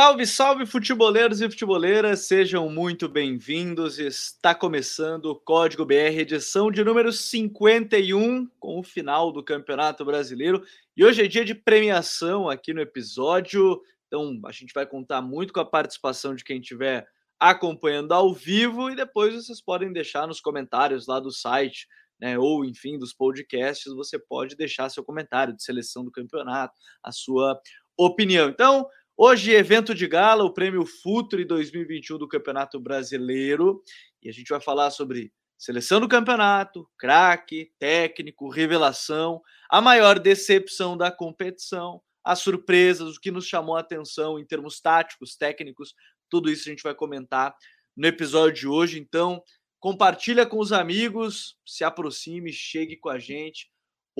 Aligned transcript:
Salve, 0.00 0.26
salve, 0.28 0.64
futeboleiros 0.64 1.40
e 1.40 1.50
futeboleiras, 1.50 2.20
sejam 2.20 2.70
muito 2.70 3.08
bem-vindos. 3.08 3.98
Está 3.98 4.54
começando 4.54 5.24
o 5.24 5.34
Código 5.34 5.84
BR, 5.84 6.20
edição 6.20 6.70
de 6.70 6.84
número 6.84 7.12
51, 7.12 8.46
com 8.60 8.78
o 8.78 8.82
final 8.84 9.32
do 9.32 9.42
Campeonato 9.42 10.04
Brasileiro. 10.04 10.62
E 10.96 11.04
hoje 11.04 11.24
é 11.24 11.26
dia 11.26 11.44
de 11.44 11.52
premiação 11.52 12.48
aqui 12.48 12.72
no 12.72 12.80
episódio, 12.80 13.82
então 14.06 14.40
a 14.44 14.52
gente 14.52 14.72
vai 14.72 14.86
contar 14.86 15.20
muito 15.20 15.52
com 15.52 15.58
a 15.58 15.68
participação 15.68 16.32
de 16.32 16.44
quem 16.44 16.60
estiver 16.60 17.04
acompanhando 17.40 18.14
ao 18.14 18.32
vivo 18.32 18.88
e 18.88 18.94
depois 18.94 19.34
vocês 19.34 19.60
podem 19.60 19.92
deixar 19.92 20.28
nos 20.28 20.40
comentários 20.40 21.08
lá 21.08 21.18
do 21.18 21.32
site, 21.32 21.88
né, 22.20 22.38
ou 22.38 22.64
enfim, 22.64 23.00
dos 23.00 23.12
podcasts, 23.12 23.92
você 23.92 24.16
pode 24.16 24.54
deixar 24.54 24.90
seu 24.90 25.02
comentário 25.02 25.56
de 25.56 25.64
seleção 25.64 26.04
do 26.04 26.12
campeonato, 26.12 26.78
a 27.02 27.10
sua 27.10 27.60
opinião. 27.98 28.48
Então, 28.48 28.86
Hoje, 29.20 29.50
evento 29.50 29.96
de 29.96 30.06
gala, 30.06 30.44
o 30.44 30.54
Prêmio 30.54 30.86
Futre 30.86 31.44
2021 31.44 32.18
do 32.18 32.28
Campeonato 32.28 32.78
Brasileiro. 32.78 33.82
E 34.22 34.28
a 34.28 34.32
gente 34.32 34.46
vai 34.46 34.60
falar 34.60 34.92
sobre 34.92 35.32
seleção 35.58 35.98
do 35.98 36.06
campeonato, 36.06 36.88
craque, 36.96 37.72
técnico, 37.80 38.48
revelação, 38.48 39.42
a 39.68 39.80
maior 39.80 40.20
decepção 40.20 40.96
da 40.96 41.10
competição, 41.10 42.00
as 42.22 42.38
surpresas, 42.38 43.16
o 43.16 43.20
que 43.20 43.32
nos 43.32 43.44
chamou 43.44 43.74
a 43.74 43.80
atenção 43.80 44.38
em 44.38 44.46
termos 44.46 44.80
táticos, 44.80 45.34
técnicos, 45.34 45.94
tudo 46.30 46.48
isso 46.48 46.68
a 46.68 46.70
gente 46.70 46.84
vai 46.84 46.94
comentar 46.94 47.56
no 47.96 48.06
episódio 48.06 48.54
de 48.54 48.68
hoje. 48.68 49.00
Então, 49.00 49.42
compartilha 49.80 50.46
com 50.46 50.60
os 50.60 50.70
amigos, 50.70 51.56
se 51.66 51.82
aproxime, 51.82 52.52
chegue 52.52 52.96
com 52.96 53.08
a 53.08 53.18
gente. 53.18 53.68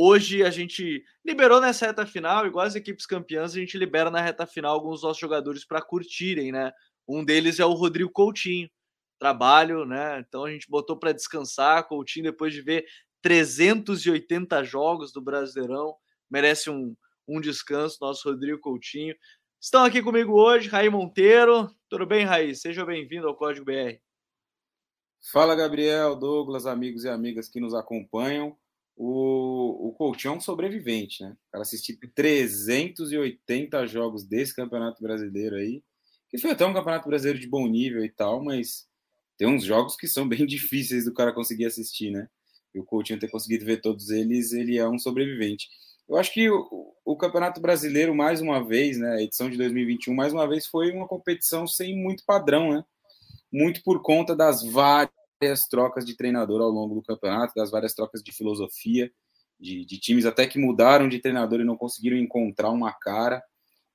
Hoje 0.01 0.45
a 0.45 0.51
gente 0.51 1.05
liberou 1.27 1.61
nessa 1.61 1.87
reta 1.87 2.07
final, 2.07 2.47
igual 2.47 2.65
as 2.65 2.77
equipes 2.77 3.05
campeãs, 3.05 3.51
a 3.51 3.59
gente 3.59 3.77
libera 3.77 4.13
na 4.13 4.21
reta 4.21 4.47
final 4.47 4.73
alguns 4.73 5.03
nossos 5.03 5.19
jogadores 5.19 5.65
para 5.65 5.83
curtirem, 5.83 6.53
né? 6.53 6.73
Um 7.09 7.25
deles 7.25 7.59
é 7.59 7.67
o 7.67 7.73
Rodrigo 7.73 8.09
Coutinho. 8.13 8.71
Trabalho, 9.19 9.85
né? 9.85 10.21
Então 10.21 10.45
a 10.45 10.53
gente 10.53 10.71
botou 10.71 10.97
para 10.97 11.11
descansar. 11.11 11.89
Coutinho, 11.89 12.27
depois 12.27 12.55
de 12.55 12.63
ver 12.63 12.87
380 13.23 14.63
jogos 14.63 15.13
do 15.13 15.21
Brasileirão, 15.21 15.97
merece 16.31 16.71
um, 16.71 16.95
um 17.27 17.41
descanso, 17.41 17.99
nosso 18.01 18.29
Rodrigo 18.29 18.61
Coutinho. 18.61 19.17
Estão 19.61 19.85
aqui 19.85 20.01
comigo 20.01 20.33
hoje, 20.41 20.69
Raí 20.69 20.89
Monteiro. 20.89 21.75
Tudo 21.91 22.07
bem, 22.07 22.25
Raí? 22.25 22.55
Seja 22.55 22.87
bem-vindo 22.87 23.27
ao 23.27 23.35
Código 23.35 23.67
BR. 23.67 23.99
Fala, 25.33 25.57
Gabriel, 25.57 26.15
Douglas, 26.15 26.67
amigos 26.67 27.03
e 27.03 27.09
amigas 27.09 27.49
que 27.49 27.59
nos 27.59 27.75
acompanham 27.75 28.57
o, 29.01 29.89
o 29.89 29.93
Coutinho 29.93 30.35
é 30.35 30.37
um 30.37 30.41
sobrevivente, 30.41 31.23
né? 31.23 31.31
O 31.31 31.53
cara 31.53 31.63
assistir 31.63 31.97
380 32.17 33.87
jogos 33.87 34.25
desse 34.25 34.53
Campeonato 34.53 35.01
Brasileiro 35.01 35.55
aí, 35.55 35.85
que 36.29 36.37
foi 36.37 36.51
até 36.51 36.67
um 36.67 36.75
Campeonato 36.75 37.09
Brasileiro 37.09 37.39
de 37.39 37.47
bom 37.47 37.69
nível 37.69 38.05
e 38.05 38.11
tal, 38.11 38.43
mas 38.43 38.89
tem 39.37 39.47
uns 39.47 39.63
jogos 39.63 39.97
que 39.97 40.09
são 40.09 40.27
bem 40.29 40.45
difíceis 40.45 41.05
do 41.05 41.15
cara 41.15 41.33
conseguir 41.33 41.67
assistir, 41.67 42.11
né? 42.11 42.29
E 42.75 42.81
o 42.81 42.85
Coutinho 42.85 43.21
ter 43.21 43.31
conseguido 43.31 43.65
ver 43.65 43.81
todos 43.81 44.11
eles, 44.11 44.53
ele 44.53 44.77
é 44.77 44.89
um 44.89 44.99
sobrevivente. 44.99 45.69
Eu 46.09 46.17
acho 46.17 46.33
que 46.33 46.51
o, 46.51 46.93
o 47.05 47.17
Campeonato 47.17 47.61
Brasileiro, 47.61 48.13
mais 48.13 48.41
uma 48.41 48.67
vez, 48.67 48.99
né, 48.99 49.15
a 49.15 49.23
edição 49.23 49.49
de 49.49 49.57
2021, 49.57 50.13
mais 50.13 50.33
uma 50.33 50.49
vez 50.49 50.67
foi 50.67 50.91
uma 50.91 51.07
competição 51.07 51.69
sem 51.69 51.97
muito 51.97 52.25
padrão, 52.27 52.73
né? 52.73 52.85
Muito 53.53 53.81
por 53.85 54.03
conta 54.03 54.35
das 54.35 54.65
várias 54.65 55.18
várias 55.41 55.67
trocas 55.67 56.05
de 56.05 56.17
treinador 56.17 56.61
ao 56.61 56.71
longo 56.71 56.95
do 56.95 57.03
campeonato, 57.03 57.55
das 57.55 57.71
várias 57.71 57.95
trocas 57.95 58.23
de 58.23 58.33
filosofia, 58.33 59.11
de, 59.59 59.85
de, 59.85 59.99
times 59.99 60.25
até 60.25 60.47
que 60.47 60.59
mudaram 60.59 61.09
de 61.09 61.19
treinador 61.19 61.61
e 61.61 61.65
não 61.65 61.77
conseguiram 61.77 62.17
encontrar 62.17 62.71
uma 62.71 62.93
cara. 62.93 63.43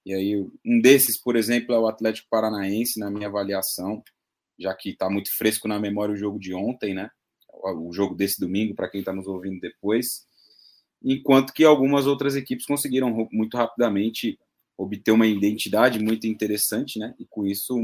E 0.06 0.14
aí, 0.14 0.36
um 0.66 0.82
desses, 0.82 1.20
por 1.22 1.36
exemplo, 1.36 1.74
é 1.74 1.80
o 1.80 1.88
Atlético 1.88 2.28
Paranaense, 2.30 3.00
na 3.00 3.10
minha 3.10 3.28
avaliação, 3.28 4.04
já 4.60 4.74
que 4.74 4.90
está 4.90 5.10
muito 5.10 5.36
fresco 5.36 5.68
na 5.68 5.80
memória 5.80 6.14
o 6.14 6.18
jogo 6.18 6.40
de 6.40 6.54
ontem, 6.54 6.94
né? 6.94 7.10
O 7.50 7.94
jogo 7.94 8.16
desse 8.16 8.40
domingo, 8.40 8.76
para 8.76 8.90
quem 8.90 9.00
está 9.00 9.14
nos 9.14 9.28
ouvindo 9.28 9.60
depois. 9.62 10.26
Enquanto 11.02 11.54
que 11.54 11.64
algumas 11.64 12.08
outras 12.08 12.36
equipes 12.36 12.66
conseguiram 12.66 13.28
muito 13.32 13.56
rapidamente 13.56 14.38
obter 14.78 15.12
uma 15.12 15.28
identidade 15.28 16.00
muito 16.00 16.28
interessante, 16.28 17.00
né? 17.00 17.14
E 17.18 17.26
com 17.26 17.46
isso 17.46 17.78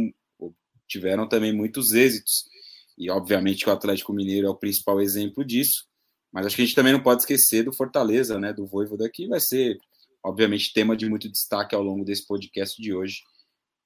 tiveram 0.87 1.29
também 1.29 1.53
muitos 1.53 1.91
êxitos 1.91 2.49
e 2.99 3.09
obviamente 3.09 3.63
que 3.63 3.69
o 3.69 3.73
Atlético 3.73 4.11
Mineiro 4.11 4.47
é 4.47 4.49
o 4.49 4.55
principal 4.55 4.99
exemplo 4.99 5.45
disso, 5.45 5.87
mas 6.31 6.45
acho 6.45 6.55
que 6.55 6.61
a 6.61 6.65
gente 6.65 6.75
também 6.75 6.91
não 6.91 7.01
pode 7.01 7.21
esquecer 7.21 7.63
do 7.63 7.73
Fortaleza, 7.73 8.37
né, 8.37 8.51
do 8.51 8.67
Voivoda, 8.67 9.09
que 9.09 9.27
vai 9.27 9.39
ser, 9.39 9.79
obviamente, 10.21 10.73
tema 10.73 10.95
de 10.95 11.09
muito 11.09 11.29
destaque 11.29 11.73
ao 11.73 11.81
longo 11.81 12.03
desse 12.03 12.27
podcast 12.27 12.79
de 12.79 12.93
hoje, 12.93 13.21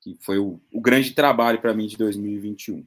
que 0.02 0.18
foi 0.22 0.40
o, 0.40 0.60
o 0.74 0.82
grande 0.82 1.12
trabalho 1.12 1.62
para 1.62 1.74
mim 1.74 1.86
de 1.86 1.96
2021. 1.96 2.86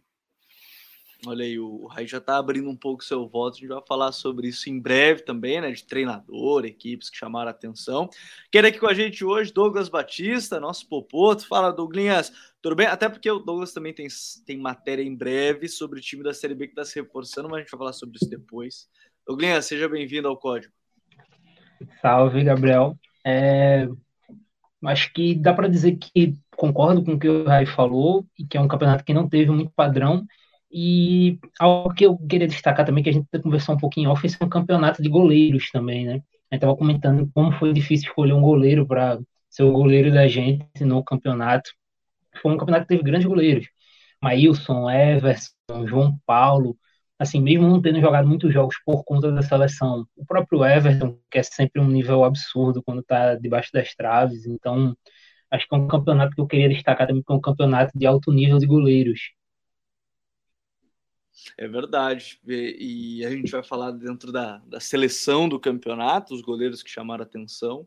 Olha 1.24 1.44
aí, 1.44 1.58
o 1.58 1.86
Rai 1.86 2.06
já 2.06 2.18
está 2.18 2.36
abrindo 2.36 2.68
um 2.68 2.76
pouco 2.76 3.02
seu 3.02 3.26
voto, 3.26 3.56
a 3.56 3.60
gente 3.60 3.68
vai 3.68 3.82
falar 3.88 4.12
sobre 4.12 4.48
isso 4.48 4.68
em 4.68 4.78
breve 4.78 5.22
também, 5.22 5.60
né? 5.60 5.70
De 5.72 5.82
treinador, 5.82 6.64
equipes 6.64 7.08
que 7.08 7.16
chamaram 7.16 7.48
a 7.48 7.52
atenção. 7.52 8.10
Quero 8.52 8.66
aqui 8.66 8.78
com 8.78 8.86
a 8.86 8.94
gente 8.94 9.24
hoje 9.24 9.52
Douglas 9.52 9.88
Batista, 9.88 10.60
nosso 10.60 10.86
popoto. 10.88 11.46
Fala, 11.46 11.72
Douglas, 11.72 12.32
tudo 12.66 12.74
bem? 12.74 12.88
Até 12.88 13.08
porque 13.08 13.30
o 13.30 13.38
Douglas 13.38 13.72
também 13.72 13.92
tem, 13.92 14.08
tem 14.44 14.58
matéria 14.58 15.00
em 15.00 15.14
breve 15.14 15.68
sobre 15.68 16.00
o 16.00 16.02
time 16.02 16.24
da 16.24 16.34
Série 16.34 16.52
B 16.52 16.66
que 16.66 16.72
está 16.72 16.84
se 16.84 17.00
reforçando, 17.00 17.48
mas 17.48 17.58
a 17.58 17.60
gente 17.60 17.70
vai 17.70 17.78
falar 17.78 17.92
sobre 17.92 18.16
isso 18.16 18.28
depois. 18.28 18.88
Douglas, 19.24 19.66
seja 19.66 19.88
bem-vindo 19.88 20.26
ao 20.26 20.36
Código. 20.36 20.72
Salve, 22.02 22.42
Gabriel. 22.42 22.98
É... 23.24 23.86
Acho 24.84 25.12
que 25.12 25.36
dá 25.36 25.54
para 25.54 25.68
dizer 25.68 25.96
que 25.96 26.34
concordo 26.56 27.04
com 27.04 27.12
o 27.12 27.18
que 27.20 27.28
o 27.28 27.44
Rai 27.44 27.66
falou 27.66 28.26
e 28.36 28.44
que 28.44 28.56
é 28.56 28.60
um 28.60 28.66
campeonato 28.66 29.04
que 29.04 29.14
não 29.14 29.28
teve 29.28 29.48
muito 29.52 29.70
padrão 29.70 30.26
e 30.68 31.38
algo 31.60 31.94
que 31.94 32.04
eu 32.04 32.18
queria 32.18 32.48
destacar 32.48 32.84
também, 32.84 33.04
que 33.04 33.10
a 33.10 33.12
gente 33.12 33.28
conversou 33.44 33.76
um 33.76 33.78
pouquinho 33.78 34.10
off, 34.10 34.26
é 34.26 34.44
um 34.44 34.48
campeonato 34.48 35.00
de 35.00 35.08
goleiros 35.08 35.70
também, 35.70 36.04
né? 36.04 36.14
A 36.14 36.16
gente 36.16 36.24
estava 36.54 36.76
comentando 36.76 37.30
como 37.32 37.52
foi 37.52 37.72
difícil 37.72 38.08
escolher 38.08 38.32
um 38.32 38.42
goleiro 38.42 38.84
para 38.84 39.20
ser 39.48 39.62
o 39.62 39.70
goleiro 39.70 40.12
da 40.12 40.26
gente 40.26 40.66
no 40.80 41.04
campeonato. 41.04 41.70
Foi 42.40 42.52
um 42.52 42.56
campeonato 42.56 42.86
que 42.86 42.94
teve 42.94 43.02
grandes 43.02 43.26
goleiros. 43.26 43.68
Maílson, 44.22 44.90
Everson, 44.90 45.86
João 45.86 46.18
Paulo, 46.26 46.76
assim, 47.18 47.40
mesmo 47.40 47.68
não 47.68 47.80
tendo 47.80 48.00
jogado 48.00 48.28
muitos 48.28 48.52
jogos 48.52 48.76
por 48.84 49.04
conta 49.04 49.32
da 49.32 49.42
seleção, 49.42 50.06
o 50.16 50.24
próprio 50.26 50.64
Everton, 50.64 51.18
que 51.30 51.38
é 51.38 51.42
sempre 51.42 51.80
um 51.80 51.88
nível 51.88 52.24
absurdo 52.24 52.82
quando 52.82 53.00
está 53.00 53.34
debaixo 53.34 53.70
das 53.72 53.94
traves, 53.94 54.46
então 54.46 54.96
acho 55.50 55.66
que 55.68 55.74
é 55.74 55.78
um 55.78 55.88
campeonato 55.88 56.34
que 56.34 56.40
eu 56.40 56.46
queria 56.46 56.68
destacar 56.68 57.06
também, 57.06 57.22
que 57.22 57.32
é 57.32 57.36
um 57.36 57.40
campeonato 57.40 57.92
de 57.96 58.06
alto 58.06 58.32
nível 58.32 58.58
de 58.58 58.66
goleiros. 58.66 59.20
É 61.56 61.68
verdade. 61.68 62.40
E, 62.46 63.24
a 63.24 63.30
gente 63.30 63.50
vai 63.50 63.62
falar 63.62 63.90
dentro 63.92 64.32
da, 64.32 64.58
da 64.58 64.80
seleção 64.80 65.48
do 65.48 65.60
campeonato, 65.60 66.34
os 66.34 66.40
goleiros 66.40 66.82
que 66.82 66.90
chamaram 66.90 67.22
atenção, 67.22 67.86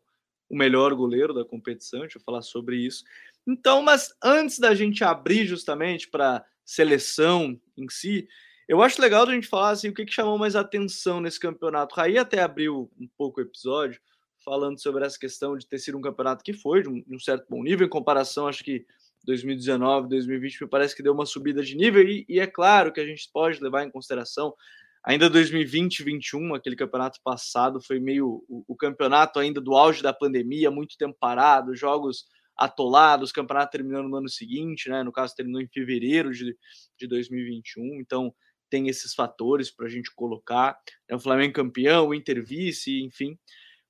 o 0.50 0.56
melhor 0.58 0.94
goleiro 0.96 1.34
da 1.34 1.46
competição, 1.46 2.02
a 2.02 2.04
gente 2.04 2.16
vai 2.16 2.24
falar 2.24 2.42
sobre 2.42 2.78
isso. 2.78 3.04
Então, 3.48 3.82
mas 3.82 4.14
antes 4.24 4.60
da 4.60 4.76
gente 4.76 5.04
abrir 5.04 5.46
justamente 5.46 6.08
para 6.10 6.44
seleção 6.64 7.60
em 7.78 7.90
si, 7.90 8.28
eu 8.68 8.84
acho 8.84 9.02
legal 9.02 9.28
a 9.28 9.34
gente 9.34 9.48
falar 9.48 9.72
assim, 9.72 9.90
o 9.90 9.94
que, 9.94 10.06
que 10.06 10.14
chamou 10.14 10.38
mais 10.38 10.56
atenção 10.56 11.20
nesse 11.20 11.40
campeonato. 11.40 11.96
Raí 11.96 12.18
até 12.18 12.42
abriu 12.42 12.92
um 13.00 13.08
pouco 13.18 13.40
o 13.40 13.44
episódio 13.44 14.00
falando 14.46 14.80
sobre 14.80 15.04
essa 15.06 15.18
questão 15.18 15.58
de 15.58 15.68
ter 15.68 15.80
sido 15.80 15.98
um 15.98 16.02
campeonato 16.02 16.44
que 16.44 16.54
foi 16.54 16.84
de 16.84 16.90
um, 16.90 17.02
de 17.02 17.16
um 17.16 17.20
certo 17.20 17.48
bom 17.50 17.64
nível, 17.64 17.86
em 17.86 17.90
comparação, 17.90 18.48
acho 18.48 18.64
que 18.64 18.86
2019, 19.26 20.08
2020, 20.10 20.62
me 20.62 20.70
parece 20.70 20.96
que 20.96 21.04
deu 21.04 21.14
uma 21.14 21.26
subida 21.26 21.62
de 21.62 21.76
nível, 21.76 22.08
e, 22.08 22.26
e 22.30 22.40
é 22.40 22.48
claro 22.48 22.94
que 22.94 23.02
a 23.02 23.06
gente 23.06 23.30
pode 23.34 23.62
levar 23.62 23.84
em 23.84 23.92
consideração 23.92 24.54
ainda 25.04 25.30
2020, 25.30 26.04
2021, 26.04 26.56
aquele 26.56 26.76
campeonato 26.76 27.20
passado 27.24 27.82
foi 27.82 28.00
meio 28.00 28.44
o, 28.48 28.64
o, 28.68 28.76
campeonato 28.76 29.40
ainda 29.40 29.60
do 29.60 29.76
auge 29.76 30.04
da 30.04 30.14
pandemia, 30.14 30.72
muito 30.72 30.98
tempo 30.98 31.18
parado, 31.20 31.76
jogos 31.76 32.26
atolados, 32.60 33.32
campeonato 33.32 33.72
terminando 33.72 34.10
no 34.10 34.18
ano 34.18 34.30
seguinte, 34.30 34.90
né? 34.90 35.02
No 35.02 35.12
caso, 35.12 35.34
terminou 35.34 35.62
em 35.62 35.68
fevereiro 35.68 36.32
de, 36.32 36.56
de 36.98 37.08
2021, 37.08 38.02
então 38.02 38.34
tem 38.70 38.88
esses 38.88 39.14
fatores 39.14 39.72
para 39.72 39.88
a 39.88 39.90
gente 39.90 40.14
colocar. 40.14 40.78
É 41.08 41.16
o 41.16 41.20
Flamengo 41.20 41.54
campeão, 41.54 42.10
o 42.10 42.14
Inter 42.14 42.46
vice, 42.46 43.02
enfim. 43.02 43.38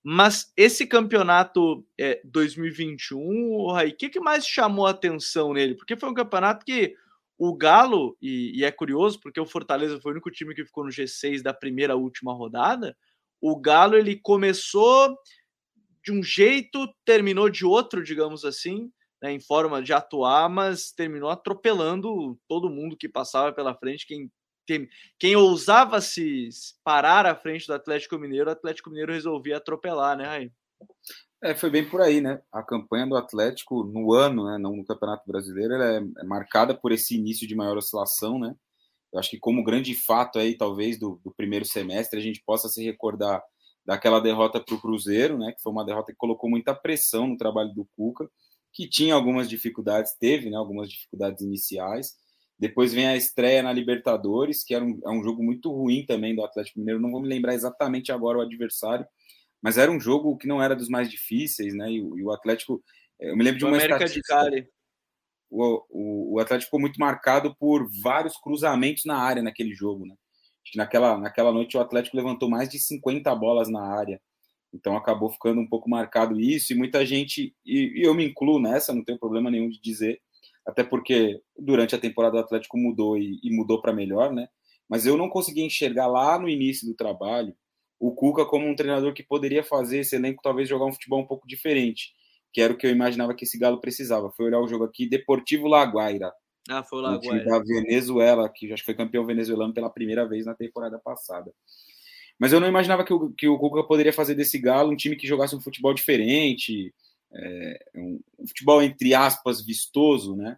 Mas 0.03 0.53
esse 0.55 0.87
campeonato 0.87 1.85
é, 1.99 2.21
2021, 2.23 3.19
o 3.19 3.73
Raí, 3.73 3.89
o 3.89 3.97
que, 3.97 4.09
que 4.09 4.19
mais 4.19 4.45
chamou 4.47 4.87
a 4.87 4.91
atenção 4.91 5.53
nele? 5.53 5.75
Porque 5.75 5.97
foi 5.97 6.09
um 6.09 6.13
campeonato 6.13 6.63
que 6.63 6.95
o 7.37 7.55
Galo, 7.55 8.17
e, 8.21 8.59
e, 8.59 8.63
é 8.63 8.71
curioso, 8.71 9.19
porque 9.19 9.39
o 9.39 9.45
Fortaleza 9.45 9.99
foi 9.99 10.11
o 10.11 10.13
único 10.13 10.31
time 10.31 10.53
que 10.53 10.65
ficou 10.65 10.83
no 10.83 10.91
G6 10.91 11.41
da 11.41 11.53
primeira 11.53 11.95
última 11.95 12.33
rodada. 12.33 12.95
O 13.41 13.59
Galo 13.59 13.95
ele 13.95 14.17
começou 14.17 15.17
de 16.09 16.11
um 16.11 16.23
jeito, 16.23 16.87
terminou 17.05 17.49
de 17.49 17.65
outro, 17.65 18.03
digamos 18.03 18.43
assim, 18.43 18.91
né, 19.21 19.31
em 19.31 19.39
forma 19.39 19.81
de 19.81 19.93
atuar, 19.93 20.49
mas 20.49 20.91
terminou 20.91 21.29
atropelando 21.29 22.37
todo 22.47 22.69
mundo 22.69 22.97
que 22.97 23.07
passava 23.07 23.53
pela 23.53 23.75
frente. 23.75 24.07
Quem 24.07 24.29
quem, 25.17 25.35
ousava 25.35 25.99
se 25.99 26.47
parar 26.83 27.25
à 27.25 27.35
frente 27.35 27.65
do 27.65 27.73
Atlético 27.73 28.19
Mineiro, 28.19 28.49
o 28.49 28.53
Atlético 28.53 28.91
Mineiro 28.91 29.11
resolvia 29.11 29.57
atropelar, 29.57 30.15
né, 30.15 30.25
Raí? 30.25 30.51
É, 31.41 31.55
foi 31.55 31.71
bem 31.71 31.89
por 31.89 32.01
aí, 32.01 32.21
né? 32.21 32.39
A 32.51 32.61
campanha 32.61 33.07
do 33.07 33.17
Atlético 33.17 33.83
no 33.83 34.13
ano, 34.13 34.45
né, 34.45 34.59
não 34.59 34.75
no 34.75 34.85
Campeonato 34.85 35.23
Brasileiro, 35.25 35.73
ela 35.73 35.85
é 36.19 36.23
marcada 36.23 36.75
por 36.75 36.91
esse 36.91 37.15
início 37.15 37.47
de 37.47 37.55
maior 37.55 37.77
oscilação, 37.77 38.37
né? 38.37 38.53
Eu 39.11 39.19
acho 39.19 39.31
que 39.31 39.39
como 39.39 39.63
grande 39.63 39.95
fato 39.95 40.37
aí, 40.37 40.55
talvez, 40.55 40.99
do, 40.99 41.19
do 41.23 41.33
primeiro 41.35 41.65
semestre, 41.65 42.19
a 42.19 42.21
gente 42.21 42.43
possa 42.45 42.69
se 42.69 42.83
recordar 42.83 43.41
daquela 43.89 44.19
derrota 44.19 44.59
para 44.59 44.75
o 44.75 44.79
Cruzeiro, 44.79 45.35
né? 45.35 45.51
Que 45.51 45.63
foi 45.63 45.71
uma 45.71 45.83
derrota 45.83 46.11
que 46.11 46.17
colocou 46.17 46.47
muita 46.47 46.75
pressão 46.75 47.25
no 47.25 47.35
trabalho 47.35 47.73
do 47.73 47.89
Cuca, 47.97 48.29
que 48.71 48.87
tinha 48.87 49.15
algumas 49.15 49.49
dificuldades, 49.49 50.13
teve, 50.13 50.47
né? 50.47 50.57
Algumas 50.57 50.91
dificuldades 50.91 51.43
iniciais. 51.43 52.15
Depois 52.57 52.93
vem 52.93 53.07
a 53.07 53.17
estreia 53.17 53.63
na 53.63 53.73
Libertadores, 53.73 54.63
que 54.63 54.75
era 54.75 54.85
um, 54.85 54.99
é 55.03 55.09
um 55.09 55.23
jogo 55.23 55.43
muito 55.43 55.71
ruim 55.71 56.05
também 56.05 56.35
do 56.35 56.45
Atlético 56.45 56.77
Mineiro. 56.77 57.01
Não 57.01 57.09
vou 57.09 57.19
me 57.19 57.27
lembrar 57.27 57.55
exatamente 57.55 58.11
agora 58.11 58.37
o 58.37 58.41
adversário, 58.41 59.07
mas 59.59 59.75
era 59.75 59.91
um 59.91 59.99
jogo 59.99 60.37
que 60.37 60.47
não 60.47 60.61
era 60.61 60.75
dos 60.75 60.87
mais 60.87 61.09
difíceis, 61.09 61.73
né? 61.73 61.89
E, 61.89 61.95
e 61.95 62.23
o 62.23 62.31
Atlético, 62.31 62.83
eu 63.19 63.35
me 63.35 63.43
lembro 63.43 63.57
de 63.57 63.65
uma 63.65 63.75
América 63.75 64.05
de 64.05 64.21
Cali. 64.21 64.67
O, 65.49 65.83
o, 65.89 66.33
o, 66.35 66.39
Atlético 66.39 66.67
ficou 66.67 66.79
muito 66.79 66.99
marcado 66.99 67.55
por 67.55 67.89
vários 68.03 68.37
cruzamentos 68.37 69.03
na 69.03 69.17
área 69.17 69.41
naquele 69.41 69.73
jogo, 69.73 70.05
né? 70.05 70.13
Acho 70.63 70.73
que 70.73 70.77
naquela, 70.77 71.17
naquela 71.17 71.51
noite 71.51 71.77
o 71.77 71.79
Atlético 71.79 72.17
levantou 72.17 72.49
mais 72.49 72.69
de 72.69 72.79
50 72.79 73.33
bolas 73.35 73.69
na 73.69 73.81
área. 73.81 74.21
Então 74.73 74.95
acabou 74.95 75.29
ficando 75.29 75.59
um 75.59 75.67
pouco 75.67 75.89
marcado 75.89 76.39
isso, 76.39 76.73
e 76.73 76.75
muita 76.75 77.05
gente, 77.05 77.55
e, 77.65 78.01
e 78.01 78.05
eu 78.05 78.13
me 78.13 78.25
incluo 78.25 78.59
nessa, 78.59 78.93
não 78.93 79.03
tenho 79.03 79.17
problema 79.17 79.49
nenhum 79.49 79.69
de 79.69 79.81
dizer, 79.81 80.21
até 80.65 80.83
porque 80.83 81.41
durante 81.57 81.95
a 81.95 81.99
temporada 81.99 82.37
o 82.37 82.39
Atlético 82.39 82.77
mudou 82.77 83.17
e, 83.17 83.39
e 83.43 83.55
mudou 83.55 83.81
para 83.81 83.93
melhor, 83.93 84.31
né? 84.31 84.47
Mas 84.87 85.05
eu 85.05 85.17
não 85.17 85.29
consegui 85.29 85.61
enxergar 85.63 86.07
lá 86.07 86.37
no 86.39 86.49
início 86.49 86.87
do 86.87 86.95
trabalho 86.95 87.55
o 87.99 88.13
Cuca 88.13 88.45
como 88.45 88.65
um 88.67 88.75
treinador 88.75 89.13
que 89.13 89.21
poderia 89.21 89.63
fazer 89.63 89.99
esse 89.99 90.15
elenco 90.15 90.41
talvez 90.41 90.69
jogar 90.69 90.85
um 90.85 90.93
futebol 90.93 91.19
um 91.19 91.27
pouco 91.27 91.47
diferente, 91.47 92.13
que 92.53 92.61
era 92.61 92.73
o 92.73 92.77
que 92.77 92.87
eu 92.87 92.91
imaginava 92.91 93.35
que 93.35 93.43
esse 93.43 93.59
Galo 93.59 93.81
precisava. 93.81 94.31
Foi 94.31 94.45
olhar 94.45 94.59
o 94.59 94.67
jogo 94.67 94.85
aqui, 94.85 95.07
Deportivo 95.07 95.67
Laguaira. 95.67 96.31
Ah, 96.69 96.83
foi 96.83 96.99
o 96.99 97.01
Laguaira. 97.01 97.43
da 97.43 97.57
Venezuela, 97.57 98.47
que 98.47 98.71
acho 98.71 98.83
que 98.83 98.85
foi 98.85 98.93
campeão 98.93 99.25
venezuelano 99.25 99.73
pela 99.73 99.89
primeira 99.89 100.27
vez 100.27 100.45
na 100.45 100.53
temporada 100.53 100.99
passada. 100.99 101.51
Mas 102.37 102.53
eu 102.53 102.59
não 102.59 102.67
imaginava 102.67 103.03
que 103.03 103.11
o, 103.11 103.31
que 103.31 103.47
o 103.47 103.57
Cuca 103.57 103.83
poderia 103.83 104.13
fazer 104.13 104.35
desse 104.35 104.59
Galo 104.59 104.91
um 104.91 104.95
time 104.95 105.15
que 105.15 105.27
jogasse 105.27 105.55
um 105.55 105.59
futebol 105.59 105.95
diferente, 105.95 106.93
é, 107.33 107.85
um, 107.95 108.19
um, 108.37 108.47
futebol 108.47 108.83
entre 108.83 109.15
aspas 109.15 109.65
vistoso, 109.65 110.35
né? 110.35 110.57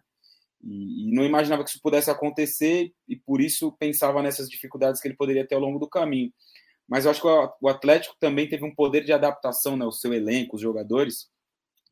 E, 0.62 1.08
e, 1.08 1.14
não 1.14 1.24
imaginava 1.24 1.64
que 1.64 1.70
isso 1.70 1.80
pudesse 1.82 2.10
acontecer 2.10 2.92
e 3.08 3.16
por 3.16 3.40
isso 3.40 3.72
pensava 3.72 4.22
nessas 4.22 4.48
dificuldades 4.48 5.00
que 5.00 5.08
ele 5.08 5.16
poderia 5.16 5.46
ter 5.46 5.54
ao 5.54 5.60
longo 5.62 5.78
do 5.78 5.88
caminho. 5.88 6.30
Mas 6.86 7.06
eu 7.06 7.10
acho 7.10 7.22
que 7.22 7.26
o 7.26 7.68
Atlético 7.68 8.14
também 8.20 8.46
teve 8.46 8.64
um 8.64 8.74
poder 8.74 9.02
de 9.02 9.14
adaptação, 9.14 9.78
né? 9.78 9.86
O 9.86 9.92
seu 9.92 10.12
elenco, 10.12 10.56
os 10.56 10.62
jogadores, 10.62 11.30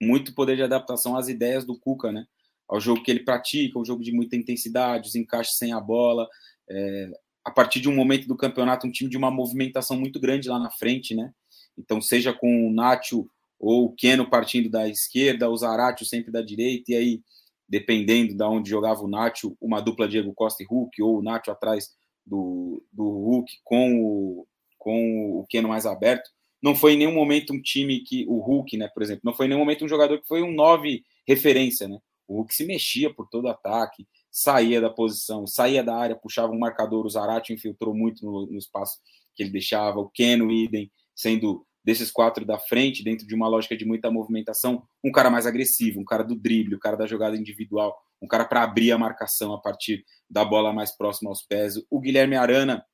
muito 0.01 0.35
poder 0.35 0.57
de 0.57 0.63
adaptação 0.63 1.17
às 1.17 1.29
ideias 1.29 1.65
do 1.65 1.79
Cuca, 1.79 2.13
né? 2.13 2.27
Ao 2.71 2.81
jogo 2.81 3.03
que 3.03 3.11
ele 3.11 3.25
pratica, 3.25 3.79
um 3.79 3.85
jogo 3.85 4.03
de 4.03 4.13
muita 4.13 4.37
intensidade, 4.37 5.09
os 5.09 5.17
encaixes 5.17 5.57
sem 5.57 5.73
a 5.73 5.81
bola. 5.81 6.29
É, 6.71 7.11
a 7.45 7.51
partir 7.51 7.81
de 7.81 7.89
um 7.89 7.95
momento 7.95 8.29
do 8.29 8.37
campeonato, 8.37 8.87
um 8.87 8.93
time 8.93 9.11
de 9.11 9.17
uma 9.17 9.31
movimentação 9.31 9.99
muito 9.99 10.21
grande 10.21 10.49
lá 10.49 10.57
na 10.57 10.71
frente, 10.71 11.13
né? 11.13 11.33
Então, 11.77 12.01
seja 12.01 12.33
com 12.33 12.69
o 12.69 12.73
Nacho 12.73 13.29
ou 13.59 13.87
o 13.87 13.93
Keno 13.93 14.31
partindo 14.31 14.71
da 14.71 14.89
esquerda, 14.89 15.51
o 15.51 15.57
Zaratio 15.57 16.07
sempre 16.07 16.31
da 16.31 16.43
direita, 16.43 16.93
e 16.93 16.95
aí, 16.95 17.21
dependendo 17.69 18.37
de 18.37 18.45
onde 18.45 18.71
jogava 18.71 19.03
o 19.03 19.09
Nacho, 19.09 19.57
uma 19.61 19.81
dupla 19.81 20.09
Diego 20.09 20.33
Costa 20.33 20.63
e 20.63 20.67
Hulk, 20.67 21.03
ou 21.03 21.19
o 21.19 21.23
Nacho 21.23 21.51
atrás 21.51 21.91
do, 22.25 22.83
do 22.93 23.03
Hulk 23.03 23.53
com 23.65 24.01
o, 24.01 24.47
com 24.79 25.41
o 25.41 25.47
Keno 25.49 25.69
mais 25.69 25.87
aberto. 25.87 26.31
Não 26.63 26.77
foi 26.77 26.93
em 26.93 26.99
nenhum 26.99 27.15
momento 27.15 27.53
um 27.53 27.61
time 27.61 28.01
que. 28.01 28.27
O 28.29 28.39
Hulk, 28.39 28.77
né, 28.77 28.89
por 28.89 29.03
exemplo, 29.03 29.23
não 29.25 29.35
foi 29.35 29.47
em 29.47 29.49
nenhum 29.49 29.61
momento 29.61 29.85
um 29.85 29.89
jogador 29.89 30.21
que 30.21 30.29
foi 30.29 30.43
um 30.43 30.53
9 30.53 31.03
referência, 31.27 31.89
né? 31.89 31.99
O 32.31 32.37
Hulk 32.37 32.55
se 32.55 32.65
mexia 32.65 33.13
por 33.13 33.29
todo 33.29 33.49
ataque, 33.49 34.07
saía 34.31 34.81
da 34.81 34.89
posição, 34.89 35.49
saía 35.49 35.83
da 35.83 35.97
área, 35.97 36.15
puxava 36.15 36.53
um 36.53 36.59
marcador. 36.61 37.05
O 37.05 37.11
Zarate 37.11 37.53
infiltrou 37.53 37.93
muito 37.93 38.25
no, 38.25 38.47
no 38.47 38.57
espaço 38.57 39.01
que 39.35 39.43
ele 39.43 39.51
deixava. 39.51 39.99
O 39.99 40.09
Keno, 40.09 40.49
idem, 40.49 40.93
sendo 41.13 41.67
desses 41.85 42.13
quatro 42.13 42.45
da 42.45 42.57
frente, 42.57 43.03
dentro 43.03 43.27
de 43.27 43.35
uma 43.35 43.49
lógica 43.49 43.77
de 43.77 43.85
muita 43.85 44.13
movimentação, 44.13 44.85
um 45.03 45.11
cara 45.11 45.29
mais 45.29 45.45
agressivo, 45.45 45.99
um 45.99 46.05
cara 46.05 46.23
do 46.23 46.37
drible, 46.37 46.77
um 46.77 46.79
cara 46.79 46.97
da 46.97 47.05
jogada 47.05 47.37
individual, 47.37 47.99
um 48.23 48.29
cara 48.29 48.45
para 48.45 48.63
abrir 48.63 48.93
a 48.93 48.99
marcação 48.99 49.53
a 49.53 49.61
partir 49.61 50.05
da 50.29 50.45
bola 50.45 50.73
mais 50.73 50.97
próxima 50.97 51.31
aos 51.31 51.43
pés. 51.43 51.75
O 51.91 51.99
Guilherme 51.99 52.37
Arana, 52.37 52.87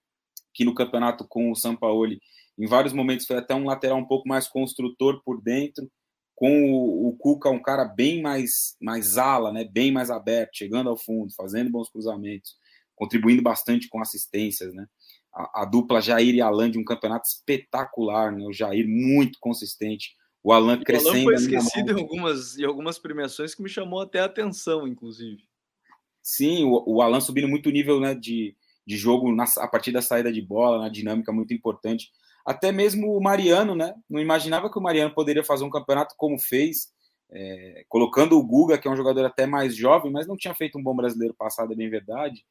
que 0.54 0.64
no 0.64 0.74
campeonato 0.74 1.26
com 1.28 1.52
o 1.52 1.54
Sampaoli, 1.54 2.22
em 2.58 2.66
vários 2.66 2.94
momentos 2.94 3.26
foi 3.26 3.36
até 3.36 3.54
um 3.54 3.66
lateral 3.66 3.98
um 3.98 4.06
pouco 4.06 4.26
mais 4.26 4.48
construtor 4.48 5.20
por 5.22 5.42
dentro, 5.42 5.90
com 6.36 6.70
o, 6.70 7.08
o 7.08 7.16
Cuca 7.16 7.50
um 7.50 7.60
cara 7.60 7.84
bem 7.84 8.22
mais 8.22 8.76
mais 8.80 9.16
ala, 9.16 9.50
né, 9.50 9.64
bem 9.64 9.90
mais 9.90 10.10
aberto, 10.10 10.58
chegando 10.58 10.90
ao 10.90 10.96
fundo, 10.96 11.34
fazendo 11.34 11.70
bons 11.70 11.88
cruzamentos, 11.88 12.54
contribuindo 12.94 13.42
bastante 13.42 13.88
com 13.88 14.00
assistências, 14.00 14.72
né? 14.72 14.86
A, 15.34 15.62
a 15.62 15.64
dupla 15.64 16.00
Jair 16.00 16.34
e 16.34 16.40
Alan 16.40 16.70
de 16.70 16.78
um 16.78 16.84
campeonato 16.84 17.26
espetacular, 17.26 18.30
né? 18.30 18.44
O 18.46 18.52
Jair 18.52 18.86
muito 18.86 19.38
consistente, 19.40 20.14
o 20.44 20.52
Alan 20.52 20.78
crescendo. 20.78 21.08
O 21.08 21.10
Alan 21.10 21.24
foi 21.24 21.34
esquecido 21.34 21.90
em 21.90 22.00
algumas, 22.00 22.58
em 22.58 22.64
algumas 22.64 22.98
premiações 22.98 23.54
que 23.54 23.62
me 23.62 23.68
chamou 23.68 24.00
até 24.00 24.20
a 24.20 24.26
atenção, 24.26 24.86
inclusive. 24.86 25.42
Sim, 26.22 26.64
o, 26.64 26.84
o 26.86 27.02
Alan 27.02 27.20
subindo 27.20 27.48
muito 27.48 27.70
nível 27.70 27.98
né, 27.98 28.14
de, 28.14 28.54
de 28.86 28.96
jogo 28.96 29.34
na, 29.34 29.44
a 29.58 29.68
partir 29.68 29.90
da 29.90 30.02
saída 30.02 30.32
de 30.32 30.42
bola, 30.42 30.78
na 30.78 30.88
dinâmica 30.88 31.32
muito 31.32 31.54
importante. 31.54 32.10
Até 32.46 32.70
mesmo 32.70 33.16
o 33.16 33.20
Mariano, 33.20 33.74
né? 33.74 33.92
Não 34.08 34.20
imaginava 34.20 34.70
que 34.70 34.78
o 34.78 34.82
Mariano 34.82 35.12
poderia 35.12 35.42
fazer 35.42 35.64
um 35.64 35.70
campeonato 35.70 36.14
como 36.16 36.38
fez, 36.38 36.92
é, 37.32 37.84
colocando 37.88 38.38
o 38.38 38.46
Guga, 38.46 38.78
que 38.78 38.86
é 38.86 38.90
um 38.90 38.96
jogador 38.96 39.24
até 39.24 39.46
mais 39.46 39.74
jovem, 39.74 40.12
mas 40.12 40.28
não 40.28 40.36
tinha 40.36 40.54
feito 40.54 40.78
um 40.78 40.82
bom 40.82 40.94
brasileiro 40.94 41.34
passado, 41.34 41.72
é 41.72 41.76
bem 41.76 41.90
verdade. 41.90 42.44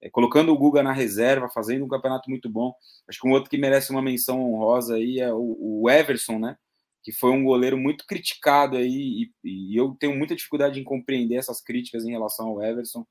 É, 0.00 0.08
colocando 0.08 0.52
o 0.52 0.56
Guga 0.56 0.84
na 0.84 0.92
reserva, 0.92 1.50
fazendo 1.50 1.84
um 1.84 1.88
campeonato 1.88 2.30
muito 2.30 2.48
bom. 2.48 2.72
Acho 3.08 3.20
que 3.20 3.26
um 3.26 3.32
outro 3.32 3.50
que 3.50 3.58
merece 3.58 3.90
uma 3.90 4.00
menção 4.00 4.40
honrosa 4.40 4.94
aí 4.94 5.18
é 5.18 5.32
o, 5.34 5.56
o 5.82 5.90
Everson, 5.90 6.38
né? 6.38 6.56
Que 7.02 7.10
foi 7.12 7.30
um 7.32 7.42
goleiro 7.42 7.76
muito 7.76 8.06
criticado 8.06 8.76
aí, 8.76 9.32
e, 9.44 9.72
e 9.72 9.76
eu 9.76 9.96
tenho 9.98 10.16
muita 10.16 10.36
dificuldade 10.36 10.78
em 10.78 10.84
compreender 10.84 11.36
essas 11.36 11.60
críticas 11.60 12.04
em 12.04 12.12
relação 12.12 12.48
ao 12.48 12.62
Everson 12.62 13.04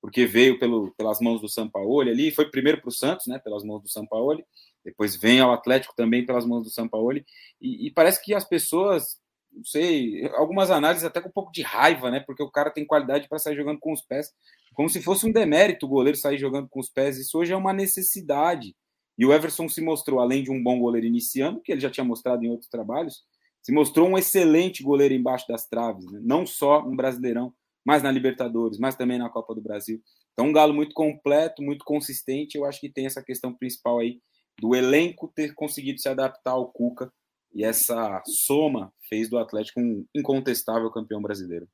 porque 0.00 0.26
veio 0.26 0.58
pelo, 0.58 0.92
pelas 0.92 1.20
mãos 1.20 1.40
do 1.40 1.48
Sampaoli 1.48 2.10
ali, 2.10 2.30
foi 2.30 2.50
primeiro 2.50 2.80
para 2.80 2.88
o 2.88 2.92
Santos, 2.92 3.26
né, 3.26 3.38
pelas 3.38 3.62
mãos 3.62 3.82
do 3.82 3.88
Sampaoli, 3.88 4.44
depois 4.84 5.16
vem 5.16 5.40
ao 5.40 5.52
Atlético 5.52 5.94
também 5.94 6.24
pelas 6.24 6.46
mãos 6.46 6.62
do 6.62 6.70
Sampaoli, 6.70 7.24
e, 7.60 7.86
e 7.86 7.90
parece 7.90 8.22
que 8.22 8.34
as 8.34 8.44
pessoas, 8.44 9.18
não 9.52 9.64
sei, 9.64 10.26
algumas 10.34 10.70
análises 10.70 11.04
até 11.04 11.20
com 11.20 11.28
um 11.28 11.32
pouco 11.32 11.52
de 11.52 11.62
raiva, 11.62 12.10
né, 12.10 12.20
porque 12.20 12.42
o 12.42 12.50
cara 12.50 12.70
tem 12.70 12.86
qualidade 12.86 13.28
para 13.28 13.38
sair 13.38 13.56
jogando 13.56 13.78
com 13.78 13.92
os 13.92 14.02
pés, 14.02 14.32
como 14.74 14.88
se 14.88 15.02
fosse 15.02 15.26
um 15.26 15.32
demérito 15.32 15.86
o 15.86 15.88
goleiro 15.88 16.16
sair 16.16 16.38
jogando 16.38 16.68
com 16.68 16.80
os 16.80 16.88
pés, 16.88 17.18
isso 17.18 17.38
hoje 17.38 17.52
é 17.52 17.56
uma 17.56 17.72
necessidade, 17.72 18.74
e 19.18 19.26
o 19.26 19.32
Everson 19.32 19.68
se 19.68 19.82
mostrou, 19.82 20.20
além 20.20 20.42
de 20.42 20.50
um 20.50 20.62
bom 20.62 20.78
goleiro 20.78 21.06
iniciando, 21.06 21.60
que 21.60 21.72
ele 21.72 21.80
já 21.80 21.90
tinha 21.90 22.04
mostrado 22.04 22.44
em 22.44 22.50
outros 22.50 22.70
trabalhos, 22.70 23.22
se 23.62 23.72
mostrou 23.72 24.08
um 24.08 24.16
excelente 24.16 24.82
goleiro 24.82 25.12
embaixo 25.12 25.46
das 25.46 25.66
traves, 25.66 26.10
né? 26.10 26.20
não 26.22 26.46
só 26.46 26.82
um 26.82 26.96
Brasileirão, 26.96 27.52
mais 27.84 28.02
na 28.02 28.10
Libertadores, 28.10 28.78
mas 28.78 28.96
também 28.96 29.18
na 29.18 29.28
Copa 29.28 29.54
do 29.54 29.60
Brasil. 29.60 30.00
Então, 30.32 30.46
um 30.46 30.52
Galo 30.52 30.72
muito 30.72 30.94
completo, 30.94 31.62
muito 31.62 31.84
consistente. 31.84 32.56
Eu 32.56 32.64
acho 32.64 32.80
que 32.80 32.88
tem 32.88 33.06
essa 33.06 33.22
questão 33.22 33.52
principal 33.52 33.98
aí 33.98 34.20
do 34.60 34.74
elenco 34.74 35.32
ter 35.34 35.54
conseguido 35.54 36.00
se 36.00 36.08
adaptar 36.08 36.52
ao 36.52 36.70
Cuca 36.70 37.12
e 37.52 37.64
essa 37.64 38.22
soma 38.26 38.92
fez 39.08 39.28
do 39.28 39.38
Atlético 39.38 39.80
um 39.80 40.06
incontestável 40.14 40.90
campeão 40.90 41.20
brasileiro. 41.20 41.68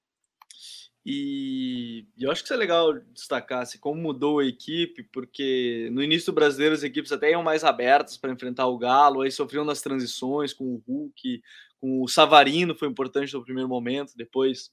E 1.08 2.04
eu 2.18 2.32
acho 2.32 2.42
que 2.42 2.46
isso 2.46 2.54
é 2.54 2.56
legal 2.56 2.92
destacar 3.14 3.62
assim, 3.62 3.78
como 3.78 4.00
mudou 4.00 4.40
a 4.40 4.44
equipe, 4.44 5.04
porque 5.12 5.88
no 5.92 6.02
início 6.02 6.32
do 6.32 6.34
brasileiro 6.34 6.74
as 6.74 6.82
equipes 6.82 7.12
até 7.12 7.30
iam 7.30 7.44
mais 7.44 7.62
abertas 7.62 8.16
para 8.16 8.32
enfrentar 8.32 8.66
o 8.66 8.76
Galo, 8.76 9.20
aí 9.20 9.30
sofriam 9.30 9.64
nas 9.64 9.80
transições 9.80 10.52
com 10.52 10.64
o 10.64 10.82
Hulk, 10.84 11.42
com 11.80 12.02
o 12.02 12.08
Savarino 12.08 12.74
foi 12.74 12.88
importante 12.88 13.32
no 13.34 13.44
primeiro 13.44 13.68
momento, 13.68 14.16
depois 14.16 14.72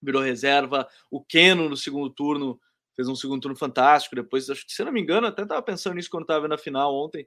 virou 0.00 0.22
reserva. 0.22 0.86
O 1.10 1.20
Keno 1.20 1.68
no 1.68 1.76
segundo 1.76 2.10
turno 2.10 2.60
fez 2.96 3.08
um 3.08 3.14
segundo 3.14 3.42
turno 3.42 3.56
fantástico. 3.56 4.16
Depois, 4.16 4.50
acho 4.50 4.66
que 4.66 4.72
se 4.72 4.82
não 4.82 4.90
me 4.90 5.00
engano, 5.00 5.26
até 5.26 5.42
estava 5.42 5.62
pensando 5.62 5.94
nisso 5.94 6.10
quando 6.10 6.22
estava 6.22 6.40
vendo 6.40 6.54
a 6.54 6.58
final 6.58 6.92
ontem. 6.94 7.26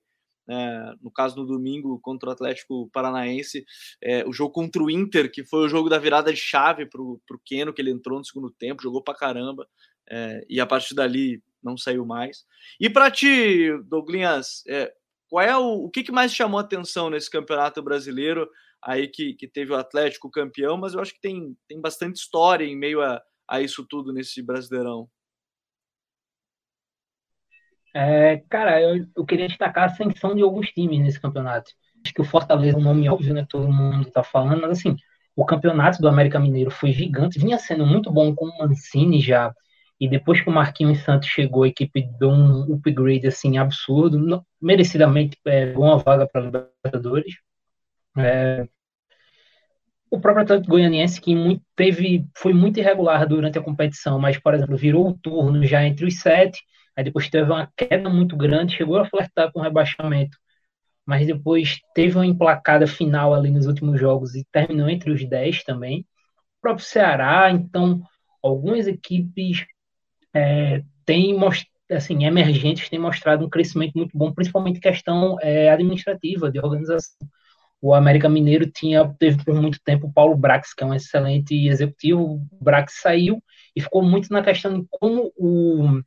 É, 0.52 0.94
no 1.00 1.12
caso 1.12 1.36
no 1.36 1.46
domingo 1.46 2.00
contra 2.02 2.30
o 2.30 2.32
Atlético 2.32 2.90
Paranaense, 2.92 3.64
é, 4.02 4.26
o 4.28 4.34
jogo 4.34 4.52
contra 4.52 4.82
o 4.82 4.90
Inter, 4.90 5.32
que 5.32 5.46
foi 5.46 5.66
o 5.66 5.70
jogo 5.70 5.90
da 5.90 6.00
virada 6.00 6.34
de 6.34 6.40
chave 6.40 6.88
para 6.88 7.00
o 7.00 7.22
Keno, 7.46 7.72
que 7.72 7.80
ele 7.80 7.92
entrou 7.92 8.18
no 8.18 8.26
segundo 8.26 8.50
tempo, 8.50 8.82
jogou 8.82 9.04
para 9.04 9.14
caramba, 9.14 9.68
é, 10.10 10.44
e 10.50 10.60
a 10.60 10.66
partir 10.66 10.96
dali 10.96 11.44
não 11.62 11.78
saiu 11.78 12.04
mais. 12.04 12.46
E 12.80 12.90
para 12.90 13.12
ti, 13.12 13.70
Douglas, 13.84 14.64
é, 14.68 14.92
qual 15.28 15.46
é 15.46 15.56
o, 15.56 15.84
o 15.84 15.90
que, 15.92 16.02
que 16.02 16.12
mais 16.12 16.34
chamou 16.34 16.58
a 16.58 16.64
atenção 16.64 17.12
nesse 17.12 17.30
campeonato 17.30 17.84
brasileiro? 17.84 18.50
aí 18.82 19.08
que, 19.08 19.34
que 19.34 19.48
teve 19.48 19.72
o 19.72 19.78
Atlético 19.78 20.32
campeão, 20.32 20.78
mas 20.78 20.94
eu 20.94 21.02
acho 21.02 21.14
que 21.14 21.22
tem, 21.22 21.56
tem 21.68 21.80
bastante 21.80 22.18
história 22.18 22.66
em 22.66 22.78
meio 22.78 23.02
a, 23.02 23.22
a 23.48 23.62
isso 23.62 23.86
tudo 23.86 24.14
nesse 24.14 24.42
Brasileirão. 24.42 25.10
É, 27.94 28.38
cara, 28.50 28.82
eu, 28.82 29.06
eu 29.16 29.26
queria 29.26 29.48
destacar 29.48 29.84
a 29.84 29.88
ascensão 29.88 30.36
de 30.36 30.42
alguns 30.42 30.68
times 30.70 31.00
nesse 31.00 31.20
campeonato. 31.20 31.72
Acho 32.04 32.14
que 32.14 32.22
o 32.22 32.26
Fortaleza 32.26 32.78
é 32.78 32.80
um 32.80 32.84
nome 32.84 33.10
óbvio, 33.10 33.34
né? 33.34 33.46
Todo 33.50 33.72
mundo 33.72 34.08
está 34.08 34.24
falando, 34.24 34.62
mas 34.62 34.72
assim, 34.72 34.96
o 35.36 35.46
campeonato 35.46 36.02
do 36.02 36.08
América 36.08 36.40
Mineiro 36.40 36.72
foi 36.72 36.92
gigante, 36.92 37.40
vinha 37.40 37.58
sendo 37.58 37.86
muito 37.86 38.12
bom 38.12 38.34
com 38.36 38.46
o 38.46 38.58
Mancini 38.60 39.20
já, 39.20 39.54
e 40.00 40.08
depois 40.08 40.42
que 40.42 40.50
o 40.50 40.54
Marquinhos 40.54 41.04
Santos 41.04 41.28
chegou, 41.30 41.64
a 41.64 41.68
equipe 41.68 42.08
deu 42.20 42.30
um 42.30 42.74
upgrade 42.74 43.28
assim 43.28 43.58
absurdo, 43.58 44.46
merecidamente 44.62 45.38
pegou 45.44 45.86
uma 45.86 45.98
vaga 45.98 46.28
para 46.28 46.42
Libertadores. 46.42 47.34
É, 48.18 48.68
o 50.12 50.20
próprio 50.20 50.44
Atlético 50.44 50.72
Goianiense, 50.72 51.22
que 51.22 51.36
muito, 51.36 51.64
teve, 51.76 52.26
foi 52.36 52.54
muito 52.54 52.80
irregular 52.80 53.28
durante 53.28 53.60
a 53.60 53.62
competição, 53.62 54.20
mas, 54.20 54.38
por 54.40 54.54
exemplo, 54.54 54.76
virou 54.76 55.10
o 55.10 55.14
turno 55.18 55.64
já 55.66 55.84
entre 55.86 56.06
os 56.06 56.20
sete, 56.20 56.62
aí 57.00 57.04
depois 57.04 57.30
teve 57.30 57.50
uma 57.52 57.72
queda 57.78 58.10
muito 58.10 58.36
grande, 58.36 58.76
chegou 58.76 58.98
a 58.98 59.06
flertar 59.06 59.52
com 59.54 59.62
rebaixamento, 59.62 60.38
mas 61.06 61.26
depois 61.26 61.80
teve 61.96 62.16
uma 62.18 62.26
emplacada 62.26 62.86
final 62.86 63.34
ali 63.34 63.50
nos 63.50 63.66
últimos 63.68 64.00
jogos 64.00 64.36
e 64.36 64.46
terminou 64.52 64.90
entre 64.90 65.12
os 65.12 65.28
dez 65.28 65.64
também. 65.64 66.02
O 66.60 66.62
próprio 66.62 66.86
Ceará, 66.86 67.50
então, 67.52 68.02
algumas 68.44 68.88
equipes 68.88 69.66
é, 70.34 70.84
têm 71.06 71.36
assim, 71.92 72.26
emergentes 72.26 72.90
têm 72.90 73.00
mostrado 73.00 73.46
um 73.46 73.50
crescimento 73.50 73.94
muito 73.96 74.18
bom, 74.18 74.34
principalmente 74.34 74.80
questão 74.80 75.38
é, 75.42 75.70
administrativa, 75.72 76.52
de 76.52 76.60
organização 76.60 77.30
o 77.82 77.94
América 77.94 78.28
Mineiro 78.28 78.70
tinha 78.70 79.08
teve 79.20 79.44
por 79.44 79.56
muito 79.56 79.80
tempo 79.84 80.08
o 80.08 80.14
Paulo 80.14 80.36
Brax, 80.36 80.74
que 80.74 80.84
é 80.84 80.88
um 80.88 80.94
excelente 80.94 81.68
executivo. 81.68 82.46
O 82.52 82.64
Brax 82.64 83.00
saiu 83.02 83.42
e 83.76 83.82
ficou 83.82 84.04
muito 84.04 84.32
na 84.32 84.44
questão 84.44 84.82
de 84.82 84.88
como 84.90 85.32
o, 85.38 86.02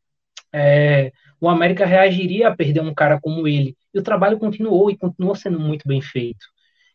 é, 0.53 1.13
o 1.41 1.49
América 1.49 1.87
reagiria 1.87 2.49
a 2.49 2.57
perder 2.57 2.81
um 2.81 2.95
cara 2.95 3.21
como 3.21 3.49
ele. 3.49 3.77
E 3.93 3.99
o 3.99 4.03
trabalho 4.03 4.39
continuou 4.39 4.91
e 4.91 4.97
continuou 4.97 5.35
sendo 5.35 5.59
muito 5.59 5.87
bem 5.87 6.01
feito. 6.01 6.47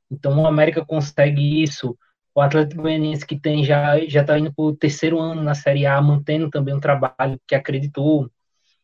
Então 0.10 0.40
o 0.42 0.48
América 0.48 0.86
consegue 0.86 1.64
isso. 1.64 1.98
O 2.34 2.42
Atlético 2.42 2.84
Goianiense 2.84 3.26
que 3.26 3.40
tem 3.40 3.64
já 3.64 4.00
já 4.08 4.22
está 4.22 4.38
indo 4.40 4.54
para 4.54 4.66
o 4.66 4.76
terceiro 4.76 5.20
ano 5.20 5.42
na 5.42 5.56
Série 5.56 5.86
A, 5.86 6.02
mantendo 6.02 6.50
também 6.50 6.74
um 6.74 6.80
trabalho 6.80 7.40
que 7.48 7.56
acreditou. 7.56 8.30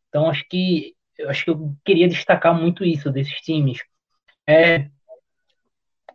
Então 0.09 0.29
acho 0.29 0.45
que 0.49 0.95
acho 1.27 1.45
que 1.45 1.51
eu 1.51 1.75
queria 1.85 2.07
destacar 2.07 2.53
muito 2.59 2.83
isso 2.83 3.11
desses 3.11 3.35
times. 3.41 3.79
É, 4.47 4.89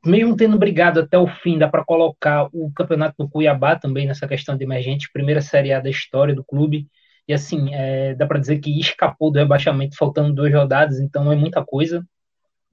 mesmo 0.05 0.37
tendo 0.37 0.59
brigado 0.59 1.01
até 1.01 1.19
o 1.19 1.27
fim, 1.27 1.59
dá 1.59 1.69
para 1.69 1.85
colocar 1.85 2.49
o 2.53 2.71
campeonato 2.73 3.15
do 3.19 3.29
Cuiabá 3.29 3.77
também 3.77 4.07
nessa 4.07 4.29
questão 4.29 4.57
de 4.57 4.65
emergente, 4.65 5.11
primeira 5.13 5.41
Série 5.41 5.73
A 5.73 5.81
da 5.81 5.91
história 5.91 6.35
do 6.35 6.45
clube. 6.45 6.89
E 7.29 7.35
assim, 7.35 7.75
é, 7.75 8.15
dá 8.15 8.27
para 8.27 8.41
dizer 8.41 8.59
que 8.59 8.81
escapou 8.81 9.31
do 9.31 9.39
rebaixamento 9.39 9.97
faltando 9.97 10.35
duas 10.35 10.53
rodadas, 10.53 10.99
então 10.99 11.31
é 11.31 11.37
muita 11.37 11.63
coisa. 11.65 12.05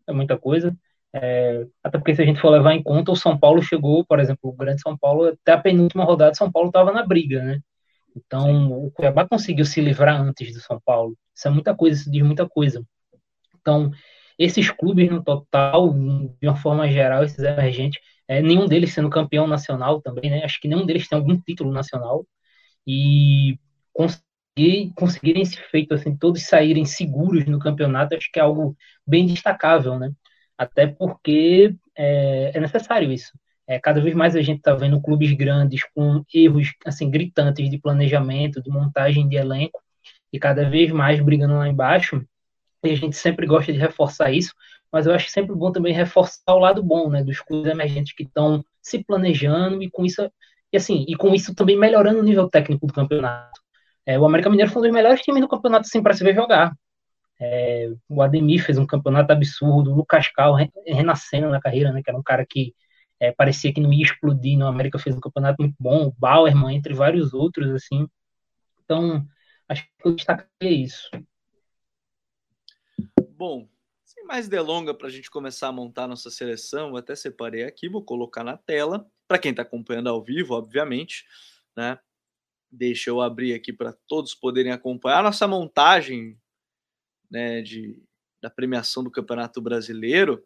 É 0.07 0.13
muita 0.13 0.37
coisa. 0.37 0.75
É, 1.13 1.65
até 1.83 1.97
porque 1.97 2.15
se 2.15 2.21
a 2.21 2.25
gente 2.25 2.39
for 2.39 2.49
levar 2.49 2.73
em 2.73 2.83
conta, 2.83 3.11
o 3.11 3.15
São 3.15 3.37
Paulo 3.37 3.61
chegou, 3.61 4.05
por 4.05 4.19
exemplo, 4.19 4.49
o 4.49 4.53
Grande 4.53 4.81
São 4.81 4.97
Paulo, 4.97 5.25
até 5.27 5.53
a 5.53 5.57
penúltima 5.59 6.03
rodada, 6.05 6.35
São 6.35 6.51
Paulo 6.51 6.69
estava 6.69 6.91
na 6.91 7.05
briga, 7.05 7.43
né? 7.43 7.59
Então, 8.15 8.45
Sim. 8.45 8.73
o 8.73 8.91
Cuiabá 8.91 9.27
conseguiu 9.27 9.65
se 9.65 9.81
livrar 9.81 10.21
antes 10.21 10.53
do 10.53 10.59
São 10.61 10.79
Paulo. 10.85 11.17
Isso 11.35 11.47
é 11.47 11.51
muita 11.51 11.75
coisa, 11.75 11.99
isso 11.99 12.11
diz 12.11 12.21
muita 12.21 12.47
coisa. 12.47 12.85
Então, 13.59 13.91
esses 14.37 14.69
clubes 14.71 15.09
no 15.09 15.23
total, 15.23 15.93
de 15.93 16.47
uma 16.47 16.55
forma 16.55 16.89
geral, 16.89 17.23
esses 17.23 17.39
emergentes, 17.39 18.01
é, 18.27 18.41
nenhum 18.41 18.67
deles 18.67 18.93
sendo 18.93 19.09
campeão 19.09 19.47
nacional 19.47 20.01
também, 20.01 20.29
né? 20.29 20.43
Acho 20.43 20.59
que 20.61 20.67
nenhum 20.67 20.85
deles 20.85 21.07
tem 21.07 21.17
algum 21.17 21.39
título 21.41 21.71
nacional. 21.71 22.25
E 22.87 23.59
conseguir, 24.55 24.93
conseguirem 24.95 25.41
esse 25.41 25.57
feito, 25.69 25.93
assim, 25.93 26.15
todos 26.15 26.43
saírem 26.43 26.85
seguros 26.85 27.45
no 27.45 27.59
campeonato, 27.59 28.15
acho 28.15 28.31
que 28.31 28.39
é 28.39 28.43
algo 28.43 28.75
bem 29.05 29.25
destacável, 29.25 29.99
né? 29.99 30.11
Até 30.57 30.87
porque 30.87 31.75
é, 31.95 32.51
é 32.55 32.59
necessário 32.59 33.11
isso. 33.11 33.33
É, 33.67 33.79
cada 33.79 33.99
vez 33.99 34.15
mais 34.15 34.35
a 34.35 34.41
gente 34.41 34.59
está 34.59 34.73
vendo 34.75 35.01
clubes 35.01 35.31
grandes 35.33 35.83
com 35.93 36.23
erros 36.33 36.71
assim 36.85 37.09
gritantes 37.09 37.69
de 37.69 37.79
planejamento, 37.79 38.61
de 38.61 38.69
montagem 38.69 39.27
de 39.27 39.35
elenco, 39.35 39.81
e 40.31 40.39
cada 40.39 40.69
vez 40.69 40.91
mais 40.91 41.19
brigando 41.19 41.55
lá 41.55 41.67
embaixo 41.67 42.23
e 42.83 42.91
a 42.91 42.95
gente 42.95 43.15
sempre 43.15 43.47
gosta 43.47 43.73
de 43.73 43.79
reforçar 43.79 44.31
isso, 44.31 44.53
mas 44.91 45.07
eu 45.07 45.13
acho 45.13 45.29
sempre 45.29 45.55
bom 45.55 45.71
também 45.71 45.93
reforçar 45.93 46.53
o 46.53 46.59
lado 46.59 46.83
bom, 46.83 47.09
né, 47.09 47.23
dos 47.23 47.41
clubes 47.41 47.71
emergentes 47.71 48.13
que 48.13 48.23
estão 48.23 48.63
se 48.81 49.03
planejando 49.03 49.81
e 49.81 49.89
com 49.89 50.05
isso 50.05 50.29
e 50.71 50.77
assim, 50.77 51.05
e 51.07 51.15
com 51.15 51.33
isso 51.33 51.55
também 51.55 51.77
melhorando 51.77 52.19
o 52.19 52.23
nível 52.23 52.49
técnico 52.49 52.85
do 52.85 52.93
campeonato. 52.93 53.64
É, 54.05 54.19
o 54.19 54.25
América 54.25 54.49
Mineiro 54.49 54.71
foi 54.71 54.81
um 54.81 54.85
dos 54.85 54.93
melhores 54.93 55.21
times 55.21 55.41
do 55.41 55.47
campeonato 55.47 55.87
assim 55.87 56.01
para 56.01 56.13
se 56.13 56.23
ver 56.23 56.35
jogar. 56.35 56.71
É, 57.39 57.91
o 58.07 58.21
Ademir 58.21 58.63
fez 58.63 58.77
um 58.77 58.85
campeonato 58.85 59.31
absurdo, 59.33 59.91
o 59.91 59.95
Lucas 59.95 60.29
Cal 60.29 60.55
renascendo 60.85 61.49
na 61.49 61.59
carreira, 61.59 61.91
né, 61.91 62.01
que 62.01 62.09
era 62.09 62.17
um 62.17 62.23
cara 62.23 62.45
que 62.47 62.73
é, 63.19 63.31
parecia 63.31 63.73
que 63.73 63.81
não 63.81 63.91
ia 63.91 64.03
explodir 64.03 64.57
no 64.57 64.67
América, 64.67 64.99
fez 64.99 65.15
um 65.15 65.19
campeonato 65.19 65.61
muito 65.61 65.75
bom, 65.79 66.07
o 66.07 66.11
Bauerman, 66.17 66.75
entre 66.75 66.93
vários 66.93 67.33
outros, 67.33 67.69
assim. 67.71 68.07
Então, 68.83 69.25
acho 69.67 69.83
que 69.83 69.89
eu 70.07 70.15
destacaria 70.15 70.49
isso. 70.61 71.09
Bom, 73.29 73.67
sem 74.03 74.25
mais 74.25 74.47
delonga 74.47 74.93
para 74.93 75.07
a 75.07 75.09
gente 75.09 75.29
começar 75.29 75.67
a 75.69 75.71
montar 75.71 76.07
nossa 76.07 76.29
seleção, 76.29 76.89
eu 76.89 76.97
até 76.97 77.15
separei 77.15 77.63
aqui, 77.63 77.89
vou 77.89 78.03
colocar 78.03 78.43
na 78.43 78.57
tela, 78.57 79.05
para 79.27 79.39
quem 79.39 79.51
está 79.51 79.63
acompanhando 79.63 80.07
ao 80.07 80.23
vivo, 80.23 80.53
obviamente, 80.53 81.25
né? 81.75 81.97
Deixa 82.75 83.09
eu 83.09 83.21
abrir 83.21 83.53
aqui 83.53 83.71
para 83.71 83.93
todos 84.07 84.35
poderem 84.35 84.71
acompanhar 84.71 85.19
a 85.19 85.23
nossa 85.23 85.47
montagem 85.47 86.37
né, 87.31 87.61
de, 87.61 88.01
da 88.41 88.49
premiação 88.49 89.03
do 89.03 89.11
Campeonato 89.11 89.61
Brasileiro. 89.61 90.43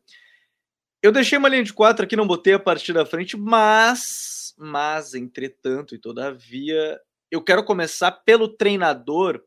Eu 1.01 1.11
deixei 1.11 1.37
uma 1.37 1.49
linha 1.49 1.63
de 1.63 1.73
quatro 1.73 2.05
aqui, 2.05 2.15
não 2.15 2.27
botei 2.27 2.53
a 2.53 2.59
partir 2.59 2.93
da 2.93 3.05
frente, 3.05 3.35
mas, 3.35 4.53
mas, 4.57 5.15
entretanto 5.15 5.95
e 5.95 5.97
todavia, 5.97 6.99
eu 7.31 7.41
quero 7.43 7.63
começar 7.63 8.11
pelo 8.11 8.47
treinador 8.47 9.43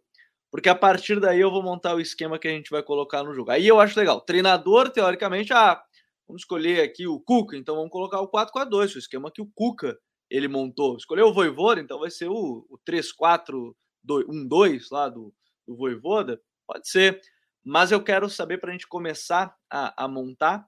porque 0.53 0.69
a 0.69 0.75
partir 0.75 1.19
daí 1.19 1.41
eu 1.41 1.51
vou 1.51 1.63
montar 1.63 1.95
o 1.95 2.01
esquema 2.01 2.39
que 2.39 2.47
a 2.47 2.51
gente 2.51 2.71
vai 2.71 2.83
colocar 2.83 3.23
no 3.23 3.33
jogo. 3.33 3.51
Aí 3.51 3.67
eu 3.67 3.81
acho 3.81 3.99
legal. 3.99 4.21
Treinador, 4.21 4.91
teoricamente, 4.91 5.51
ah, 5.51 5.83
vamos 6.29 6.43
escolher 6.43 6.83
aqui 6.83 7.07
o 7.07 7.19
Cuca, 7.19 7.57
então 7.57 7.75
vamos 7.75 7.91
colocar 7.91 8.21
o 8.21 8.29
4-4-2, 8.29 8.95
o 8.95 8.99
esquema 8.99 9.31
que 9.31 9.41
o 9.41 9.51
Cuca 9.55 9.99
ele 10.33 10.49
montou. 10.49 10.97
Escolheu 10.97 11.27
o 11.27 11.33
Voivoda, 11.33 11.79
então 11.81 11.99
vai 11.99 12.11
ser 12.11 12.29
o, 12.29 12.67
o 12.71 12.79
3-4-1-2 12.89 14.87
lá 14.91 15.11
do, 15.11 15.35
do 15.67 15.77
Voivoda? 15.77 16.41
Pode 16.67 16.89
ser. 16.89 17.21
Mas 17.63 17.93
eu 17.93 18.03
quero 18.03 18.31
saber 18.31 18.57
para 18.59 18.71
a 18.71 18.73
gente 18.73 18.89
começar 18.89 19.55
a, 19.71 20.05
a 20.05 20.09
montar 20.09 20.67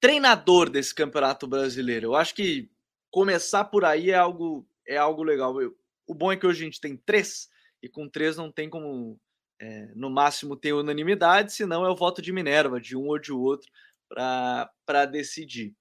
treinador 0.00 0.68
desse 0.68 0.92
campeonato 0.92 1.46
brasileiro. 1.46 2.08
Eu 2.08 2.16
acho 2.16 2.34
que 2.34 2.68
começar 3.12 3.64
por 3.64 3.84
aí 3.84 4.10
é 4.10 4.16
algo, 4.16 4.68
é 4.86 4.96
algo 4.96 5.22
legal. 5.22 5.62
Eu, 5.62 5.76
o 6.04 6.12
bom 6.12 6.32
é 6.32 6.36
que 6.36 6.46
hoje 6.46 6.62
a 6.62 6.64
gente 6.64 6.80
tem 6.80 6.96
três 6.96 7.48
e 7.80 7.88
com 7.88 8.08
três 8.08 8.36
não 8.36 8.50
tem 8.50 8.68
como, 8.68 9.20
é, 9.60 9.92
no 9.94 10.10
máximo, 10.10 10.56
ter 10.56 10.72
unanimidade, 10.72 11.52
senão 11.52 11.86
é 11.86 11.90
o 11.90 11.96
voto 11.96 12.20
de 12.20 12.32
Minerva, 12.32 12.80
de 12.80 12.96
um 12.96 13.06
ou 13.06 13.18
de 13.18 13.32
outro, 13.32 13.70
para 14.08 15.06
decidir. 15.08 15.76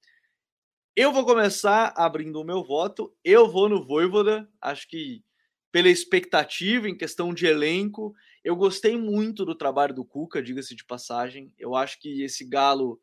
Eu 0.97 1.11
vou 1.11 1.25
começar 1.25 1.93
abrindo 1.97 2.39
o 2.39 2.45
meu 2.45 2.63
voto. 2.63 3.13
Eu 3.21 3.49
vou 3.49 3.67
no 3.67 3.85
Voivoda. 3.85 4.49
Acho 4.61 4.87
que 4.87 5.21
pela 5.69 5.89
expectativa 5.89 6.87
em 6.87 6.97
questão 6.97 7.33
de 7.33 7.45
elenco, 7.45 8.15
eu 8.45 8.55
gostei 8.55 8.95
muito 8.95 9.43
do 9.43 9.53
trabalho 9.53 9.93
do 9.93 10.05
Cuca, 10.05 10.41
diga-se 10.41 10.73
de 10.73 10.85
passagem. 10.85 11.53
Eu 11.59 11.75
acho 11.75 11.99
que 11.99 12.23
esse 12.23 12.47
Galo 12.47 12.97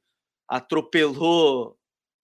atropelou 0.49 1.79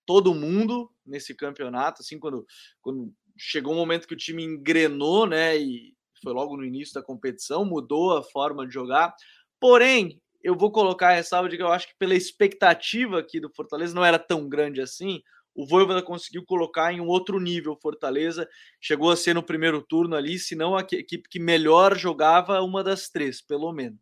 todo 0.07 0.35
mundo 0.35 0.91
nesse 1.05 1.35
campeonato, 1.35 2.01
assim, 2.01 2.19
quando, 2.19 2.47
quando 2.81 3.13
chegou 3.37 3.75
um 3.75 3.77
momento 3.77 4.09
que 4.09 4.15
o 4.15 4.19
time 4.19 4.43
engrenou, 4.43 5.27
né, 5.27 5.59
e 5.59 5.95
foi 6.23 6.33
logo 6.33 6.57
no 6.57 6.65
início 6.65 6.95
da 6.95 7.03
competição, 7.03 7.67
mudou 7.67 8.17
a 8.17 8.23
forma 8.23 8.67
de 8.67 8.73
jogar. 8.73 9.15
Porém, 9.61 10.19
eu 10.43 10.57
vou 10.57 10.73
colocar 10.73 11.11
a 11.11 11.15
ressalva 11.15 11.47
de 11.47 11.59
que 11.59 11.63
eu 11.63 11.71
acho 11.71 11.89
que 11.89 11.99
pela 11.99 12.15
expectativa 12.15 13.19
aqui 13.19 13.39
do 13.39 13.51
Fortaleza 13.51 13.95
não 13.95 14.05
era 14.05 14.19
tão 14.19 14.49
grande 14.49 14.81
assim. 14.81 15.23
O 15.59 15.67
Voivoda 15.67 16.01
conseguiu 16.01 16.45
colocar 16.45 16.93
em 16.93 17.01
um 17.01 17.09
outro 17.09 17.41
nível 17.41 17.77
Fortaleza, 17.83 18.49
chegou 18.81 19.11
a 19.11 19.17
ser 19.17 19.35
no 19.35 19.43
primeiro 19.43 19.83
turno 19.83 20.15
ali, 20.15 20.39
se 20.39 20.55
não 20.55 20.77
a 20.77 20.83
equipe 20.83 21.29
que 21.29 21.41
melhor 21.41 21.99
jogava 21.99 22.63
uma 22.63 22.85
das 22.85 23.09
três, 23.09 23.43
pelo 23.43 23.73
menos. 23.73 23.99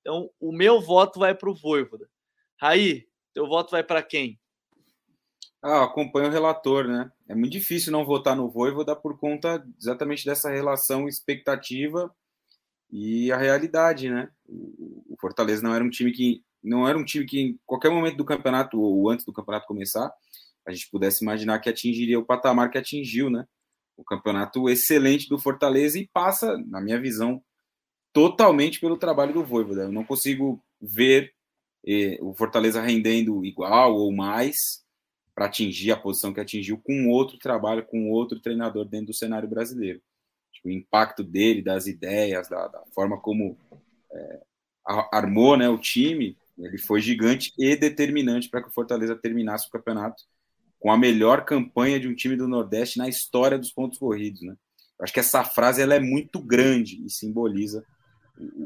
Então, 0.00 0.30
o 0.38 0.52
meu 0.52 0.80
voto 0.80 1.18
vai 1.18 1.34
para 1.34 1.50
o 1.50 1.54
Voivoda. 1.56 2.08
Raí, 2.56 3.04
teu 3.34 3.48
voto 3.48 3.72
vai 3.72 3.82
para 3.82 4.00
quem? 4.00 4.38
Ah, 5.60 5.82
acompanho 5.82 6.28
o 6.28 6.32
relator, 6.32 6.86
né? 6.86 7.10
É 7.28 7.34
muito 7.34 7.50
difícil 7.50 7.90
não 7.90 8.04
votar 8.04 8.36
no 8.36 8.48
Voivoda 8.48 8.94
por 8.94 9.18
conta 9.18 9.66
exatamente 9.80 10.24
dessa 10.24 10.50
relação 10.50 11.08
expectativa 11.08 12.14
e 12.88 13.32
a 13.32 13.36
realidade, 13.36 14.08
né? 14.08 14.30
O 14.48 15.16
Fortaleza 15.20 15.64
não 15.64 15.74
era 15.74 15.82
um 15.82 15.90
time 15.90 16.12
que 16.12 16.44
não 16.62 16.86
era 16.86 16.96
um 16.96 17.04
time 17.04 17.26
que 17.26 17.40
em 17.40 17.60
qualquer 17.66 17.90
momento 17.90 18.16
do 18.16 18.24
campeonato 18.24 18.80
ou 18.80 19.10
antes 19.10 19.26
do 19.26 19.32
campeonato 19.32 19.66
começar 19.66 20.14
a 20.66 20.72
gente 20.72 20.90
pudesse 20.90 21.24
imaginar 21.24 21.58
que 21.58 21.68
atingiria 21.68 22.18
o 22.18 22.24
patamar 22.24 22.70
que 22.70 22.78
atingiu, 22.78 23.30
né? 23.30 23.46
O 23.96 24.04
campeonato 24.04 24.68
excelente 24.68 25.28
do 25.28 25.38
Fortaleza 25.38 25.98
e 25.98 26.08
passa, 26.08 26.56
na 26.66 26.80
minha 26.80 27.00
visão, 27.00 27.42
totalmente 28.12 28.80
pelo 28.80 28.96
trabalho 28.96 29.32
do 29.32 29.44
Voivoda. 29.44 29.82
Eu 29.82 29.92
não 29.92 30.04
consigo 30.04 30.62
ver 30.80 31.34
o 32.20 32.32
Fortaleza 32.34 32.80
rendendo 32.80 33.44
igual 33.44 33.96
ou 33.96 34.12
mais 34.12 34.82
para 35.34 35.46
atingir 35.46 35.90
a 35.90 35.96
posição 35.96 36.32
que 36.32 36.40
atingiu 36.40 36.78
com 36.78 37.08
outro 37.08 37.38
trabalho, 37.38 37.84
com 37.84 38.10
outro 38.10 38.38
treinador 38.38 38.84
dentro 38.84 39.06
do 39.08 39.14
cenário 39.14 39.48
brasileiro. 39.48 40.00
Tipo, 40.52 40.68
o 40.68 40.70
impacto 40.70 41.24
dele, 41.24 41.62
das 41.62 41.86
ideias, 41.86 42.48
da, 42.48 42.68
da 42.68 42.84
forma 42.94 43.18
como 43.18 43.56
é, 44.12 44.40
armou 45.10 45.56
né, 45.56 45.68
o 45.68 45.78
time, 45.78 46.36
ele 46.58 46.78
foi 46.78 47.00
gigante 47.00 47.52
e 47.58 47.74
determinante 47.74 48.48
para 48.48 48.62
que 48.62 48.68
o 48.68 48.72
Fortaleza 48.72 49.16
terminasse 49.16 49.66
o 49.66 49.70
campeonato 49.70 50.22
com 50.82 50.90
a 50.90 50.98
melhor 50.98 51.44
campanha 51.44 52.00
de 52.00 52.08
um 52.08 52.14
time 52.14 52.34
do 52.34 52.48
Nordeste 52.48 52.98
na 52.98 53.08
história 53.08 53.56
dos 53.56 53.70
pontos 53.70 54.00
corridos. 54.00 54.42
Né? 54.42 54.56
Eu 54.98 55.04
acho 55.04 55.12
que 55.12 55.20
essa 55.20 55.44
frase 55.44 55.80
ela 55.80 55.94
é 55.94 56.00
muito 56.00 56.40
grande 56.42 57.00
e 57.06 57.08
simboliza 57.08 57.86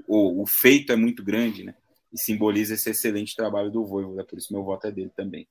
o, 0.08 0.42
o 0.42 0.46
feito 0.46 0.92
é 0.92 0.96
muito 0.96 1.22
grande, 1.22 1.62
né? 1.62 1.74
E 2.10 2.18
simboliza 2.18 2.72
esse 2.72 2.88
excelente 2.88 3.36
trabalho 3.36 3.70
do 3.70 3.84
Voivoda, 3.84 4.24
por 4.24 4.38
isso 4.38 4.52
meu 4.52 4.64
voto 4.64 4.86
é 4.86 4.90
dele 4.90 5.10
também. 5.14 5.46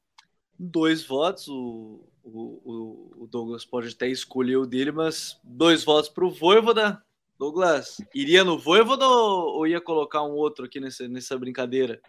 Dois 0.58 1.04
votos, 1.04 1.48
o, 1.48 2.02
o, 2.24 3.12
o 3.18 3.28
Douglas 3.28 3.64
pode 3.64 3.90
até 3.90 4.08
escolher 4.08 4.56
o 4.56 4.66
dele, 4.66 4.92
mas 4.92 5.38
dois 5.44 5.84
votos 5.84 6.10
para 6.10 6.26
o 6.26 6.32
Voivoda. 6.32 7.00
Douglas, 7.38 7.98
iria 8.14 8.44
no 8.44 8.58
Voivoda 8.58 9.06
ou, 9.06 9.58
ou 9.58 9.68
ia 9.68 9.82
colocar 9.82 10.24
um 10.24 10.32
outro 10.32 10.66
aqui 10.66 10.80
nessa 10.80 11.38
brincadeira? 11.38 12.02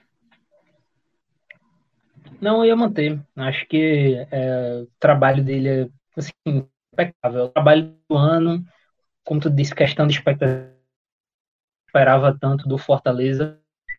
Não, 2.41 2.59
eu 2.59 2.67
ia 2.67 2.77
manter. 2.77 3.21
Acho 3.37 3.67
que 3.67 4.15
é, 4.31 4.83
o 4.83 4.89
trabalho 4.99 5.43
dele 5.45 5.69
é 5.69 5.89
assim, 6.17 6.33
impecável. 6.93 7.45
O 7.45 7.49
trabalho 7.49 7.95
do 8.09 8.17
ano, 8.17 8.65
como 9.25 9.41
tu 9.41 9.51
disse, 9.51 9.75
questão 9.75 10.07
de 10.07 10.15
expectativa, 10.15 10.73
esperava 11.87 12.37
tanto 12.39 12.69
do 12.69 12.79
Fortaleza. 12.79 13.59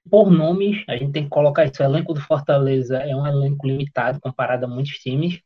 Por 0.10 0.32
nomes, 0.32 0.84
a 0.88 0.96
gente 0.96 1.12
tem 1.12 1.24
que 1.24 1.30
colocar 1.30 1.66
isso. 1.66 1.82
O 1.82 1.86
elenco 1.86 2.14
do 2.14 2.22
Fortaleza 2.22 2.98
é 2.98 3.16
um 3.16 3.26
elenco 3.28 3.68
limitado 3.68 4.20
comparado 4.22 4.66
a 4.66 4.68
muitos 4.68 4.94
times. 5.00 5.42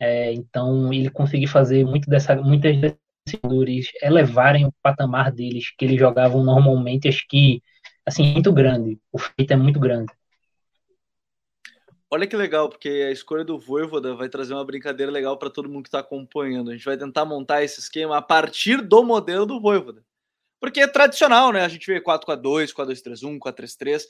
É, 0.00 0.32
então, 0.32 0.92
ele 0.92 1.10
conseguiu 1.10 1.48
fazer 1.48 1.84
muito 1.84 2.08
dessa, 2.08 2.36
muitas 2.36 2.76
desses 2.78 3.90
elevarem 4.02 4.66
o 4.66 4.72
patamar 4.82 5.32
deles, 5.32 5.74
que 5.76 5.84
eles 5.84 5.98
jogavam 5.98 6.44
normalmente, 6.44 7.08
acho 7.08 7.26
que, 7.28 7.62
assim, 8.06 8.32
muito 8.32 8.52
grande. 8.52 8.98
O 9.12 9.18
feito 9.18 9.52
é 9.52 9.56
muito 9.56 9.80
grande. 9.80 10.12
Olha 12.08 12.26
que 12.26 12.36
legal, 12.36 12.68
porque 12.68 12.88
a 12.88 13.10
escolha 13.10 13.44
do 13.44 13.58
Voivoda 13.58 14.14
vai 14.14 14.28
trazer 14.28 14.54
uma 14.54 14.64
brincadeira 14.64 15.10
legal 15.10 15.36
para 15.36 15.50
todo 15.50 15.68
mundo 15.68 15.82
que 15.82 15.88
está 15.88 15.98
acompanhando. 15.98 16.70
A 16.70 16.72
gente 16.72 16.84
vai 16.84 16.96
tentar 16.96 17.24
montar 17.24 17.64
esse 17.64 17.80
esquema 17.80 18.16
a 18.16 18.22
partir 18.22 18.80
do 18.80 19.02
modelo 19.02 19.44
do 19.44 19.60
Voivoda. 19.60 20.04
Porque 20.60 20.80
é 20.80 20.86
tradicional, 20.86 21.52
né? 21.52 21.62
A 21.64 21.68
gente 21.68 21.86
vê 21.86 22.00
4-4-2, 22.00 22.72
4-2-3-1, 22.72 23.38
4-3-3. 23.38 24.04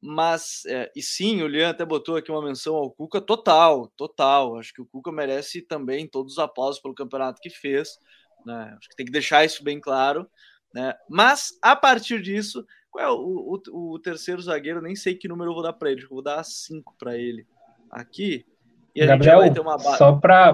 Mas, 0.00 0.64
é, 0.66 0.90
e 0.96 1.02
sim, 1.02 1.42
o 1.42 1.46
Lian 1.46 1.70
até 1.70 1.84
botou 1.84 2.16
aqui 2.16 2.30
uma 2.30 2.42
menção 2.42 2.74
ao 2.76 2.90
Cuca 2.90 3.20
total, 3.20 3.88
total. 3.96 4.58
Acho 4.58 4.72
que 4.72 4.82
o 4.82 4.86
Cuca 4.86 5.12
merece 5.12 5.62
também 5.62 6.08
todos 6.08 6.34
os 6.34 6.38
aplausos 6.38 6.80
pelo 6.80 6.94
campeonato 6.94 7.40
que 7.40 7.50
fez. 7.50 7.98
Né? 8.44 8.74
Acho 8.78 8.88
que 8.88 8.96
tem 8.96 9.06
que 9.06 9.12
deixar 9.12 9.44
isso 9.44 9.62
bem 9.62 9.80
claro. 9.80 10.28
Né? 10.74 10.94
Mas, 11.08 11.58
a 11.62 11.76
partir 11.76 12.20
disso, 12.20 12.66
qual 12.94 13.04
é 13.04 13.10
o, 13.10 13.60
o, 13.72 13.94
o, 13.94 13.98
terceiro 13.98 14.40
zagueiro? 14.40 14.80
Nem 14.80 14.94
sei 14.94 15.16
que 15.16 15.26
número 15.26 15.50
eu 15.50 15.54
vou 15.54 15.64
dar 15.64 15.72
para 15.72 15.90
ele. 15.90 16.06
Vou 16.06 16.22
dar 16.22 16.44
5 16.44 16.94
para 16.96 17.18
ele 17.18 17.44
aqui. 17.90 18.46
E 18.94 19.02
a 19.02 19.06
Gabriel, 19.06 19.42
gente 19.42 19.48
vai 19.48 19.54
ter 19.54 19.60
uma 19.60 19.78
só 19.96 20.12
para 20.12 20.52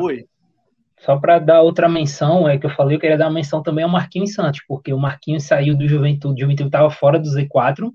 só 1.00 1.18
para 1.18 1.38
dar 1.38 1.60
outra 1.60 1.88
menção, 1.88 2.48
é 2.48 2.58
que 2.58 2.66
eu 2.66 2.70
falei, 2.70 2.96
eu 2.96 3.00
queria 3.00 3.16
dar 3.16 3.26
uma 3.26 3.34
menção 3.34 3.62
também 3.62 3.84
ao 3.84 3.90
Marquinhos 3.90 4.34
Santos, 4.34 4.62
porque 4.66 4.92
o 4.92 4.98
Marquinhos 4.98 5.44
saiu 5.44 5.74
do 5.74 5.88
Juventude, 5.88 6.34
o 6.34 6.44
Juventude 6.44 6.68
estava 6.68 6.90
fora 6.90 7.18
do 7.18 7.28
Z4 7.28 7.90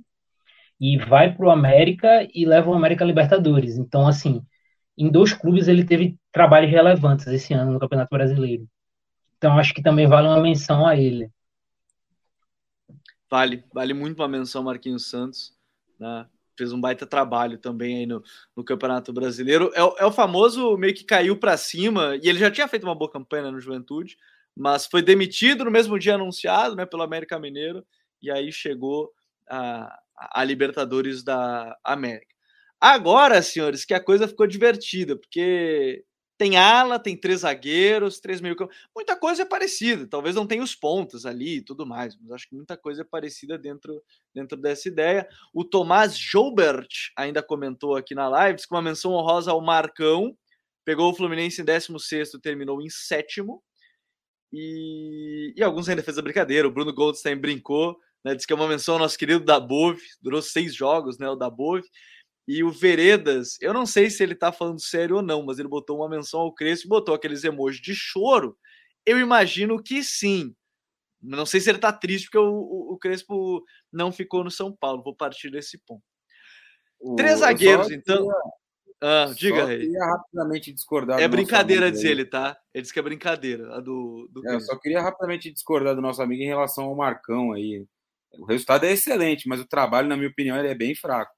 e 0.79 0.97
vai 0.97 1.31
para 1.31 1.45
o 1.45 1.51
América 1.51 2.27
e 2.33 2.45
leva 2.45 2.69
o 2.69 2.73
América 2.73 3.05
Libertadores. 3.05 3.77
Então, 3.77 4.07
assim, 4.07 4.41
em 4.97 5.09
dois 5.09 5.33
clubes 5.33 5.67
ele 5.67 5.83
teve 5.83 6.17
trabalhos 6.31 6.69
relevantes 6.69 7.27
esse 7.27 7.53
ano 7.53 7.73
no 7.73 7.79
Campeonato 7.79 8.09
Brasileiro. 8.09 8.67
Então, 9.37 9.57
acho 9.57 9.73
que 9.73 9.83
também 9.83 10.07
vale 10.07 10.27
uma 10.27 10.41
menção 10.41 10.85
a 10.85 10.95
ele. 10.95 11.29
Vale, 13.29 13.63
vale 13.73 13.93
muito 13.93 14.19
uma 14.19 14.27
menção 14.27 14.63
Marquinhos 14.63 15.07
Santos, 15.07 15.53
né? 15.99 16.27
Fez 16.57 16.71
um 16.71 16.79
baita 16.79 17.05
trabalho 17.05 17.57
também 17.57 17.97
aí 17.97 18.05
no, 18.05 18.23
no 18.55 18.63
Campeonato 18.63 19.11
Brasileiro. 19.11 19.71
É, 19.73 19.79
é 19.79 20.05
o 20.05 20.11
famoso 20.11 20.77
meio 20.77 20.93
que 20.93 21.03
caiu 21.03 21.37
para 21.37 21.57
cima, 21.57 22.15
e 22.21 22.29
ele 22.29 22.39
já 22.39 22.49
tinha 22.49 22.67
feito 22.67 22.83
uma 22.83 22.95
boa 22.95 23.11
campanha 23.11 23.51
no 23.51 23.59
Juventude, 23.59 24.17
mas 24.55 24.85
foi 24.85 25.01
demitido 25.01 25.65
no 25.65 25.71
mesmo 25.71 25.99
dia 25.99 26.15
anunciado, 26.15 26.75
né, 26.75 26.85
pelo 26.85 27.03
América 27.03 27.37
Mineiro, 27.37 27.85
e 28.21 28.31
aí 28.31 28.51
chegou 28.53 29.11
a, 29.49 29.99
a 30.17 30.43
Libertadores 30.45 31.23
da 31.23 31.77
América. 31.83 32.33
Agora, 32.79 33.41
senhores, 33.41 33.83
que 33.83 33.93
a 33.93 34.03
coisa 34.03 34.27
ficou 34.27 34.47
divertida, 34.47 35.15
porque 35.17 36.05
tem 36.37 36.57
ala, 36.57 36.99
tem 36.99 37.15
três 37.15 37.41
zagueiros, 37.41 38.19
três 38.19 38.41
meio 38.41 38.55
campo. 38.55 38.73
Muita 38.93 39.15
coisa 39.15 39.43
é 39.43 39.45
parecida. 39.45 40.05
Talvez 40.05 40.35
não 40.35 40.45
tenha 40.45 40.63
os 40.63 40.75
pontos 40.75 41.25
ali 41.25 41.57
e 41.57 41.61
tudo 41.61 41.85
mais, 41.85 42.15
mas 42.17 42.31
acho 42.31 42.49
que 42.49 42.55
muita 42.55 42.75
coisa 42.75 43.01
é 43.01 43.05
parecida 43.05 43.57
dentro, 43.57 44.03
dentro 44.33 44.57
dessa 44.57 44.87
ideia. 44.87 45.27
O 45.53 45.63
Tomás 45.63 46.17
Joubert 46.17 46.87
ainda 47.15 47.41
comentou 47.41 47.95
aqui 47.95 48.13
na 48.13 48.27
live, 48.27 48.59
com 48.67 48.75
uma 48.75 48.81
menção 48.81 49.13
honrosa 49.13 49.51
ao 49.51 49.61
Marcão. 49.61 50.37
Pegou 50.83 51.09
o 51.11 51.15
Fluminense 51.15 51.61
em 51.61 51.65
16, 51.65 52.31
terminou 52.41 52.81
em 52.81 52.89
sétimo. 52.89 53.63
E, 54.51 55.53
e 55.55 55.63
alguns 55.63 55.87
ainda 55.87 56.03
fez 56.03 56.17
a 56.17 56.21
brincadeira. 56.21 56.67
O 56.67 56.71
Bruno 56.71 56.93
Goldstein 56.93 57.37
brincou, 57.37 57.97
né? 58.23 58.35
Diz 58.35 58.45
que 58.45 58.51
é 58.51 58.55
uma 58.55 58.67
menção 58.67 58.95
ao 58.95 58.99
nosso 58.99 59.17
querido 59.17 59.43
Dabov, 59.43 59.97
durou 60.21 60.41
seis 60.41 60.75
jogos, 60.75 61.17
né? 61.17 61.29
O 61.29 61.35
Dabov. 61.35 61.81
E 62.47 62.63
o 62.63 62.71
Veredas, 62.71 63.57
eu 63.59 63.73
não 63.73 63.85
sei 63.85 64.09
se 64.09 64.21
ele 64.21 64.35
tá 64.35 64.51
falando 64.51 64.79
sério 64.79 65.17
ou 65.17 65.21
não, 65.21 65.43
mas 65.43 65.57
ele 65.57 65.67
botou 65.67 65.97
uma 65.97 66.09
menção 66.09 66.41
ao 66.41 66.53
Crespo 66.53 66.87
e 66.87 66.89
botou 66.89 67.15
aqueles 67.15 67.43
emojis 67.43 67.81
de 67.81 67.95
choro. 67.95 68.55
Eu 69.05 69.19
imagino 69.19 69.81
que 69.81 70.03
sim. 70.03 70.55
Não 71.21 71.45
sei 71.45 71.59
se 71.59 71.69
ele 71.69 71.79
tá 71.79 71.91
triste 71.91 72.25
porque 72.25 72.37
o, 72.37 72.51
o, 72.51 72.93
o 72.93 72.97
Crespo 72.99 73.63
não 73.91 74.11
ficou 74.11 74.43
no 74.43 74.51
São 74.51 74.71
Paulo. 74.71 75.01
Vou 75.03 75.15
partir 75.15 75.49
desse 75.49 75.79
ponto. 75.79 76.03
O, 76.99 77.15
Três 77.15 77.39
zagueiros, 77.39 77.89
então. 77.89 78.27
Ah, 79.01 79.31
diga, 79.35 79.65
aí. 79.65 79.79
queria 79.79 80.05
rapidamente 80.05 80.71
discordar. 80.71 81.19
É 81.19 81.27
brincadeira, 81.27 81.91
diz 81.91 82.03
ele, 82.03 82.25
tá? 82.25 82.57
Ele 82.73 82.81
disse 82.81 82.93
que 82.93 82.99
é 82.99 83.03
brincadeira. 83.03 83.75
A 83.75 83.79
do, 83.79 84.29
do 84.31 84.47
é, 84.47 84.55
eu 84.55 84.61
só 84.61 84.77
queria 84.79 85.01
rapidamente 85.01 85.51
discordar 85.51 85.95
do 85.95 86.01
nosso 86.01 86.21
amigo 86.21 86.41
em 86.41 86.47
relação 86.47 86.85
ao 86.85 86.95
Marcão 86.95 87.51
aí. 87.51 87.85
O 88.39 88.45
resultado 88.45 88.85
é 88.85 88.91
excelente, 88.91 89.47
mas 89.47 89.59
o 89.59 89.67
trabalho, 89.67 90.07
na 90.07 90.15
minha 90.15 90.29
opinião, 90.29 90.57
ele 90.57 90.69
é 90.69 90.75
bem 90.75 90.95
fraco. 90.95 91.34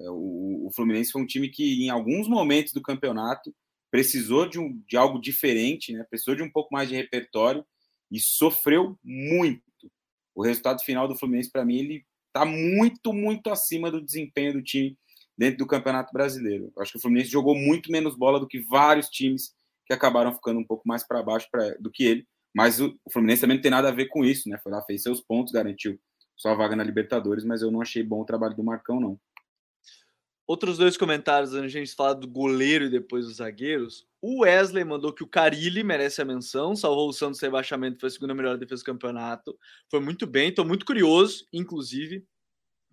É, 0.00 0.10
o, 0.10 0.66
o, 0.66 0.70
Fluminense 0.74 1.12
foi 1.12 1.22
um 1.22 1.26
time 1.26 1.48
que, 1.48 1.84
em 1.84 1.90
alguns 1.90 2.26
momentos 2.26 2.72
do 2.72 2.80
campeonato, 2.80 3.54
precisou 3.90 4.48
de, 4.48 4.58
um, 4.58 4.82
de 4.88 4.96
algo 4.96 5.20
diferente, 5.20 5.92
né? 5.92 6.04
precisou 6.08 6.34
de 6.34 6.42
um 6.42 6.50
pouco 6.50 6.72
mais 6.72 6.88
de 6.88 6.94
repertório 6.94 7.64
e 8.10 8.18
sofreu 8.18 8.98
muito. 9.04 9.62
O 10.34 10.42
resultado 10.42 10.82
final 10.82 11.06
do 11.06 11.16
Fluminense, 11.16 11.50
para 11.50 11.64
mim, 11.64 11.78
ele 11.78 12.04
está 12.28 12.44
muito, 12.44 13.12
muito 13.12 13.50
acima 13.50 13.90
do 13.90 14.00
desempenho 14.00 14.54
do 14.54 14.62
time 14.62 14.96
dentro 15.36 15.58
do 15.58 15.66
Campeonato 15.66 16.12
Brasileiro. 16.12 16.72
Eu 16.74 16.82
acho 16.82 16.92
que 16.92 16.98
o 16.98 17.00
Fluminense 17.00 17.30
jogou 17.30 17.54
muito 17.54 17.90
menos 17.90 18.16
bola 18.16 18.38
do 18.38 18.46
que 18.46 18.60
vários 18.60 19.08
times 19.08 19.54
que 19.86 19.92
acabaram 19.92 20.32
ficando 20.32 20.60
um 20.60 20.64
pouco 20.64 20.86
mais 20.86 21.06
para 21.06 21.22
baixo 21.22 21.48
pra, 21.50 21.74
do 21.80 21.90
que 21.90 22.04
ele. 22.04 22.26
Mas 22.54 22.80
o, 22.80 22.96
o, 23.04 23.12
Fluminense 23.12 23.40
também 23.40 23.56
não 23.56 23.62
tem 23.62 23.70
nada 23.70 23.88
a 23.88 23.92
ver 23.92 24.06
com 24.06 24.24
isso, 24.24 24.48
né? 24.48 24.58
Foi 24.62 24.70
lá, 24.70 24.82
fez 24.82 25.02
seus 25.02 25.20
pontos, 25.20 25.52
garantiu 25.52 25.98
sua 26.36 26.54
vaga 26.54 26.74
na 26.74 26.84
Libertadores, 26.84 27.44
mas 27.44 27.62
eu 27.62 27.70
não 27.70 27.80
achei 27.80 28.02
bom 28.02 28.20
o 28.22 28.24
trabalho 28.24 28.56
do 28.56 28.64
Marcão, 28.64 29.00
não. 29.00 29.18
Outros 30.50 30.78
dois 30.78 30.96
comentários 30.96 31.54
antes 31.54 31.70
de 31.70 31.78
a 31.78 31.80
gente 31.80 31.94
falar 31.94 32.14
do 32.14 32.26
goleiro 32.26 32.86
e 32.86 32.90
depois 32.90 33.24
dos 33.24 33.36
zagueiros. 33.36 34.04
O 34.20 34.40
Wesley 34.40 34.82
mandou 34.82 35.12
que 35.12 35.22
o 35.22 35.26
Carilli 35.28 35.84
merece 35.84 36.20
a 36.20 36.24
menção, 36.24 36.74
salvou 36.74 37.08
o 37.08 37.12
Santos 37.12 37.40
rebaixamento, 37.40 38.00
foi 38.00 38.08
a 38.08 38.10
segunda 38.10 38.34
melhor 38.34 38.58
defesa 38.58 38.82
do 38.82 38.86
campeonato. 38.86 39.56
Foi 39.88 40.00
muito 40.00 40.26
bem, 40.26 40.48
estou 40.48 40.64
muito 40.64 40.84
curioso, 40.84 41.46
inclusive, 41.52 42.24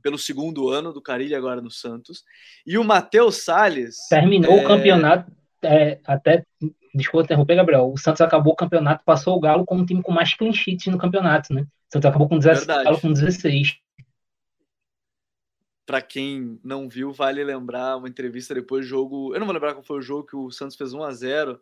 pelo 0.04 0.20
segundo 0.20 0.70
ano 0.70 0.93
do 0.93 1.02
Carilli 1.02 1.34
agora 1.34 1.60
no 1.60 1.72
Santos. 1.72 2.24
E 2.63 2.78
o 2.78 2.84
Matheus 2.84 3.38
Salles. 3.38 4.08
Terminou 4.08 4.60
é... 4.60 4.63
o 4.63 4.67
campeonato, 4.67 5.32
é, 5.63 6.00
até. 6.06 6.43
Desculpa 6.93 7.26
interromper, 7.26 7.56
Gabriel. 7.56 7.91
O 7.91 7.98
Santos 7.98 8.22
acabou 8.22 8.54
o 8.54 8.56
campeonato, 8.56 9.04
passou 9.04 9.36
o 9.36 9.39
Galo 9.39 9.65
como 9.65 9.82
o 9.82 9.86
time 9.88 10.04
com 10.04 10.12
mais 10.12 10.32
clean 10.36 10.54
sheets 10.54 10.93
no 10.93 11.00
campeonato, 11.00 11.52
né? 11.56 11.62
O 11.62 11.93
Santos 11.93 12.06
acabou 12.08 12.30
com 12.30 12.38
16, 12.38 12.67
Galo 12.67 13.02
com 13.02 13.12
16 13.12 13.80
para 15.88 16.02
quem 16.02 16.60
não 16.62 16.89
viu, 16.89 17.13
vale 17.13 17.41
lembrar 17.45 17.95
uma 17.95 18.10
entrevista 18.10 18.54
depois 18.54 18.86
do 18.86 18.89
jogo. 18.89 19.34
Eu 19.34 19.39
não 19.39 19.47
vou 19.47 19.54
lembrar 19.54 19.73
qual 19.73 19.84
foi 19.84 20.00
o 20.00 20.02
jogo 20.02 20.28
que 20.28 20.36
o 20.36 20.52
Santos 20.52 20.76
fez 20.76 20.93
1 20.93 21.02
a 21.02 21.13
0 21.13 21.62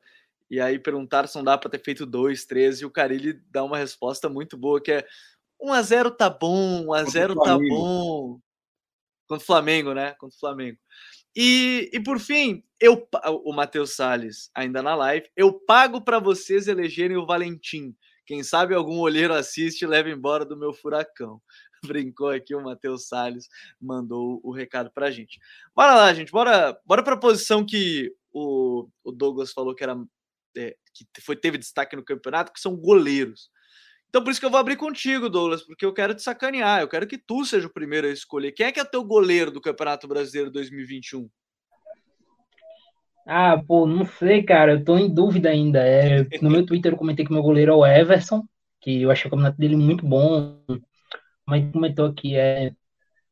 e 0.50 0.60
aí 0.60 0.80
perguntaram 0.80 1.28
se 1.28 1.36
não 1.36 1.44
dá 1.44 1.56
para 1.58 1.70
ter 1.70 1.80
feito 1.80 2.08
2, 2.08 2.44
3 2.46 2.82
e 2.82 2.86
o 2.86 2.92
Carilli 2.92 3.34
dá 3.52 3.64
uma 3.64 3.78
resposta 3.78 4.28
muito 4.28 4.58
boa 4.58 4.82
que 4.82 4.92
é 4.92 5.08
1 5.62 5.74
a 5.74 5.82
0 5.84 6.12
tá 6.12 6.28
bom, 6.28 6.88
1 6.88 6.94
a 6.94 7.04
0 7.04 7.36
tá 7.36 7.58
bom. 7.58 8.40
Contra 9.28 9.44
o 9.44 9.46
Flamengo, 9.46 9.94
né? 9.94 10.16
Contra 10.20 10.36
o 10.36 10.40
Flamengo. 10.40 10.80
E, 11.36 11.92
e 11.94 12.00
por 12.00 12.20
fim, 12.20 12.64
eu 12.80 13.08
o 13.44 13.54
Matheus 13.54 13.96
Salles 13.96 14.50
ainda 14.56 14.82
na 14.82 14.96
live, 14.96 15.30
eu 15.36 15.54
pago 15.54 16.02
para 16.02 16.18
vocês 16.18 16.68
elegerem 16.68 17.18
o 17.18 17.28
Valentim. 17.28 17.96
Quem 18.26 18.42
sabe 18.42 18.74
algum 18.74 19.00
olheiro 19.00 19.36
assiste 19.36 19.84
e 19.84 19.88
leva 19.88 20.10
embora 20.10 20.44
do 20.44 20.58
meu 20.58 20.74
furacão. 20.74 21.40
brincou 21.88 22.30
aqui, 22.30 22.56
o 22.56 22.64
Matheus 22.64 23.08
Salles 23.08 23.48
mandou 23.80 24.40
o 24.44 24.52
recado 24.52 24.92
pra 24.92 25.12
gente. 25.12 25.40
Bora 25.76 25.96
lá, 25.96 26.14
gente, 26.14 26.32
bora, 26.32 26.78
bora 26.86 27.04
pra 27.04 27.18
posição 27.18 27.66
que 27.66 28.12
o, 28.34 28.88
o 29.04 29.12
Douglas 29.12 29.52
falou 29.52 29.74
que 29.74 29.84
era 29.84 29.96
é, 30.58 30.76
que 30.94 31.22
foi, 31.22 31.36
teve 31.36 31.58
destaque 31.58 31.96
no 31.96 32.04
campeonato, 32.04 32.54
que 32.54 32.60
são 32.60 32.76
goleiros. 32.76 33.50
Então, 34.10 34.24
por 34.24 34.32
isso 34.32 34.40
que 34.40 34.46
eu 34.46 34.52
vou 34.52 34.60
abrir 34.60 34.78
contigo, 34.78 35.30
Douglas, 35.30 35.62
porque 35.62 35.86
eu 35.86 35.94
quero 35.94 36.16
te 36.16 36.22
sacanear. 36.22 36.80
Eu 36.80 36.88
quero 36.88 37.06
que 37.06 37.18
tu 37.18 37.44
seja 37.44 37.68
o 37.68 37.74
primeiro 37.74 38.08
a 38.08 38.12
escolher. 38.12 38.54
Quem 38.54 38.66
é 38.66 38.72
que 38.72 38.80
é 38.80 38.86
teu 38.86 39.04
goleiro 39.04 39.52
do 39.52 39.60
Campeonato 39.60 40.08
Brasileiro 40.08 40.50
2021? 40.50 41.30
Ah, 43.28 43.62
pô, 43.68 43.86
não 43.86 44.06
sei, 44.06 44.44
cara. 44.44 44.74
Eu 44.74 44.86
tô 44.86 44.98
em 44.98 45.14
dúvida 45.14 45.50
ainda. 45.50 45.80
É, 45.80 46.24
no 46.42 46.50
meu 46.50 46.66
Twitter 46.66 46.94
eu 46.94 46.98
comentei 46.98 47.26
que 47.26 47.34
meu 47.34 47.42
goleiro 47.42 47.74
é 47.74 47.76
o 47.76 47.86
Everson, 47.86 48.48
que 48.80 49.02
eu 49.02 49.12
achei 49.12 49.28
o 49.28 49.32
campeonato 49.32 49.58
dele 49.58 49.76
muito 49.76 50.06
bom. 50.06 50.62
Mas 51.48 51.72
comentou 51.72 52.08
aqui, 52.08 52.36
é, 52.36 52.72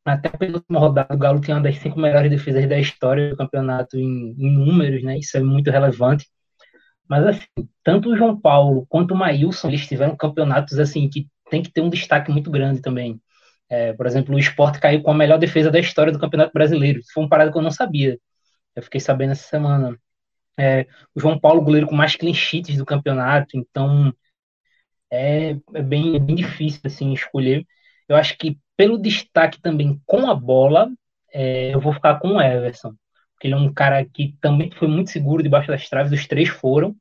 até 0.04 0.28
a 0.28 0.36
penúltima 0.38 0.78
rodada, 0.80 1.14
o 1.14 1.18
Galo 1.18 1.40
tinha 1.40 1.56
uma 1.56 1.62
das 1.62 1.78
cinco 1.78 1.98
melhores 2.00 2.30
defesas 2.30 2.68
da 2.68 2.78
história 2.78 3.30
do 3.30 3.36
campeonato 3.36 3.98
em, 3.98 4.34
em 4.38 4.50
números, 4.52 5.02
né? 5.02 5.18
Isso 5.18 5.36
é 5.36 5.40
muito 5.42 5.70
relevante. 5.70 6.26
Mas 7.08 7.26
assim, 7.26 7.68
tanto 7.82 8.10
o 8.10 8.16
João 8.16 8.38
Paulo 8.40 8.86
quanto 8.88 9.14
o 9.14 9.16
Maílson, 9.16 9.68
eles 9.68 9.86
tiveram 9.86 10.16
campeonatos 10.16 10.78
assim 10.78 11.08
que 11.08 11.28
tem 11.50 11.62
que 11.62 11.72
ter 11.72 11.80
um 11.82 11.90
destaque 11.90 12.30
muito 12.30 12.50
grande 12.50 12.80
também. 12.82 13.20
É, 13.68 13.92
por 13.94 14.06
exemplo, 14.06 14.34
o 14.34 14.38
Sport 14.38 14.78
caiu 14.80 15.02
com 15.02 15.10
a 15.10 15.14
melhor 15.14 15.38
defesa 15.38 15.70
da 15.70 15.78
história 15.80 16.12
do 16.12 16.18
Campeonato 16.18 16.52
Brasileiro. 16.52 17.00
Isso 17.00 17.12
foi 17.12 17.22
uma 17.24 17.28
parada 17.28 17.50
que 17.52 17.58
eu 17.58 17.62
não 17.62 17.70
sabia. 17.70 18.18
Eu 18.76 18.82
fiquei 18.82 19.00
sabendo 19.00 19.32
essa 19.32 19.48
semana. 19.48 19.98
É, 20.58 20.86
o 21.14 21.20
João 21.20 21.38
Paulo, 21.38 21.62
goleiro 21.62 21.86
com 21.88 21.94
mais 21.96 22.16
clean 22.16 22.34
sheets 22.34 22.76
do 22.78 22.86
campeonato, 22.86 23.56
então 23.56 24.14
é, 25.12 25.56
é 25.74 25.82
bem, 25.82 26.16
é 26.16 26.18
bem 26.18 26.36
difícil 26.36 26.80
assim 26.84 27.12
escolher. 27.12 27.66
Eu 28.08 28.16
acho 28.16 28.36
que 28.38 28.58
pelo 28.76 28.98
destaque 28.98 29.60
também 29.60 30.00
com 30.06 30.30
a 30.30 30.34
bola, 30.34 30.90
é, 31.32 31.74
eu 31.74 31.80
vou 31.80 31.92
ficar 31.92 32.18
com 32.18 32.34
o 32.34 32.40
Everson 32.40 32.94
ele 33.44 33.52
é 33.52 33.56
um 33.56 33.72
cara 33.72 34.02
que 34.04 34.34
também 34.40 34.70
foi 34.70 34.88
muito 34.88 35.10
seguro 35.10 35.42
debaixo 35.42 35.68
das 35.68 35.86
traves, 35.88 36.18
os 36.18 36.26
três 36.26 36.48
foram, 36.48 36.96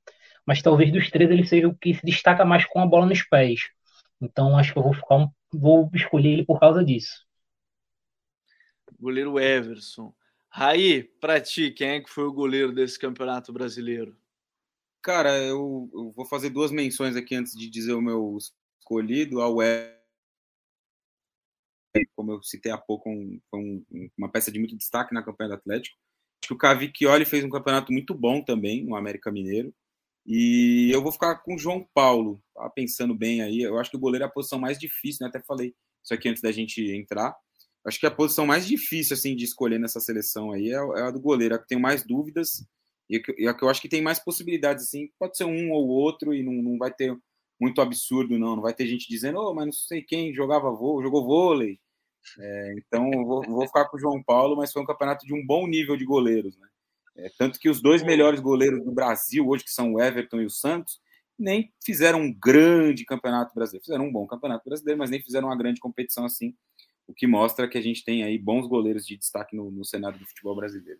mas 0.46 0.62
talvez 0.62 0.92
dos 0.92 1.10
três 1.10 1.32
ele 1.32 1.48
seja 1.48 1.70
o 1.70 1.76
que 1.76 1.94
se 1.94 2.06
destaca 2.06 2.44
mais 2.44 2.66
com 2.66 2.82
a 2.82 2.86
bola 2.86 3.06
nos 3.06 3.24
pés. 3.24 3.62
Então 4.20 4.58
acho 4.58 4.74
que 4.74 4.80
eu 4.80 4.84
vou 4.84 4.94
ficar 4.94 5.16
um, 5.16 5.30
vou 5.54 5.90
escolher 5.94 6.34
ele 6.34 6.46
por 6.46 6.60
causa 6.60 6.84
disso. 6.84 7.26
Goleiro 9.00 9.40
Everson. 9.40 10.14
Raí, 10.50 11.04
para 11.04 11.40
ti, 11.40 11.72
quem 11.72 11.90
é 11.92 12.02
que 12.02 12.10
foi 12.10 12.26
o 12.26 12.34
goleiro 12.34 12.74
desse 12.74 13.00
campeonato 13.00 13.54
brasileiro? 13.54 14.16
Cara, 15.02 15.38
eu, 15.38 15.90
eu 15.94 16.12
vou 16.12 16.26
fazer 16.26 16.50
duas 16.50 16.72
menções 16.72 17.16
aqui 17.16 17.36
antes 17.36 17.58
de 17.58 17.70
dizer 17.70 17.94
o 17.94 18.02
meu 18.02 18.38
escolhido. 18.80 19.42
Ao 19.42 19.62
Everson, 19.62 20.03
como 22.16 22.32
eu 22.32 22.44
citei 22.44 22.72
há 22.72 22.78
pouco, 22.78 23.10
um, 23.10 23.40
um, 23.54 24.10
uma 24.18 24.30
peça 24.30 24.52
de 24.52 24.60
muito 24.60 24.76
destaque 24.76 25.14
na 25.14 25.24
campanha 25.24 25.50
do 25.50 25.56
Atlético. 25.56 25.98
Acho 26.42 26.48
que 26.50 26.54
o 26.54 26.58
Cavicchioli 26.58 27.26
fez 27.26 27.44
um 27.44 27.50
campeonato 27.50 27.92
muito 27.92 28.14
bom 28.14 28.42
também 28.44 28.84
no 28.84 28.96
América 28.96 29.32
Mineiro. 29.32 29.74
E 30.26 30.90
eu 30.94 31.02
vou 31.02 31.12
ficar 31.12 31.36
com 31.38 31.56
o 31.56 31.58
João 31.58 31.88
Paulo, 31.94 32.42
tá 32.56 32.70
pensando 32.70 33.14
bem 33.14 33.42
aí. 33.42 33.62
Eu 33.62 33.78
acho 33.78 33.92
que 33.92 33.98
o 33.98 34.00
goleiro 34.00 34.24
é 34.24 34.28
a 34.28 34.32
posição 34.32 34.58
mais 34.58 34.80
difícil, 34.80 35.20
né? 35.22 35.30
Até 35.30 35.42
falei 35.42 35.76
isso 36.04 36.14
aqui 36.14 36.30
antes 36.30 36.42
da 36.42 36.52
gente 36.52 36.82
entrar. 36.92 37.36
Acho 37.86 38.00
que 38.00 38.06
a 38.06 38.12
posição 38.12 38.46
mais 38.46 38.66
difícil 38.66 39.16
assim 39.16 39.36
de 39.36 39.44
escolher 39.44 39.80
nessa 39.80 40.00
seleção 40.00 40.52
aí 40.52 40.70
é, 40.70 40.76
é 40.76 41.02
a 41.02 41.12
do 41.12 41.20
goleiro, 41.20 41.56
a 41.56 41.60
que 41.60 41.68
tem 41.68 41.80
mais 41.80 42.04
dúvidas 42.04 42.66
e 43.10 43.18
a 43.48 43.54
que 43.54 43.64
eu 43.64 43.70
acho 43.70 43.82
que 43.82 43.90
tem 43.90 44.02
mais 44.02 44.20
possibilidades 44.20 44.86
assim. 44.86 45.10
Pode 45.20 45.36
ser 45.38 45.44
um 45.46 45.72
ou 45.72 45.88
outro 45.88 46.34
e 46.34 46.42
não, 46.42 46.54
não 46.54 46.78
vai 46.78 46.94
ter 46.94 47.16
muito 47.60 47.82
absurdo 47.82 48.40
não. 48.40 48.56
Não 48.56 48.64
vai 48.64 48.74
ter 48.74 48.88
gente 48.88 49.08
dizendo, 49.10 49.40
oh, 49.40 49.54
mas 49.54 49.66
não 49.66 49.74
sei 49.74 50.02
quem 50.02 50.34
jogava 50.34 50.72
vôlei, 50.72 51.04
jogou 51.04 51.26
vôlei, 51.26 51.80
é, 52.40 52.76
então, 52.78 53.10
vou, 53.26 53.44
vou, 53.44 53.68
ficar 53.68 53.86
com 53.86 53.98
o 53.98 54.00
João 54.00 54.22
Paulo, 54.24 54.56
mas 54.56 54.72
foi 54.72 54.82
um 54.82 54.86
campeonato 54.86 55.26
de 55.26 55.34
um 55.34 55.46
bom 55.46 55.68
nível 55.68 55.96
de 55.98 56.06
goleiros. 56.06 56.58
Né? 56.58 56.68
É, 57.18 57.30
tanto 57.38 57.60
que 57.60 57.70
os 57.70 57.82
dois 57.82 58.04
melhores 58.04 58.40
goleiros 58.40 58.84
do 58.84 58.92
Brasil, 58.92 59.48
hoje, 59.48 59.64
que 59.64 59.72
são 59.72 59.94
o 59.94 60.02
Everton 60.02 60.42
e 60.42 60.46
o 60.46 60.50
Santos, 60.50 61.00
nem 61.38 61.72
fizeram 61.84 62.22
um 62.22 62.34
grande 62.34 63.06
campeonato 63.06 63.54
brasileiro. 63.54 63.86
Fizeram 63.86 64.06
um 64.06 64.12
bom 64.12 64.26
campeonato 64.26 64.64
brasileiro, 64.66 65.00
mas 65.00 65.10
nem 65.10 65.22
fizeram 65.22 65.48
uma 65.48 65.58
grande 65.58 65.80
competição 65.80 66.26
assim, 66.26 66.56
o 67.08 67.14
que 67.14 67.28
mostra 67.28 67.68
que 67.68 67.78
a 67.78 67.82
gente 67.82 68.04
tem 68.04 68.24
aí 68.24 68.38
bons 68.38 68.68
goleiros 68.68 69.06
de 69.06 69.18
destaque 69.18 69.56
no, 69.56 69.70
no 69.70 69.84
cenário 69.84 70.18
do 70.18 70.26
futebol 70.26 70.56
brasileiro. 70.56 71.00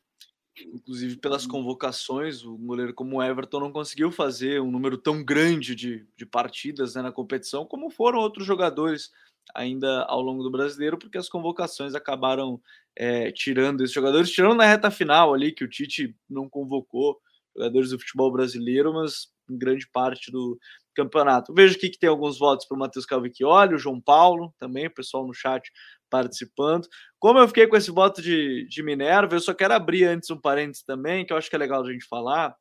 Inclusive, 0.56 1.18
pelas 1.18 1.48
convocações, 1.48 2.44
o 2.44 2.56
goleiro 2.56 2.94
como 2.94 3.18
o 3.18 3.24
Everton 3.24 3.60
não 3.60 3.72
conseguiu 3.72 4.12
fazer 4.12 4.62
um 4.62 4.70
número 4.70 5.00
tão 5.00 5.24
grande 5.24 5.74
de, 5.74 6.06
de 6.16 6.26
partidas 6.28 6.94
né, 6.94 7.02
na 7.02 7.12
competição, 7.12 7.66
como 7.66 7.90
foram 7.90 8.20
outros 8.20 8.46
jogadores 8.46 9.12
ainda 9.54 10.04
ao 10.04 10.22
longo 10.22 10.44
do 10.44 10.52
brasileiro, 10.52 10.98
porque 10.98 11.18
as 11.18 11.30
convocações 11.30 11.96
acabaram 11.96 12.62
é, 12.96 13.32
tirando 13.32 13.82
esses 13.82 13.94
jogadores, 13.94 14.32
tirando 14.32 14.56
na 14.56 14.66
reta 14.66 14.92
final 14.92 15.34
ali, 15.34 15.52
que 15.52 15.64
o 15.64 15.70
Tite 15.70 16.16
não 16.30 16.50
convocou 16.50 17.20
jogadores 17.56 17.92
do 17.92 18.00
futebol 18.00 18.32
brasileiro, 18.32 18.94
mas 18.94 19.28
em 19.50 19.58
grande 19.58 19.88
parte 19.92 20.32
do 20.32 20.58
campeonato. 20.96 21.54
Vejo 21.54 21.76
aqui 21.76 21.90
que 21.90 22.00
tem 22.00 22.10
alguns 22.10 22.38
votos 22.38 22.66
para 22.66 22.76
o 22.76 22.80
Matheus 22.80 23.06
Calvicchioli, 23.06 23.76
o 23.76 23.80
João 23.80 24.00
Paulo 24.00 24.54
também, 24.58 24.88
o 24.88 24.94
pessoal 24.94 25.26
no 25.26 25.34
chat 25.34 25.70
participando. 26.10 26.88
Como 27.20 27.40
eu 27.40 27.48
fiquei 27.48 27.68
com 27.68 27.76
esse 27.76 27.90
voto 27.92 28.22
de, 28.22 28.68
de 28.68 28.84
Minerva, 28.84 29.36
eu 29.36 29.40
só 29.40 29.54
quero 29.54 29.74
abrir 29.74 30.06
antes 30.06 30.30
um 30.30 30.40
parênteses 30.40 30.84
também, 30.84 31.26
que 31.26 31.34
eu 31.34 31.38
acho 31.38 31.50
que 31.50 31.56
é 31.56 31.60
legal 31.60 31.84
a 31.84 31.92
gente 31.92 32.06
falar. 32.08 32.56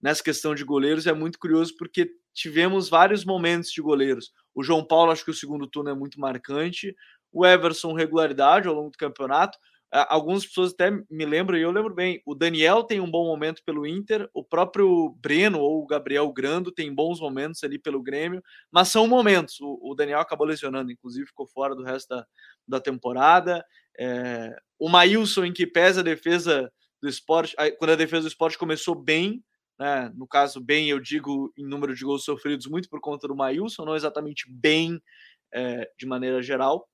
Nessa 0.00 0.22
questão 0.22 0.54
de 0.54 0.64
goleiros 0.64 1.06
é 1.06 1.12
muito 1.12 1.38
curioso 1.38 1.74
porque 1.76 2.10
tivemos 2.32 2.88
vários 2.88 3.24
momentos 3.24 3.70
de 3.70 3.82
goleiros. 3.82 4.32
O 4.54 4.62
João 4.62 4.84
Paulo, 4.84 5.10
acho 5.10 5.24
que 5.24 5.30
o 5.30 5.34
segundo 5.34 5.66
turno 5.66 5.90
é 5.90 5.94
muito 5.94 6.20
marcante. 6.20 6.94
O 7.32 7.46
Everson, 7.46 7.92
regularidade 7.92 8.68
ao 8.68 8.74
longo 8.74 8.90
do 8.90 8.98
campeonato. 8.98 9.58
Algumas 9.90 10.46
pessoas 10.46 10.72
até 10.72 10.90
me 10.90 11.26
lembram, 11.26 11.58
e 11.58 11.60
eu 11.60 11.70
lembro 11.70 11.94
bem, 11.94 12.22
o 12.24 12.34
Daniel 12.34 12.82
tem 12.82 12.98
um 12.98 13.10
bom 13.10 13.26
momento 13.26 13.62
pelo 13.62 13.86
Inter, 13.86 14.26
o 14.32 14.42
próprio 14.42 15.14
Breno 15.20 15.60
ou 15.60 15.82
o 15.82 15.86
Gabriel 15.86 16.32
Grando 16.32 16.72
tem 16.72 16.94
bons 16.94 17.20
momentos 17.20 17.62
ali 17.62 17.78
pelo 17.78 18.02
Grêmio, 18.02 18.42
mas 18.70 18.88
são 18.88 19.06
momentos. 19.06 19.58
O, 19.60 19.94
Daniel 19.94 20.20
acabou 20.20 20.46
lesionando, 20.46 20.90
inclusive 20.90 21.26
ficou 21.26 21.46
fora 21.46 21.74
do 21.74 21.82
resto 21.82 22.08
da, 22.08 22.26
da 22.66 22.80
temporada. 22.80 23.62
É, 23.98 24.56
o 24.78 24.88
Maílson, 24.88 25.44
em 25.44 25.52
que 25.52 25.66
pesa 25.66 26.00
a 26.00 26.04
defesa 26.04 26.72
do 27.02 27.06
esporte, 27.06 27.54
quando 27.78 27.90
a 27.90 27.96
defesa 27.96 28.22
do 28.22 28.28
esporte 28.28 28.56
começou 28.56 28.94
bem, 28.94 29.44
né? 29.82 30.12
No 30.14 30.28
caso, 30.28 30.60
bem, 30.60 30.88
eu 30.88 31.00
digo 31.00 31.52
em 31.58 31.66
número 31.66 31.92
de 31.92 32.04
gols 32.04 32.24
sofridos 32.24 32.68
muito 32.68 32.88
por 32.88 33.00
conta 33.00 33.26
do 33.26 33.34
Maílson, 33.34 33.84
não 33.84 33.96
exatamente 33.96 34.44
bem 34.48 35.02
é, 35.52 35.90
de 35.98 36.06
maneira 36.06 36.40
geral. 36.40 36.88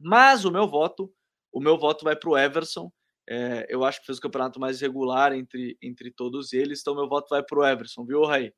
Mas 0.00 0.44
o 0.44 0.50
meu 0.50 0.66
voto, 0.66 1.12
o 1.52 1.60
meu 1.60 1.78
voto 1.78 2.04
vai 2.04 2.16
para 2.16 2.28
o 2.28 2.36
Everson. 2.36 2.90
É, 3.30 3.66
eu 3.68 3.84
acho 3.84 4.00
que 4.00 4.06
fez 4.06 4.18
o 4.18 4.20
campeonato 4.20 4.58
mais 4.58 4.80
regular 4.80 5.32
entre, 5.32 5.78
entre 5.80 6.10
todos 6.10 6.52
eles, 6.52 6.80
então 6.80 6.96
meu 6.96 7.08
voto 7.08 7.28
vai 7.30 7.40
para 7.40 7.58
o 7.58 7.64
Everson, 7.64 8.04
viu, 8.04 8.24
Raí? 8.24 8.52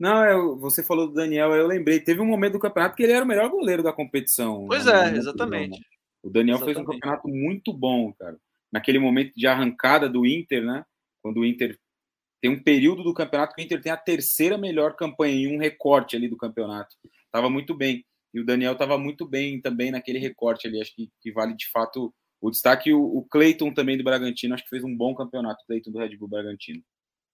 Não, 0.00 0.24
eu, 0.24 0.58
você 0.58 0.82
falou 0.82 1.06
do 1.06 1.12
Daniel, 1.12 1.52
eu 1.52 1.66
lembrei. 1.66 2.00
Teve 2.00 2.20
um 2.22 2.26
momento 2.26 2.54
do 2.54 2.60
campeonato 2.60 2.96
que 2.96 3.02
ele 3.02 3.12
era 3.12 3.24
o 3.24 3.28
melhor 3.28 3.50
goleiro 3.50 3.82
da 3.82 3.92
competição. 3.92 4.66
Pois 4.68 4.86
é, 4.86 5.14
exatamente. 5.14 5.84
O 6.22 6.30
Daniel 6.30 6.56
exatamente. 6.56 6.76
fez 6.76 6.78
um 6.78 6.90
campeonato 6.90 7.28
muito 7.28 7.74
bom, 7.74 8.10
cara. 8.14 8.38
Naquele 8.72 8.98
momento 8.98 9.34
de 9.36 9.46
arrancada 9.46 10.08
do 10.08 10.26
Inter, 10.26 10.64
né? 10.64 10.84
Quando 11.22 11.40
o 11.40 11.44
Inter 11.44 11.78
tem 12.44 12.50
um 12.50 12.62
período 12.62 13.02
do 13.02 13.14
campeonato 13.14 13.54
que 13.54 13.62
o 13.62 13.64
Inter 13.64 13.80
tem 13.80 13.90
a 13.90 13.96
terceira 13.96 14.58
melhor 14.58 14.94
campanha 14.96 15.34
em 15.34 15.56
um 15.56 15.58
recorte 15.58 16.14
ali 16.14 16.28
do 16.28 16.36
campeonato. 16.36 16.94
Tava 17.32 17.48
muito 17.48 17.74
bem. 17.74 18.04
E 18.34 18.40
o 18.40 18.44
Daniel 18.44 18.74
estava 18.74 18.98
muito 18.98 19.26
bem 19.26 19.62
também 19.62 19.90
naquele 19.90 20.18
recorte 20.18 20.68
ali. 20.68 20.78
Acho 20.78 20.94
que, 20.94 21.10
que 21.22 21.32
vale 21.32 21.56
de 21.56 21.70
fato 21.70 22.14
o 22.42 22.50
destaque. 22.50 22.92
O, 22.92 23.00
o 23.02 23.24
Cleiton 23.24 23.72
também 23.72 23.96
do 23.96 24.04
Bragantino, 24.04 24.52
acho 24.52 24.62
que 24.62 24.68
fez 24.68 24.84
um 24.84 24.94
bom 24.94 25.14
campeonato, 25.14 25.62
o 25.62 25.66
Cleiton 25.66 25.90
do 25.90 25.98
Red 25.98 26.18
Bull 26.18 26.28
Bragantino. 26.28 26.82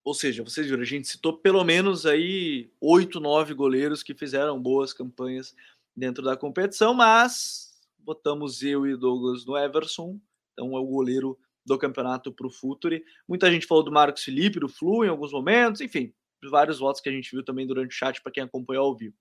Ou 0.05 0.15
seja, 0.15 0.45
vocês 0.45 0.69
viram, 0.69 0.83
a 0.83 0.87
gente 0.87 1.09
citou 1.09 1.39
pelo 1.39 1.65
menos 1.65 2.07
aí 2.07 2.71
oito, 2.81 3.19
nove 3.19 3.53
goleiros 3.53 4.05
que 4.05 4.15
fizeram 4.15 4.63
boas 4.63 4.93
campanhas 4.93 5.57
dentro 5.97 6.23
da 6.23 6.37
competição, 6.37 6.95
mas 6.95 7.75
botamos 7.99 8.63
eu 8.63 8.87
e 8.87 8.97
Douglas 8.97 9.45
no 9.45 9.59
Everson, 9.59 10.21
então 10.53 10.77
é 10.77 10.79
o 10.79 10.87
goleiro 10.87 11.37
do 11.65 11.79
campeonato 11.79 12.33
para 12.33 12.47
o 12.47 12.51
Futuri. 12.51 13.03
Muita 13.29 13.51
gente 13.51 13.67
falou 13.67 13.85
do 13.85 13.93
Marcos 13.93 14.23
Felipe, 14.23 14.61
do 14.61 14.69
Flu 14.69 15.05
em 15.05 15.09
alguns 15.09 15.33
momentos, 15.33 15.81
enfim, 15.81 16.13
vários 16.49 16.79
votos 16.79 17.01
que 17.01 17.09
a 17.09 17.13
gente 17.13 17.31
viu 17.31 17.45
também 17.45 17.67
durante 17.67 17.91
o 17.91 17.99
chat 17.99 18.23
para 18.23 18.33
quem 18.33 18.43
acompanhou 18.43 18.87
ao 18.87 18.97
vivo. 18.97 19.15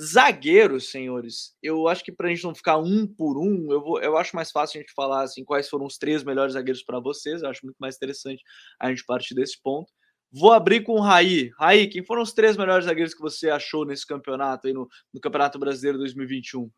Zagueiros, 0.00 0.90
senhores, 0.90 1.56
eu 1.62 1.88
acho 1.88 2.04
que 2.04 2.12
para 2.12 2.26
a 2.26 2.30
gente 2.30 2.44
não 2.44 2.54
ficar 2.54 2.76
um 2.76 3.06
por 3.06 3.38
um, 3.38 3.72
eu, 3.72 3.80
vou, 3.80 4.00
eu 4.02 4.16
acho 4.18 4.36
mais 4.36 4.50
fácil 4.50 4.78
a 4.78 4.82
gente 4.82 4.92
falar 4.92 5.22
assim 5.22 5.44
quais 5.44 5.68
foram 5.68 5.86
os 5.86 5.96
três 5.96 6.22
melhores 6.22 6.54
zagueiros 6.54 6.82
para 6.82 7.00
vocês. 7.00 7.42
Eu 7.42 7.48
acho 7.48 7.64
muito 7.64 7.78
mais 7.78 7.96
interessante 7.96 8.42
a 8.78 8.90
gente 8.90 9.04
partir 9.04 9.34
desse 9.34 9.60
ponto. 9.62 9.90
Vou 10.30 10.52
abrir 10.52 10.82
com 10.82 10.92
o 10.92 11.00
Raí. 11.00 11.50
Raí, 11.58 11.88
quem 11.88 12.04
foram 12.04 12.22
os 12.22 12.34
três 12.34 12.56
melhores 12.56 12.84
zagueiros 12.84 13.14
que 13.14 13.22
você 13.22 13.48
achou 13.48 13.86
nesse 13.86 14.06
campeonato 14.06 14.66
aí 14.66 14.74
no, 14.74 14.86
no 15.14 15.20
Campeonato 15.20 15.58
Brasileiro 15.58 15.96
2021? 15.98 16.70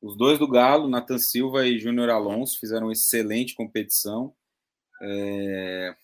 Os 0.00 0.16
dois 0.16 0.38
do 0.38 0.48
Galo, 0.48 0.88
Nathan 0.88 1.18
Silva 1.18 1.66
e 1.66 1.78
Júnior 1.78 2.10
Alonso, 2.10 2.58
fizeram 2.58 2.86
uma 2.86 2.92
excelente 2.92 3.54
competição. 3.54 4.32
É... 5.02 5.96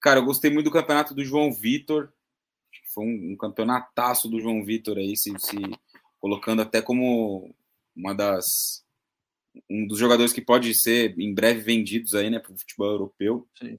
Cara, 0.00 0.20
eu 0.20 0.24
gostei 0.24 0.50
muito 0.50 0.66
do 0.66 0.72
campeonato 0.72 1.14
do 1.14 1.24
João 1.24 1.52
Vitor. 1.52 2.12
Foi 2.94 3.04
um, 3.04 3.32
um 3.32 3.36
campeonataço 3.36 4.28
do 4.28 4.40
João 4.40 4.64
Vitor 4.64 4.96
aí, 4.96 5.16
se, 5.16 5.32
se, 5.38 5.56
colocando 6.18 6.62
até 6.62 6.80
como 6.80 7.54
uma 7.94 8.14
das 8.14 8.84
um 9.70 9.86
dos 9.86 9.98
jogadores 9.98 10.34
que 10.34 10.42
pode 10.42 10.74
ser 10.74 11.18
em 11.18 11.34
breve 11.34 11.60
vendidos 11.60 12.14
aí, 12.14 12.28
né, 12.28 12.38
para 12.38 12.52
o 12.52 12.58
futebol 12.58 12.88
europeu. 12.88 13.48
Sim. 13.58 13.78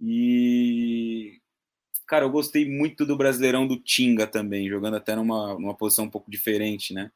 E 0.00 1.40
cara, 2.06 2.24
eu 2.24 2.30
gostei 2.30 2.68
muito 2.68 3.06
do 3.06 3.16
Brasileirão 3.16 3.66
do 3.66 3.78
Tinga 3.78 4.26
também, 4.26 4.68
jogando 4.68 4.96
até 4.96 5.14
numa, 5.14 5.54
numa 5.54 5.76
posição 5.76 6.06
um 6.06 6.10
pouco 6.10 6.30
diferente, 6.30 6.92
né? 6.92 7.12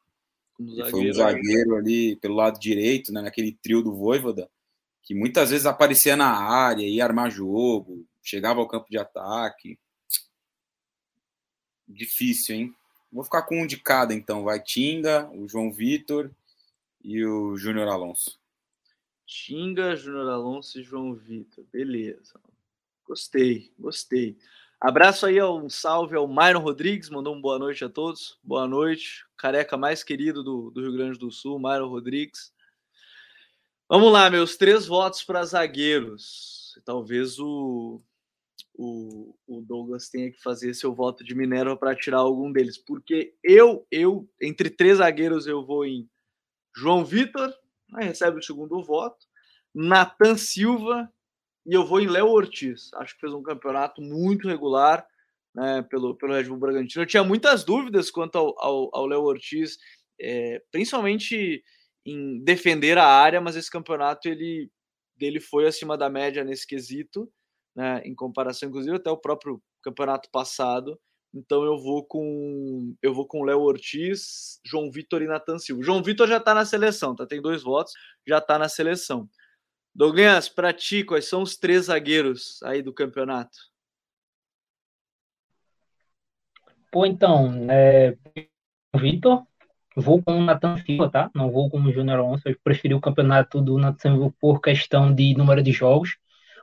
Um 0.59 0.89
foi 0.89 1.09
um 1.09 1.13
zagueiro 1.13 1.75
ali 1.75 2.15
pelo 2.15 2.35
lado 2.35 2.59
direito, 2.59 3.11
né, 3.11 3.21
naquele 3.21 3.51
trio 3.51 3.81
do 3.81 3.93
Voivoda, 3.93 4.49
que 5.03 5.13
muitas 5.13 5.49
vezes 5.49 5.65
aparecia 5.65 6.15
na 6.15 6.29
área, 6.29 6.83
ia 6.83 7.03
armar 7.03 7.29
jogo, 7.29 8.05
chegava 8.23 8.59
ao 8.59 8.67
campo 8.67 8.89
de 8.89 8.97
ataque. 8.97 9.77
Difícil, 11.87 12.55
hein? 12.55 12.75
Vou 13.11 13.23
ficar 13.23 13.43
com 13.43 13.61
um 13.61 13.67
de 13.67 13.77
cada, 13.77 14.13
então. 14.13 14.43
Vai 14.43 14.59
Tinga, 14.59 15.29
o 15.31 15.47
João 15.47 15.71
Vitor 15.71 16.31
e 17.03 17.23
o 17.23 17.55
Júnior 17.55 17.87
Alonso. 17.87 18.39
Tinga, 19.25 19.95
Júnior 19.95 20.29
Alonso 20.29 20.79
e 20.79 20.83
João 20.83 21.13
Vitor. 21.13 21.65
Beleza. 21.71 22.39
Gostei, 23.05 23.71
gostei. 23.77 24.35
Abraço 24.79 25.25
aí, 25.25 25.41
um 25.41 25.69
salve 25.69 26.15
ao 26.15 26.27
Myron 26.27 26.59
Rodrigues, 26.59 27.09
mandou 27.09 27.33
uma 27.33 27.41
boa 27.41 27.59
noite 27.59 27.85
a 27.85 27.89
todos. 27.89 28.39
Boa 28.43 28.67
noite. 28.67 29.24
Careca 29.37 29.77
mais 29.77 30.03
querido 30.03 30.43
do, 30.43 30.71
do 30.71 30.81
Rio 30.81 30.93
Grande 30.93 31.19
do 31.19 31.31
Sul, 31.31 31.59
Myron 31.59 31.89
Rodrigues. 31.89 32.53
Vamos 33.89 34.11
lá, 34.11 34.29
meus 34.29 34.57
três 34.57 34.87
votos 34.87 35.23
para 35.23 35.45
zagueiros. 35.45 36.79
Talvez 36.83 37.39
o, 37.39 38.01
o, 38.73 39.35
o, 39.45 39.61
Douglas 39.61 40.09
tenha 40.09 40.31
que 40.31 40.41
fazer 40.41 40.73
seu 40.73 40.93
voto 40.93 41.23
de 41.23 41.35
Minerva 41.35 41.77
para 41.77 41.95
tirar 41.95 42.17
algum 42.17 42.51
deles, 42.51 42.77
porque 42.77 43.35
eu, 43.43 43.85
eu, 43.91 44.27
entre 44.41 44.69
três 44.69 44.97
zagueiros, 44.97 45.47
eu 45.47 45.65
vou 45.65 45.85
em 45.85 46.09
João 46.75 47.05
Vitor, 47.05 47.53
né, 47.89 48.05
recebe 48.05 48.39
o 48.39 48.43
segundo 48.43 48.83
voto, 48.83 49.25
Nathan 49.73 50.35
Silva 50.35 51.11
e 51.65 51.73
eu 51.73 51.85
vou 51.85 51.99
em 51.99 52.07
Léo 52.07 52.27
Ortiz. 52.27 52.93
Acho 52.95 53.13
que 53.15 53.21
fez 53.21 53.33
um 53.33 53.43
campeonato 53.43 54.01
muito 54.01 54.47
regular 54.47 55.05
né, 55.55 55.81
pelo, 55.89 56.15
pelo 56.15 56.33
Red 56.33 56.43
Bull 56.43 56.57
Bragantino. 56.57 57.03
Eu 57.03 57.07
tinha 57.07 57.23
muitas 57.23 57.63
dúvidas 57.63 58.11
quanto 58.11 58.37
ao 58.37 59.05
Léo 59.07 59.23
Ortiz, 59.23 59.77
é, 60.19 60.61
principalmente 60.71 61.63
em 62.05 62.43
defender 62.43 62.97
a 62.97 63.07
área, 63.07 63.39
mas 63.39 63.55
esse 63.55 63.71
campeonato 63.71 64.27
ele 64.27 64.69
dele 65.17 65.39
foi 65.39 65.65
acima 65.65 65.97
da 65.97 66.09
média 66.09 66.43
nesse 66.43 66.67
quesito, 66.67 67.31
né, 67.73 68.01
em 68.03 68.13
comparação 68.13 68.67
inclusive 68.67 68.97
até 68.97 69.09
o 69.09 69.17
próprio 69.17 69.61
campeonato 69.81 70.29
passado. 70.29 70.99
Então 71.33 71.63
eu 71.63 71.77
vou 71.77 72.05
com 72.05 72.95
eu 73.01 73.13
vou 73.13 73.25
com 73.25 73.43
Léo 73.43 73.61
Ortiz, 73.61 74.59
João 74.65 74.91
Vitor 74.91 75.21
e 75.21 75.27
Natan 75.27 75.57
Silva. 75.57 75.83
João 75.83 76.03
Vitor 76.03 76.27
já 76.27 76.37
está 76.37 76.53
na 76.53 76.65
seleção, 76.65 77.15
tá? 77.15 77.25
Tem 77.25 77.41
dois 77.41 77.63
votos, 77.63 77.93
já 78.27 78.39
está 78.39 78.59
na 78.59 78.69
seleção. 78.69 79.29
Douglas, 79.93 80.49
para 80.49 80.73
ti, 80.73 81.03
quais 81.05 81.27
são 81.27 81.41
os 81.41 81.57
três 81.57 81.85
zagueiros 81.85 82.61
aí 82.63 82.81
do 82.81 82.93
campeonato? 82.93 83.57
Pô, 86.95 87.05
então, 87.05 87.69
é, 87.69 88.15
Vitor, 88.95 89.43
vou 89.97 90.23
com 90.23 90.39
o 90.39 90.41
Natan 90.41 90.77
Silva, 90.77 91.09
tá? 91.11 91.29
Não 91.35 91.51
vou 91.51 91.69
com 91.69 91.77
o 91.81 91.91
Júnior 91.91 92.19
Alonso. 92.19 92.47
Eu 92.47 92.55
preferi 92.63 92.93
o 92.93 93.01
campeonato 93.01 93.61
do 93.61 93.77
Natan 93.77 94.13
Silva 94.13 94.33
por 94.39 94.61
questão 94.61 95.13
de 95.13 95.35
número 95.35 95.61
de 95.61 95.73
jogos 95.73 96.15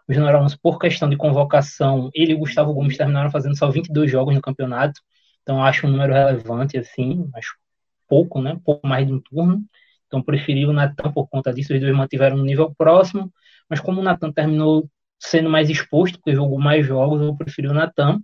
o 0.09 0.15
Júnior 0.15 0.35
Alonso, 0.37 0.59
por 0.61 0.79
questão 0.79 1.09
de 1.11 1.17
convocação, 1.17 2.11
ele 2.15 2.33
e 2.33 2.35
o 2.35 2.39
Gustavo 2.39 2.73
Gomes 2.73 2.97
terminaram 2.97 3.31
fazendo 3.31 3.57
só 3.57 3.71
22 3.71 4.11
jogos 4.11 4.35
no 4.35 4.41
campeonato, 4.41 5.01
então 5.43 5.63
acho 5.63 5.87
um 5.87 5.91
número 5.91 6.15
relevante, 6.15 6.79
assim, 6.79 7.29
acho 7.35 7.55
pouco, 8.09 8.41
né? 8.41 8.59
Pouco 8.65 8.87
mais 8.87 9.07
de 9.07 9.13
um 9.13 9.21
turno. 9.21 9.63
Então 10.07 10.23
preferi 10.23 10.65
o 10.67 10.73
Natan 10.73 11.13
por 11.13 11.29
conta 11.29 11.53
disso, 11.53 11.75
os 11.75 11.81
dois 11.81 11.95
mantiveram 11.95 12.39
um 12.39 12.43
nível 12.43 12.75
próximo, 12.75 13.31
mas 13.69 13.81
como 13.81 14.01
o 14.01 14.05
Natan 14.05 14.33
terminou 14.33 14.89
sendo 15.19 15.51
mais 15.51 15.69
exposto, 15.69 16.19
porque 16.19 16.35
jogou 16.35 16.59
mais 16.59 16.87
jogos, 16.87 17.21
eu 17.21 17.37
preferi 17.37 17.69
o 17.69 17.75
Natan. 17.75 18.21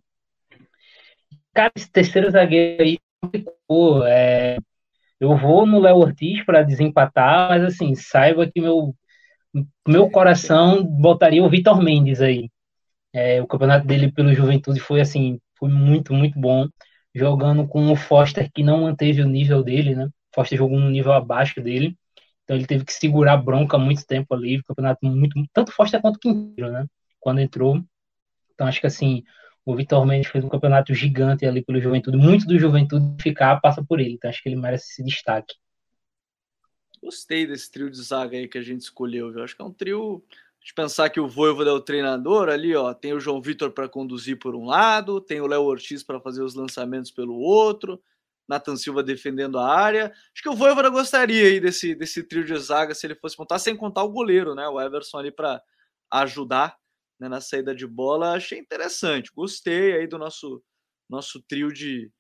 Cara, 1.55 1.73
esse 1.75 1.91
terceiro 1.91 2.31
zagueiro 2.31 2.83
aí 2.83 2.99
complicou. 3.21 4.07
É, 4.07 4.59
eu 5.21 5.37
vou 5.37 5.67
no 5.67 5.81
Léo 5.81 5.97
Ortiz 5.99 6.45
para 6.45 6.63
desempatar, 6.63 7.51
mas 7.51 7.65
assim, 7.65 7.95
saiba 7.95 8.51
que 8.51 8.61
meu 8.61 8.95
meu 9.87 10.11
coração 10.11 10.85
botaria 10.85 11.43
o 11.43 11.49
Vitor 11.51 11.83
Mendes 11.83 12.21
aí. 12.21 12.51
É, 13.13 13.41
o 13.43 13.47
campeonato 13.47 13.87
dele 13.87 14.13
pelo 14.13 14.35
Juventude 14.35 14.81
foi 14.81 15.01
assim, 15.01 15.41
foi 15.59 15.71
muito, 15.71 16.15
muito 16.15 16.39
bom. 16.41 16.69
Jogando 17.15 17.67
com 17.67 17.91
o 17.91 17.97
Foster, 17.97 18.51
que 18.55 18.63
não 18.63 18.83
manteve 18.83 19.23
o 19.23 19.29
nível 19.29 19.63
dele, 19.65 19.95
né? 19.95 20.09
Foster 20.35 20.59
jogou 20.59 20.79
um 20.79 20.91
nível 20.91 21.13
abaixo 21.13 21.61
dele. 21.63 21.97
Então 22.45 22.57
ele 22.57 22.67
teve 22.67 22.85
que 22.85 22.93
segurar 22.93 23.35
a 23.35 23.37
bronca 23.37 23.79
muito 23.79 24.07
tempo 24.07 24.35
ali. 24.35 24.59
O 24.59 24.65
campeonato 24.65 25.07
muito. 25.07 25.43
Tanto 25.53 25.73
Foster 25.73 26.01
quanto 26.01 26.19
Quinteiro, 26.21 26.71
né? 26.73 26.87
Quando 27.21 27.41
entrou. 27.41 27.83
Então 28.55 28.67
acho 28.67 28.81
que 28.81 28.87
assim, 28.87 29.23
o 29.69 29.77
Vitor 29.77 30.07
Mendes 30.07 30.31
fez 30.31 30.43
um 30.43 30.49
campeonato 30.49 30.95
gigante 30.95 31.45
ali 31.45 31.63
pelo 31.63 31.79
Juventude. 31.79 32.17
Muito 32.17 32.47
do 32.47 32.59
Juventude 32.59 33.23
ficar 33.23 33.61
passa 33.61 33.85
por 33.85 34.01
ele. 34.01 34.15
Então 34.15 34.31
acho 34.31 34.43
que 34.43 34.49
ele 34.49 34.57
merece 34.57 34.93
esse 34.93 35.05
destaque. 35.05 35.55
Gostei 37.03 37.47
desse 37.47 37.71
trio 37.71 37.91
de 37.91 38.03
zaga 38.03 38.39
aí 38.39 38.49
que 38.49 38.57
a 38.57 38.63
gente 38.63 38.81
escolheu, 38.81 39.31
viu? 39.31 39.45
Acho 39.45 39.55
que 39.55 39.61
é 39.61 39.65
um 39.67 39.73
trio 39.73 40.25
de 40.65 40.73
pensar 40.73 41.11
que 41.11 41.21
o 41.21 41.29
Voivoda 41.29 41.69
é 41.69 41.73
o 41.73 41.83
treinador 41.83 42.49
ali, 42.49 42.75
ó. 42.75 42.95
Tem 42.95 43.13
o 43.13 43.21
João 43.21 43.43
Vitor 43.43 43.71
para 43.71 43.87
conduzir 43.91 44.39
por 44.39 44.57
um 44.57 44.65
lado, 44.65 45.21
tem 45.21 45.43
o 45.43 45.47
Léo 45.47 45.65
Ortiz 45.65 46.03
para 46.03 46.19
fazer 46.19 46.43
os 46.43 46.55
lançamentos 46.55 47.11
pelo 47.11 47.35
outro, 47.35 48.03
Nathan 48.49 48.75
Silva 48.75 49.03
defendendo 49.03 49.59
a 49.59 49.69
área. 49.69 50.07
Acho 50.07 50.43
que 50.43 50.49
o 50.49 50.57
Voivoda 50.57 50.89
gostaria 50.89 51.47
aí 51.47 51.61
desse, 51.61 51.95
desse 51.95 52.23
trio 52.23 52.43
de 52.43 52.57
zaga 52.57 52.95
se 52.95 53.07
ele 53.07 53.15
fosse 53.17 53.39
montar, 53.39 53.59
sem 53.59 53.77
contar 53.77 54.03
o 54.03 54.11
goleiro, 54.11 54.55
né? 54.55 54.67
O 54.67 54.81
Everson 54.81 55.19
ali 55.19 55.31
para 55.31 55.63
ajudar 56.11 56.75
né, 57.19 57.29
na 57.29 57.41
saída 57.41 57.75
de 57.75 57.87
bola. 57.87 58.33
Achei 58.33 58.59
interessante, 58.59 59.33
gostei 59.35 59.95
aí 59.97 60.07
do 60.07 60.19
nosso, 60.19 60.63
nosso 61.09 61.43
trio 61.43 61.73
de, 61.73 62.11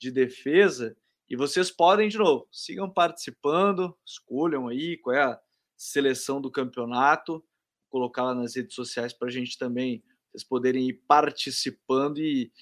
de 0.00 0.10
defesa. 0.10 0.96
E 1.28 1.36
vocês 1.36 1.70
podem, 1.70 2.08
de 2.08 2.18
novo, 2.18 2.48
sigam 2.52 2.88
participando, 2.88 3.96
escolham 4.06 4.68
aí 4.68 4.96
qual 4.98 5.16
é 5.16 5.22
a 5.22 5.40
seleção 5.76 6.40
do 6.40 6.50
campeonato, 6.50 7.44
colocar 7.90 8.22
lá 8.22 8.34
nas 8.34 8.54
redes 8.54 8.74
sociais 8.74 9.12
para 9.12 9.28
a 9.28 9.30
gente 9.30 9.58
também, 9.58 10.02
vocês 10.30 10.44
poderem 10.44 10.88
ir 10.88 11.02
participando 11.08 12.18
e, 12.18 12.52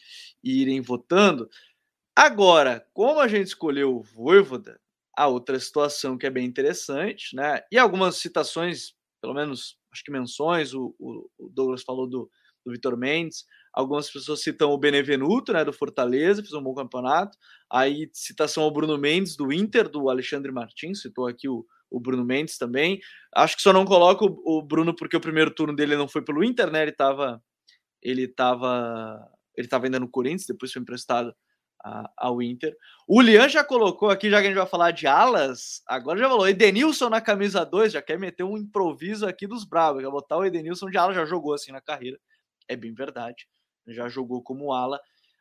e, 0.42 0.62
irem 0.62 0.80
votando. 0.80 1.48
Agora, 2.16 2.86
como 2.92 3.20
a 3.20 3.28
gente 3.28 3.48
escolheu 3.48 3.96
o 3.96 4.02
Voivoda, 4.02 4.80
a 5.16 5.26
outra 5.28 5.58
situação 5.58 6.16
que 6.16 6.26
é 6.26 6.30
bem 6.30 6.46
interessante, 6.46 7.36
né? 7.36 7.62
E 7.70 7.78
algumas 7.78 8.16
citações, 8.16 8.94
pelo 9.24 9.32
menos 9.32 9.78
acho 9.90 10.04
que 10.04 10.12
menções, 10.12 10.74
o, 10.74 10.94
o, 10.98 11.48
Douglas 11.50 11.82
falou 11.82 12.06
do, 12.06 12.30
do 12.62 12.72
Vitor 12.72 12.94
Mendes, 12.94 13.46
Algumas 13.74 14.08
pessoas 14.08 14.40
citam 14.40 14.70
o 14.70 14.78
Benevenuto, 14.78 15.52
né, 15.52 15.64
do 15.64 15.72
Fortaleza, 15.72 16.40
fez 16.40 16.52
um 16.52 16.62
bom 16.62 16.72
campeonato. 16.72 17.36
Aí 17.68 18.08
citação 18.12 18.62
ao 18.62 18.70
Bruno 18.70 18.96
Mendes 18.96 19.36
do 19.36 19.52
Inter, 19.52 19.88
do 19.88 20.08
Alexandre 20.08 20.52
Martins, 20.52 21.00
citou 21.00 21.26
aqui 21.26 21.48
o, 21.48 21.66
o 21.90 21.98
Bruno 21.98 22.24
Mendes 22.24 22.56
também. 22.56 23.00
Acho 23.34 23.56
que 23.56 23.62
só 23.62 23.72
não 23.72 23.84
coloco 23.84 24.26
o, 24.26 24.58
o 24.58 24.62
Bruno 24.62 24.94
porque 24.94 25.16
o 25.16 25.20
primeiro 25.20 25.52
turno 25.52 25.74
dele 25.74 25.96
não 25.96 26.06
foi 26.06 26.22
pelo 26.22 26.44
Inter, 26.44 26.70
né? 26.70 26.82
Ele 26.82 26.92
estava 26.92 27.42
ele 28.00 28.28
tava 28.28 29.28
ele 29.56 29.66
tava 29.66 29.86
ainda 29.86 29.98
no 29.98 30.08
Corinthians, 30.08 30.46
depois 30.46 30.70
foi 30.70 30.80
emprestado 30.80 31.34
ao 32.16 32.40
Inter. 32.40 32.74
O 33.06 33.20
Lian 33.20 33.48
já 33.48 33.62
colocou 33.62 34.10
aqui, 34.10 34.30
já 34.30 34.40
que 34.40 34.46
a 34.46 34.50
gente 34.50 34.58
vai 34.58 34.66
falar 34.66 34.90
de 34.90 35.06
alas, 35.06 35.82
agora 35.86 36.18
já 36.18 36.28
falou 36.28 36.48
Edenilson 36.48 37.10
na 37.10 37.20
camisa 37.20 37.64
2, 37.64 37.92
já 37.92 38.00
quer 38.00 38.18
meter 38.18 38.42
um 38.44 38.56
improviso 38.56 39.26
aqui 39.26 39.46
dos 39.46 39.64
bravos, 39.64 40.02
quer 40.02 40.10
botar 40.10 40.38
o 40.38 40.44
Edenilson 40.44 40.88
de 40.88 40.96
ala, 40.96 41.12
já 41.12 41.24
jogou 41.26 41.52
assim 41.52 41.72
na 41.72 41.80
carreira. 41.80 42.18
É 42.68 42.74
bem 42.76 42.94
verdade 42.94 43.46
já 43.88 44.08
jogou 44.08 44.42
como 44.42 44.72
ala. 44.72 45.00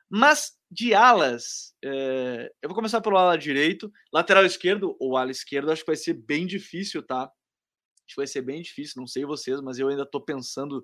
Mas 0.10 0.54
de 0.70 0.94
alas, 0.94 1.74
é... 1.84 2.52
eu 2.62 2.70
vou 2.70 2.76
começar 2.76 3.02
pelo 3.02 3.18
ala 3.18 3.38
direito. 3.38 3.92
Lateral 4.12 4.46
esquerdo 4.46 4.96
ou 5.00 5.18
ala 5.18 5.32
esquerdo, 5.32 5.72
acho 5.72 5.82
que 5.82 5.92
vai 5.92 5.96
ser 5.96 6.14
bem 6.14 6.46
difícil, 6.46 7.02
tá? 7.04 7.24
Acho 7.24 8.16
que 8.16 8.22
vai 8.22 8.28
ser 8.28 8.42
bem 8.42 8.62
difícil, 8.62 8.96
não 8.98 9.08
sei 9.08 9.26
vocês, 9.26 9.62
mas 9.62 9.80
eu 9.80 9.88
ainda 9.88 10.06
tô 10.06 10.20
pensando 10.22 10.84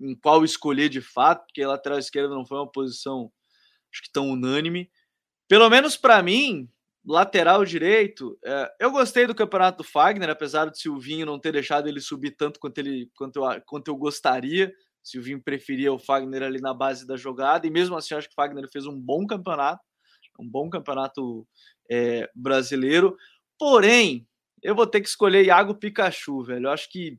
em 0.00 0.14
qual 0.14 0.44
escolher 0.44 0.88
de 0.88 1.00
fato, 1.00 1.44
porque 1.46 1.64
lateral 1.64 1.98
esquerdo 1.98 2.34
não 2.34 2.46
foi 2.46 2.58
uma 2.58 2.70
posição, 2.70 3.32
acho 3.92 4.02
que 4.02 4.12
tão 4.12 4.30
unânime. 4.30 4.90
Pelo 5.48 5.68
menos 5.70 5.96
para 5.96 6.22
mim, 6.22 6.68
lateral 7.04 7.64
direito, 7.64 8.38
é, 8.44 8.72
eu 8.80 8.90
gostei 8.90 9.26
do 9.26 9.34
campeonato 9.34 9.78
do 9.78 9.88
Fagner, 9.88 10.28
apesar 10.28 10.66
do 10.66 10.76
Silvinho 10.76 11.26
não 11.26 11.38
ter 11.38 11.52
deixado 11.52 11.88
ele 11.88 12.00
subir 12.00 12.32
tanto 12.32 12.58
quanto, 12.58 12.78
ele, 12.78 13.10
quanto, 13.16 13.36
eu, 13.36 13.62
quanto 13.62 13.88
eu 13.88 13.96
gostaria. 13.96 14.72
Silvinho 15.02 15.40
preferia 15.40 15.92
o 15.92 15.98
Fagner 16.00 16.42
ali 16.42 16.60
na 16.60 16.74
base 16.74 17.06
da 17.06 17.16
jogada, 17.16 17.64
e 17.64 17.70
mesmo 17.70 17.96
assim, 17.96 18.14
acho 18.14 18.26
que 18.26 18.32
o 18.32 18.34
Fagner 18.34 18.68
fez 18.68 18.86
um 18.86 19.00
bom 19.00 19.24
campeonato, 19.24 19.82
um 20.38 20.48
bom 20.48 20.68
campeonato 20.68 21.46
é, 21.88 22.28
brasileiro. 22.34 23.16
Porém, 23.56 24.26
eu 24.62 24.74
vou 24.74 24.86
ter 24.86 25.00
que 25.00 25.08
escolher 25.08 25.44
Iago 25.44 25.76
Pikachu, 25.76 26.42
velho. 26.42 26.66
Eu 26.66 26.72
acho 26.72 26.90
que. 26.90 27.18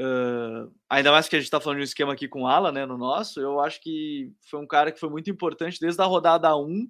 Uh, 0.00 0.72
ainda 0.88 1.10
mais 1.10 1.28
que 1.28 1.34
a 1.34 1.38
gente 1.40 1.46
está 1.46 1.60
falando 1.60 1.78
de 1.78 1.82
um 1.82 1.84
esquema 1.84 2.12
aqui 2.12 2.28
com 2.28 2.46
Ala, 2.46 2.70
né, 2.70 2.86
no 2.86 2.96
nosso, 2.96 3.40
eu 3.40 3.58
acho 3.58 3.80
que 3.82 4.32
foi 4.48 4.60
um 4.60 4.66
cara 4.66 4.92
que 4.92 5.00
foi 5.00 5.10
muito 5.10 5.28
importante 5.28 5.80
desde 5.80 6.00
a 6.00 6.04
rodada 6.04 6.56
1, 6.56 6.88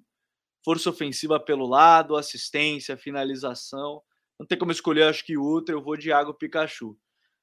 força 0.63 0.91
ofensiva 0.91 1.39
pelo 1.39 1.67
lado, 1.67 2.15
assistência, 2.15 2.97
finalização. 2.97 4.03
não 4.39 4.45
tem 4.45 4.57
como 4.57 4.71
escolher, 4.71 5.03
acho 5.03 5.25
que 5.25 5.37
outra, 5.37 5.73
eu 5.73 5.81
vou 5.81 5.97
de 5.97 6.09
Iago 6.09 6.35
Pikachu. 6.35 6.95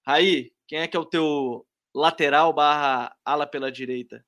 Raí, 0.07 0.53
quem 0.69 0.79
é 0.79 0.87
que 0.87 0.97
é 0.97 1.01
o 1.01 1.05
teu 1.05 1.67
lateral 1.93 2.53
barra 2.53 3.17
ala 3.25 3.47
pela 3.47 3.73
direita? 3.73 4.25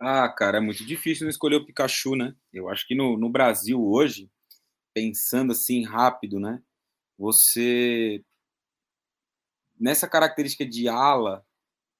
Ah, 0.00 0.28
cara, 0.28 0.58
é 0.58 0.60
muito 0.60 0.84
difícil 0.84 1.24
não 1.24 1.30
escolher 1.30 1.56
o 1.56 1.66
Pikachu, 1.66 2.16
né? 2.16 2.34
Eu 2.52 2.68
acho 2.68 2.86
que 2.88 2.94
no, 2.94 3.16
no 3.16 3.30
Brasil 3.30 3.80
hoje, 3.80 4.30
pensando 4.92 5.52
assim 5.52 5.84
rápido, 5.84 6.40
né? 6.40 6.60
Você 7.18 8.24
nessa 9.80 10.06
característica 10.06 10.66
de 10.66 10.88
ala, 10.88 11.44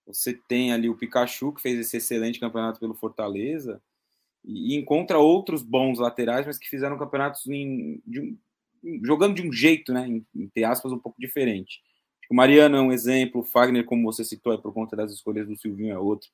você 0.06 0.34
tem 0.34 0.72
ali 0.72 0.88
o 0.88 0.96
Pikachu, 0.96 1.52
que 1.52 1.62
fez 1.62 1.78
esse 1.78 1.96
excelente 1.96 2.38
campeonato 2.38 2.78
pelo 2.78 2.94
Fortaleza, 2.94 3.82
e, 4.44 4.76
encontra 4.76 5.18
outros 5.18 5.62
bons 5.62 5.98
laterais, 5.98 6.46
mas 6.46 6.58
que 6.58 6.68
fizeram 6.68 6.98
campeonatos 6.98 7.46
em, 7.46 8.02
de 8.06 8.20
um, 8.20 8.38
jogando 9.04 9.34
de 9.34 9.46
um 9.46 9.52
jeito, 9.52 9.92
né, 9.92 10.06
em, 10.06 10.26
em 10.34 10.64
aspas, 10.64 10.92
um 10.92 10.98
pouco 10.98 11.20
diferente. 11.20 11.80
O 12.30 12.34
Mariano 12.34 12.76
é 12.76 12.80
um 12.80 12.92
exemplo, 12.92 13.40
o 13.40 13.44
Fagner, 13.44 13.84
como 13.84 14.04
você 14.04 14.24
citou, 14.24 14.52
é 14.52 14.58
por 14.58 14.72
conta 14.72 14.94
das 14.94 15.12
escolhas 15.12 15.48
do 15.48 15.56
Silvinho, 15.56 15.92
é 15.92 15.98
outro. 15.98 16.28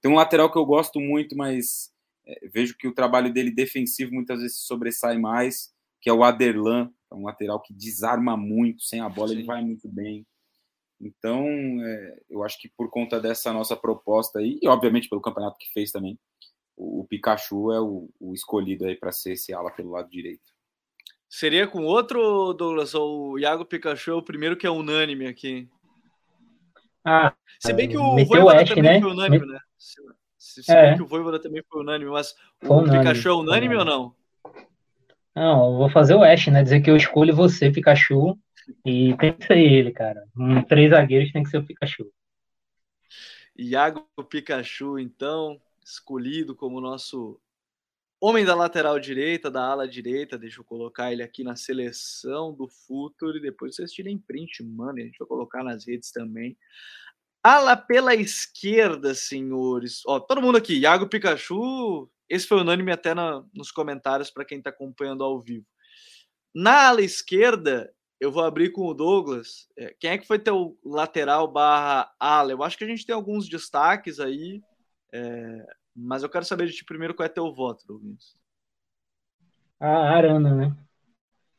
Tem 0.00 0.10
um 0.10 0.16
lateral 0.16 0.52
que 0.52 0.58
eu 0.58 0.66
gosto 0.66 1.00
muito, 1.00 1.36
mas 1.36 1.90
é, 2.26 2.48
vejo 2.48 2.76
que 2.76 2.86
o 2.86 2.94
trabalho 2.94 3.32
dele 3.32 3.50
defensivo 3.50 4.12
muitas 4.12 4.40
vezes 4.40 4.58
sobressai 4.58 5.16
mais, 5.16 5.72
que 6.00 6.10
é 6.10 6.12
o 6.12 6.22
Aderlan, 6.22 6.92
é 7.10 7.14
um 7.14 7.24
lateral 7.24 7.60
que 7.60 7.72
desarma 7.72 8.36
muito, 8.36 8.82
sem 8.82 9.00
a 9.00 9.08
bola 9.08 9.28
Sim. 9.28 9.36
ele 9.36 9.44
vai 9.44 9.64
muito 9.64 9.88
bem. 9.88 10.26
Então, 11.00 11.46
é, 11.84 12.18
eu 12.28 12.42
acho 12.42 12.60
que 12.60 12.68
por 12.68 12.90
conta 12.90 13.20
dessa 13.20 13.52
nossa 13.52 13.76
proposta 13.76 14.40
aí, 14.40 14.58
e 14.60 14.68
obviamente 14.68 15.08
pelo 15.08 15.20
campeonato 15.20 15.58
que 15.58 15.72
fez 15.72 15.92
também, 15.92 16.18
o, 16.76 17.00
o 17.00 17.04
Pikachu 17.04 17.72
é 17.72 17.80
o, 17.80 18.08
o 18.20 18.34
escolhido 18.34 18.84
aí 18.84 18.96
para 18.96 19.12
ser 19.12 19.32
esse 19.32 19.52
ala 19.52 19.70
pelo 19.70 19.90
lado 19.90 20.10
direito. 20.10 20.52
Seria 21.28 21.66
com 21.68 21.84
outro, 21.84 22.52
Douglas, 22.54 22.94
ou 22.94 23.32
o 23.32 23.38
Iago 23.38 23.64
Pikachu 23.64 24.12
é 24.12 24.14
o 24.14 24.22
primeiro 24.22 24.56
que 24.56 24.66
é 24.66 24.70
unânime 24.70 25.26
aqui? 25.26 25.68
Ah, 27.04 27.34
se 27.60 27.72
bem 27.72 27.88
que 27.88 27.96
o 27.96 28.16
Voivoda 28.24 28.64
também 28.64 28.82
né? 28.82 29.00
foi 29.00 29.10
unânime, 29.10 29.46
né? 29.46 29.60
Se, 29.76 30.62
se, 30.62 30.72
é. 30.72 30.82
bem 30.88 30.96
que 30.96 31.02
o 31.02 31.06
Voivoda 31.06 31.38
também 31.38 31.62
foi 31.68 31.82
unânime, 31.82 32.10
mas 32.10 32.34
foi 32.60 32.76
o 32.76 32.80
unânime, 32.80 32.98
Pikachu 32.98 33.28
é 33.28 33.32
unânime 33.34 33.76
ou 33.76 33.84
não? 33.84 34.14
Não, 35.34 35.72
eu 35.72 35.78
vou 35.78 35.90
fazer 35.90 36.14
o 36.14 36.22
Ash, 36.24 36.48
né? 36.48 36.62
Dizer 36.62 36.80
que 36.80 36.90
eu 36.90 36.96
escolho 36.96 37.36
você, 37.36 37.70
Pikachu, 37.70 38.38
e 38.84 39.16
tem 39.16 39.32
que 39.32 39.46
ser 39.46 39.58
ele, 39.58 39.92
cara. 39.92 40.24
Um, 40.36 40.62
três 40.62 40.90
zagueiros 40.90 41.32
tem 41.32 41.42
que 41.42 41.50
ser 41.50 41.58
o 41.58 41.66
Pikachu. 41.66 42.10
Iago 43.56 44.08
Pikachu, 44.28 44.98
então, 44.98 45.60
escolhido 45.84 46.54
como 46.54 46.80
nosso 46.80 47.40
homem 48.20 48.44
da 48.44 48.54
lateral 48.54 48.98
direita, 48.98 49.50
da 49.50 49.64
ala 49.64 49.88
direita. 49.88 50.38
Deixa 50.38 50.60
eu 50.60 50.64
colocar 50.64 51.12
ele 51.12 51.22
aqui 51.22 51.42
na 51.42 51.56
seleção 51.56 52.52
do 52.52 52.68
Futuro 52.68 53.36
e 53.36 53.42
depois 53.42 53.74
vocês 53.74 53.92
tirem 53.92 54.18
print, 54.18 54.62
mano. 54.62 54.98
A 54.98 55.02
gente 55.02 55.18
vai 55.18 55.26
colocar 55.26 55.64
nas 55.64 55.86
redes 55.86 56.12
também. 56.12 56.56
Ala 57.42 57.76
pela 57.76 58.14
esquerda, 58.14 59.14
senhores. 59.14 60.02
Ó, 60.06 60.20
todo 60.20 60.42
mundo 60.42 60.58
aqui. 60.58 60.78
Iago 60.78 61.08
Pikachu. 61.08 62.10
Esse 62.28 62.46
foi 62.46 62.60
unânime 62.60 62.92
até 62.92 63.14
na, 63.14 63.42
nos 63.54 63.70
comentários 63.70 64.30
para 64.30 64.44
quem 64.44 64.58
está 64.58 64.70
acompanhando 64.70 65.24
ao 65.24 65.40
vivo. 65.40 65.66
Na 66.54 66.88
ala 66.88 67.00
esquerda, 67.00 67.90
eu 68.20 68.32
vou 68.32 68.44
abrir 68.44 68.70
com 68.70 68.86
o 68.86 68.94
Douglas. 68.94 69.68
É, 69.76 69.94
quem 69.98 70.10
é 70.10 70.18
que 70.18 70.26
foi 70.26 70.38
teu 70.38 70.78
lateral 70.84 71.50
barra 71.50 72.12
ala? 72.18 72.52
Eu 72.52 72.62
acho 72.62 72.76
que 72.76 72.84
a 72.84 72.88
gente 72.88 73.06
tem 73.06 73.14
alguns 73.14 73.48
destaques 73.48 74.18
aí, 74.18 74.62
é, 75.12 75.66
mas 75.94 76.22
eu 76.22 76.28
quero 76.28 76.44
saber 76.44 76.66
de 76.66 76.72
ti 76.72 76.84
primeiro 76.84 77.14
qual 77.14 77.26
é 77.26 77.28
teu 77.28 77.52
voto, 77.52 77.86
Douglas. 77.86 78.36
A 79.80 80.16
Arana, 80.16 80.54
né? 80.54 80.76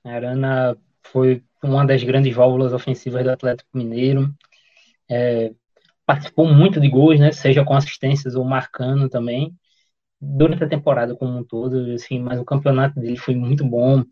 A 0.04 0.10
Arana 0.10 0.78
foi 1.04 1.44
uma 1.64 1.86
das 1.86 2.04
grandes 2.04 2.36
válvulas 2.36 2.74
ofensivas 2.74 3.24
do 3.24 3.32
Atlético 3.32 3.70
Mineiro. 3.74 4.34
É, 5.10 5.54
participou 6.06 6.46
muito 6.46 6.80
de 6.82 6.90
gols, 6.90 7.20
né? 7.20 7.32
Seja 7.32 7.64
com 7.64 7.74
assistências 7.74 8.36
ou 8.36 8.44
marcando 8.44 9.10
também. 9.10 9.56
Durante 10.20 10.64
a 10.66 10.70
temporada 10.70 11.16
como 11.16 11.38
um 11.38 11.44
todo, 11.44 11.94
assim, 11.94 12.20
mas 12.20 12.38
o 12.38 12.46
campeonato 12.46 13.00
dele 13.00 13.16
foi 13.16 13.36
muito 13.36 13.66
bom 13.66 14.04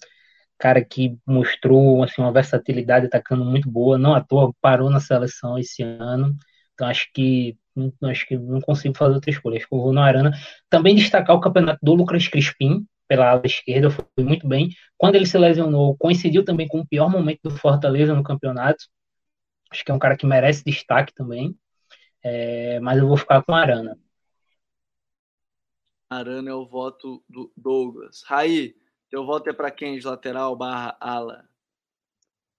cara 0.57 0.83
que 0.83 1.17
mostrou 1.25 2.03
assim, 2.03 2.21
uma 2.21 2.31
versatilidade 2.31 3.05
atacando 3.07 3.45
muito 3.45 3.69
boa, 3.69 3.97
não 3.97 4.15
à 4.15 4.21
toa 4.21 4.53
parou 4.61 4.89
na 4.89 4.99
seleção 4.99 5.57
esse 5.57 5.83
ano. 5.83 6.35
Então 6.73 6.87
acho 6.87 7.09
que 7.13 7.57
acho 8.03 8.27
que 8.27 8.37
não 8.37 8.59
consigo 8.61 8.97
fazer 8.97 9.15
outra 9.15 9.29
escolha. 9.29 9.57
Acho 9.57 9.67
que 9.67 9.75
eu 9.75 9.79
vou 9.81 9.93
na 9.93 10.05
Arana. 10.05 10.31
Também 10.69 10.95
destacar 10.95 11.35
o 11.35 11.39
campeonato 11.39 11.79
do 11.83 11.93
Lucas 11.93 12.27
Crispim, 12.27 12.85
pela 13.07 13.29
ala 13.29 13.41
esquerda, 13.45 13.89
foi 13.89 14.05
muito 14.23 14.47
bem. 14.47 14.69
Quando 14.97 15.15
ele 15.15 15.25
se 15.25 15.37
lesionou, 15.37 15.95
coincidiu 15.97 16.43
também 16.43 16.67
com 16.67 16.79
o 16.79 16.87
pior 16.87 17.09
momento 17.09 17.41
do 17.43 17.51
Fortaleza 17.51 18.13
no 18.13 18.23
campeonato. 18.23 18.83
Acho 19.71 19.83
que 19.83 19.91
é 19.91 19.93
um 19.93 19.99
cara 19.99 20.17
que 20.17 20.25
merece 20.25 20.63
destaque 20.63 21.13
também. 21.13 21.55
É, 22.23 22.79
mas 22.79 22.97
eu 22.97 23.07
vou 23.07 23.17
ficar 23.17 23.43
com 23.43 23.53
Arana. 23.53 23.97
Arana 26.09 26.49
é 26.49 26.53
o 26.53 26.65
voto 26.65 27.23
do 27.29 27.51
Douglas. 27.55 28.23
Raí, 28.25 28.75
teu 29.09 29.25
voto 29.25 29.49
é 29.49 29.53
para 29.53 29.71
quem 29.71 29.97
de 29.97 30.05
lateral 30.05 30.55
barra 30.55 30.97
ala? 30.99 31.49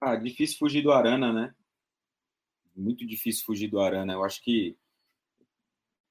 Ah, 0.01 0.17
difícil 0.17 0.59
fugir 0.59 0.83
do 0.83 0.93
Arana, 0.93 1.33
né? 1.33 1.55
Muito 2.75 3.07
difícil 3.07 3.45
fugir 3.45 3.69
do 3.69 3.81
Arana. 3.81 4.13
Eu 4.13 4.25
acho 4.25 4.43
que, 4.43 4.77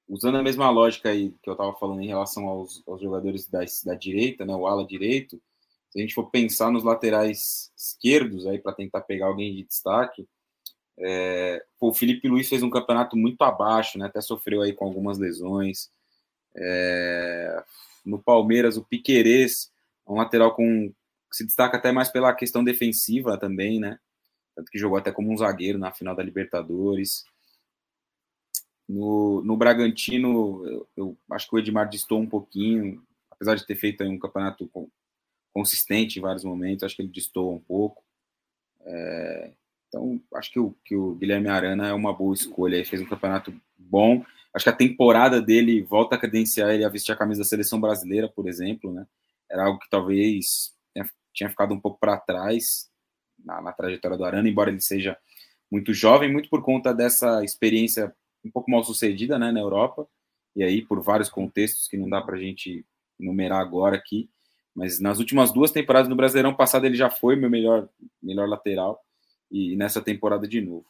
usando 0.06 0.36
a 0.36 0.42
mesma 0.42 0.68
lógica 0.70 1.08
aí 1.08 1.34
que 1.42 1.48
eu 1.48 1.54
estava 1.54 1.72
falando 1.74 2.02
em 2.02 2.06
relação 2.06 2.46
aos, 2.46 2.82
aos 2.86 3.00
jogadores 3.00 3.48
da, 3.48 3.60
da 3.84 3.94
direita, 3.94 4.44
né? 4.44 4.54
O 4.54 4.66
ala 4.66 4.86
direito, 4.86 5.40
se 5.90 5.98
a 5.98 6.02
gente 6.02 6.14
for 6.14 6.30
pensar 6.30 6.70
nos 6.70 6.84
laterais 6.84 7.72
esquerdos 7.76 8.46
aí 8.46 8.58
para 8.58 8.74
tentar 8.74 9.00
pegar 9.00 9.26
alguém 9.26 9.54
de 9.54 9.64
destaque, 9.64 10.28
é, 10.98 11.64
pô, 11.78 11.88
o 11.88 11.94
Felipe 11.94 12.28
Luiz 12.28 12.48
fez 12.48 12.62
um 12.62 12.70
campeonato 12.70 13.16
muito 13.16 13.42
abaixo, 13.42 13.98
né? 13.98 14.06
Até 14.06 14.20
sofreu 14.20 14.62
aí 14.62 14.72
com 14.72 14.84
algumas 14.84 15.18
lesões. 15.18 15.90
É, 16.54 17.64
no 18.04 18.18
Palmeiras, 18.18 18.76
o 18.76 18.84
Piquerez 18.84 19.72
um 20.08 20.16
lateral 20.16 20.54
com 20.54 20.92
que 21.30 21.36
se 21.36 21.44
destaca 21.44 21.76
até 21.76 21.92
mais 21.92 22.08
pela 22.08 22.34
questão 22.34 22.64
defensiva 22.64 23.38
também, 23.38 23.78
né? 23.78 23.98
Tanto 24.54 24.70
que 24.70 24.78
jogou 24.78 24.98
até 24.98 25.12
como 25.12 25.30
um 25.30 25.36
zagueiro 25.36 25.78
na 25.78 25.92
final 25.92 26.16
da 26.16 26.22
Libertadores. 26.22 27.24
No, 28.88 29.42
no 29.42 29.56
Bragantino, 29.56 30.66
eu, 30.66 30.88
eu 30.96 31.18
acho 31.30 31.48
que 31.48 31.54
o 31.54 31.58
Edmar 31.58 31.88
distou 31.88 32.18
um 32.18 32.26
pouquinho, 32.26 33.02
apesar 33.30 33.54
de 33.54 33.66
ter 33.66 33.76
feito 33.76 34.02
um 34.04 34.18
campeonato 34.18 34.70
consistente 35.52 36.18
em 36.18 36.22
vários 36.22 36.44
momentos, 36.44 36.84
acho 36.84 36.96
que 36.96 37.02
ele 37.02 37.10
distou 37.10 37.54
um 37.54 37.60
pouco. 37.60 38.02
É, 38.80 39.52
então, 39.88 40.20
acho 40.34 40.50
que 40.50 40.58
o, 40.58 40.74
que 40.84 40.96
o 40.96 41.14
Guilherme 41.14 41.48
Arana 41.48 41.88
é 41.88 41.92
uma 41.92 42.12
boa 42.12 42.34
escolha. 42.34 42.76
Ele 42.76 42.84
fez 42.84 43.02
um 43.02 43.06
campeonato 43.06 43.54
bom. 43.76 44.24
Acho 44.52 44.64
que 44.64 44.70
a 44.70 44.76
temporada 44.76 45.40
dele 45.40 45.82
volta 45.82 46.14
a 46.14 46.18
credenciar 46.18 46.70
ele 46.70 46.84
a 46.84 46.88
vestir 46.88 47.12
a 47.12 47.16
camisa 47.16 47.42
da 47.42 47.48
seleção 47.48 47.80
brasileira, 47.80 48.28
por 48.28 48.48
exemplo, 48.48 48.92
né? 48.92 49.06
Era 49.50 49.64
algo 49.64 49.78
que 49.78 49.88
talvez 49.90 50.76
tinha 51.38 51.48
ficado 51.48 51.72
um 51.72 51.80
pouco 51.80 51.98
para 52.00 52.18
trás 52.18 52.90
na, 53.38 53.62
na, 53.62 53.72
trajetória 53.72 54.16
do 54.16 54.24
Arana, 54.24 54.48
embora 54.48 54.70
ele 54.70 54.80
seja 54.80 55.16
muito 55.70 55.94
jovem, 55.94 56.30
muito 56.30 56.50
por 56.50 56.62
conta 56.62 56.92
dessa 56.92 57.44
experiência 57.44 58.14
um 58.44 58.50
pouco 58.50 58.70
mal 58.70 58.82
sucedida 58.82 59.38
né, 59.38 59.52
na 59.52 59.60
Europa, 59.60 60.06
e 60.56 60.62
aí 60.64 60.82
por 60.82 61.00
vários 61.00 61.28
contextos 61.28 61.86
que 61.86 61.96
não 61.96 62.08
dá 62.08 62.20
para 62.20 62.36
a 62.36 62.40
gente 62.40 62.84
numerar 63.18 63.60
agora 63.60 63.96
aqui, 63.96 64.28
mas 64.74 64.98
nas 64.98 65.18
últimas 65.18 65.52
duas 65.52 65.70
temporadas 65.70 66.08
no 66.08 66.16
Brasileirão 66.16 66.54
passado 66.54 66.84
ele 66.86 66.96
já 66.96 67.10
foi 67.10 67.36
meu 67.36 67.50
melhor, 67.50 67.88
melhor 68.22 68.48
lateral, 68.48 69.00
e 69.50 69.76
nessa 69.76 70.02
temporada 70.02 70.46
de 70.46 70.60
novo. 70.60 70.86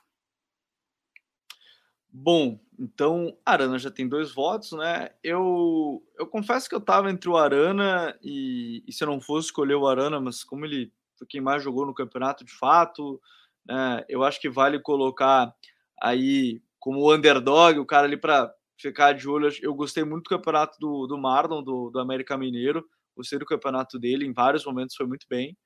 Bom, 2.11 2.59
então 2.79 3.37
Arana 3.44 3.79
já 3.79 3.90
tem 3.90 4.09
dois 4.09 4.33
votos, 4.33 4.73
né? 4.73 5.11
Eu, 5.23 6.03
eu 6.18 6.27
confesso 6.27 6.68
que 6.68 6.75
eu 6.75 6.79
estava 6.81 7.11
entre 7.11 7.29
o 7.29 7.37
Arana 7.37 8.18
e, 8.23 8.83
e, 8.87 8.92
se 8.92 9.04
eu 9.04 9.09
não 9.09 9.21
fosse 9.21 9.48
escolher 9.48 9.75
o 9.75 9.87
Arana, 9.87 10.19
mas 10.21 10.42
como 10.42 10.65
ele 10.65 10.92
foi 11.19 11.27
quem 11.27 11.40
mais 11.40 11.63
jogou 11.63 11.85
no 11.85 11.94
campeonato 11.94 12.44
de 12.44 12.52
fato, 12.52 13.21
né? 13.67 14.04
Eu 14.09 14.25
acho 14.25 14.40
que 14.40 14.48
vale 14.48 14.81
colocar 14.81 15.52
aí 16.00 16.63
como 16.79 17.13
underdog, 17.13 17.79
o 17.79 17.87
cara 17.87 18.06
ali 18.06 18.17
para 18.17 18.52
ficar 18.79 19.13
de 19.13 19.29
olho. 19.29 19.50
Eu 19.61 19.75
gostei 19.75 20.04
muito 20.04 20.25
do 20.25 20.31
campeonato 20.31 20.79
do, 20.81 21.06
do 21.06 21.19
Marlon, 21.19 21.63
do, 21.63 21.90
do 21.90 21.98
América 22.00 22.38
Mineiro. 22.38 22.85
Gostei 23.17 23.38
do 23.38 23.44
campeonato 23.46 23.98
dele, 23.98 24.25
em 24.25 24.33
vários 24.33 24.65
momentos 24.65 24.96
foi 24.96 25.06
muito 25.06 25.27
bem. 25.29 25.56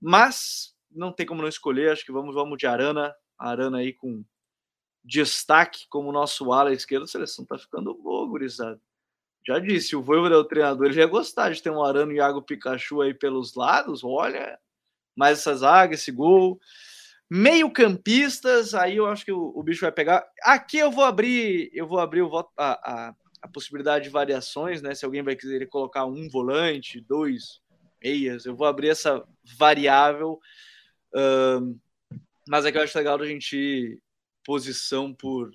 Mas 0.00 0.74
não 0.90 1.12
tem 1.12 1.26
como 1.26 1.42
não 1.42 1.48
escolher, 1.48 1.90
acho 1.90 2.04
que 2.04 2.12
vamos, 2.12 2.34
vamos 2.34 2.58
de 2.58 2.66
Arana. 2.66 3.12
Arana 3.38 3.78
aí 3.78 3.92
com 3.92 4.24
destaque 5.04 5.86
como 5.88 6.10
nosso 6.10 6.52
ala 6.52 6.72
esquerdo, 6.72 7.04
a 7.04 7.08
seleção 7.08 7.44
tá 7.44 7.58
ficando 7.58 7.94
boa, 7.94 8.26
gurizada. 8.26 8.80
Já 9.46 9.58
disse, 9.58 9.94
o 9.94 10.02
Voivoda 10.02 10.34
é 10.34 10.38
o 10.38 10.44
treinador, 10.44 10.86
ele 10.86 10.98
ia 10.98 11.06
gostar 11.06 11.50
de 11.50 11.62
ter 11.62 11.70
um 11.70 11.84
Arano 11.84 12.12
e 12.12 12.16
Iago 12.16 12.40
Pikachu 12.40 13.02
aí 13.02 13.12
pelos 13.12 13.54
lados, 13.54 14.02
olha, 14.02 14.58
mais 15.14 15.38
essa 15.38 15.54
zaga, 15.54 15.94
esse 15.94 16.10
gol. 16.10 16.58
Meio 17.30 17.70
campistas, 17.70 18.74
aí 18.74 18.96
eu 18.96 19.06
acho 19.06 19.24
que 19.24 19.32
o, 19.32 19.52
o, 19.54 19.62
bicho 19.62 19.82
vai 19.82 19.92
pegar. 19.92 20.26
Aqui 20.42 20.78
eu 20.78 20.90
vou 20.90 21.04
abrir, 21.04 21.70
eu 21.74 21.86
vou 21.86 21.98
abrir 21.98 22.22
o 22.22 22.28
voto, 22.28 22.50
a, 22.56 22.72
a, 22.72 23.14
a 23.42 23.48
possibilidade 23.48 24.04
de 24.04 24.10
variações, 24.10 24.80
né? 24.80 24.94
Se 24.94 25.04
alguém 25.04 25.22
vai 25.22 25.36
querer 25.36 25.66
colocar 25.66 26.06
um 26.06 26.28
volante, 26.28 27.00
dois 27.00 27.60
meias, 28.02 28.46
eu 28.46 28.54
vou 28.54 28.66
abrir 28.66 28.88
essa 28.88 29.22
variável. 29.58 30.38
Mas 32.48 32.64
é 32.64 32.72
que 32.72 32.78
eu 32.78 32.82
acho 32.82 32.96
legal 32.96 33.20
a 33.20 33.26
gente 33.26 34.00
posição 34.44 35.12
por, 35.12 35.50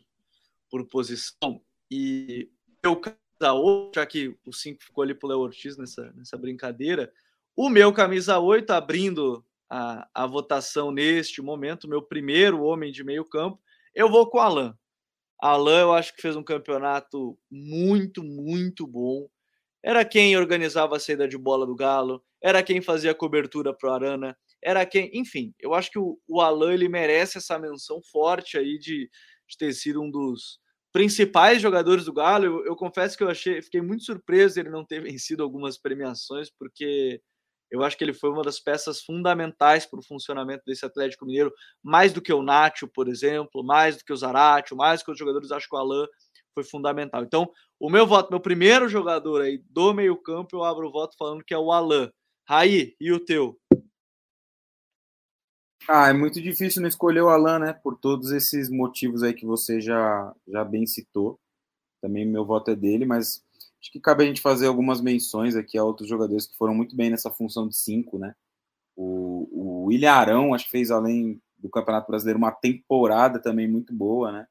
por 0.70 0.86
posição. 0.88 1.62
E 1.90 2.50
eu 2.84 2.96
camisa 2.96 3.54
8, 3.54 3.96
já 3.96 4.06
que 4.06 4.38
o 4.46 4.52
5 4.52 4.84
ficou 4.84 5.04
ali 5.04 5.14
pro 5.14 5.30
Léo 5.30 5.40
Ortiz 5.40 5.78
nessa, 5.78 6.12
nessa 6.14 6.38
brincadeira, 6.38 7.12
o 7.56 7.70
meu 7.70 7.94
camisa 7.94 8.40
8 8.40 8.70
abrindo 8.72 9.46
a, 9.70 10.08
a 10.14 10.26
votação 10.26 10.92
neste 10.92 11.42
momento, 11.42 11.88
meu 11.88 12.02
primeiro 12.02 12.64
homem 12.64 12.92
de 12.92 13.04
meio 13.04 13.24
campo, 13.24 13.62
eu 13.94 14.10
vou 14.10 14.30
com 14.30 14.38
o 14.38 14.42
Alan. 14.42 14.78
Alan, 15.40 15.82
eu 15.82 15.94
acho 15.94 16.14
que 16.16 16.22
fez 16.22 16.36
um 16.36 16.44
campeonato 16.44 17.38
muito, 17.50 18.24
muito 18.24 18.86
bom. 18.86 19.30
Era 19.82 20.04
quem 20.04 20.36
organizava 20.36 20.98
a 20.98 21.00
saída 21.00 21.28
de 21.28 21.38
bola 21.38 21.66
do 21.66 21.76
Galo, 21.76 22.24
era 22.42 22.64
quem 22.64 22.82
fazia 22.82 23.16
cobertura 23.16 23.74
para 23.74 23.90
o 23.90 23.94
Arana, 23.94 24.38
era 24.64 24.86
quem, 24.86 25.10
enfim, 25.14 25.54
eu 25.60 25.74
acho 25.74 25.90
que 25.92 26.00
o, 26.00 26.20
o 26.28 26.70
ele 26.70 26.90
merece 26.90 27.38
essa 27.38 27.58
menção 27.58 28.02
forte 28.02 28.58
aí 28.58 28.78
de, 28.78 29.10
de 29.48 29.58
ter 29.58 29.74
sido 29.74 30.02
um 30.02 30.10
dos 30.10 30.60
principais 30.92 31.62
jogadores 31.62 32.06
do 32.06 32.14
Galo. 32.14 32.46
Eu, 32.46 32.66
eu, 32.66 32.76
confesso 32.76 33.18
que 33.18 33.24
eu 33.24 33.30
achei, 33.30 33.62
fiquei 33.62 33.82
muito 33.82 34.04
surpreso 34.04 34.60
ele 34.60 34.70
não 34.70 34.86
ter 34.86 35.02
vencido 35.04 35.44
algumas 35.44 35.78
premiações, 35.78 36.50
porque 36.50 37.22
eu 37.72 37.84
acho 37.84 37.98
que 37.98 38.04
ele 38.04 38.14
foi 38.14 38.32
uma 38.32 38.42
das 38.42 38.60
peças 38.60 39.02
fundamentais 39.02 39.86
para 39.86 40.00
o 40.00 40.04
funcionamento 40.04 40.64
desse 40.66 40.86
Atlético 40.86 41.26
Mineiro, 41.26 41.54
mais 41.84 42.12
do 42.12 42.22
que 42.22 42.34
o 42.34 42.42
Nacho, 42.42 42.88
por 42.88 43.08
exemplo, 43.08 43.64
mais 43.64 43.98
do 43.98 44.04
que 44.04 44.12
o 44.12 44.18
Zaratio, 44.18 44.76
mais 44.76 45.02
do 45.02 45.06
que 45.06 45.12
os 45.12 45.20
jogadores, 45.20 45.52
acho 45.52 45.70
que 45.70 45.76
o 45.76 45.80
Alan 45.80 46.08
foi 46.54 46.64
fundamental. 46.64 47.24
Então, 47.24 47.50
o 47.80 47.90
meu 47.90 48.08
voto, 48.08 48.32
meu 48.32 48.40
primeiro 48.40 48.90
jogador 48.90 49.42
aí 49.42 49.64
do 49.70 49.94
meio-campo, 49.94 50.56
eu 50.56 50.64
abro 50.64 50.88
o 50.88 50.92
voto 50.92 51.16
falando 51.18 51.44
que 51.44 51.54
é 51.54 51.58
o 51.58 51.72
Alan. 51.72 52.12
Raí, 52.48 52.96
e 53.00 53.12
o 53.12 53.20
teu? 53.20 53.56
Ah, 55.92 56.10
é 56.10 56.14
muito 56.14 56.40
difícil 56.42 56.82
não 56.84 56.88
escolher 56.90 57.22
o 57.22 57.30
Alan, 57.30 57.58
né? 57.60 57.74
Por 57.74 57.98
todos 57.98 58.32
esses 58.32 58.70
motivos 58.70 59.24
aí 59.24 59.34
que 59.34 59.46
você 59.46 59.82
já, 59.82 60.36
já 60.48 60.64
bem 60.64 60.86
citou. 60.86 61.40
Também 62.02 62.26
meu 62.26 62.46
voto 62.46 62.72
é 62.72 62.76
dele, 62.76 63.06
mas 63.06 63.44
acho 63.82 63.92
que 63.92 64.00
cabe 64.00 64.24
a 64.24 64.28
gente 64.28 64.42
fazer 64.42 64.68
algumas 64.68 65.02
menções 65.02 65.56
aqui 65.56 65.78
a 65.78 65.84
outros 65.86 66.10
jogadores 66.10 66.48
que 66.48 66.58
foram 66.58 66.76
muito 66.76 66.96
bem 66.96 67.10
nessa 67.10 67.32
função 67.32 67.68
de 67.68 67.76
cinco, 67.78 68.20
né? 68.20 68.36
O, 68.96 69.50
o 69.52 69.86
William 69.88 70.14
Arão, 70.14 70.54
acho 70.54 70.66
que 70.66 70.72
fez 70.72 70.92
além 70.92 71.42
do 71.58 71.70
Campeonato 71.70 72.08
Brasileiro 72.10 72.40
uma 72.40 72.52
temporada 72.54 73.40
também 73.42 73.68
muito 73.68 73.94
boa, 73.94 74.32
né? 74.32 74.48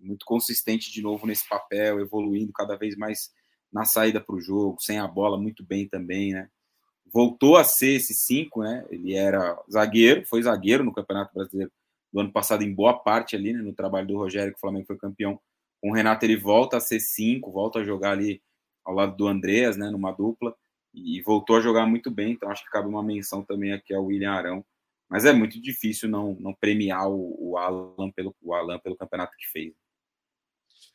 Muito 0.00 0.26
consistente 0.26 0.92
de 0.92 1.02
novo 1.02 1.26
nesse 1.26 1.48
papel, 1.48 2.00
evoluindo 2.00 2.52
cada 2.52 2.76
vez 2.76 2.96
mais 2.96 3.30
na 3.72 3.84
saída 3.84 4.20
para 4.20 4.34
o 4.36 4.40
jogo, 4.40 4.78
sem 4.80 4.98
a 4.98 5.08
bola, 5.08 5.38
muito 5.38 5.64
bem 5.64 5.88
também, 5.88 6.32
né? 6.32 6.48
Voltou 7.12 7.56
a 7.56 7.64
ser 7.64 7.96
esse 7.96 8.14
cinco, 8.14 8.62
né? 8.62 8.86
Ele 8.90 9.14
era 9.14 9.58
zagueiro, 9.70 10.26
foi 10.26 10.42
zagueiro 10.42 10.84
no 10.84 10.92
Campeonato 10.92 11.34
Brasileiro 11.34 11.72
do 12.12 12.20
ano 12.20 12.32
passado 12.32 12.62
em 12.62 12.74
boa 12.74 12.98
parte 12.98 13.36
ali, 13.36 13.52
né? 13.52 13.62
No 13.62 13.72
trabalho 13.72 14.06
do 14.06 14.16
Rogério, 14.16 14.52
que 14.52 14.58
o 14.58 14.60
Flamengo 14.60 14.86
foi 14.86 14.96
campeão 14.96 15.40
com 15.80 15.90
o 15.90 15.94
Renato 15.94 16.24
ele 16.24 16.36
volta 16.36 16.76
a 16.76 16.80
ser 16.80 17.00
cinco, 17.00 17.50
volta 17.50 17.78
a 17.78 17.84
jogar 17.84 18.12
ali 18.12 18.42
ao 18.84 18.94
lado 18.94 19.16
do 19.16 19.26
Andreas, 19.26 19.76
né, 19.76 19.90
numa 19.90 20.12
dupla, 20.12 20.54
e 20.92 21.20
voltou 21.22 21.56
a 21.56 21.60
jogar 21.60 21.86
muito 21.86 22.10
bem, 22.10 22.32
então 22.32 22.50
acho 22.50 22.64
que 22.64 22.70
cabe 22.70 22.88
uma 22.88 23.02
menção 23.02 23.42
também 23.42 23.72
aqui 23.72 23.94
ao 23.94 24.04
William 24.04 24.32
Arão, 24.32 24.64
mas 25.08 25.24
é 25.24 25.32
muito 25.32 25.60
difícil 25.60 26.08
não, 26.08 26.34
não 26.34 26.52
premiar 26.52 27.08
o, 27.08 27.36
o, 27.38 27.56
Alan 27.56 28.10
pelo, 28.10 28.34
o 28.42 28.54
Alan 28.54 28.78
pelo 28.78 28.96
campeonato 28.96 29.36
que 29.36 29.48
fez. 29.48 29.72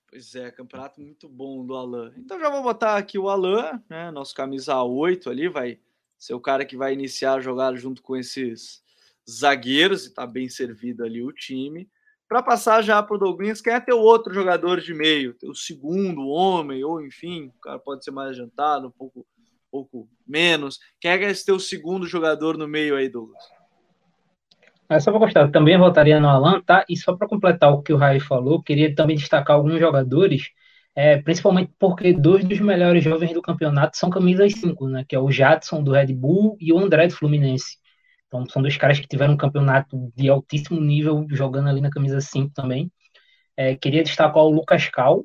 Pois 0.08 0.36
é, 0.36 0.52
campeonato 0.52 1.02
muito 1.02 1.28
bom 1.28 1.66
do 1.66 1.76
Alan. 1.76 2.14
Então 2.18 2.40
já 2.40 2.50
vou 2.50 2.62
botar 2.62 2.98
aqui 2.98 3.18
o 3.18 3.30
Alan, 3.30 3.82
né, 3.90 4.12
nosso 4.12 4.36
camisa 4.36 4.82
8 4.82 5.30
ali, 5.30 5.48
vai 5.50 5.80
ser 6.18 6.34
o 6.34 6.40
cara 6.40 6.66
que 6.66 6.78
vai 6.78 6.94
iniciar 6.94 7.36
a 7.36 7.40
jogar 7.40 7.76
junto 7.76 8.02
com 8.02 8.16
esses 8.16 8.84
zagueiros, 9.30 10.06
e 10.06 10.14
tá 10.14 10.26
bem 10.26 10.48
servido 10.50 11.04
ali 11.04 11.22
o 11.24 11.32
time. 11.32 11.90
Para 12.28 12.42
passar 12.42 12.82
já 12.82 13.02
para 13.04 13.16
o 13.16 13.20
Douglas, 13.20 13.62
quem 13.62 13.74
é 13.74 13.80
teu 13.80 14.00
outro 14.00 14.34
jogador 14.34 14.82
de 14.82 14.94
meio? 14.94 15.34
Teu 15.36 15.54
segundo 15.54 16.28
homem, 16.28 16.84
ou 16.84 17.04
enfim, 17.04 17.52
o 17.56 17.62
cara 17.62 17.78
pode 17.78 18.04
ser 18.04 18.12
mais 18.12 18.32
adiantado, 18.32 18.88
um 18.88 18.92
pouco, 18.92 19.26
pouco 19.72 20.10
menos. 20.28 20.80
Quem 21.00 21.12
é, 21.12 21.24
é 21.24 21.30
esse 21.30 21.46
teu 21.46 21.60
segundo 21.60 22.08
jogador 22.08 22.58
no 22.58 22.68
meio 22.68 22.96
aí, 22.96 23.08
Douglas? 23.08 23.44
É 24.88 25.00
só 25.00 25.12
para 25.12 25.20
gostar, 25.20 25.52
também 25.52 25.78
votaria 25.78 26.20
no 26.20 26.28
Alan, 26.28 26.62
tá? 26.62 26.86
E 26.88 26.96
só 26.96 27.16
para 27.16 27.28
completar 27.28 27.72
o 27.72 27.82
que 27.82 27.92
o 27.92 27.98
Rai 27.98 28.20
falou, 28.20 28.62
queria 28.62 28.94
também 28.94 29.16
destacar 29.16 29.56
alguns 29.56 29.80
jogadores, 29.80 30.52
é, 30.96 31.22
principalmente 31.22 31.74
porque 31.78 32.14
dois 32.14 32.46
dos 32.46 32.60
melhores 32.60 33.04
jovens 33.04 33.34
do 33.34 33.42
campeonato 33.42 33.98
são 33.98 34.10
camisas 34.10 34.54
5, 34.54 34.88
né? 34.88 35.06
Que 35.08 35.16
é 35.16 35.20
o 35.20 35.32
Jadson 35.32 35.84
do 35.84 35.92
Red 35.92 36.14
Bull 36.14 36.58
e 36.60 36.72
o 36.72 36.80
André 36.80 37.08
do 37.08 37.16
Fluminense. 37.16 37.78
Então, 38.28 38.46
são 38.50 38.62
dois 38.62 38.78
caras 38.78 39.00
que 39.00 39.08
tiveram 39.08 39.34
um 39.34 39.38
campeonato 39.38 40.12
de 40.16 40.30
altíssimo 40.30 40.80
nível, 40.82 41.26
jogando 41.32 41.70
ali 41.70 41.82
na 41.82 41.90
camisa 41.90 42.22
5 42.22 42.52
também. 42.54 42.92
É, 43.58 43.76
queria 43.76 44.04
destacar 44.04 44.44
o 44.44 44.50
Lucas 44.50 44.90
Cal, 44.90 45.24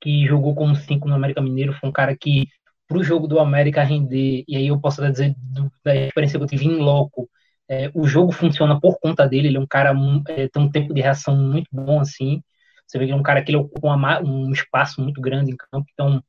que 0.00 0.26
jogou 0.26 0.54
como 0.54 0.74
5 0.74 1.08
no 1.08 1.14
América 1.14 1.40
Mineiro. 1.40 1.72
Foi 1.74 1.88
um 1.88 1.92
cara 1.92 2.16
que, 2.16 2.48
para 2.88 2.98
o 2.98 3.02
jogo 3.04 3.26
do 3.28 3.38
América 3.38 3.82
render, 3.82 4.44
e 4.48 4.56
aí 4.56 4.66
eu 4.68 4.80
posso 4.80 5.02
dizer 5.10 5.34
do, 5.38 5.70
da 5.84 5.94
experiência 5.94 6.38
que 6.38 6.44
eu 6.44 6.48
tive 6.48 6.66
em 6.66 6.76
loco, 6.78 7.28
é, 7.68 7.90
o 7.94 8.06
jogo 8.06 8.32
funciona 8.32 8.80
por 8.80 8.98
conta 9.00 9.28
dele. 9.28 9.48
Ele 9.48 9.56
é 9.58 9.60
um 9.60 9.66
cara, 9.66 9.92
é, 10.28 10.48
tem 10.48 10.62
um 10.62 10.70
tempo 10.70 10.94
de 10.94 11.00
reação 11.00 11.36
muito 11.36 11.68
bom, 11.72 12.00
assim. 12.00 12.42
Você 12.90 12.98
vê 12.98 13.06
que 13.06 13.12
é 13.12 13.16
um 13.16 13.22
cara 13.22 13.42
que 13.42 13.50
ele 13.50 13.58
ocupa 13.58 13.96
um 14.20 14.50
espaço 14.50 15.00
muito 15.00 15.20
grande 15.20 15.52
em 15.52 15.56
campo, 15.56 15.86
então 15.92 16.22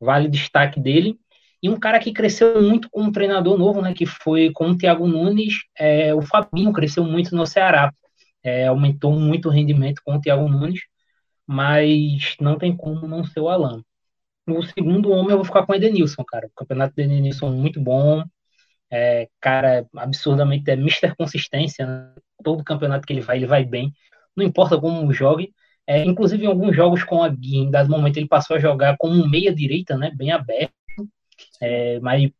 vale 0.00 0.28
destaque 0.28 0.80
dele. 0.80 1.16
E 1.62 1.68
um 1.68 1.78
cara 1.78 1.98
que 2.00 2.12
cresceu 2.12 2.60
muito 2.60 2.88
como 2.90 3.12
treinador 3.12 3.56
novo, 3.56 3.80
né, 3.80 3.94
que 3.94 4.04
foi 4.04 4.50
com 4.52 4.70
o 4.70 4.76
Thiago 4.76 5.06
Nunes, 5.06 5.54
é, 5.76 6.12
o 6.14 6.20
Fabinho 6.22 6.72
cresceu 6.72 7.04
muito 7.04 7.34
no 7.36 7.46
Ceará. 7.46 7.92
É, 8.42 8.66
aumentou 8.66 9.12
muito 9.12 9.48
o 9.48 9.52
rendimento 9.52 10.00
com 10.04 10.16
o 10.16 10.20
Thiago 10.20 10.48
Nunes, 10.48 10.80
mas 11.46 12.36
não 12.40 12.58
tem 12.58 12.76
como 12.76 13.06
não 13.06 13.24
ser 13.24 13.40
o 13.40 13.48
Alan. 13.48 13.82
O 14.48 14.62
segundo 14.62 15.10
homem 15.10 15.30
eu 15.30 15.36
vou 15.36 15.44
ficar 15.44 15.64
com 15.66 15.72
o 15.72 15.74
Edenilson, 15.76 16.24
cara. 16.24 16.46
O 16.48 16.50
campeonato 16.56 16.94
do 16.96 17.02
Edenilson 17.02 17.48
é 17.48 17.50
muito 17.50 17.80
bom. 17.80 18.24
É, 18.90 19.28
cara, 19.40 19.86
absurdamente 19.96 20.70
é 20.70 20.74
Mr. 20.74 21.14
Consistência. 21.16 21.86
Né? 21.86 22.14
Todo 22.42 22.64
campeonato 22.64 23.06
que 23.06 23.12
ele 23.12 23.20
vai, 23.20 23.36
ele 23.36 23.46
vai 23.46 23.64
bem. 23.64 23.92
Não 24.36 24.44
importa 24.44 24.80
como 24.80 25.12
jogue. 25.12 25.52
É, 25.88 26.04
inclusive, 26.04 26.44
em 26.44 26.46
alguns 26.46 26.76
jogos 26.76 27.02
com 27.02 27.22
a 27.22 27.30
Gui, 27.30 27.56
em 27.56 27.70
dado 27.70 27.88
momento, 27.90 28.18
ele 28.18 28.28
passou 28.28 28.56
a 28.56 28.60
jogar 28.60 28.96
como 28.98 29.26
meia-direita, 29.26 29.96
né? 29.96 30.10
Bem 30.14 30.30
aberto. 30.30 30.72
É, 31.62 31.98
mas 32.00 32.30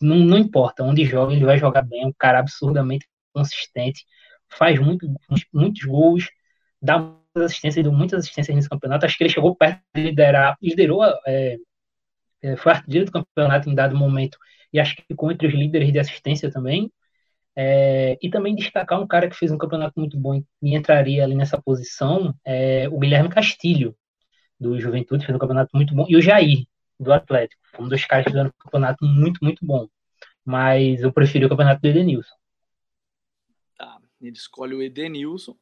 não, 0.00 0.16
não, 0.16 0.38
importa 0.38 0.82
onde 0.84 1.04
joga, 1.06 1.32
ele 1.32 1.44
vai 1.44 1.58
jogar 1.58 1.82
bem. 1.82 2.02
É 2.02 2.06
um 2.06 2.12
cara 2.12 2.38
absurdamente 2.40 3.08
consistente, 3.32 4.04
faz 4.48 4.78
muito, 4.78 5.08
muitos 5.52 5.82
gols, 5.84 6.28
dá 6.82 6.98
muitas 6.98 7.44
assistências, 7.44 7.82
deu 7.82 7.92
muitas 7.92 8.20
assistências 8.20 8.54
nesse 8.54 8.68
campeonato. 8.68 9.06
Acho 9.06 9.16
que 9.16 9.24
ele 9.24 9.32
chegou 9.32 9.56
perto 9.56 9.80
de 9.94 10.02
liderar, 10.02 10.56
liderou, 10.62 11.02
é, 11.26 11.56
é, 12.42 12.56
foi 12.56 12.72
artilheiro 12.72 13.06
do 13.06 13.12
campeonato 13.12 13.70
em 13.70 13.74
dado 13.74 13.96
momento 13.96 14.38
e 14.72 14.78
acho 14.78 14.94
que 14.96 15.02
ficou 15.08 15.32
entre 15.32 15.48
os 15.48 15.54
líderes 15.54 15.92
de 15.92 15.98
assistência 15.98 16.50
também. 16.50 16.92
É, 17.60 18.16
e 18.22 18.30
também 18.30 18.54
destacar 18.54 19.00
um 19.00 19.06
cara 19.06 19.28
que 19.28 19.34
fez 19.34 19.50
um 19.50 19.58
campeonato 19.58 19.98
muito 19.98 20.16
bom 20.16 20.40
e 20.62 20.76
entraria 20.76 21.24
ali 21.24 21.34
nessa 21.34 21.60
posição, 21.60 22.32
é, 22.44 22.88
o 22.88 23.00
Guilherme 23.00 23.28
Castilho, 23.28 23.96
do 24.60 24.78
Juventude, 24.78 25.26
fez 25.26 25.34
um 25.34 25.40
campeonato 25.40 25.70
muito 25.74 25.92
bom, 25.92 26.06
e 26.08 26.16
o 26.16 26.22
Jair, 26.22 26.64
do 27.00 27.12
Atlético. 27.12 27.60
Um 27.76 27.88
dos 27.88 28.04
caras 28.04 28.24
que 28.24 28.30
fizeram 28.30 28.50
um 28.50 28.62
campeonato 28.62 29.04
muito, 29.04 29.42
muito 29.42 29.66
bom. 29.66 29.88
Mas 30.44 31.02
eu 31.02 31.12
preferi 31.12 31.46
o 31.46 31.48
campeonato 31.48 31.82
do 31.82 31.88
Edenilson. 31.88 32.34
Tá, 33.76 33.98
ele 34.20 34.36
escolhe 34.36 34.74
o 34.74 34.82
Edenilson. 34.82 35.56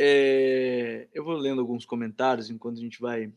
É, 0.00 1.06
eu 1.12 1.22
vou 1.22 1.36
lendo 1.36 1.60
alguns 1.60 1.84
comentários 1.84 2.48
enquanto 2.48 2.78
a 2.78 2.80
gente 2.80 2.98
vai, 2.98 3.30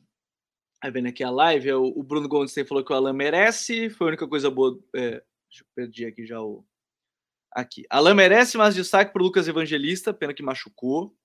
vendo 0.89 1.09
aqui 1.09 1.21
a 1.21 1.29
live. 1.29 1.69
É 1.69 1.75
o, 1.75 2.01
Bruno 2.01 2.29
Gomes 2.29 2.55
falou 2.65 2.83
que 2.83 2.93
o 2.93 2.95
Alan 2.95 3.11
merece. 3.11 3.89
Foi 3.89 4.07
a 4.07 4.09
única 4.09 4.27
coisa 4.27 4.49
boa. 4.49 4.79
É, 4.95 5.21
deixa 5.49 5.63
eu 5.63 5.67
perder 5.75 6.05
aqui 6.05 6.25
já 6.25 6.41
o. 6.41 6.65
Aqui. 7.51 7.83
Alan 7.89 8.13
merece, 8.13 8.57
mas 8.57 8.75
destaque 8.75 9.11
para 9.11 9.21
o 9.21 9.25
Lucas 9.25 9.47
Evangelista, 9.47 10.13
pena 10.13 10.33
que 10.33 10.43
machucou. 10.43 11.15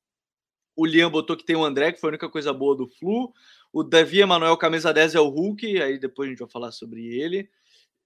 O 0.76 0.86
Liam 0.86 1.10
botou 1.10 1.36
que 1.36 1.44
tem 1.44 1.54
o 1.54 1.64
André, 1.64 1.92
que 1.92 2.00
foi 2.00 2.08
a 2.08 2.12
única 2.12 2.28
coisa 2.28 2.52
boa 2.52 2.76
do 2.76 2.88
Flu. 2.88 3.32
O 3.72 3.82
Davi 3.82 4.20
Emanuel, 4.20 4.56
camisa 4.56 4.92
10, 4.92 5.14
é 5.14 5.20
o 5.20 5.28
Hulk, 5.28 5.80
aí 5.80 5.98
depois 5.98 6.28
a 6.28 6.30
gente 6.30 6.38
vai 6.38 6.48
falar 6.48 6.72
sobre 6.72 7.06
ele. 7.06 7.48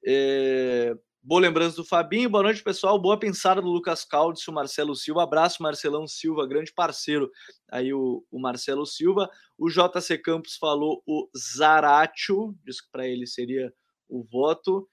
É... 0.04 0.96
Boa 1.22 1.40
lembrança 1.40 1.76
do 1.76 1.84
Fabinho. 1.84 2.30
Boa 2.30 2.44
noite, 2.44 2.62
pessoal. 2.62 2.98
Boa 2.98 3.18
pensada 3.18 3.60
do 3.60 3.68
Lucas 3.68 4.04
Caldes, 4.04 4.46
o 4.46 4.52
Marcelo 4.52 4.94
Silva. 4.94 5.24
Abraço, 5.24 5.62
Marcelão 5.62 6.06
Silva, 6.06 6.46
grande 6.46 6.72
parceiro. 6.72 7.30
Aí 7.70 7.92
o, 7.92 8.24
o 8.30 8.38
Marcelo 8.38 8.86
Silva. 8.86 9.28
O 9.58 9.68
JC 9.68 10.16
Campos 10.18 10.56
falou 10.56 11.02
o 11.06 11.28
Zaratio, 11.36 12.56
disse 12.64 12.82
que 12.82 12.90
para 12.90 13.06
ele 13.06 13.26
seria 13.26 13.72
o 14.08 14.24
voto. 14.24 14.88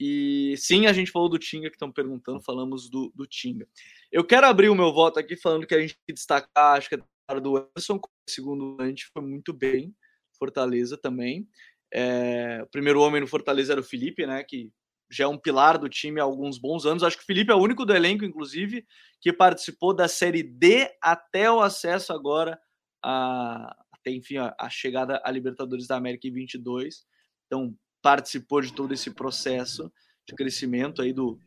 E 0.00 0.54
sim, 0.56 0.86
a 0.86 0.94
gente 0.94 1.10
falou 1.10 1.28
do 1.28 1.38
Tinga, 1.38 1.68
que 1.68 1.76
estão 1.76 1.92
perguntando, 1.92 2.40
falamos 2.40 2.88
do, 2.88 3.12
do 3.14 3.26
Tinga. 3.26 3.68
Eu 4.10 4.24
quero 4.24 4.46
abrir 4.46 4.70
o 4.70 4.74
meu 4.74 4.90
voto 4.94 5.18
aqui 5.18 5.36
falando 5.36 5.66
que 5.66 5.74
a 5.74 5.80
gente 5.80 5.94
destacar, 6.08 6.78
acho 6.78 6.88
que 6.88 6.94
é 6.94 7.40
do 7.40 7.56
Anderson, 7.58 8.00
segundo 8.26 8.78
a 8.80 8.86
gente 8.86 9.06
foi 9.12 9.22
muito 9.22 9.52
bem, 9.52 9.94
Fortaleza 10.38 10.96
também. 10.96 11.46
É, 11.92 12.60
o 12.62 12.66
primeiro 12.68 13.02
homem 13.02 13.20
no 13.20 13.26
Fortaleza 13.26 13.72
era 13.74 13.80
o 13.80 13.84
Felipe, 13.84 14.26
né? 14.26 14.42
Que 14.42 14.72
já 15.10 15.24
é 15.24 15.28
um 15.28 15.36
pilar 15.36 15.76
do 15.76 15.88
time 15.88 16.18
há 16.18 16.24
alguns 16.24 16.56
bons 16.56 16.86
anos. 16.86 17.02
Acho 17.02 17.18
que 17.18 17.22
o 17.22 17.26
Felipe 17.26 17.52
é 17.52 17.54
o 17.54 17.60
único 17.60 17.84
do 17.84 17.94
elenco, 17.94 18.24
inclusive, 18.24 18.86
que 19.20 19.32
participou 19.32 19.92
da 19.92 20.08
Série 20.08 20.42
D 20.42 20.90
até 21.02 21.50
o 21.50 21.60
acesso 21.60 22.12
agora 22.12 22.58
a, 23.04 23.76
até 23.92 24.12
enfim 24.12 24.38
a, 24.38 24.54
a 24.58 24.70
chegada 24.70 25.20
à 25.22 25.30
Libertadores 25.30 25.86
da 25.86 25.96
América 25.96 26.26
em 26.26 26.32
22. 26.32 27.04
Então 27.46 27.76
participou 28.02 28.60
de 28.60 28.72
todo 28.72 28.92
esse 28.92 29.10
processo 29.10 29.92
de 30.26 30.34
crescimento 30.34 31.02
aí 31.02 31.12
do 31.12 31.38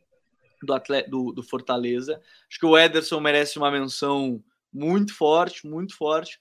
do, 0.63 0.73
atleta, 0.73 1.09
do, 1.09 1.31
do 1.31 1.43
Fortaleza. 1.43 2.21
Acho 2.49 2.59
que 2.59 2.65
o 2.65 2.77
Ederson 2.77 3.19
merece 3.19 3.57
uma 3.57 3.69
menção 3.69 4.43
muito 4.71 5.13
forte, 5.13 5.67
muito 5.67 5.95
forte. 5.95 6.39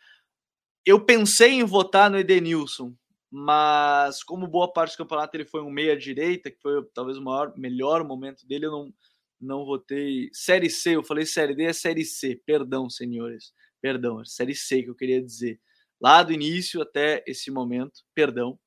Eu 0.84 1.04
pensei 1.04 1.52
em 1.52 1.64
votar 1.64 2.10
no 2.10 2.18
Edenilson, 2.18 2.94
mas 3.30 4.22
como 4.22 4.46
boa 4.46 4.72
parte 4.72 4.94
do 4.94 4.98
campeonato 4.98 5.36
ele 5.36 5.44
foi 5.44 5.62
um 5.62 5.70
meia-direita, 5.70 6.50
que 6.50 6.60
foi 6.60 6.82
talvez 6.94 7.18
o 7.18 7.22
maior, 7.22 7.52
melhor 7.56 8.04
momento 8.04 8.46
dele, 8.46 8.66
eu 8.66 8.70
não, 8.70 8.94
não 9.40 9.64
votei. 9.64 10.28
Série 10.32 10.70
C, 10.70 10.96
eu 10.96 11.02
falei 11.02 11.26
Série 11.26 11.54
D, 11.54 11.64
é 11.64 11.72
Série 11.72 12.04
C, 12.04 12.40
perdão, 12.46 12.88
senhores, 12.88 13.52
perdão, 13.80 14.20
é 14.20 14.24
Série 14.24 14.54
C 14.54 14.82
que 14.82 14.90
eu 14.90 14.94
queria 14.94 15.22
dizer. 15.22 15.60
Lá 16.00 16.22
do 16.22 16.32
início 16.32 16.82
até 16.82 17.22
esse 17.26 17.50
momento, 17.50 18.02
perdão. 18.12 18.58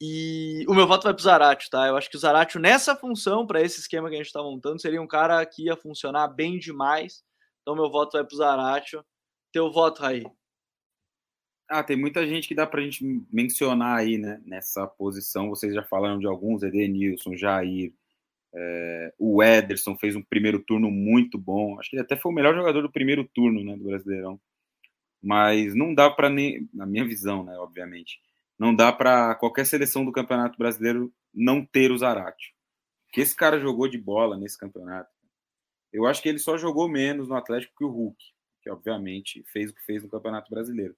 E 0.00 0.64
o 0.68 0.74
meu 0.74 0.86
voto 0.86 1.04
vai 1.04 1.12
para 1.12 1.20
o 1.20 1.24
Zaratio, 1.24 1.68
tá? 1.70 1.88
Eu 1.88 1.96
acho 1.96 2.08
que 2.08 2.16
o 2.16 2.20
Zaratio, 2.20 2.60
nessa 2.60 2.94
função, 2.94 3.44
para 3.44 3.60
esse 3.60 3.80
esquema 3.80 4.08
que 4.08 4.14
a 4.14 4.18
gente 4.18 4.26
está 4.26 4.40
montando, 4.40 4.80
seria 4.80 5.02
um 5.02 5.08
cara 5.08 5.44
que 5.44 5.64
ia 5.64 5.76
funcionar 5.76 6.28
bem 6.28 6.56
demais. 6.58 7.24
Então, 7.62 7.74
meu 7.74 7.90
voto 7.90 8.12
vai 8.12 8.24
para 8.24 8.34
o 8.34 8.36
Zaratio. 8.36 9.04
Teu 9.52 9.72
voto, 9.72 10.00
Raí? 10.00 10.24
Ah, 11.68 11.82
tem 11.82 11.96
muita 11.96 12.26
gente 12.26 12.46
que 12.46 12.54
dá 12.54 12.66
para 12.66 12.80
a 12.80 12.84
gente 12.84 13.04
mencionar 13.30 13.98
aí, 13.98 14.18
né? 14.18 14.40
Nessa 14.46 14.86
posição. 14.86 15.48
Vocês 15.48 15.74
já 15.74 15.82
falaram 15.82 16.18
de 16.18 16.26
alguns: 16.26 16.62
Edenilson, 16.62 17.36
Jair, 17.36 17.92
é, 18.54 19.14
o 19.18 19.42
Ederson 19.42 19.96
fez 19.98 20.14
um 20.14 20.22
primeiro 20.22 20.60
turno 20.60 20.90
muito 20.90 21.36
bom. 21.36 21.78
Acho 21.78 21.90
que 21.90 21.96
ele 21.96 22.02
até 22.02 22.16
foi 22.16 22.30
o 22.30 22.34
melhor 22.34 22.54
jogador 22.54 22.82
do 22.82 22.92
primeiro 22.92 23.28
turno, 23.34 23.64
né? 23.64 23.76
Do 23.76 23.84
Brasileirão. 23.84 24.40
Mas 25.20 25.74
não 25.74 25.92
dá 25.92 26.08
para 26.08 26.30
nem, 26.30 26.68
na 26.72 26.86
minha 26.86 27.04
visão, 27.04 27.44
né? 27.44 27.58
Obviamente 27.58 28.20
não 28.58 28.74
dá 28.74 28.92
para 28.92 29.34
qualquer 29.36 29.64
seleção 29.64 30.04
do 30.04 30.12
Campeonato 30.12 30.58
Brasileiro 30.58 31.12
não 31.32 31.64
ter 31.64 31.92
o 31.92 31.98
Zarate. 31.98 32.54
Que 33.10 33.20
esse 33.20 33.34
cara 33.34 33.60
jogou 33.60 33.88
de 33.88 33.96
bola 33.96 34.36
nesse 34.36 34.58
campeonato. 34.58 35.10
Eu 35.92 36.06
acho 36.06 36.20
que 36.20 36.28
ele 36.28 36.38
só 36.38 36.58
jogou 36.58 36.88
menos 36.88 37.28
no 37.28 37.36
Atlético 37.36 37.74
que 37.78 37.84
o 37.84 37.88
Hulk, 37.88 38.22
que 38.62 38.70
obviamente 38.70 39.42
fez 39.44 39.70
o 39.70 39.74
que 39.74 39.84
fez 39.84 40.02
no 40.02 40.08
Campeonato 40.08 40.50
Brasileiro. 40.50 40.94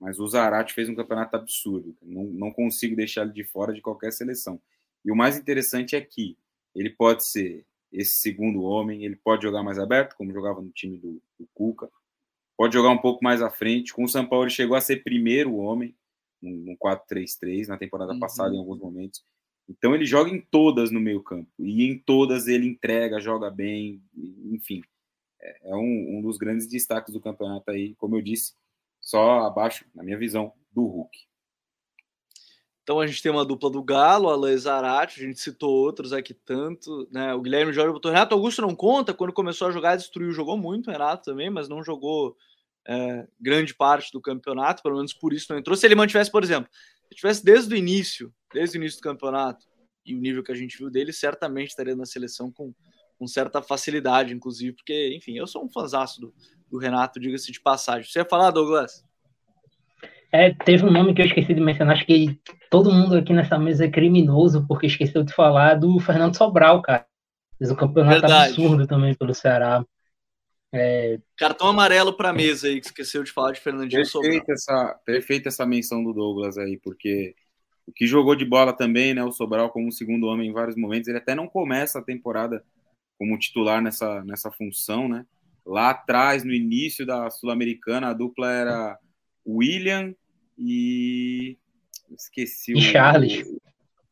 Mas 0.00 0.18
o 0.18 0.26
Zarate 0.26 0.72
fez 0.72 0.88
um 0.88 0.94
campeonato 0.94 1.36
absurdo. 1.36 1.96
Não, 2.02 2.24
não 2.24 2.52
consigo 2.52 2.94
deixar 2.94 3.22
ele 3.22 3.32
de 3.32 3.44
fora 3.44 3.72
de 3.72 3.80
qualquer 3.80 4.12
seleção. 4.12 4.60
E 5.04 5.10
o 5.10 5.16
mais 5.16 5.36
interessante 5.36 5.96
é 5.96 6.00
que 6.00 6.38
ele 6.74 6.90
pode 6.90 7.26
ser 7.26 7.66
esse 7.92 8.16
segundo 8.16 8.62
homem, 8.62 9.04
ele 9.04 9.16
pode 9.16 9.42
jogar 9.42 9.62
mais 9.62 9.78
aberto, 9.78 10.16
como 10.16 10.32
jogava 10.32 10.60
no 10.60 10.70
time 10.70 10.98
do, 10.98 11.22
do 11.38 11.48
Cuca, 11.54 11.90
pode 12.56 12.74
jogar 12.74 12.90
um 12.90 12.98
pouco 12.98 13.24
mais 13.24 13.40
à 13.40 13.48
frente. 13.48 13.94
Com 13.94 14.04
o 14.04 14.08
São 14.08 14.26
Paulo, 14.26 14.44
ele 14.44 14.50
chegou 14.50 14.76
a 14.76 14.80
ser 14.80 15.02
primeiro 15.02 15.56
homem, 15.56 15.94
no 16.40 16.76
4-3-3 16.76 17.68
na 17.68 17.78
temporada 17.78 18.12
uhum. 18.12 18.20
passada 18.20 18.54
em 18.54 18.58
alguns 18.58 18.78
momentos. 18.78 19.24
Então 19.68 19.94
ele 19.94 20.04
joga 20.04 20.30
em 20.30 20.40
todas 20.40 20.90
no 20.90 21.00
meio 21.00 21.22
campo 21.22 21.50
e 21.58 21.84
em 21.84 21.98
todas 21.98 22.46
ele 22.46 22.66
entrega, 22.66 23.20
joga 23.20 23.50
bem, 23.50 24.02
enfim. 24.52 24.82
É, 25.40 25.70
é 25.70 25.74
um, 25.74 26.18
um 26.18 26.22
dos 26.22 26.38
grandes 26.38 26.66
destaques 26.66 27.12
do 27.12 27.20
campeonato 27.20 27.70
aí, 27.70 27.94
como 27.96 28.16
eu 28.16 28.22
disse, 28.22 28.54
só 29.00 29.40
abaixo, 29.40 29.84
na 29.94 30.02
minha 30.02 30.18
visão, 30.18 30.52
do 30.72 30.84
Hulk. 30.84 31.26
Então 32.82 33.00
a 33.00 33.06
gente 33.06 33.20
tem 33.20 33.32
uma 33.32 33.44
dupla 33.44 33.68
do 33.68 33.82
Galo, 33.82 34.28
Alain 34.28 34.56
Zarate, 34.56 35.20
a 35.20 35.26
gente 35.26 35.40
citou 35.40 35.72
outros 35.72 36.12
aqui 36.12 36.32
tanto, 36.32 37.08
né? 37.10 37.34
O 37.34 37.40
Guilherme 37.40 37.72
Jorge 37.72 37.92
botou 37.92 38.12
Renato 38.12 38.32
Augusto 38.32 38.62
não 38.62 38.76
conta, 38.76 39.12
quando 39.12 39.32
começou 39.32 39.66
a 39.66 39.72
jogar, 39.72 39.96
destruiu, 39.96 40.30
jogou 40.30 40.56
muito, 40.56 40.90
Renato 40.90 41.24
também, 41.24 41.50
mas 41.50 41.68
não 41.68 41.82
jogou 41.82 42.36
é, 42.88 43.26
grande 43.40 43.74
parte 43.74 44.12
do 44.12 44.20
campeonato, 44.20 44.82
pelo 44.82 44.96
menos 44.96 45.12
por 45.12 45.32
isso 45.32 45.46
não 45.50 45.58
entrou. 45.58 45.76
Se 45.76 45.86
ele 45.86 45.94
mantivesse, 45.94 46.30
por 46.30 46.42
exemplo, 46.42 46.70
se 47.08 47.16
tivesse 47.16 47.44
desde 47.44 47.74
o 47.74 47.76
início, 47.76 48.32
desde 48.52 48.76
o 48.76 48.80
início 48.80 48.98
do 49.00 49.02
campeonato, 49.02 49.66
e 50.04 50.14
o 50.14 50.20
nível 50.20 50.42
que 50.42 50.52
a 50.52 50.54
gente 50.54 50.78
viu 50.78 50.88
dele, 50.88 51.12
certamente 51.12 51.70
estaria 51.70 51.96
na 51.96 52.06
seleção 52.06 52.50
com, 52.50 52.72
com 53.18 53.26
certa 53.26 53.60
facilidade, 53.60 54.32
inclusive, 54.32 54.76
porque, 54.76 55.14
enfim, 55.16 55.36
eu 55.36 55.46
sou 55.46 55.64
um 55.64 55.68
fãzaço 55.68 56.20
do, 56.20 56.34
do 56.70 56.78
Renato, 56.78 57.18
diga-se 57.18 57.50
de 57.50 57.60
passagem. 57.60 58.08
Você 58.08 58.20
ia 58.20 58.24
falar, 58.24 58.52
Douglas? 58.52 59.04
É, 60.32 60.52
teve 60.52 60.84
um 60.84 60.90
nome 60.90 61.14
que 61.14 61.22
eu 61.22 61.26
esqueci 61.26 61.54
de 61.54 61.60
mencionar, 61.60 61.96
acho 61.96 62.06
que 62.06 62.38
todo 62.70 62.92
mundo 62.92 63.16
aqui 63.16 63.32
nessa 63.32 63.58
mesa 63.58 63.84
é 63.84 63.90
criminoso, 63.90 64.64
porque 64.66 64.86
esqueceu 64.86 65.24
de 65.24 65.32
falar 65.32 65.74
do 65.74 65.98
Fernando 65.98 66.36
Sobral, 66.36 66.80
cara. 66.82 67.06
Fez 67.58 67.70
um 67.70 67.74
campeonato 67.76 68.20
Verdade. 68.20 68.52
absurdo 68.52 68.86
também 68.86 69.14
pelo 69.14 69.34
Ceará. 69.34 69.84
É... 70.72 71.18
Cartão 71.36 71.68
amarelo 71.68 72.12
para 72.16 72.30
a 72.30 72.32
mesa 72.32 72.66
aí, 72.66 72.80
que 72.80 72.86
esqueceu 72.86 73.22
de 73.22 73.32
falar 73.32 73.52
de 73.52 73.60
Fernandinho 73.60 74.02
perfeita 74.02 74.52
essa 74.52 75.00
Perfeita 75.04 75.48
essa 75.48 75.66
menção 75.66 76.02
do 76.02 76.12
Douglas 76.12 76.58
aí, 76.58 76.78
porque 76.78 77.34
o 77.86 77.92
que 77.92 78.06
jogou 78.06 78.34
de 78.34 78.44
bola 78.44 78.72
também, 78.72 79.14
né? 79.14 79.22
O 79.22 79.32
Sobral 79.32 79.70
como 79.70 79.92
segundo 79.92 80.26
homem 80.26 80.50
em 80.50 80.52
vários 80.52 80.76
momentos. 80.76 81.08
Ele 81.08 81.18
até 81.18 81.34
não 81.34 81.46
começa 81.46 81.98
a 81.98 82.04
temporada 82.04 82.64
como 83.16 83.38
titular 83.38 83.80
nessa, 83.80 84.24
nessa 84.24 84.50
função, 84.50 85.08
né? 85.08 85.24
Lá 85.64 85.90
atrás, 85.90 86.44
no 86.44 86.52
início 86.52 87.06
da 87.06 87.30
Sul-Americana, 87.30 88.08
a 88.08 88.12
dupla 88.12 88.50
era 88.50 88.98
William 89.46 90.14
e. 90.58 91.56
Esqueci 92.10 92.72
e 92.72 92.76
o. 92.76 92.80
Charles. 92.80 93.44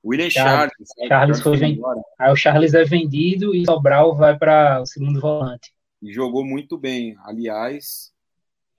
William 0.04 0.30
Charles. 0.30 0.72
Charles, 0.76 1.08
Charles 1.08 1.40
foi 1.40 1.56
vendido. 1.56 1.84
Aí 2.18 2.30
o 2.30 2.36
Charles 2.36 2.74
é 2.74 2.84
vendido 2.84 3.54
e 3.54 3.64
Sobral 3.64 4.14
vai 4.14 4.36
para 4.36 4.82
o 4.82 4.86
segundo 4.86 5.20
volante 5.20 5.72
e 6.04 6.12
jogou 6.12 6.44
muito 6.44 6.76
bem. 6.76 7.16
Aliás, 7.20 8.12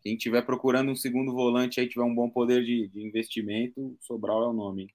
quem 0.02 0.16
estiver 0.16 0.44
procurando 0.44 0.92
um 0.92 0.96
segundo 0.96 1.34
volante 1.34 1.80
aí, 1.80 1.90
tiver 1.90 2.04
um 2.04 2.14
bom 2.14 2.30
poder 2.30 2.64
de, 2.64 2.88
de 2.90 3.02
investimento, 3.02 3.98
Sobral 4.00 4.44
é 4.44 4.48
o 4.48 4.54
nome. 4.54 4.94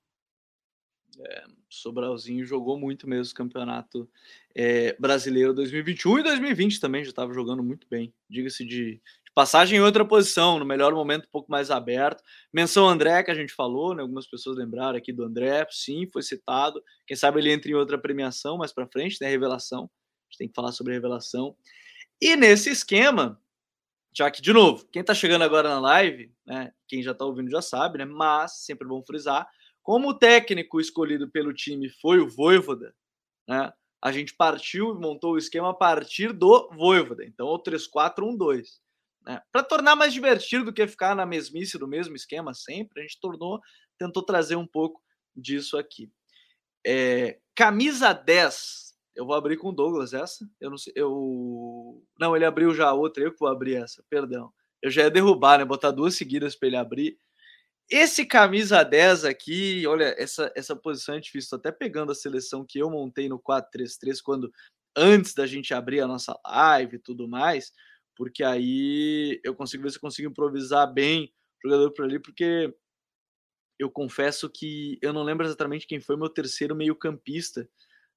É, 1.18 1.44
Sobralzinho 1.68 2.46
jogou 2.46 2.78
muito 2.78 3.08
mesmo 3.08 3.32
o 3.32 3.34
campeonato 3.34 4.08
é, 4.54 4.96
brasileiro 4.98 5.52
2021 5.52 6.20
e 6.20 6.22
2020 6.22 6.80
também 6.80 7.04
já 7.04 7.10
estava 7.10 7.34
jogando 7.34 7.62
muito 7.62 7.88
bem. 7.90 8.14
Diga-se 8.28 8.64
de, 8.64 8.94
de, 8.94 9.32
passagem 9.34 9.78
em 9.78 9.82
outra 9.82 10.04
posição, 10.04 10.60
no 10.60 10.64
melhor 10.64 10.94
momento, 10.94 11.24
um 11.26 11.30
pouco 11.30 11.50
mais 11.50 11.70
aberto. 11.70 12.22
Menção 12.52 12.88
André, 12.88 13.22
que 13.24 13.32
a 13.32 13.34
gente 13.34 13.52
falou, 13.52 13.94
né? 13.94 14.02
algumas 14.02 14.28
pessoas 14.28 14.56
lembraram 14.56 14.96
aqui 14.96 15.12
do 15.12 15.24
André, 15.24 15.66
sim, 15.70 16.08
foi 16.12 16.22
citado. 16.22 16.80
Quem 17.04 17.16
sabe 17.16 17.40
ele 17.40 17.52
entra 17.52 17.70
em 17.70 17.74
outra 17.74 17.98
premiação 17.98 18.56
mais 18.56 18.72
para 18.72 18.86
frente, 18.86 19.18
né? 19.20 19.28
Revelação. 19.28 19.84
A 19.84 20.30
gente 20.30 20.38
tem 20.38 20.48
que 20.48 20.54
falar 20.54 20.70
sobre 20.70 20.92
a 20.92 20.94
revelação. 20.94 21.56
E 22.20 22.36
nesse 22.36 22.70
esquema, 22.70 23.40
já 24.12 24.30
que, 24.30 24.42
de 24.42 24.52
novo, 24.52 24.86
quem 24.92 25.00
está 25.00 25.14
chegando 25.14 25.42
agora 25.42 25.68
na 25.68 25.80
live, 25.80 26.32
né, 26.46 26.72
quem 26.88 27.02
já 27.02 27.12
está 27.12 27.24
ouvindo 27.24 27.50
já 27.50 27.62
sabe, 27.62 27.98
né, 27.98 28.04
mas 28.04 28.64
sempre 28.64 28.86
bom 28.86 29.02
frisar, 29.02 29.48
como 29.82 30.10
o 30.10 30.18
técnico 30.18 30.80
escolhido 30.80 31.30
pelo 31.30 31.54
time 31.54 31.88
foi 31.88 32.18
o 32.20 32.28
Voivoda, 32.28 32.94
né, 33.48 33.72
a 34.02 34.12
gente 34.12 34.34
partiu 34.34 34.94
e 34.94 35.00
montou 35.00 35.34
o 35.34 35.38
esquema 35.38 35.70
a 35.70 35.74
partir 35.74 36.32
do 36.32 36.68
Voivoda, 36.72 37.24
então 37.24 37.48
é 37.48 37.52
o 37.52 37.58
3-4-1-2. 37.58 38.80
Né, 39.24 39.40
Para 39.52 39.62
tornar 39.62 39.96
mais 39.96 40.12
divertido 40.12 40.66
do 40.66 40.72
que 40.72 40.86
ficar 40.86 41.14
na 41.14 41.26
mesmice 41.26 41.78
do 41.78 41.88
mesmo 41.88 42.16
esquema 42.16 42.52
sempre, 42.54 43.00
a 43.00 43.02
gente 43.02 43.20
tornou, 43.20 43.60
tentou 43.98 44.22
trazer 44.22 44.56
um 44.56 44.66
pouco 44.66 45.00
disso 45.36 45.78
aqui. 45.78 46.10
É, 46.86 47.38
camisa 47.54 48.12
10 48.12 48.89
eu 49.14 49.26
vou 49.26 49.34
abrir 49.34 49.56
com 49.56 49.68
o 49.68 49.72
Douglas 49.72 50.12
essa. 50.12 50.48
Eu 50.60 50.70
não 50.70 50.78
sei. 50.78 50.92
Eu. 50.96 52.02
Não, 52.18 52.34
ele 52.34 52.44
abriu 52.44 52.74
já 52.74 52.88
a 52.88 52.94
outra, 52.94 53.22
eu 53.22 53.32
que 53.32 53.38
vou 53.38 53.48
abrir 53.48 53.76
essa, 53.76 54.04
perdão. 54.08 54.52
Eu 54.82 54.90
já 54.90 55.02
ia 55.02 55.10
derrubar, 55.10 55.58
né? 55.58 55.64
Botar 55.64 55.90
duas 55.90 56.14
seguidas 56.14 56.54
para 56.54 56.68
ele 56.68 56.76
abrir. 56.76 57.18
Esse 57.90 58.24
camisa 58.24 58.84
10 58.84 59.24
aqui, 59.24 59.84
olha, 59.86 60.14
essa, 60.16 60.52
essa 60.54 60.76
posição 60.76 61.16
é 61.16 61.20
difícil. 61.20 61.50
Tô 61.50 61.56
até 61.56 61.72
pegando 61.72 62.12
a 62.12 62.14
seleção 62.14 62.64
que 62.64 62.78
eu 62.78 62.88
montei 62.88 63.28
no 63.28 63.38
4-3-3 63.38 64.22
quando 64.22 64.50
antes 64.96 65.34
da 65.34 65.46
gente 65.46 65.74
abrir 65.74 66.00
a 66.00 66.06
nossa 66.06 66.38
live 66.46 66.96
e 66.96 67.00
tudo 67.00 67.28
mais, 67.28 67.72
porque 68.16 68.44
aí 68.44 69.40
eu 69.44 69.54
consigo 69.54 69.82
ver 69.82 69.90
se 69.90 69.96
eu 69.96 70.00
consigo 70.00 70.30
improvisar 70.30 70.92
bem 70.92 71.32
o 71.58 71.68
jogador 71.68 71.90
por 71.92 72.04
ali, 72.04 72.18
porque 72.20 72.72
eu 73.78 73.90
confesso 73.90 74.48
que 74.48 74.98
eu 75.02 75.12
não 75.12 75.22
lembro 75.22 75.46
exatamente 75.46 75.86
quem 75.86 76.00
foi 76.00 76.16
meu 76.16 76.28
terceiro 76.28 76.76
meio-campista 76.76 77.68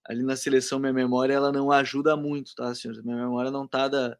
ali 0.06 0.24
na 0.24 0.36
seleção, 0.36 0.80
minha 0.80 0.94
memória 0.94 1.34
ela 1.34 1.52
não 1.52 1.72
ajuda 1.72 2.16
muito, 2.16 2.54
tá, 2.56 2.74
senhores? 2.76 3.04
Minha 3.04 3.18
memória 3.18 3.52
não 3.52 3.68
tá 3.68 3.88
da, 3.88 4.18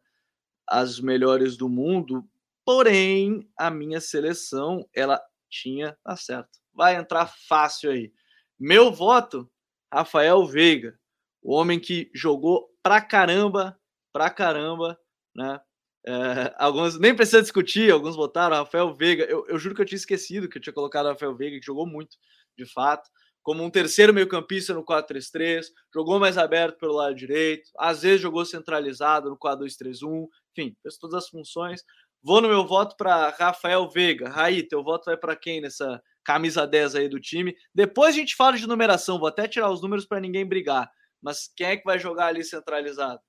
as 0.66 1.00
melhores 1.00 1.56
do 1.56 1.68
mundo, 1.68 2.26
porém 2.64 3.48
a 3.56 3.70
minha 3.70 4.00
seleção 4.00 4.88
ela 4.94 5.20
tinha, 5.50 5.96
tá 6.02 6.16
certo, 6.16 6.58
vai 6.72 6.96
entrar 6.96 7.26
fácil 7.48 7.90
aí. 7.90 8.12
Meu 8.58 8.90
voto, 8.92 9.50
Rafael 9.92 10.44
Veiga, 10.46 10.98
o 11.42 11.54
homem 11.54 11.78
que 11.78 12.10
jogou 12.14 12.70
pra 12.82 13.00
caramba, 13.00 13.78
pra 14.12 14.30
caramba, 14.30 14.98
né? 15.34 15.60
É, 16.06 16.54
alguns 16.58 16.98
nem 16.98 17.14
precisa 17.14 17.40
discutir, 17.40 17.90
alguns 17.90 18.14
votaram 18.14 18.56
Rafael 18.56 18.94
Veiga. 18.94 19.24
Eu, 19.24 19.46
eu, 19.48 19.58
juro 19.58 19.74
que 19.74 19.80
eu 19.80 19.86
tinha 19.86 19.96
esquecido 19.96 20.48
que 20.48 20.58
eu 20.58 20.62
tinha 20.62 20.72
colocado 20.72 21.06
Rafael 21.06 21.34
Veiga, 21.34 21.58
que 21.58 21.64
jogou 21.64 21.86
muito, 21.86 22.16
de 22.58 22.66
fato. 22.66 23.08
Como 23.44 23.62
um 23.62 23.68
terceiro 23.68 24.12
meio-campista 24.12 24.72
no 24.72 24.82
4-3-3, 24.82 25.66
jogou 25.94 26.18
mais 26.18 26.38
aberto 26.38 26.78
pelo 26.78 26.94
lado 26.94 27.14
direito, 27.14 27.70
às 27.78 28.00
vezes 28.00 28.22
jogou 28.22 28.44
centralizado 28.44 29.28
no 29.28 29.36
4-2-3-1, 29.36 30.26
enfim, 30.56 30.74
fez 30.82 30.96
todas 30.96 31.24
as 31.24 31.28
funções. 31.28 31.84
Vou 32.22 32.40
no 32.40 32.48
meu 32.48 32.66
voto 32.66 32.96
para 32.96 33.28
Rafael 33.38 33.86
Veiga. 33.90 34.30
Raí, 34.30 34.62
teu 34.62 34.82
voto 34.82 35.04
vai 35.04 35.16
para 35.18 35.36
quem 35.36 35.60
nessa 35.60 36.02
camisa 36.24 36.66
10 36.66 36.94
aí 36.94 37.06
do 37.06 37.20
time? 37.20 37.54
Depois 37.74 38.14
a 38.14 38.18
gente 38.18 38.34
fala 38.34 38.56
de 38.56 38.66
numeração, 38.66 39.18
vou 39.18 39.28
até 39.28 39.46
tirar 39.46 39.70
os 39.70 39.82
números 39.82 40.06
para 40.06 40.20
ninguém 40.20 40.46
brigar. 40.46 40.90
Mas 41.20 41.52
quem 41.54 41.66
é 41.66 41.76
que 41.76 41.84
vai 41.84 41.98
jogar 41.98 42.28
ali 42.28 42.42
centralizado? 42.42 43.20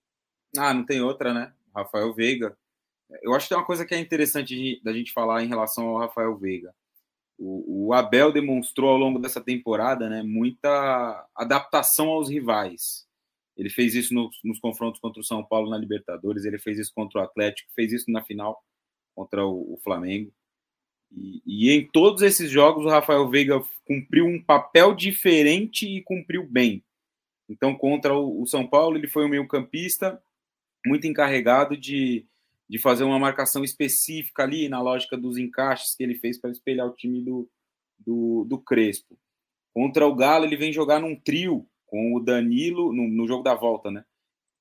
Ah, 0.57 0.73
não 0.73 0.85
tem 0.85 1.01
outra, 1.01 1.33
né? 1.33 1.53
Rafael 1.75 2.13
Veiga. 2.13 2.57
Eu 3.21 3.33
acho 3.33 3.47
que 3.47 3.49
tem 3.49 3.57
uma 3.57 3.67
coisa 3.67 3.85
que 3.85 3.93
é 3.93 3.99
interessante 3.99 4.81
da 4.81 4.93
gente 4.93 5.11
falar 5.11 5.43
em 5.43 5.47
relação 5.47 5.89
ao 5.89 5.99
Rafael 5.99 6.37
Veiga. 6.37 6.73
O, 7.37 7.87
o, 7.87 7.93
Abel 7.93 8.31
demonstrou 8.31 8.89
ao 8.89 8.97
longo 8.97 9.19
dessa 9.19 9.41
temporada 9.41 10.09
né, 10.09 10.23
muita 10.23 11.27
adaptação 11.35 12.09
aos 12.09 12.29
rivais. 12.29 13.05
Ele 13.57 13.69
fez 13.69 13.93
isso 13.95 14.13
nos, 14.13 14.37
nos, 14.43 14.59
confrontos 14.59 14.99
contra 14.99 15.19
o 15.19 15.23
São 15.23 15.43
Paulo 15.43 15.69
na 15.69 15.77
Libertadores, 15.77 16.45
ele 16.45 16.57
fez 16.59 16.79
isso 16.79 16.91
contra 16.93 17.19
o 17.21 17.23
Atlético, 17.23 17.71
fez 17.73 17.91
isso 17.91 18.09
na 18.09 18.23
final 18.23 18.61
contra 19.13 19.45
o, 19.45 19.73
o 19.73 19.77
Flamengo. 19.83 20.31
E, 21.11 21.41
e, 21.45 21.71
em 21.71 21.87
todos 21.87 22.21
esses 22.21 22.49
jogos 22.49 22.85
o 22.85 22.89
Rafael 22.89 23.29
Veiga 23.29 23.61
cumpriu 23.85 24.25
um 24.25 24.41
papel 24.41 24.93
diferente 24.93 25.87
e 25.87 26.03
cumpriu 26.03 26.47
bem. 26.47 26.83
Então, 27.47 27.75
contra 27.75 28.13
o, 28.13 28.41
o 28.41 28.47
São 28.47 28.67
Paulo, 28.67 28.97
ele 28.97 29.07
foi 29.07 29.25
um 29.25 29.29
meio-campista 29.29 30.21
muito 30.85 31.07
encarregado 31.07 31.77
de 31.77 32.25
de 32.69 32.79
fazer 32.79 33.03
uma 33.03 33.19
marcação 33.19 33.63
específica 33.63 34.43
ali 34.43 34.67
na 34.67 34.81
lógica 34.81 35.15
dos 35.15 35.37
encaixes 35.37 35.95
que 35.95 36.03
ele 36.03 36.15
fez 36.15 36.39
para 36.39 36.49
espelhar 36.49 36.87
o 36.87 36.95
time 36.95 37.21
do, 37.21 37.49
do, 37.99 38.45
do, 38.45 38.57
Crespo. 38.57 39.17
Contra 39.73 40.07
o 40.07 40.15
Galo, 40.15 40.45
ele 40.45 40.57
vem 40.57 40.73
jogar 40.73 40.99
num 40.99 41.15
trio 41.15 41.67
com 41.85 42.15
o 42.15 42.19
Danilo, 42.19 42.91
no, 42.91 43.07
no, 43.07 43.27
jogo 43.27 43.43
da 43.43 43.53
volta, 43.53 43.91
né? 43.91 44.03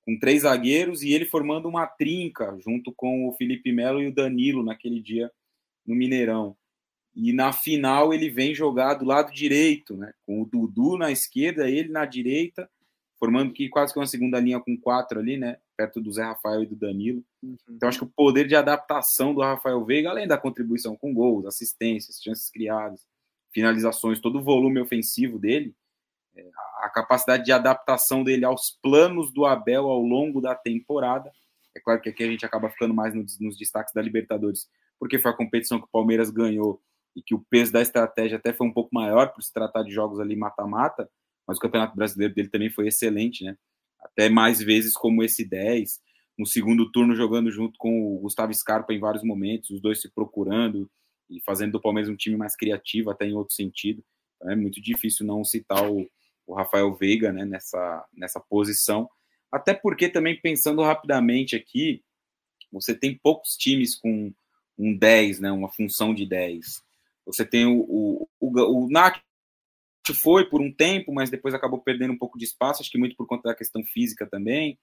Com 0.04 0.18
três 0.18 0.42
zagueiros 0.42 1.02
e 1.02 1.12
ele 1.12 1.24
formando 1.24 1.66
uma 1.66 1.86
trinca 1.86 2.56
junto 2.60 2.92
com 2.92 3.26
o 3.26 3.32
Felipe 3.32 3.72
Melo 3.72 4.02
e 4.02 4.08
o 4.08 4.14
Danilo 4.14 4.62
naquele 4.62 5.00
dia 5.00 5.30
no 5.86 5.94
Mineirão. 5.94 6.56
E 7.14 7.32
na 7.32 7.52
final 7.52 8.12
ele 8.12 8.28
vem 8.28 8.54
jogar 8.54 8.94
do 8.94 9.04
lado 9.04 9.32
direito, 9.32 9.96
né? 9.96 10.12
Com 10.26 10.42
o 10.42 10.46
Dudu 10.46 10.98
na 10.98 11.10
esquerda, 11.10 11.70
ele 11.70 11.88
na 11.88 12.04
direita, 12.04 12.68
formando 13.18 13.52
que 13.52 13.68
quase 13.68 13.92
que 13.92 13.98
uma 13.98 14.06
segunda 14.06 14.40
linha 14.40 14.60
com 14.60 14.76
quatro 14.76 15.20
ali, 15.20 15.38
né? 15.38 15.56
Perto 15.76 16.00
do 16.00 16.12
Zé 16.12 16.22
Rafael 16.22 16.62
e 16.62 16.66
do 16.66 16.76
Danilo. 16.76 17.24
Uhum. 17.42 17.56
Então, 17.68 17.88
acho 17.88 17.98
que 17.98 18.04
o 18.04 18.12
poder 18.14 18.46
de 18.46 18.54
adaptação 18.54 19.34
do 19.34 19.40
Rafael 19.40 19.84
Veiga, 19.84 20.10
além 20.10 20.26
da 20.26 20.38
contribuição 20.38 20.96
com 20.96 21.12
gols, 21.12 21.46
assistências, 21.46 22.20
chances 22.22 22.50
criadas, 22.50 23.06
finalizações, 23.52 24.20
todo 24.20 24.38
o 24.38 24.42
volume 24.42 24.80
ofensivo 24.80 25.38
dele, 25.38 25.74
é, 26.36 26.48
a 26.82 26.88
capacidade 26.88 27.44
de 27.44 27.52
adaptação 27.52 28.24
dele 28.24 28.44
aos 28.44 28.78
planos 28.82 29.32
do 29.32 29.44
Abel 29.46 29.86
ao 29.88 30.00
longo 30.00 30.40
da 30.40 30.54
temporada. 30.54 31.30
É 31.76 31.80
claro 31.80 32.00
que 32.00 32.08
aqui 32.08 32.22
a 32.22 32.28
gente 32.28 32.44
acaba 32.44 32.70
ficando 32.70 32.94
mais 32.94 33.14
nos, 33.14 33.38
nos 33.38 33.56
destaques 33.56 33.92
da 33.92 34.02
Libertadores, 34.02 34.68
porque 34.98 35.18
foi 35.18 35.30
a 35.30 35.36
competição 35.36 35.78
que 35.78 35.86
o 35.86 35.90
Palmeiras 35.90 36.30
ganhou 36.30 36.80
e 37.16 37.22
que 37.22 37.34
o 37.34 37.44
peso 37.48 37.72
da 37.72 37.80
estratégia 37.80 38.38
até 38.38 38.52
foi 38.52 38.66
um 38.66 38.72
pouco 38.72 38.90
maior 38.92 39.32
por 39.32 39.42
se 39.42 39.52
tratar 39.52 39.82
de 39.82 39.92
jogos 39.92 40.18
ali 40.18 40.34
mata-mata, 40.34 41.08
mas 41.46 41.58
o 41.58 41.60
Campeonato 41.60 41.96
Brasileiro 41.96 42.34
dele 42.34 42.48
também 42.48 42.70
foi 42.70 42.88
excelente, 42.88 43.44
né? 43.44 43.56
Até 44.04 44.28
mais 44.28 44.60
vezes 44.60 44.92
como 44.92 45.22
esse 45.22 45.44
10, 45.44 46.00
no 46.38 46.46
segundo 46.46 46.90
turno 46.90 47.14
jogando 47.14 47.50
junto 47.50 47.78
com 47.78 48.16
o 48.16 48.20
Gustavo 48.20 48.52
Scarpa 48.52 48.92
em 48.92 49.00
vários 49.00 49.24
momentos, 49.24 49.70
os 49.70 49.80
dois 49.80 50.00
se 50.00 50.12
procurando 50.12 50.90
e 51.30 51.40
fazendo 51.40 51.72
do 51.72 51.80
Palmeiras 51.80 52.10
um 52.10 52.16
time 52.16 52.36
mais 52.36 52.54
criativo, 52.54 53.10
até 53.10 53.26
em 53.26 53.34
outro 53.34 53.54
sentido. 53.54 54.04
Então, 54.36 54.50
é 54.50 54.56
muito 54.56 54.80
difícil 54.80 55.26
não 55.26 55.44
citar 55.44 55.88
o, 55.90 56.08
o 56.46 56.54
Rafael 56.54 56.94
Veiga 56.94 57.32
né, 57.32 57.44
nessa, 57.44 58.04
nessa 58.12 58.40
posição, 58.40 59.08
até 59.50 59.72
porque 59.72 60.08
também 60.08 60.38
pensando 60.40 60.82
rapidamente 60.82 61.56
aqui, 61.56 62.02
você 62.70 62.94
tem 62.94 63.18
poucos 63.22 63.56
times 63.56 63.94
com 63.94 64.32
um 64.76 64.96
10, 64.96 65.40
né, 65.40 65.52
uma 65.52 65.70
função 65.70 66.12
de 66.12 66.26
10. 66.26 66.82
Você 67.26 67.44
tem 67.44 67.64
o, 67.64 67.80
o, 67.80 68.28
o, 68.40 68.84
o 68.84 68.90
Nath 68.90 69.20
foi 70.12 70.48
por 70.48 70.60
um 70.60 70.72
tempo, 70.72 71.14
mas 71.14 71.30
depois 71.30 71.54
acabou 71.54 71.80
perdendo 71.80 72.12
um 72.12 72.18
pouco 72.18 72.36
de 72.36 72.44
espaço, 72.44 72.82
acho 72.82 72.90
que 72.90 72.98
muito 72.98 73.16
por 73.16 73.26
conta 73.26 73.48
da 73.48 73.54
questão 73.54 73.82
física 73.84 74.26
também. 74.26 74.78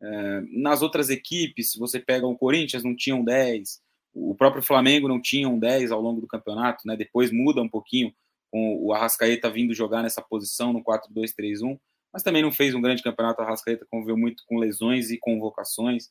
É, 0.00 0.42
nas 0.52 0.82
outras 0.82 1.08
equipes, 1.08 1.74
você 1.74 1.98
pega 1.98 2.26
o 2.26 2.36
Corinthians, 2.36 2.84
não 2.84 2.94
tinham 2.94 3.24
10, 3.24 3.80
o 4.14 4.34
próprio 4.34 4.62
Flamengo 4.62 5.08
não 5.08 5.20
tinha 5.20 5.48
um 5.48 5.58
10 5.58 5.92
ao 5.92 6.00
longo 6.00 6.20
do 6.20 6.26
campeonato, 6.26 6.86
né? 6.86 6.96
depois 6.96 7.30
muda 7.30 7.62
um 7.62 7.68
pouquinho 7.68 8.12
com 8.50 8.76
o 8.82 8.92
Arrascaeta 8.92 9.50
vindo 9.50 9.74
jogar 9.74 10.02
nessa 10.02 10.22
posição 10.22 10.72
no 10.72 10.82
4-2-3-1, 10.82 11.78
mas 12.12 12.22
também 12.22 12.42
não 12.42 12.50
fez 12.50 12.74
um 12.74 12.80
grande 12.80 13.02
campeonato. 13.02 13.40
O 13.40 13.44
Arrascaeta 13.44 13.86
conviveu 13.90 14.16
muito 14.16 14.42
com 14.46 14.58
lesões 14.58 15.10
e 15.10 15.18
convocações, 15.18 16.10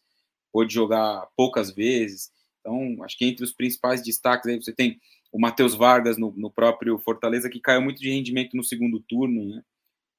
pôde 0.51 0.73
jogar 0.73 1.27
poucas 1.35 1.71
vezes. 1.71 2.31
Então, 2.59 3.03
acho 3.03 3.17
que 3.17 3.25
entre 3.25 3.43
os 3.43 3.53
principais 3.53 4.03
destaques 4.03 4.47
aí 4.47 4.61
você 4.61 4.73
tem 4.73 4.99
o 5.31 5.39
Matheus 5.39 5.75
Vargas 5.75 6.17
no, 6.17 6.33
no, 6.35 6.49
próprio 6.49 6.97
Fortaleza, 6.99 7.49
que 7.49 7.59
caiu 7.59 7.81
muito 7.81 7.99
de 7.99 8.09
rendimento 8.09 8.55
no 8.55 8.63
segundo 8.63 8.99
turno. 8.99 9.45
Né? 9.45 9.63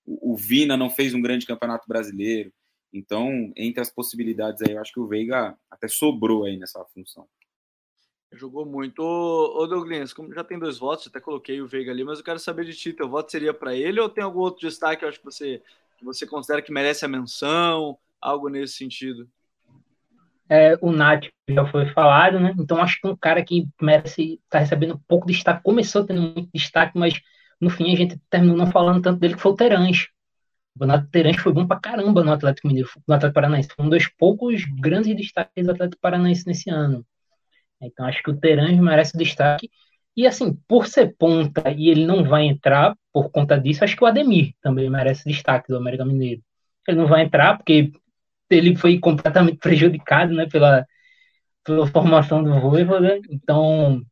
O, 0.05 0.33
o, 0.33 0.37
Vina 0.37 0.77
não 0.77 0.91
fez 0.91 1.15
um 1.15 1.23
grande 1.23 1.47
campeonato 1.47 1.87
brasileiro. 1.89 2.53
Então, 2.93 3.53
entre 3.57 3.81
as 3.81 3.91
possibilidades 3.91 4.63
aí, 4.63 4.75
eu 4.75 4.81
acho 4.81 4.93
que 4.93 5.01
o 5.01 5.07
Veiga 5.07 5.57
até 5.71 5.89
sobrou 5.89 6.45
aí 6.45 6.57
nessa 6.57 6.85
função. 6.87 7.29
Jogou 8.33 8.65
muito. 8.67 9.01
Ô, 9.01 9.63
ô 9.63 9.67
Douglas, 9.67 10.13
como 10.13 10.33
já 10.35 10.45
tem 10.45 10.59
dois 10.59 10.79
votos, 10.79 11.07
até 11.07 11.21
coloquei 11.21 11.61
o 11.61 11.67
Veiga 11.67 11.91
ali, 11.91 12.05
mas 12.05 12.19
eu 12.19 12.25
quero 12.25 12.39
saber 12.39 12.65
de 12.65 12.75
ti, 12.75 12.93
teu 12.93 13.09
voto 13.09 13.31
seria 13.31 13.55
para 13.55 13.75
ele 13.75 14.01
ou 14.01 14.09
tem 14.09 14.23
algum 14.23 14.41
outro 14.41 14.61
destaque 14.61 15.05
eu 15.05 15.09
acho 15.09 15.19
que 15.19 15.25
você, 15.25 15.63
que 15.97 16.05
você 16.05 16.27
considera 16.27 16.63
que 16.63 16.73
merece 16.73 17.05
a 17.05 17.09
menção, 17.09 17.99
algo 18.21 18.49
nesse 18.49 18.75
sentido? 18.75 19.29
É, 20.49 20.79
o 20.81 20.91
Nath 20.91 21.27
já 21.49 21.67
foi 21.67 21.87
falado, 21.93 22.41
né? 22.41 22.55
Então 22.59 22.79
acho 22.81 23.01
que 23.01 23.07
um 23.09 23.17
cara 23.17 23.45
que 23.45 23.69
merece 23.81 24.35
estar 24.35 24.41
tá 24.51 24.59
recebendo 24.61 25.01
pouco 25.07 25.27
de 25.27 25.35
destaque, 25.35 25.63
começou 25.63 26.05
tendo 26.05 26.23
muito 26.23 26.49
destaque, 26.55 26.99
mas 26.99 27.21
no 27.61 27.69
fim 27.71 27.93
a 27.93 27.97
gente 27.97 28.19
terminou 28.31 28.57
não 28.57 28.71
falando 28.71 29.03
tanto 29.03 29.21
dele 29.21 29.35
que 29.35 29.43
foi 29.43 29.53
o 29.53 29.57
Terãs. 29.57 30.09
O 30.77 30.81
Renato 30.81 31.09
Terãs 31.11 31.37
foi 31.37 31.53
bom 31.53 31.67
pra 31.67 31.81
caramba 31.81 32.25
no 32.25 32.33
Atlético 32.33 32.69
Mineiro, 32.69 32.89
no 33.07 33.15
Atlético 33.15 33.35
Paranaense. 33.35 33.69
Foi 33.75 33.85
um 33.85 33.91
dos 33.91 34.09
poucos 34.09 34.65
grandes 34.81 35.15
destaques 35.17 35.67
do 35.67 35.73
Atlético 35.73 36.01
Paranaense 36.01 36.47
nesse 36.47 36.71
ano. 36.71 37.05
Então 37.81 38.07
acho 38.07 38.23
que 38.23 38.31
o 38.31 38.37
Terãs 38.37 38.77
merece 38.79 39.17
destaque. 39.17 39.71
E 40.17 40.27
assim, 40.27 40.55
por 40.67 40.87
ser 40.87 41.15
ponta 41.17 41.71
e 41.71 41.91
ele 41.91 42.07
não 42.07 42.25
vai 42.25 42.45
entrar 42.45 42.97
por 43.13 43.31
conta 43.31 43.59
disso, 43.59 43.85
acho 43.85 43.97
que 43.97 44.03
o 44.03 44.07
Ademir 44.07 44.53
também 44.61 44.91
merece 44.91 45.29
destaque 45.29 45.69
do 45.69 45.77
América 45.77 46.05
Mineiro. 46.05 46.43
Ele 46.89 46.97
não 46.97 47.07
vai 47.07 47.23
entrar 47.23 47.57
porque 47.57 47.93
ele 48.51 48.77
foi 48.77 48.99
completamente 48.99 49.59
prejudicado, 49.59 50.35
né, 50.35 50.47
pela, 50.51 50.87
pela 51.65 51.87
formação 51.87 52.43
do 52.43 52.61
Voivoda, 52.61 53.19
então 53.31 54.03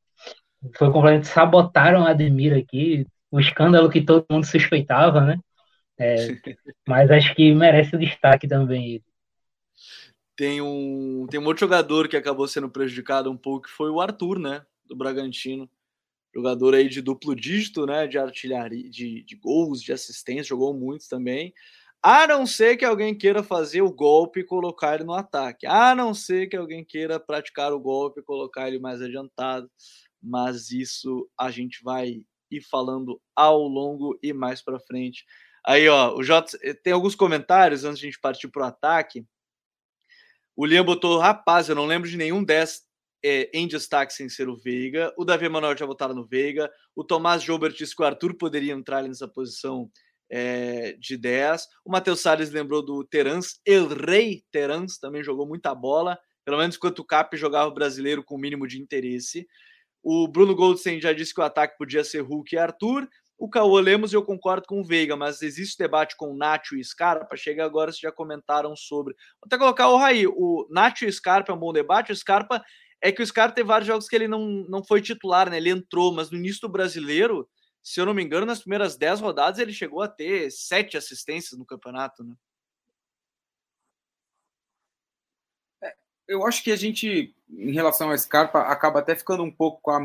foi 0.76 0.93
completamente 0.93 1.28
sabotaram 1.28 2.07
a 2.07 2.11
Ademir 2.11 2.57
aqui, 2.57 3.07
o 3.30 3.41
escândalo 3.41 3.91
que 3.91 4.03
todo 4.05 4.26
mundo 4.30 4.47
suspeitava, 4.47 5.20
né, 5.22 5.39
é, 5.99 6.16
mas 6.89 7.11
acho 7.11 7.34
que 7.34 7.55
merece 7.55 7.97
o 7.97 7.99
destaque 7.99 8.49
também 8.49 9.03
Tem 10.37 10.61
um, 10.61 11.26
tem 11.30 11.41
um 11.41 11.47
outro 11.47 11.61
jogador 11.61 12.09
que 12.09 12.16
acabou 12.16 12.47
sendo 12.47 12.70
prejudicado 12.70 13.30
um 13.30 13.37
pouco, 13.37 13.66
que 13.66 13.72
foi 13.72 13.91
o 13.91 14.01
Arthur, 14.01 14.39
né, 14.39 14.64
do 14.84 14.97
Bragantino. 14.97 15.68
Jogador 16.34 16.74
aí 16.74 16.89
de 16.89 17.01
duplo 17.01 17.34
dígito, 17.34 17.87
né, 17.87 18.07
de 18.07 18.18
artilharia, 18.18 18.91
de, 18.91 19.22
de 19.22 19.37
gols, 19.37 19.82
de 19.82 19.93
assistência, 19.93 20.51
jogou 20.51 20.74
muitos 20.74 21.09
também. 21.09 21.55
A 22.09 22.24
não 22.24 22.46
ser 22.46 22.76
que 22.76 22.84
alguém 22.84 23.18
queira 23.18 23.42
fazer 23.42 23.82
o 23.82 23.90
golpe 23.90 24.38
e 24.38 24.44
colocar 24.44 24.94
ele 24.94 25.02
no 25.02 25.12
ataque. 25.12 25.66
A 25.66 25.92
não 25.92 26.14
ser 26.14 26.46
que 26.46 26.57
alguém 26.57 26.84
queira 26.84 27.18
praticar 27.18 27.72
o 27.72 27.80
golpe 27.80 28.20
e 28.20 28.22
colocar 28.22 28.68
ele 28.68 28.78
mais 28.78 29.02
adiantado. 29.02 29.68
Mas 30.22 30.70
isso 30.70 31.28
a 31.36 31.50
gente 31.50 31.82
vai 31.82 32.22
ir 32.48 32.61
falando 32.70 33.20
ao 33.34 33.61
longo 33.66 34.16
e 34.22 34.32
mais 34.32 34.62
para 34.62 34.78
frente. 34.78 35.24
Aí, 35.66 35.88
ó, 35.88 36.14
o 36.14 36.22
J 36.22 36.57
tem 36.80 36.92
alguns 36.92 37.16
comentários 37.16 37.82
antes 37.82 37.98
de 37.98 38.07
a 38.07 38.09
gente 38.09 38.20
partir 38.20 38.46
para 38.46 38.62
o 38.62 38.66
ataque. 38.66 39.26
O 40.54 40.64
Liam 40.64 40.84
botou, 40.84 41.18
rapaz, 41.18 41.68
eu 41.68 41.74
não 41.74 41.86
lembro 41.86 42.09
de 42.09 42.16
nenhum 42.16 42.44
10 42.44 42.84
é, 43.24 43.50
em 43.52 43.66
destaque 43.66 44.12
sem 44.12 44.28
ser 44.28 44.48
o 44.48 44.57
Veiga. 44.57 45.12
O 45.18 45.24
Davi 45.24 45.48
Manuel 45.48 45.76
já 45.76 45.84
votaram 45.84 46.14
no 46.14 46.24
Veiga. 46.24 46.70
O 46.94 47.02
Tomás 47.02 47.42
Jobert 47.42 47.74
disse 47.74 47.96
que 47.96 48.02
o 48.02 48.07
Arthur 48.07 48.34
poderia 48.34 48.74
entrar 48.74 49.02
nessa 49.02 49.26
posição 49.26 49.90
é, 50.31 50.93
de 50.99 51.16
10. 51.16 51.66
O 51.85 51.91
Matheus 51.91 52.20
Salles 52.20 52.51
lembrou 52.51 52.85
do 52.85 53.05
Terans, 53.05 53.61
El 53.64 53.89
Rei 53.89 54.43
Terans, 54.51 54.99
também 54.99 55.22
jogou 55.22 55.47
muita 55.47 55.74
bola, 55.74 56.18
pelo 56.45 56.59
menos 56.59 56.77
enquanto 56.77 57.01
o 57.01 57.05
Cap 57.05 57.37
jogava 57.37 57.68
o 57.68 57.74
brasileiro 57.74 58.22
com 58.22 58.37
o 58.37 58.39
mínimo 58.39 58.66
de 58.66 58.81
interesse. 58.81 59.47
O 60.03 60.29
Bruno 60.29 60.55
Goldstein 60.55 61.01
já 61.01 61.12
disse 61.12 61.35
que 61.35 61.41
o 61.41 61.45
ataque 61.45 61.77
podia 61.77 62.05
ser 62.05 62.20
Hulk 62.20 62.55
e 62.55 62.59
Arthur. 62.59 63.09
O 63.39 63.51
Caô 63.51 63.79
Lemos, 63.79 64.12
eu 64.12 64.22
concordo 64.22 64.64
com 64.66 64.81
o 64.81 64.85
Veiga, 64.85 65.14
mas 65.14 65.43
existe 65.43 65.77
debate 65.77 66.16
com 66.16 66.31
o 66.31 66.37
Nacho 66.37 66.77
e 66.77 66.85
Scarpa. 66.85 67.37
Chega 67.37 67.64
agora, 67.64 67.91
vocês 67.91 68.01
já 68.01 68.12
comentaram 68.12 68.74
sobre. 68.77 69.14
Vou 69.14 69.47
até 69.47 69.59
colocar 69.59 69.89
o 69.89 69.97
Raí. 69.97 70.27
O 70.27 70.66
Nacho 70.70 71.05
e 71.05 71.12
Scarpa 71.12 71.53
é 71.53 71.55
um 71.55 71.59
bom 71.59 71.72
debate. 71.72 72.12
O 72.12 72.16
Scarpa 72.16 72.62
é 73.03 73.12
que 73.12 73.22
o 73.22 73.27
Scarpa 73.27 73.55
tem 73.55 73.64
vários 73.64 73.87
jogos 73.87 74.09
que 74.09 74.16
ele 74.16 74.29
não, 74.29 74.64
não 74.68 74.83
foi 74.83 75.03
titular, 75.03 75.51
né? 75.51 75.59
Ele 75.59 75.70
entrou, 75.70 76.14
mas 76.14 76.31
no 76.31 76.39
início 76.39 76.62
do 76.62 76.68
brasileiro 76.72 77.47
se 77.87 78.01
eu 78.01 78.05
não 78.05 78.12
me 78.12 78.20
engano, 78.20 78.45
nas 78.45 78.59
primeiras 78.59 78.97
10 78.97 79.20
rodadas 79.20 79.61
ele 79.61 79.72
chegou 79.72 80.03
a 80.03 80.09
ter 80.09 80.51
sete 80.51 80.97
assistências 80.97 81.57
no 81.57 81.64
campeonato, 81.64 82.24
né? 82.24 82.34
É, 85.80 85.95
eu 86.26 86.45
acho 86.45 86.64
que 86.64 86.72
a 86.72 86.76
gente, 86.76 87.32
em 87.49 87.70
relação 87.70 88.11
ao 88.11 88.18
Scarpa, 88.18 88.62
acaba 88.62 88.99
até 88.99 89.14
ficando 89.14 89.45
um 89.45 89.53
pouco 89.53 89.80
com 89.80 89.93
a, 89.93 90.01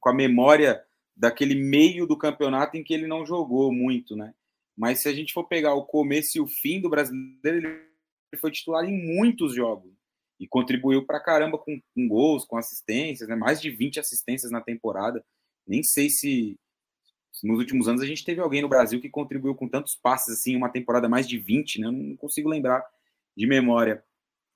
com 0.00 0.08
a 0.08 0.14
memória 0.14 0.82
daquele 1.14 1.54
meio 1.54 2.06
do 2.06 2.16
campeonato 2.16 2.78
em 2.78 2.82
que 2.82 2.94
ele 2.94 3.06
não 3.06 3.26
jogou 3.26 3.70
muito, 3.70 4.16
né? 4.16 4.32
Mas 4.74 5.00
se 5.00 5.08
a 5.10 5.12
gente 5.12 5.34
for 5.34 5.44
pegar 5.44 5.74
o 5.74 5.84
começo 5.84 6.38
e 6.38 6.40
o 6.40 6.46
fim 6.46 6.80
do 6.80 6.88
brasileiro, 6.88 7.68
ele 7.68 8.40
foi 8.40 8.50
titular 8.50 8.82
em 8.86 9.14
muitos 9.14 9.54
jogos 9.54 9.92
e 10.40 10.48
contribuiu 10.48 11.04
para 11.04 11.20
caramba 11.20 11.58
com, 11.58 11.78
com, 11.94 12.08
gols, 12.08 12.46
com 12.46 12.56
assistências, 12.56 13.28
né? 13.28 13.36
mais 13.36 13.60
de 13.60 13.68
20 13.68 14.00
assistências 14.00 14.50
na 14.50 14.62
temporada. 14.62 15.22
Nem 15.66 15.82
sei 15.82 16.08
se, 16.08 16.58
se, 16.65 16.65
nos 17.42 17.58
últimos 17.58 17.88
anos 17.88 18.02
a 18.02 18.06
gente 18.06 18.24
teve 18.24 18.40
alguém 18.40 18.62
no 18.62 18.68
Brasil 18.68 19.00
que 19.00 19.10
contribuiu 19.10 19.54
com 19.54 19.68
tantos 19.68 19.94
passes 19.94 20.38
assim, 20.38 20.56
uma 20.56 20.68
temporada 20.68 21.08
mais 21.08 21.28
de 21.28 21.38
20, 21.38 21.80
né? 21.80 21.86
Eu 21.88 21.92
não 21.92 22.16
consigo 22.16 22.48
lembrar 22.48 22.84
de 23.36 23.46
memória. 23.46 24.02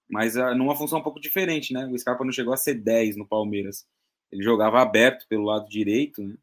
Mas 0.08 0.36
uh, 0.36 0.54
numa 0.54 0.74
função 0.74 0.98
um 0.98 1.02
pouco 1.02 1.20
diferente, 1.20 1.72
né? 1.72 1.86
O 1.86 1.98
Scarpa 1.98 2.24
não 2.24 2.32
chegou 2.32 2.52
a 2.52 2.56
ser 2.56 2.74
10 2.74 3.16
no 3.16 3.26
Palmeiras. 3.26 3.86
Ele 4.32 4.42
jogava 4.42 4.80
aberto 4.80 5.26
pelo 5.28 5.44
lado 5.44 5.68
direito, 5.68 6.22
né? 6.22 6.34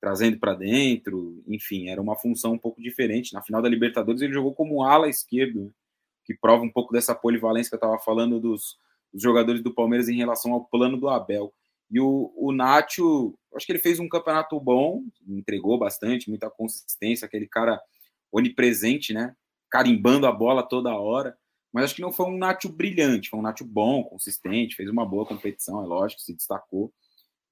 trazendo 0.00 0.36
para 0.36 0.54
dentro, 0.54 1.44
enfim, 1.46 1.88
era 1.88 2.02
uma 2.02 2.16
função 2.16 2.54
um 2.54 2.58
pouco 2.58 2.82
diferente. 2.82 3.32
Na 3.32 3.40
final 3.40 3.62
da 3.62 3.68
Libertadores 3.68 4.20
ele 4.20 4.32
jogou 4.32 4.52
como 4.52 4.82
ala 4.82 5.08
esquerdo, 5.08 5.66
né? 5.66 5.70
que 6.24 6.34
prova 6.34 6.64
um 6.64 6.70
pouco 6.70 6.92
dessa 6.92 7.14
polivalência 7.14 7.70
que 7.70 7.74
eu 7.76 7.88
estava 7.88 7.98
falando 8.02 8.40
dos, 8.40 8.76
dos, 9.12 9.22
jogadores 9.22 9.62
do 9.62 9.72
Palmeiras 9.72 10.08
em 10.08 10.16
relação 10.16 10.52
ao 10.52 10.64
plano 10.64 10.96
do 10.96 11.08
Abel. 11.08 11.52
E 11.92 12.00
o, 12.00 12.32
o 12.34 12.52
Nacho, 12.52 13.38
acho 13.54 13.66
que 13.66 13.72
ele 13.72 13.78
fez 13.78 14.00
um 14.00 14.08
campeonato 14.08 14.58
bom, 14.58 15.04
entregou 15.28 15.78
bastante, 15.78 16.28
muita 16.28 16.50
consistência, 16.50 17.26
aquele 17.26 17.46
cara 17.46 17.80
onipresente, 18.32 19.12
né? 19.12 19.36
Carimbando 19.70 20.26
a 20.26 20.32
bola 20.32 20.62
toda 20.62 20.96
hora. 20.96 21.36
Mas 21.72 21.84
acho 21.84 21.94
que 21.94 22.02
não 22.02 22.12
foi 22.12 22.26
um 22.26 22.38
Nacho 22.38 22.68
brilhante, 22.68 23.28
foi 23.28 23.38
um 23.38 23.42
Nacho 23.42 23.64
bom, 23.64 24.02
consistente, 24.04 24.74
fez 24.74 24.88
uma 24.88 25.06
boa 25.06 25.26
competição, 25.26 25.82
é 25.82 25.86
lógico, 25.86 26.22
se 26.22 26.34
destacou 26.34 26.92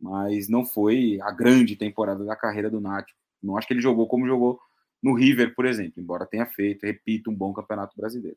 mas 0.01 0.49
não 0.49 0.65
foi 0.65 1.19
a 1.23 1.31
grande 1.31 1.77
temporada 1.77 2.25
da 2.25 2.35
carreira 2.35 2.71
do 2.71 2.81
Nath. 2.81 3.09
Não 3.43 3.57
acho 3.57 3.67
que 3.67 3.75
ele 3.75 3.83
jogou 3.83 4.09
como 4.09 4.27
jogou 4.27 4.59
no 5.03 5.15
River, 5.15 5.55
por 5.55 5.67
exemplo, 5.67 6.01
embora 6.01 6.27
tenha 6.27 6.47
feito, 6.47 6.87
repito, 6.87 7.31
um 7.31 7.35
bom 7.35 7.53
campeonato 7.53 7.95
brasileiro. 7.97 8.37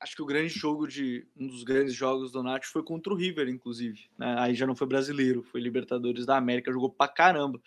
Acho 0.00 0.16
que 0.16 0.22
o 0.22 0.26
grande 0.26 0.48
jogo 0.48 0.88
de 0.88 1.26
um 1.36 1.46
dos 1.46 1.62
grandes 1.62 1.94
jogos 1.94 2.32
do 2.32 2.42
Nath 2.42 2.64
foi 2.64 2.82
contra 2.82 3.12
o 3.12 3.16
River, 3.16 3.48
inclusive. 3.48 4.08
Né? 4.18 4.34
Aí 4.38 4.54
já 4.54 4.66
não 4.66 4.74
foi 4.74 4.86
brasileiro, 4.86 5.42
foi 5.42 5.60
Libertadores 5.60 6.24
da 6.24 6.36
América, 6.38 6.72
jogou 6.72 6.90
pra 6.90 7.06
caramba 7.06 7.60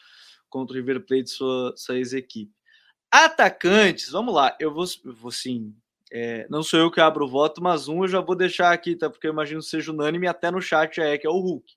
contra 0.50 0.74
o 0.74 0.76
River 0.78 1.06
Plate, 1.06 1.30
sua, 1.30 1.74
sua 1.78 1.98
ex-equipe. 1.98 2.52
Atacantes, 3.12 4.10
vamos 4.10 4.34
lá, 4.34 4.58
eu 4.60 4.74
vou, 4.74 4.86
vou 5.06 5.32
sim. 5.32 5.76
É, 6.12 6.48
não 6.50 6.64
sou 6.64 6.80
eu 6.80 6.92
que 6.92 7.00
abro 7.00 7.26
o 7.26 7.28
voto, 7.28 7.62
mas 7.62 7.88
um 7.88 8.04
eu 8.04 8.08
já 8.08 8.20
vou 8.20 8.36
deixar 8.36 8.72
aqui, 8.72 8.96
tá? 8.96 9.10
Porque 9.10 9.28
eu 9.28 9.32
imagino 9.32 9.62
que 9.62 9.68
seja 9.68 9.92
unânime, 9.92 10.28
até 10.28 10.50
no 10.50 10.62
chat 10.62 11.00
é, 11.00 11.18
que 11.18 11.28
é 11.28 11.30
o 11.30 11.40
Hulk. 11.40 11.74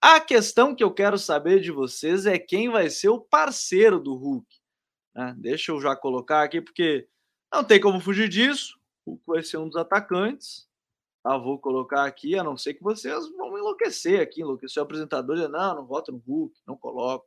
A 0.00 0.20
questão 0.20 0.74
que 0.74 0.84
eu 0.84 0.92
quero 0.92 1.18
saber 1.18 1.60
de 1.60 1.72
vocês 1.72 2.24
é 2.26 2.38
quem 2.38 2.68
vai 2.68 2.88
ser 2.88 3.08
o 3.08 3.20
parceiro 3.20 3.98
do 3.98 4.14
Hulk. 4.14 4.46
Né? 5.14 5.34
Deixa 5.38 5.72
eu 5.72 5.80
já 5.80 5.96
colocar 5.96 6.42
aqui, 6.44 6.60
porque 6.60 7.08
não 7.52 7.64
tem 7.64 7.80
como 7.80 8.00
fugir 8.00 8.28
disso. 8.28 8.77
Hulk 9.10 9.22
vai 9.26 9.42
ser 9.42 9.58
um 9.58 9.66
dos 9.66 9.76
atacantes. 9.76 10.68
Tá? 11.22 11.36
Vou 11.36 11.58
colocar 11.58 12.04
aqui, 12.04 12.38
a 12.38 12.44
não 12.44 12.56
ser 12.56 12.74
que 12.74 12.82
vocês 12.82 13.28
vão 13.36 13.58
enlouquecer 13.58 14.20
aqui, 14.20 14.40
enlouquecer 14.40 14.80
o 14.80 14.84
apresentador. 14.84 15.36
Não, 15.48 15.74
não 15.74 15.86
voto 15.86 16.12
no 16.12 16.18
Hulk, 16.18 16.58
não 16.66 16.76
coloco. 16.76 17.26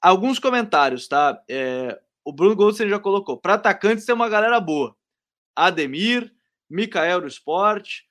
Alguns 0.00 0.38
comentários, 0.38 1.08
tá? 1.08 1.42
É, 1.48 2.00
o 2.24 2.32
Bruno 2.32 2.56
Goldstein 2.56 2.88
já 2.88 2.98
colocou. 2.98 3.36
Para 3.36 3.54
atacantes 3.54 4.04
tem 4.04 4.14
uma 4.14 4.28
galera 4.28 4.60
boa. 4.60 4.96
Ademir, 5.54 6.34
Mikael 6.68 7.20
do 7.20 7.26
Esporte, 7.26 8.08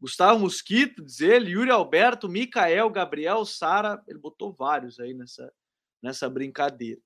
Gustavo 0.00 0.40
Mosquito, 0.40 1.04
diz 1.04 1.20
ele, 1.20 1.50
Yuri 1.50 1.70
Alberto, 1.70 2.28
Micael, 2.28 2.88
Gabriel, 2.90 3.44
Sara, 3.44 4.02
ele 4.06 4.18
botou 4.18 4.52
vários 4.52 4.98
aí 4.98 5.12
nessa, 5.12 5.52
nessa 6.02 6.28
brincadeira. 6.30 7.00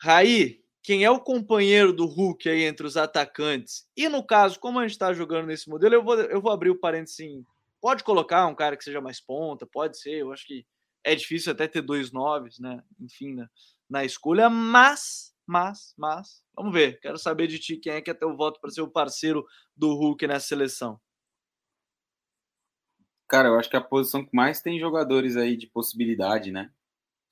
Raí, 0.00 0.62
quem 0.82 1.04
é 1.04 1.10
o 1.10 1.20
companheiro 1.20 1.92
do 1.92 2.06
Hulk 2.06 2.48
aí 2.48 2.64
entre 2.64 2.86
os 2.86 2.96
atacantes? 2.96 3.86
E 3.96 4.08
no 4.08 4.26
caso, 4.26 4.58
como 4.58 4.78
a 4.78 4.82
gente 4.82 4.92
está 4.92 5.12
jogando 5.12 5.46
nesse 5.46 5.68
modelo, 5.68 5.94
eu 5.94 6.02
vou, 6.02 6.20
eu 6.20 6.40
vou 6.40 6.50
abrir 6.50 6.70
o 6.70 6.78
parênteses 6.78 7.20
assim, 7.20 7.46
pode 7.80 8.02
colocar 8.02 8.46
um 8.46 8.54
cara 8.54 8.76
que 8.76 8.84
seja 8.84 9.00
mais 9.00 9.20
ponta, 9.20 9.66
pode 9.66 9.98
ser, 9.98 10.18
eu 10.18 10.32
acho 10.32 10.46
que 10.46 10.66
é 11.04 11.14
difícil 11.14 11.52
até 11.52 11.68
ter 11.68 11.82
dois 11.82 12.10
noves, 12.12 12.58
né? 12.58 12.82
Enfim, 13.00 13.34
na, 13.34 13.48
na 13.88 14.04
escolha, 14.04 14.50
mas, 14.50 15.34
mas, 15.46 15.94
mas, 15.96 16.42
vamos 16.54 16.72
ver. 16.72 16.98
Quero 17.00 17.18
saber 17.18 17.46
de 17.46 17.58
ti 17.58 17.76
quem 17.76 17.94
é 17.94 18.00
que 18.00 18.10
é 18.10 18.14
teu 18.14 18.36
voto 18.36 18.60
para 18.60 18.70
ser 18.70 18.82
o 18.82 18.90
parceiro 18.90 19.46
do 19.76 19.94
Hulk 19.94 20.26
nessa 20.26 20.48
seleção. 20.48 21.00
Cara, 23.28 23.48
eu 23.48 23.58
acho 23.58 23.70
que 23.70 23.76
é 23.76 23.78
a 23.78 23.82
posição 23.82 24.24
que 24.24 24.34
mais 24.34 24.60
tem 24.60 24.78
jogadores 24.78 25.36
aí 25.36 25.56
de 25.56 25.66
possibilidade, 25.66 26.52
né? 26.52 26.70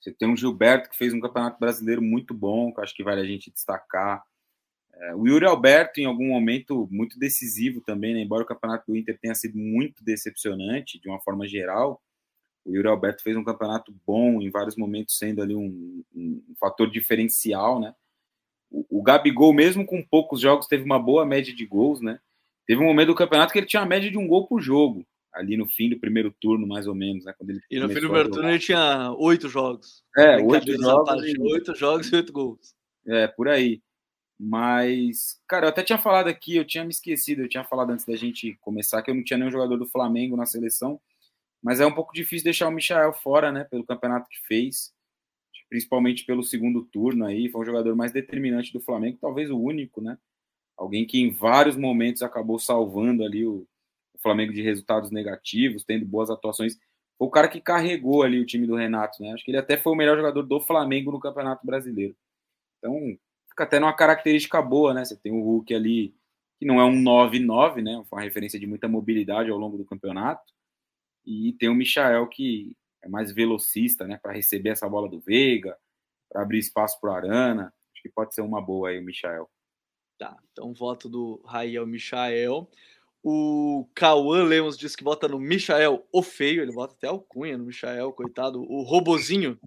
Você 0.01 0.13
tem 0.13 0.29
um 0.29 0.37
Gilberto 0.37 0.89
que 0.89 0.97
fez 0.97 1.13
um 1.13 1.21
campeonato 1.21 1.61
brasileiro 1.61 2.01
muito 2.01 2.33
bom, 2.33 2.73
que 2.73 2.81
acho 2.81 2.95
que 2.95 3.05
vale 3.05 3.21
a 3.21 3.27
gente 3.27 3.51
destacar. 3.51 4.25
É, 4.95 5.15
o 5.15 5.27
Yuri 5.27 5.45
Alberto, 5.45 6.01
em 6.01 6.07
algum 6.07 6.29
momento, 6.29 6.89
muito 6.91 7.19
decisivo 7.19 7.81
também, 7.83 8.15
né? 8.15 8.21
Embora 8.21 8.43
o 8.43 8.47
campeonato 8.47 8.91
do 8.91 8.97
Inter 8.97 9.19
tenha 9.21 9.35
sido 9.35 9.59
muito 9.59 10.03
decepcionante, 10.03 10.99
de 10.99 11.09
uma 11.09 11.21
forma 11.21 11.47
geral, 11.47 12.03
o 12.65 12.75
Yuri 12.75 12.89
Alberto 12.89 13.23
fez 13.23 13.37
um 13.37 13.45
campeonato 13.45 13.95
bom, 14.07 14.41
em 14.41 14.51
vários 14.51 14.77
momentos 14.77 15.17
sendo 15.19 15.43
ali 15.43 15.55
um, 15.55 16.03
um, 16.15 16.43
um 16.49 16.55
fator 16.59 16.91
diferencial, 16.91 17.79
né? 17.79 17.95
O, 18.71 19.01
o 19.01 19.03
Gabigol, 19.03 19.53
mesmo 19.53 19.85
com 19.85 20.03
poucos 20.03 20.41
jogos, 20.41 20.67
teve 20.67 20.85
uma 20.85 20.99
boa 20.99 21.27
média 21.27 21.55
de 21.55 21.67
gols, 21.67 22.01
né? 22.01 22.21
Teve 22.67 22.81
um 22.81 22.87
momento 22.87 23.09
do 23.09 23.15
campeonato 23.15 23.53
que 23.53 23.59
ele 23.59 23.67
tinha 23.67 23.83
a 23.83 23.87
média 23.87 24.11
de 24.11 24.17
um 24.17 24.27
gol 24.27 24.47
por 24.47 24.61
jogo 24.61 25.05
ali 25.33 25.57
no 25.57 25.67
fim 25.67 25.89
do 25.89 26.01
primeiro 26.01 26.35
turno, 26.41 26.67
mais 26.67 26.87
ou 26.87 26.95
menos, 26.95 27.25
né? 27.25 27.33
Quando 27.37 27.51
ele 27.51 27.61
e 27.71 27.79
no 27.79 27.89
fim 27.89 27.95
do 27.95 28.01
primeiro 28.01 28.31
turno 28.31 28.49
ele 28.49 28.59
tinha 28.59 29.13
oito 29.19 29.49
jogos. 29.49 30.03
É, 30.17 30.37
oito 30.43 30.73
jogos. 30.81 31.25
E... 31.25 31.41
Oito 31.41 31.75
jogos 31.75 32.13
e 32.13 32.17
oito 32.17 32.33
gols. 32.33 32.75
É, 33.07 33.29
por 33.29 33.49
aí. 33.49 33.81
Mas, 34.43 35.39
cara, 35.47 35.67
eu 35.67 35.69
até 35.69 35.83
tinha 35.83 35.99
falado 35.99 36.29
aqui, 36.29 36.57
eu 36.57 36.65
tinha 36.65 36.83
me 36.83 36.91
esquecido, 36.91 37.43
eu 37.43 37.49
tinha 37.49 37.63
falado 37.63 37.91
antes 37.91 38.07
da 38.07 38.17
gente 38.17 38.57
começar 38.63 39.03
que 39.03 39.11
eu 39.11 39.15
não 39.15 39.23
tinha 39.23 39.39
nenhum 39.39 39.51
jogador 39.51 39.77
do 39.77 39.87
Flamengo 39.87 40.35
na 40.35 40.47
seleção, 40.47 40.99
mas 41.63 41.79
é 41.79 41.85
um 41.85 41.93
pouco 41.93 42.15
difícil 42.15 42.45
deixar 42.45 42.69
o 42.69 42.71
Michael 42.71 43.13
fora, 43.13 43.53
né, 43.53 43.65
pelo 43.65 43.85
campeonato 43.85 44.31
que 44.31 44.39
fez, 44.47 44.95
principalmente 45.69 46.25
pelo 46.25 46.43
segundo 46.43 46.83
turno 46.87 47.27
aí, 47.27 47.51
foi 47.51 47.61
um 47.61 47.67
jogador 47.67 47.95
mais 47.95 48.13
determinante 48.13 48.73
do 48.73 48.81
Flamengo, 48.81 49.19
talvez 49.21 49.51
o 49.51 49.59
único, 49.59 50.01
né, 50.01 50.17
alguém 50.75 51.07
que 51.07 51.21
em 51.21 51.31
vários 51.31 51.77
momentos 51.77 52.23
acabou 52.23 52.59
salvando 52.59 53.23
ali 53.23 53.45
o, 53.45 53.69
Flamengo 54.23 54.53
de 54.53 54.63
resultados 54.63 55.11
negativos, 55.11 55.85
tendo 55.85 56.07
boas 56.07 56.31
atuações. 56.31 56.77
Foi 57.19 57.29
o 57.29 57.31
cara 57.31 57.49
que 57.49 57.61
carregou 57.61 58.23
ali 58.23 58.41
o 58.41 58.47
time 58.47 58.67
do 58.67 58.77
Renato, 58.77 59.23
né? 59.23 59.33
Acho 59.33 59.45
que 59.45 59.51
ele 59.51 59.59
até 59.59 59.77
foi 59.77 59.93
o 59.93 59.97
melhor 59.97 60.17
jogador 60.17 60.43
do 60.43 60.61
Flamengo 60.61 61.13
no 61.13 61.21
Campeonato 61.21 61.67
Brasileiro. 61.67 62.17
Então, 62.79 62.95
fica 63.49 63.65
até 63.65 63.79
numa 63.79 63.93
característica 63.93 64.61
boa, 64.63 64.95
né? 64.95 65.05
Você 65.05 65.17
tem 65.17 65.33
o 65.33 65.43
Hulk 65.43 65.75
ali, 65.75 66.15
que 66.59 66.67
não 66.67 66.81
é 66.81 66.85
um 66.85 67.03
9-9, 67.03 67.83
né? 67.83 68.03
Foi 68.09 68.19
uma 68.19 68.25
referência 68.25 68.59
de 68.59 68.67
muita 68.67 68.89
mobilidade 68.89 69.51
ao 69.51 69.59
longo 69.59 69.77
do 69.77 69.85
campeonato. 69.85 70.53
E 71.25 71.53
tem 71.55 71.69
o 71.69 71.75
Michael, 71.75 72.27
que 72.29 72.77
é 73.03 73.09
mais 73.09 73.33
velocista, 73.33 74.07
né? 74.07 74.19
Para 74.23 74.33
receber 74.33 74.71
essa 74.71 74.89
bola 74.89 75.09
do 75.09 75.21
Veiga, 75.21 75.77
para 76.31 76.43
abrir 76.43 76.59
espaço 76.59 76.99
para 77.01 77.11
o 77.11 77.15
Arana. 77.15 77.73
Acho 77.93 78.03
que 78.03 78.09
pode 78.09 78.35
ser 78.35 78.41
uma 78.41 78.63
boa 78.63 78.89
aí 78.89 78.99
o 78.99 79.05
Michael. 79.05 79.49
Tá, 80.19 80.37
então 80.53 80.75
voto 80.75 81.09
do 81.09 81.41
Rael 81.47 81.87
Michael. 81.87 82.69
O 83.23 83.89
Cauã 83.95 84.45
Lemos 84.45 84.79
diz 84.79 84.97
que 84.97 85.05
vota 85.05 85.29
no 85.29 85.39
Michael 85.39 86.07
o 86.13 86.23
Feio, 86.23 86.63
ele 86.63 86.73
vota 86.73 86.95
até 86.95 87.11
o 87.11 87.21
Cunha 87.21 87.59
no 87.59 87.67
Michael, 87.67 88.13
coitado, 88.13 88.63
o 88.63 88.83
Robozinho, 88.83 89.59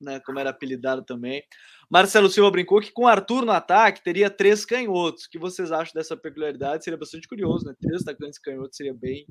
né, 0.00 0.20
como 0.20 0.38
era 0.38 0.50
apelidado 0.50 1.04
também. 1.04 1.42
Marcelo 1.90 2.28
Silva 2.28 2.50
brincou 2.50 2.80
que 2.80 2.90
com 2.90 3.06
Arthur 3.06 3.44
no 3.44 3.52
ataque 3.52 4.02
teria 4.02 4.30
três 4.30 4.64
canhotos. 4.64 5.24
O 5.24 5.30
que 5.30 5.38
vocês 5.38 5.70
acham 5.70 5.92
dessa 5.94 6.16
peculiaridade? 6.16 6.84
Seria 6.84 6.98
bastante 6.98 7.28
curioso, 7.28 7.64
né? 7.66 7.74
Três 7.80 8.02
atacantes 8.02 8.38
canhotos 8.38 8.76
seria 8.76 8.94
bem, 8.94 9.26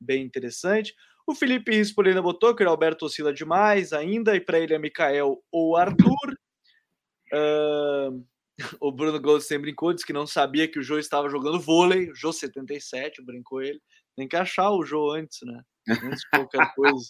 bem 0.00 0.24
interessante. 0.24 0.94
O 1.26 1.34
Felipe 1.34 1.72
Rispolina 1.72 2.22
botou 2.22 2.54
que 2.54 2.62
o 2.62 2.68
Alberto 2.68 3.06
oscila 3.06 3.32
demais 3.32 3.92
ainda, 3.92 4.36
e 4.36 4.40
para 4.40 4.60
ele 4.60 4.74
é 4.74 4.78
Mikael 4.78 5.42
ou 5.50 5.76
Arthur. 5.76 6.38
Uh, 7.32 8.24
o 8.80 8.90
Bruno 8.90 9.20
Goldstein 9.20 9.60
brincou, 9.60 9.92
disse 9.92 10.06
que 10.06 10.12
não 10.12 10.26
sabia 10.26 10.68
que 10.68 10.78
o 10.78 10.82
Jô 10.82 10.98
estava 10.98 11.28
jogando 11.28 11.60
vôlei, 11.60 12.10
o 12.10 12.14
Jô 12.14 12.32
77, 12.32 13.22
brincou 13.22 13.62
ele. 13.62 13.80
Tem 14.16 14.26
que 14.26 14.36
achar 14.36 14.70
o 14.70 14.84
Jô 14.84 15.10
antes, 15.10 15.40
né? 15.42 15.62
Antes 15.88 16.20
de 16.20 16.30
qualquer 16.30 16.74
coisa. 16.74 17.06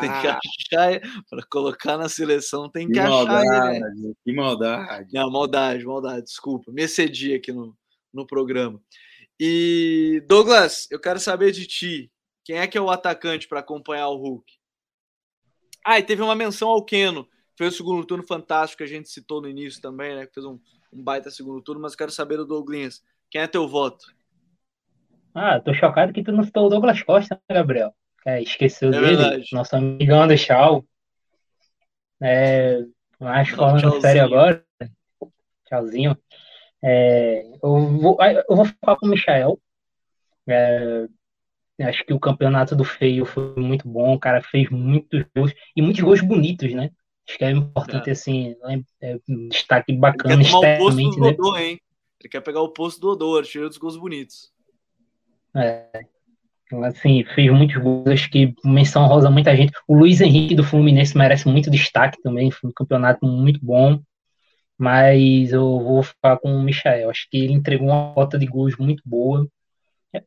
tem 0.00 0.10
que 0.20 0.26
achar 0.80 1.00
para 1.28 1.46
colocar 1.50 1.98
na 1.98 2.08
seleção, 2.08 2.70
tem 2.70 2.86
que, 2.86 2.94
que 2.94 2.98
achar 2.98 3.10
maldade, 3.10 3.76
ele. 3.76 3.80
Né? 3.80 4.12
Que 4.24 4.32
maldade. 4.32 5.10
Não, 5.12 5.30
maldade, 5.30 5.84
maldade, 5.84 6.24
desculpa. 6.24 6.72
Me 6.72 6.82
excedi 6.82 7.34
aqui 7.34 7.52
no, 7.52 7.76
no 8.12 8.26
programa. 8.26 8.80
E 9.38 10.24
Douglas, 10.26 10.88
eu 10.90 10.98
quero 10.98 11.20
saber 11.20 11.52
de 11.52 11.66
ti. 11.66 12.10
Quem 12.42 12.58
é 12.58 12.66
que 12.66 12.78
é 12.78 12.80
o 12.80 12.90
atacante 12.90 13.46
para 13.46 13.60
acompanhar 13.60 14.08
o 14.08 14.16
Hulk? 14.16 14.50
Ah, 15.84 15.98
e 15.98 16.02
teve 16.02 16.22
uma 16.22 16.34
menção 16.34 16.68
ao 16.68 16.84
Keno 16.84 17.28
fez 17.56 17.74
o 17.74 17.76
segundo 17.76 18.06
turno 18.06 18.24
fantástico 18.24 18.78
que 18.78 18.84
a 18.84 18.88
gente 18.88 19.08
citou 19.08 19.40
no 19.40 19.48
início 19.48 19.80
também, 19.80 20.14
né? 20.14 20.26
Que 20.26 20.34
fez 20.34 20.46
um, 20.46 20.60
um 20.92 21.02
baita 21.02 21.30
segundo 21.30 21.62
turno, 21.62 21.82
mas 21.82 21.94
quero 21.94 22.10
saber 22.10 22.36
do 22.36 22.46
Douglas. 22.46 23.02
Quem 23.30 23.40
é 23.40 23.46
teu 23.46 23.66
voto? 23.68 24.14
Ah, 25.34 25.60
tô 25.60 25.74
chocado 25.74 26.12
que 26.12 26.22
tu 26.22 26.32
não 26.32 26.42
citou 26.42 26.66
o 26.66 26.68
Douglas 26.68 27.02
Costa, 27.02 27.40
né, 27.48 27.56
Gabriel? 27.56 27.94
É, 28.24 28.42
esqueceu 28.42 28.88
é 28.88 28.92
dele, 28.92 29.16
verdade. 29.16 29.44
nosso 29.52 29.76
amigão 29.76 30.26
do 30.26 30.36
Tchau. 30.36 30.84
É, 32.20 32.80
mas 33.20 33.48
falando 33.50 34.00
sério 34.00 34.24
agora, 34.24 34.64
tchauzinho. 35.66 36.16
É, 36.82 37.46
eu, 37.62 37.98
vou, 37.98 38.18
eu 38.20 38.56
vou 38.56 38.64
falar 38.64 38.96
com 38.96 39.06
o 39.06 39.10
Michael. 39.10 39.60
É, 40.48 41.06
acho 41.82 42.04
que 42.04 42.12
o 42.12 42.20
campeonato 42.20 42.74
do 42.74 42.84
Feio 42.84 43.26
foi 43.26 43.54
muito 43.56 43.88
bom, 43.88 44.14
o 44.14 44.20
cara 44.20 44.40
fez 44.42 44.70
muitos 44.70 45.24
gols 45.34 45.52
e 45.74 45.82
muitos 45.82 46.02
gols 46.02 46.20
bonitos, 46.20 46.72
né? 46.72 46.90
Acho 47.28 47.38
que 47.38 47.44
é 47.44 47.50
importante, 47.50 48.08
é. 48.08 48.12
assim, 48.12 48.54
é, 49.02 49.18
um 49.28 49.48
destaque 49.48 49.92
bacana. 49.92 50.34
Ele 50.34 50.44
quer 50.44 50.50
tomar 50.50 50.74
o 50.74 50.78
posto 50.78 51.10
do 51.10 51.20
né? 51.20 51.32
Dodô, 51.32 51.56
hein? 51.56 51.80
Ele 52.20 52.28
quer 52.30 52.40
pegar 52.40 52.60
o 52.60 52.68
posto 52.68 53.00
do 53.00 53.16
Dodô, 53.16 53.42
cheio 53.44 53.68
dos 53.68 53.78
gols 53.78 53.96
bonitos. 53.96 54.52
É. 55.54 56.04
Assim, 56.84 57.24
fez 57.34 57.50
muitos 57.52 57.76
gols, 57.76 58.06
acho 58.08 58.30
que 58.30 58.54
menção 58.64 59.06
rosa 59.06 59.30
muita 59.30 59.54
gente. 59.56 59.72
O 59.86 59.96
Luiz 59.96 60.20
Henrique 60.20 60.54
do 60.54 60.64
Fluminense 60.64 61.16
merece 61.16 61.48
muito 61.48 61.70
destaque 61.70 62.20
também, 62.22 62.50
foi 62.50 62.70
um 62.70 62.72
campeonato 62.72 63.24
muito 63.26 63.60
bom. 63.64 64.00
Mas 64.78 65.52
eu 65.52 65.80
vou 65.80 66.02
ficar 66.02 66.38
com 66.38 66.54
o 66.54 66.62
Michael. 66.62 67.08
Acho 67.08 67.26
que 67.30 67.38
ele 67.38 67.54
entregou 67.54 67.88
uma 67.88 68.12
cota 68.12 68.38
de 68.38 68.46
gols 68.46 68.76
muito 68.76 69.02
boa. 69.06 69.48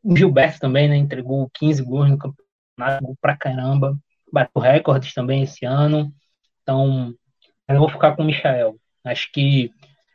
O 0.04 0.16
Gilberto 0.16 0.60
também, 0.60 0.88
né? 0.90 0.98
Entregou 0.98 1.50
15 1.54 1.84
gols 1.84 2.10
no 2.10 2.18
campeonato, 2.18 3.06
gol 3.06 3.18
pra 3.22 3.38
caramba. 3.38 3.98
Bateu 4.32 4.62
recordes 4.62 5.14
também 5.14 5.44
esse 5.44 5.66
ano. 5.66 6.12
Então, 6.70 7.16
eu 7.68 7.80
vou 7.80 7.90
ficar 7.90 8.16
com 8.16 8.22
o 8.22 8.26
Michael. 8.28 8.80
Acho 9.04 9.32
que, 9.32 9.72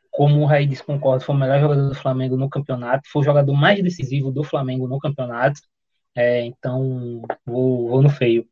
como 0.09 0.41
o 0.41 0.45
Raí 0.47 0.67
disse, 0.67 0.85
concordo, 0.85 1.25
foi 1.25 1.35
o 1.35 1.39
melhor 1.39 1.61
jogador 1.61 1.89
do 1.89 1.95
Flamengo 1.97 2.37
no 2.37 2.49
campeonato. 2.49 3.09
Foi 3.11 3.23
o 3.23 3.25
jogador 3.25 3.53
mais 3.55 3.83
decisivo 3.83 4.31
do 4.31 4.45
Flamengo 4.45 4.87
no 4.87 5.01
campeonato. 5.01 5.61
É, 6.15 6.43
então, 6.45 7.23
vou, 7.45 7.89
vou 7.89 8.01
no 8.01 8.09
feio. 8.09 8.49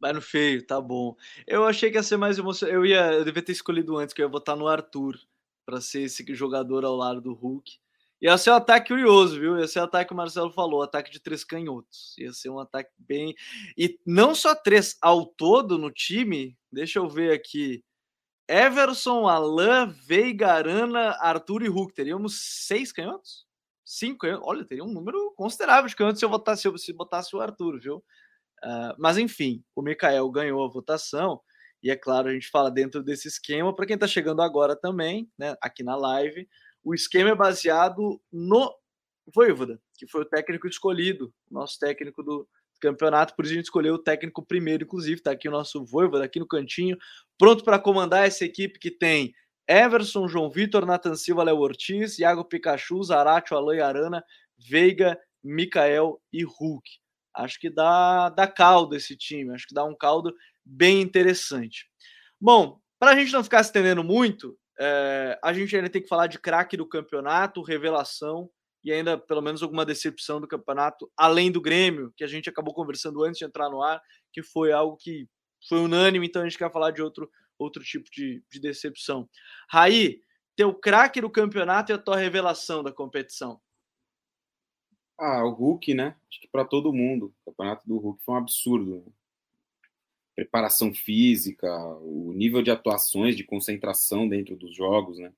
Vai 0.00 0.12
no 0.12 0.20
feio, 0.20 0.66
tá 0.66 0.80
bom. 0.80 1.14
Eu 1.46 1.64
achei 1.64 1.92
que 1.92 1.96
ia 1.96 2.02
ser 2.02 2.16
mais 2.16 2.38
emocionante. 2.38 2.74
Eu 2.74 2.84
ia, 2.84 3.12
eu 3.12 3.24
devia 3.24 3.42
ter 3.42 3.52
escolhido 3.52 3.96
antes, 3.96 4.12
que 4.12 4.20
eu 4.20 4.26
ia 4.26 4.32
votar 4.32 4.56
no 4.56 4.66
Arthur 4.66 5.16
para 5.64 5.80
ser 5.80 6.02
esse 6.02 6.24
jogador 6.34 6.84
ao 6.84 6.96
lado 6.96 7.20
do 7.20 7.34
Hulk. 7.34 7.78
Ia 8.20 8.36
ser 8.36 8.50
um 8.50 8.54
ataque 8.54 8.88
curioso, 8.88 9.38
viu? 9.38 9.58
Ia 9.58 9.68
ser 9.68 9.78
o 9.78 9.84
ataque 9.84 10.08
que 10.08 10.14
o 10.14 10.16
Marcelo 10.16 10.50
falou, 10.50 10.82
ataque 10.82 11.10
de 11.10 11.20
três 11.20 11.44
canhotos. 11.44 12.16
Ia 12.18 12.32
ser 12.32 12.50
um 12.50 12.58
ataque 12.58 12.90
bem. 12.98 13.34
E 13.76 13.98
não 14.04 14.34
só 14.34 14.54
três, 14.54 14.96
ao 15.00 15.24
todo 15.24 15.78
no 15.78 15.90
time, 15.90 16.58
deixa 16.70 16.98
eu 16.98 17.08
ver 17.08 17.32
aqui. 17.32 17.84
Everson, 18.48 19.28
Alain, 19.28 19.90
Veiga, 20.06 20.52
Arana, 20.52 21.16
Arthur 21.20 21.62
e 21.62 21.68
Hulk. 21.68 21.94
Teríamos 21.94 22.66
seis 22.66 22.90
canhotos? 22.90 23.46
Cinco 23.84 24.18
canhotos? 24.18 24.48
Olha, 24.48 24.64
teria 24.64 24.84
um 24.84 24.92
número 24.92 25.32
considerável 25.36 25.88
de 25.88 25.94
canhotos 25.94 26.18
se 26.18 26.24
eu 26.24 26.30
votasse, 26.30 26.62
se 26.62 26.68
eu 26.68 26.76
se 26.78 26.92
botasse 26.92 27.36
o 27.36 27.40
Arthur, 27.40 27.78
viu? 27.78 27.96
Uh, 28.64 28.94
mas 28.98 29.16
enfim, 29.16 29.62
o 29.76 29.82
Mikael 29.82 30.28
ganhou 30.30 30.64
a 30.64 30.68
votação. 30.68 31.40
E 31.82 31.90
é 31.90 31.96
claro, 31.96 32.28
a 32.28 32.32
gente 32.32 32.48
fala 32.48 32.70
dentro 32.70 33.02
desse 33.02 33.28
esquema. 33.28 33.74
Para 33.74 33.86
quem 33.86 33.94
está 33.94 34.06
chegando 34.06 34.42
agora 34.42 34.74
também, 34.74 35.30
né, 35.38 35.56
aqui 35.60 35.84
na 35.84 35.94
live, 35.94 36.48
o 36.82 36.94
esquema 36.94 37.30
é 37.30 37.34
baseado 37.34 38.20
no 38.32 38.74
Voivoda, 39.34 39.80
que 39.96 40.06
foi 40.06 40.22
o 40.22 40.24
técnico 40.24 40.66
escolhido, 40.66 41.32
nosso 41.50 41.78
técnico 41.78 42.22
do 42.22 42.48
campeonato, 42.80 43.34
por 43.34 43.44
isso 43.44 43.52
a 43.52 43.56
gente 43.56 43.64
escolheu 43.64 43.94
o 43.94 43.98
técnico 43.98 44.44
primeiro, 44.44 44.84
inclusive, 44.84 45.16
está 45.16 45.32
aqui 45.32 45.48
o 45.48 45.52
nosso 45.52 45.84
Voivoda, 45.84 46.24
aqui 46.24 46.38
no 46.38 46.46
cantinho, 46.46 46.96
pronto 47.36 47.64
para 47.64 47.78
comandar 47.78 48.26
essa 48.26 48.44
equipe 48.44 48.78
que 48.78 48.90
tem 48.90 49.34
Everson, 49.68 50.26
João 50.28 50.50
Vitor, 50.50 50.86
Nathan 50.86 51.14
Silva, 51.14 51.42
Léo 51.42 51.58
Ortiz, 51.58 52.18
Iago 52.18 52.44
Pikachu, 52.44 53.02
Zaratio, 53.02 53.56
Alain 53.56 53.80
Arana, 53.80 54.24
Veiga, 54.56 55.18
Mikael 55.42 56.20
e 56.32 56.42
Hulk. 56.44 56.88
Acho 57.34 57.60
que 57.60 57.68
dá, 57.68 58.30
dá 58.30 58.46
caldo 58.46 58.96
esse 58.96 59.16
time, 59.16 59.54
acho 59.54 59.66
que 59.68 59.74
dá 59.74 59.84
um 59.84 59.94
caldo 59.94 60.34
bem 60.64 61.02
interessante. 61.02 61.86
Bom, 62.40 62.80
para 62.98 63.12
a 63.12 63.14
gente 63.14 63.32
não 63.32 63.44
ficar 63.44 63.62
se 63.62 63.68
estendendo 63.68 64.02
muito, 64.02 64.58
é, 64.78 65.38
a 65.42 65.52
gente 65.52 65.74
ainda 65.74 65.88
tem 65.88 66.02
que 66.02 66.08
falar 66.08 66.26
de 66.26 66.38
craque 66.38 66.76
do 66.76 66.88
campeonato, 66.88 67.62
revelação 67.62 68.50
e 68.84 68.92
ainda 68.92 69.18
pelo 69.18 69.42
menos 69.42 69.62
alguma 69.62 69.84
decepção 69.84 70.40
do 70.40 70.46
campeonato, 70.46 71.10
além 71.16 71.50
do 71.50 71.60
Grêmio, 71.60 72.12
que 72.16 72.22
a 72.22 72.28
gente 72.28 72.48
acabou 72.48 72.72
conversando 72.72 73.22
antes 73.24 73.38
de 73.38 73.44
entrar 73.44 73.68
no 73.68 73.82
ar, 73.82 74.00
que 74.32 74.42
foi 74.42 74.72
algo 74.72 74.96
que 74.96 75.28
foi 75.68 75.80
unânime, 75.80 76.26
então 76.26 76.42
a 76.42 76.44
gente 76.44 76.56
quer 76.56 76.72
falar 76.72 76.92
de 76.92 77.02
outro, 77.02 77.28
outro 77.58 77.82
tipo 77.82 78.08
de, 78.10 78.42
de 78.50 78.60
decepção. 78.60 79.28
Raí, 79.68 80.20
teu 80.56 80.72
craque 80.72 81.20
do 81.20 81.30
campeonato 81.30 81.90
e 81.90 81.94
a 81.94 81.98
tua 81.98 82.16
revelação 82.16 82.82
da 82.82 82.92
competição? 82.92 83.60
Ah, 85.18 85.44
o 85.44 85.50
Hulk, 85.50 85.94
né? 85.94 86.16
Acho 86.30 86.40
que 86.40 86.48
para 86.48 86.64
todo 86.64 86.92
mundo. 86.92 87.34
O 87.44 87.50
campeonato 87.50 87.88
do 87.88 87.98
Hulk 87.98 88.22
foi 88.24 88.34
um 88.34 88.38
absurdo. 88.38 89.12
Preparação 90.38 90.94
física, 90.94 91.68
o 92.00 92.32
nível 92.32 92.62
de 92.62 92.70
atuações, 92.70 93.36
de 93.36 93.42
concentração 93.42 94.28
dentro 94.28 94.54
dos 94.54 94.72
jogos, 94.72 95.18
né? 95.18 95.32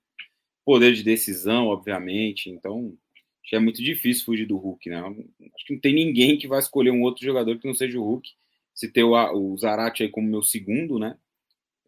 Poder 0.63 0.93
de 0.93 1.03
decisão, 1.03 1.69
obviamente. 1.69 2.51
Então, 2.51 2.95
acho 3.41 3.49
que 3.49 3.57
é 3.57 3.59
muito 3.59 3.83
difícil 3.83 4.27
fugir 4.27 4.45
do 4.45 4.59
Hulk, 4.59 4.91
né? 4.91 5.01
Acho 5.01 5.65
que 5.67 5.73
não 5.73 5.81
tem 5.81 5.95
ninguém 5.95 6.37
que 6.37 6.47
vai 6.47 6.59
escolher 6.59 6.91
um 6.91 7.01
outro 7.01 7.25
jogador 7.25 7.59
que 7.59 7.67
não 7.67 7.73
seja 7.73 7.99
o 7.99 8.05
Hulk. 8.05 8.31
Se 8.75 8.93
ter 8.93 9.03
o, 9.03 9.15
o 9.15 9.57
Zarate 9.57 10.03
aí 10.03 10.11
como 10.11 10.29
meu 10.29 10.43
segundo, 10.43 10.99
né? 10.99 11.17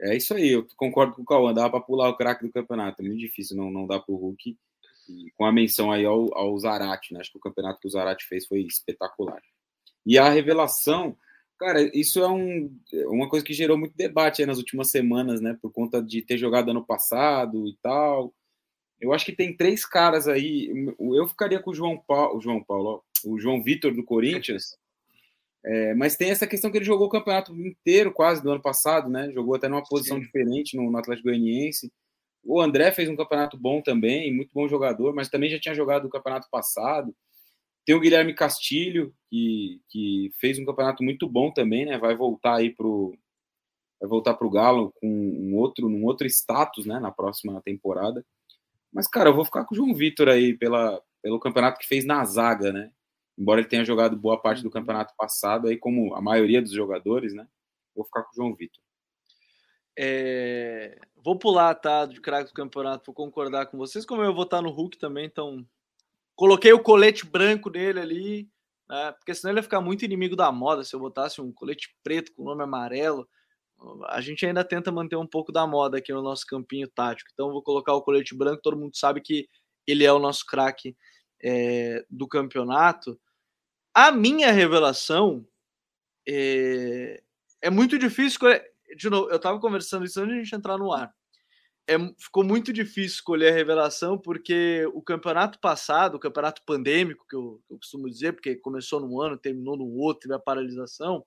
É 0.00 0.16
isso 0.16 0.32
aí, 0.32 0.48
eu 0.48 0.66
concordo 0.74 1.14
com 1.14 1.20
o 1.20 1.26
Cauã, 1.26 1.52
dava 1.52 1.68
para 1.68 1.80
pular 1.80 2.08
o 2.08 2.16
craque 2.16 2.46
do 2.46 2.52
campeonato, 2.52 3.02
é 3.02 3.04
muito 3.04 3.20
difícil 3.20 3.56
não, 3.56 3.70
não 3.70 3.86
dar 3.86 4.00
para 4.00 4.14
o 4.14 4.16
Hulk. 4.16 4.56
E 5.06 5.30
com 5.32 5.44
a 5.44 5.52
menção 5.52 5.92
aí 5.92 6.06
ao, 6.06 6.34
ao 6.34 6.58
Zarate, 6.58 7.12
né? 7.12 7.20
Acho 7.20 7.30
que 7.30 7.36
o 7.36 7.42
campeonato 7.42 7.78
que 7.78 7.88
o 7.88 7.90
Zarate 7.90 8.26
fez 8.26 8.46
foi 8.46 8.62
espetacular. 8.62 9.42
E 10.06 10.16
a 10.16 10.30
revelação, 10.30 11.14
Cara, 11.62 11.88
isso 11.96 12.18
é 12.18 12.28
um, 12.28 12.76
uma 13.06 13.28
coisa 13.28 13.46
que 13.46 13.52
gerou 13.52 13.78
muito 13.78 13.96
debate 13.96 14.44
nas 14.44 14.58
últimas 14.58 14.90
semanas, 14.90 15.40
né? 15.40 15.56
Por 15.62 15.70
conta 15.70 16.02
de 16.02 16.20
ter 16.20 16.36
jogado 16.36 16.72
ano 16.72 16.84
passado 16.84 17.68
e 17.68 17.76
tal. 17.80 18.34
Eu 19.00 19.12
acho 19.12 19.24
que 19.24 19.32
tem 19.32 19.56
três 19.56 19.86
caras 19.86 20.26
aí. 20.26 20.68
Eu 20.98 21.28
ficaria 21.28 21.60
com 21.60 21.70
o 21.70 21.74
João 21.74 21.96
Paulo, 21.96 22.36
o 22.36 22.40
João 22.40 22.60
Paulo, 22.64 23.04
o 23.24 23.38
João 23.38 23.62
Vitor 23.62 23.94
do 23.94 24.02
Corinthians. 24.02 24.76
É, 25.64 25.94
mas 25.94 26.16
tem 26.16 26.30
essa 26.30 26.48
questão 26.48 26.68
que 26.68 26.78
ele 26.78 26.84
jogou 26.84 27.06
o 27.06 27.10
campeonato 27.10 27.54
inteiro, 27.54 28.10
quase 28.10 28.42
do 28.42 28.50
ano 28.50 28.60
passado, 28.60 29.08
né? 29.08 29.30
Jogou 29.30 29.54
até 29.54 29.68
numa 29.68 29.84
posição 29.84 30.16
Sim. 30.16 30.24
diferente 30.24 30.76
no, 30.76 30.90
no 30.90 30.98
Atlético 30.98 31.28
Goianiense. 31.28 31.92
O 32.42 32.60
André 32.60 32.90
fez 32.90 33.08
um 33.08 33.14
campeonato 33.14 33.56
bom 33.56 33.80
também, 33.80 34.34
muito 34.34 34.50
bom 34.52 34.66
jogador, 34.66 35.14
mas 35.14 35.28
também 35.28 35.48
já 35.48 35.60
tinha 35.60 35.76
jogado 35.76 36.06
o 36.06 36.10
campeonato 36.10 36.48
passado. 36.50 37.14
Tem 37.84 37.94
o 37.94 38.00
Guilherme 38.00 38.34
Castilho, 38.34 39.14
que, 39.28 39.80
que 39.88 40.30
fez 40.38 40.58
um 40.58 40.64
campeonato 40.64 41.02
muito 41.02 41.28
bom 41.28 41.52
também, 41.52 41.84
né? 41.84 41.98
Vai 41.98 42.14
voltar 42.14 42.56
aí 42.56 42.70
pro 42.70 43.16
vai 44.00 44.08
voltar 44.08 44.34
pro 44.34 44.50
Galo 44.50 44.92
com 45.00 45.08
um 45.08 45.54
outro, 45.56 45.86
um 45.86 46.04
outro 46.04 46.26
status, 46.26 46.84
né, 46.84 46.98
na 46.98 47.12
próxima 47.12 47.62
temporada. 47.62 48.26
Mas 48.92 49.06
cara, 49.06 49.30
eu 49.30 49.34
vou 49.34 49.44
ficar 49.44 49.64
com 49.64 49.74
o 49.74 49.76
João 49.76 49.94
Vitor 49.94 50.28
aí 50.28 50.58
pela, 50.58 51.00
pelo 51.22 51.38
campeonato 51.38 51.78
que 51.78 51.86
fez 51.86 52.04
na 52.04 52.24
zaga, 52.24 52.72
né? 52.72 52.90
Embora 53.38 53.60
ele 53.60 53.68
tenha 53.68 53.84
jogado 53.84 54.16
boa 54.16 54.40
parte 54.40 54.62
do 54.62 54.70
campeonato 54.70 55.14
passado 55.16 55.68
aí 55.68 55.76
como 55.76 56.14
a 56.16 56.20
maioria 56.20 56.60
dos 56.60 56.72
jogadores, 56.72 57.32
né? 57.32 57.46
Vou 57.94 58.04
ficar 58.04 58.24
com 58.24 58.30
o 58.32 58.34
João 58.34 58.54
Vitor. 58.54 58.82
É... 59.96 60.98
Vou 61.24 61.38
pular, 61.38 61.72
tá, 61.76 62.04
de 62.04 62.20
craque 62.20 62.50
do 62.50 62.54
campeonato, 62.54 63.06
vou 63.06 63.14
concordar 63.14 63.66
com 63.66 63.78
vocês, 63.78 64.04
como 64.04 64.22
eu 64.22 64.34
vou 64.34 64.44
estar 64.44 64.60
no 64.60 64.70
Hulk 64.70 64.98
também, 64.98 65.26
então 65.26 65.64
Coloquei 66.34 66.72
o 66.72 66.82
colete 66.82 67.26
branco 67.26 67.70
dele 67.70 68.00
ali, 68.00 68.50
né, 68.88 69.12
porque 69.12 69.34
senão 69.34 69.52
ele 69.52 69.58
ia 69.58 69.62
ficar 69.62 69.80
muito 69.80 70.04
inimigo 70.04 70.34
da 70.34 70.50
moda 70.50 70.82
se 70.82 70.94
eu 70.94 71.00
botasse 71.00 71.40
um 71.40 71.52
colete 71.52 71.94
preto 72.02 72.32
com 72.34 72.44
nome 72.44 72.62
amarelo. 72.62 73.28
A 74.08 74.20
gente 74.20 74.46
ainda 74.46 74.64
tenta 74.64 74.92
manter 74.92 75.16
um 75.16 75.26
pouco 75.26 75.52
da 75.52 75.66
moda 75.66 75.98
aqui 75.98 76.12
no 76.12 76.22
nosso 76.22 76.46
campinho 76.46 76.88
tático. 76.88 77.30
Então 77.32 77.50
vou 77.50 77.62
colocar 77.62 77.94
o 77.94 78.02
colete 78.02 78.34
branco, 78.34 78.62
todo 78.62 78.78
mundo 78.78 78.96
sabe 78.96 79.20
que 79.20 79.48
ele 79.86 80.04
é 80.04 80.12
o 80.12 80.18
nosso 80.18 80.46
craque 80.46 80.96
é, 81.42 82.04
do 82.08 82.28
campeonato. 82.28 83.20
A 83.94 84.12
minha 84.12 84.52
revelação 84.52 85.46
é, 86.26 87.22
é 87.60 87.70
muito 87.70 87.98
difícil. 87.98 88.38
De 88.96 89.10
novo, 89.10 89.30
eu 89.30 89.36
estava 89.36 89.58
conversando 89.60 90.04
isso 90.04 90.20
antes 90.20 90.32
de 90.32 90.40
a 90.40 90.44
gente 90.44 90.54
entrar 90.54 90.78
no 90.78 90.92
ar 90.92 91.12
é, 91.94 92.14
ficou 92.18 92.44
muito 92.44 92.72
difícil 92.72 93.16
escolher 93.16 93.48
a 93.50 93.54
revelação, 93.54 94.18
porque 94.18 94.86
o 94.94 95.02
campeonato 95.02 95.58
passado, 95.60 96.16
o 96.16 96.20
campeonato 96.20 96.62
pandêmico, 96.66 97.26
que 97.28 97.36
eu, 97.36 97.62
eu 97.70 97.78
costumo 97.78 98.08
dizer, 98.08 98.32
porque 98.32 98.56
começou 98.56 99.00
num 99.00 99.20
ano, 99.20 99.36
terminou 99.36 99.76
no 99.76 99.86
outro, 99.86 100.22
teve 100.22 100.34
a 100.34 100.38
paralisação, 100.38 101.24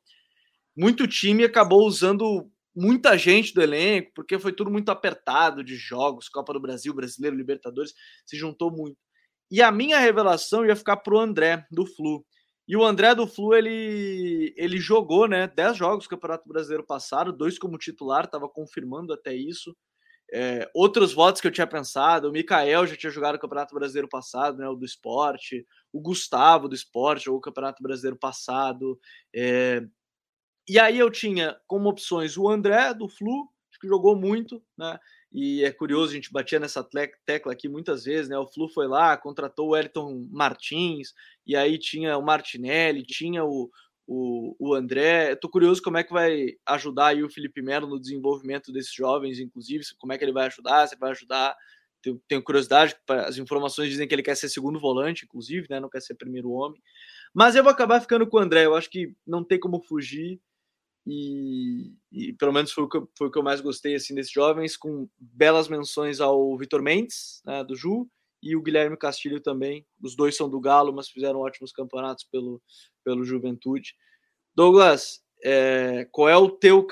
muito 0.76 1.08
time 1.08 1.44
acabou 1.44 1.86
usando 1.88 2.52
muita 2.76 3.18
gente 3.18 3.54
do 3.54 3.62
elenco, 3.62 4.12
porque 4.14 4.38
foi 4.38 4.52
tudo 4.52 4.70
muito 4.70 4.90
apertado 4.90 5.64
de 5.64 5.76
jogos, 5.76 6.28
Copa 6.28 6.54
do 6.54 6.60
Brasil, 6.60 6.94
Brasileiro, 6.94 7.38
Libertadores, 7.38 7.94
se 8.26 8.36
juntou 8.36 8.70
muito. 8.70 8.98
E 9.50 9.62
a 9.62 9.72
minha 9.72 10.00
revelação 10.00 10.66
ia 10.66 10.76
ficar 10.76 10.98
para 10.98 11.16
o 11.16 11.20
André, 11.20 11.66
do 11.72 11.86
Flu. 11.86 12.26
E 12.68 12.76
o 12.76 12.84
André 12.84 13.14
do 13.14 13.28
Flu, 13.28 13.54
ele, 13.54 14.54
ele 14.58 14.78
jogou, 14.78 15.28
né? 15.28 15.48
10 15.48 15.78
jogos 15.78 16.06
do 16.06 16.10
Campeonato 16.10 16.48
Brasileiro 16.50 16.84
passado, 16.84 17.32
dois 17.32 17.60
como 17.60 17.78
titular, 17.78 18.26
estava 18.26 18.50
confirmando 18.50 19.14
até 19.14 19.34
isso. 19.36 19.76
É, 20.34 20.70
outros 20.74 21.14
votos 21.14 21.40
que 21.40 21.48
eu 21.48 21.52
tinha 21.52 21.68
pensado, 21.68 22.30
o 22.30 22.32
Mikael 22.32 22.88
já 22.88 22.96
tinha 22.96 23.12
jogado 23.12 23.36
o 23.36 23.40
Campeonato 23.40 23.76
Brasileiro 23.76 24.10
passado, 24.10 24.58
né? 24.58 24.68
O 24.68 24.76
do 24.76 24.86
esporte, 24.86 25.66
o 25.94 26.02
Gustavo 26.02 26.68
do 26.68 26.76
esporte 26.76 27.26
jogou 27.26 27.40
o 27.40 27.44
Campeonato 27.44 27.82
Brasileiro 27.84 28.18
passado. 28.18 29.00
É, 29.34 29.82
e 30.68 30.80
aí 30.80 30.98
eu 30.98 31.12
tinha 31.12 31.58
como 31.68 31.90
opções 31.90 32.38
o 32.38 32.50
André 32.50 32.94
do 32.94 33.08
Flu, 33.08 33.48
que 33.80 33.88
jogou 33.88 34.16
muito, 34.16 34.62
né? 34.78 35.00
E 35.32 35.64
é 35.64 35.72
curioso, 35.72 36.12
a 36.12 36.16
gente 36.16 36.32
batia 36.32 36.60
nessa 36.60 36.82
tecla 37.26 37.52
aqui 37.52 37.68
muitas 37.68 38.06
vezes, 38.06 38.30
né? 38.30 38.38
O 38.38 38.48
Flu 38.48 38.70
foi 38.70 38.88
lá, 38.88 39.18
contratou 39.18 39.70
o 39.70 39.76
Elton 39.76 40.28
Martins, 40.32 41.14
e 41.46 41.56
aí 41.56 41.78
tinha 41.78 42.18
o 42.18 42.22
Martinelli, 42.24 43.04
tinha 43.04 43.44
o, 43.44 43.70
o, 44.08 44.56
o 44.60 44.74
André. 44.74 45.32
Eu 45.32 45.40
tô 45.40 45.50
curioso 45.50 45.82
como 45.82 45.98
é 45.98 46.04
que 46.04 46.14
vai 46.14 46.54
ajudar 46.66 47.08
aí 47.08 47.24
o 47.24 47.30
Felipe 47.30 47.62
Melo 47.62 47.88
no 47.88 48.00
desenvolvimento 48.00 48.72
desses 48.72 48.94
jovens, 48.94 49.40
inclusive, 49.40 49.84
como 49.98 50.14
é 50.14 50.18
que 50.18 50.24
ele 50.24 50.34
vai 50.34 50.48
ajudar, 50.48 50.88
se 50.88 50.98
vai 50.98 51.12
ajudar. 51.12 51.56
Tenho, 52.02 52.22
tenho 52.28 52.44
curiosidade, 52.44 52.96
as 53.10 53.38
informações 53.38 53.90
dizem 53.90 54.08
que 54.08 54.14
ele 54.14 54.22
quer 54.22 54.36
ser 54.36 54.50
segundo 54.50 54.80
volante, 54.80 55.26
inclusive, 55.26 55.68
né? 55.70 55.80
Não 55.80 55.90
quer 55.90 56.02
ser 56.02 56.16
primeiro 56.16 56.52
homem. 56.52 56.82
Mas 57.34 57.56
eu 57.56 57.64
vou 57.64 57.72
acabar 57.72 58.00
ficando 58.00 58.28
com 58.28 58.38
o 58.38 58.40
André, 58.40 58.66
eu 58.66 58.76
acho 58.76 58.90
que 58.90 59.16
não 59.26 59.44
tem 59.44 59.60
como 59.60 59.82
fugir. 59.82 60.40
E, 61.08 61.94
e, 62.12 62.34
pelo 62.34 62.52
menos 62.52 62.72
foi 62.72 62.84
o, 62.84 62.90
que, 62.90 63.00
foi 63.16 63.28
o 63.28 63.32
que 63.32 63.38
eu 63.38 63.44
mais 63.44 63.62
gostei 63.62 63.94
assim 63.94 64.16
desses 64.16 64.32
jovens, 64.32 64.76
com 64.76 65.08
belas 65.20 65.68
menções 65.68 66.20
ao 66.20 66.58
Vitor 66.58 66.82
Mendes, 66.82 67.44
né, 67.46 67.64
do 67.64 67.76
Ju, 67.76 68.10
e 68.46 68.56
o 68.56 68.62
Guilherme 68.62 68.96
Castilho 68.96 69.42
também. 69.42 69.86
Os 70.00 70.16
dois 70.16 70.38
são 70.38 70.48
do 70.48 70.60
Galo, 70.60 70.94
mas 70.94 71.10
fizeram 71.10 71.40
ótimos 71.40 71.72
campeonatos 71.72 72.24
pelo, 72.26 72.62
pelo 73.04 73.26
Juventude. 73.26 73.96
Douglas, 74.56 75.24
é, 75.44 76.08
qual 76.12 76.30
é 76.30 76.38
o 76.38 76.50
teu, 76.50 76.86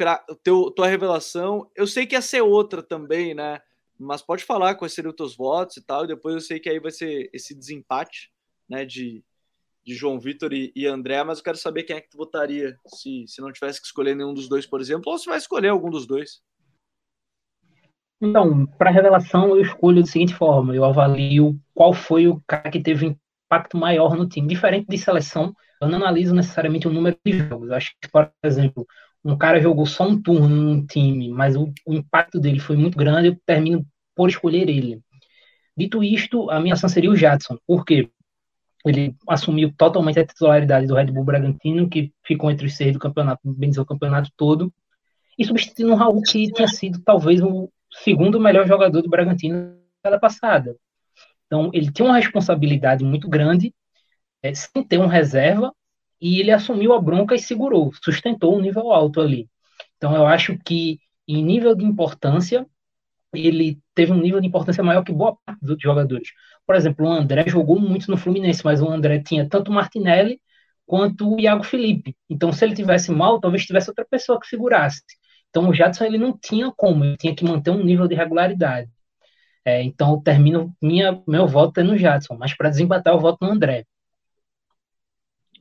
teu 0.44 0.72
tua 0.72 0.88
revelação? 0.88 1.70
Eu 1.76 1.86
sei 1.86 2.08
que 2.08 2.16
ia 2.16 2.22
ser 2.22 2.42
outra 2.42 2.82
também, 2.82 3.36
né? 3.36 3.62
Mas 4.00 4.24
pode 4.24 4.44
falar 4.44 4.74
quais 4.74 4.94
seriam 4.94 5.12
os 5.12 5.16
teus 5.16 5.38
votos 5.38 5.78
e 5.78 5.86
tal, 5.86 6.04
e 6.04 6.08
depois 6.08 6.34
eu 6.34 6.42
sei 6.42 6.60
que 6.60 6.68
aí 6.68 6.80
vai 6.80 6.92
ser 6.92 7.30
esse 7.32 7.54
desempate, 7.54 8.34
né, 8.68 8.84
de 8.84 9.24
de 9.86 9.94
João 9.94 10.20
Vitor 10.20 10.54
e, 10.54 10.72
e, 10.76 10.88
André, 10.88 11.22
mas 11.24 11.40
eu 11.40 11.44
quero 11.44 11.58
saber 11.58 11.84
quem 11.84 11.98
é 11.98 12.02
que 12.02 12.10
tu 12.10 12.18
votaria 12.18 12.80
se, 12.88 13.26
se 13.28 13.42
não 13.42 13.52
tivesse 13.52 13.82
que 13.82 13.86
escolher 13.86 14.16
nenhum 14.16 14.34
dos 14.34 14.48
dois, 14.48 14.66
por 14.66 14.80
exemplo, 14.80 15.12
ou 15.12 15.18
se 15.18 15.26
vai 15.26 15.38
escolher 15.38 15.68
algum 15.68 15.90
dos 15.90 16.08
dois. 16.08 16.42
Então, 18.24 18.66
para 18.78 18.90
revelação, 18.90 19.50
eu 19.50 19.62
escolho 19.62 20.02
da 20.02 20.08
seguinte 20.08 20.34
forma: 20.34 20.74
eu 20.74 20.86
avalio 20.86 21.60
qual 21.74 21.94
foi 21.94 22.28
o 22.28 22.42
cara 22.48 22.72
que 22.72 22.80
teve 22.80 23.18
impacto 23.46 23.78
maior 23.78 24.16
no 24.16 24.28
time. 24.28 24.48
Diferente 24.48 24.88
de 24.88 24.98
seleção, 24.98 25.54
eu 25.82 25.90
não 25.90 25.98
analiso 25.98 26.34
necessariamente 26.34 26.88
o 26.88 26.94
número 26.94 27.18
de 27.26 27.34
jogos. 27.40 27.70
Eu 27.70 27.76
acho 27.76 27.92
que, 28.02 28.10
por 28.10 28.32
exemplo, 28.42 28.88
um 29.26 29.38
cara 29.38 29.60
jogou 29.60 29.86
só 29.86 30.08
um 30.08 30.22
turno 30.22 30.48
num 30.56 30.86
time, 30.86 31.30
mas 31.32 31.58
o, 31.58 31.74
o 31.86 31.94
impacto 31.94 32.40
dele 32.40 32.60
foi 32.60 32.78
muito 32.78 32.98
grande, 32.98 33.28
eu 33.28 33.38
termino 33.46 33.86
por 34.16 34.30
escolher 34.30 34.70
ele. 34.70 35.02
Dito 35.76 36.02
isto, 36.02 36.50
a 36.50 36.62
minha 36.62 36.76
ação 36.76 36.88
seria 36.88 37.12
o 37.12 37.16
Jadson. 37.16 37.58
Por 37.68 37.84
quê? 37.84 38.10
ele 38.86 39.16
assumiu 39.28 39.74
totalmente 39.78 40.20
a 40.20 40.26
titularidade 40.26 40.88
do 40.88 40.96
Red 40.96 41.06
Bull 41.06 41.24
Bragantino, 41.24 41.90
que 41.90 42.12
ficou 42.22 42.52
entre 42.52 42.66
os 42.68 42.76
seis 42.76 42.92
do 42.92 43.00
campeonato, 43.00 43.40
bem 43.46 43.70
dizer, 43.70 43.82
o 43.82 43.86
campeonato 43.86 44.30
todo, 44.36 44.74
e 45.40 45.46
substituindo 45.46 45.94
o 45.94 45.96
Raul, 45.96 46.22
que 46.22 46.52
tinha 46.52 46.68
sido 46.68 47.02
talvez 47.02 47.42
o 47.42 47.72
segundo 48.04 48.40
melhor 48.40 48.68
jogador 48.68 49.02
do 49.02 49.10
Bragantino 49.10 49.78
na 50.04 50.20
passada. 50.20 50.76
Então, 51.46 51.70
ele 51.74 51.92
tinha 51.92 52.08
uma 52.08 52.18
responsabilidade 52.18 53.04
muito 53.04 53.30
grande, 53.30 53.74
é, 54.42 54.54
sem 54.54 54.84
ter 54.84 55.00
um 55.00 55.08
reserva, 55.08 55.74
e 56.20 56.40
ele 56.40 56.52
assumiu 56.52 56.94
a 56.94 57.02
bronca 57.02 57.36
e 57.36 57.40
segurou, 57.40 57.92
sustentou 58.04 58.58
um 58.58 58.62
nível 58.62 58.92
alto 58.92 59.22
ali. 59.22 59.50
Então, 59.98 60.16
eu 60.16 60.26
acho 60.26 60.58
que, 60.66 61.00
em 61.28 61.44
nível 61.44 61.76
de 61.76 61.86
importância, 61.86 62.66
ele 63.34 63.80
teve 63.96 64.12
um 64.12 64.20
nível 64.20 64.40
de 64.40 64.48
importância 64.48 64.84
maior 64.84 65.04
que 65.04 65.12
boa 65.12 65.38
parte 65.46 65.60
dos 65.64 65.82
jogadores. 65.82 66.30
Por 66.66 66.76
exemplo, 66.76 67.06
o 67.06 67.12
André 67.12 67.48
jogou 67.48 67.80
muito 67.80 68.10
no 68.10 68.18
Fluminense, 68.18 68.64
mas 68.64 68.82
o 68.82 68.90
André 68.90 69.20
tinha 69.20 69.48
tanto 69.48 69.70
o 69.70 69.74
Martinelli 69.74 70.42
quanto 70.86 71.36
o 71.36 71.40
Iago 71.40 71.64
Felipe. 71.64 72.16
Então, 72.30 72.52
se 72.52 72.64
ele 72.66 72.76
tivesse 72.76 73.12
mal, 73.12 73.40
talvez 73.40 73.66
tivesse 73.66 73.90
outra 73.90 74.06
pessoa 74.06 74.40
que 74.40 74.48
segurasse. 74.48 75.02
Então, 75.54 75.70
o 75.70 75.74
Jadson 75.74 76.06
ele 76.06 76.18
não 76.18 76.36
tinha 76.36 76.72
como, 76.76 77.06
ele 77.06 77.16
tinha 77.16 77.36
que 77.36 77.46
manter 77.46 77.70
um 77.70 77.84
nível 77.84 78.08
de 78.08 78.16
regularidade. 78.16 78.90
É, 79.64 79.84
então, 79.84 80.16
eu 80.16 80.18
termino 80.20 80.76
minha, 80.82 81.22
meu 81.28 81.48
voto 81.48 81.80
é 81.80 81.84
no 81.84 81.96
Jadson, 81.96 82.36
mas 82.36 82.58
para 82.58 82.72
desempatar, 82.72 83.14
eu 83.14 83.20
voto 83.20 83.46
no 83.46 83.52
André. 83.52 83.86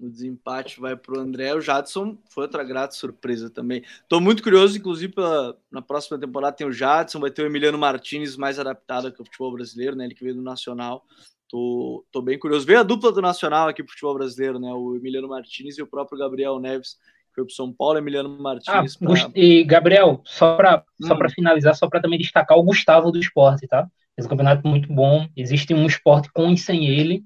O 0.00 0.08
desempate 0.08 0.80
vai 0.80 0.96
para 0.96 1.14
o 1.14 1.20
André. 1.20 1.54
O 1.54 1.60
Jadson 1.60 2.16
foi 2.30 2.44
outra 2.44 2.64
grata 2.64 2.94
surpresa 2.94 3.50
também. 3.50 3.84
Estou 4.02 4.18
muito 4.18 4.42
curioso, 4.42 4.78
inclusive, 4.78 5.12
pela, 5.12 5.58
na 5.70 5.82
próxima 5.82 6.18
temporada 6.18 6.56
tem 6.56 6.66
o 6.66 6.72
Jadson, 6.72 7.20
vai 7.20 7.30
ter 7.30 7.42
o 7.42 7.46
Emiliano 7.46 7.76
Martinez 7.76 8.34
mais 8.34 8.58
adaptado 8.58 9.08
ao 9.08 9.24
futebol 9.26 9.52
brasileiro, 9.52 9.94
né? 9.94 10.06
Ele 10.06 10.14
que 10.14 10.24
veio 10.24 10.36
do 10.36 10.42
Nacional. 10.42 11.04
Tô, 11.48 12.02
tô 12.10 12.22
bem 12.22 12.38
curioso. 12.38 12.64
Veio 12.64 12.80
a 12.80 12.82
dupla 12.82 13.12
do 13.12 13.20
Nacional 13.20 13.68
aqui 13.68 13.82
pro 13.82 13.92
futebol 13.92 14.14
brasileiro, 14.14 14.58
né? 14.58 14.72
O 14.72 14.96
Emiliano 14.96 15.28
Martinez 15.28 15.76
e 15.76 15.82
o 15.82 15.86
próprio 15.86 16.18
Gabriel 16.18 16.58
Neves, 16.58 16.96
foi 17.34 17.44
pro 17.44 17.54
São 17.54 17.72
Paulo, 17.72 17.98
Emiliano 17.98 18.28
Martinez. 18.40 18.96
Ah, 19.00 19.06
pra... 19.06 19.30
E, 19.34 19.64
Gabriel, 19.64 20.20
só 20.24 20.56
para 20.56 20.84
hum. 21.00 21.06
só 21.06 21.16
finalizar, 21.30 21.74
só 21.74 21.88
para 21.88 22.00
também 22.00 22.18
destacar 22.18 22.58
o 22.58 22.62
Gustavo 22.62 23.10
do 23.10 23.18
esporte, 23.18 23.66
tá? 23.66 23.88
Esse 24.16 24.28
campeonato 24.28 24.66
muito 24.66 24.92
bom. 24.92 25.26
Existe 25.36 25.72
um 25.72 25.86
esporte 25.86 26.30
com 26.32 26.50
e 26.50 26.58
sem 26.58 26.86
ele. 26.86 27.24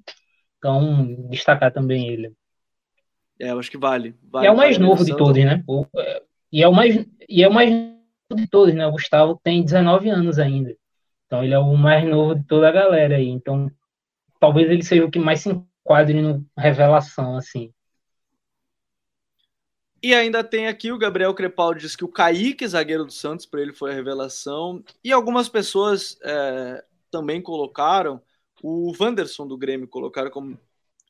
Então, 0.59 1.29
destacar 1.29 1.73
também 1.73 2.09
ele. 2.09 2.33
É, 3.41 3.51
eu 3.51 3.59
acho 3.59 3.71
que 3.71 3.79
vale. 3.79 4.15
vale 4.31 4.47
e 4.47 4.49
é 4.49 4.51
o 4.51 4.57
mais 4.57 4.79
novo 4.79 5.05
de 5.05 5.17
todos, 5.17 5.45
né? 5.45 5.63
O, 5.67 5.85
é, 5.97 6.23
e, 6.53 6.63
é 6.63 6.69
o 6.69 6.73
mais, 6.73 7.07
e 7.29 7.43
é 7.43 7.49
o 7.49 7.53
mais 7.53 7.71
novo 7.71 8.43
de 8.43 8.49
todos, 8.49 8.75
né? 8.75 8.87
O 8.87 8.93
Gustavo 8.93 9.39
tem 9.43 9.63
19 9.63 10.09
anos 10.09 10.39
ainda. 10.39 10.75
Então 11.27 11.45
ele 11.45 11.55
é 11.55 11.59
o 11.59 11.77
mais 11.77 12.09
novo 12.09 12.35
de 12.35 12.45
toda 12.45 12.69
a 12.69 12.73
galera 12.73 13.17
aí. 13.17 13.29
Então 13.29 13.71
talvez 14.41 14.71
ele 14.71 14.83
seja 14.83 15.05
o 15.05 15.11
que 15.11 15.19
mais 15.19 15.41
se 15.41 15.51
enquadre 15.51 16.21
no 16.21 16.45
revelação, 16.57 17.37
assim. 17.37 17.73
E 20.03 20.15
ainda 20.15 20.45
tem 20.45 20.69
aqui 20.69 20.93
o 20.93 20.99
Gabriel 20.99 21.35
Crepaldi 21.35 21.81
diz 21.81 21.97
que 21.97 22.05
o 22.05 22.09
Kaique, 22.09 22.67
zagueiro 22.69 23.05
do 23.05 23.13
Santos, 23.13 23.47
para 23.47 23.61
ele 23.61 23.73
foi 23.73 23.91
a 23.91 23.95
revelação. 23.95 24.85
E 25.03 25.13
algumas 25.13 25.49
pessoas 25.49 26.19
é, 26.23 26.85
também 27.11 27.41
colocaram 27.41 28.21
o 28.63 28.93
Wanderson 28.99 29.47
do 29.47 29.57
Grêmio, 29.57 29.89
colocaram 29.89 30.31
como 30.31 30.59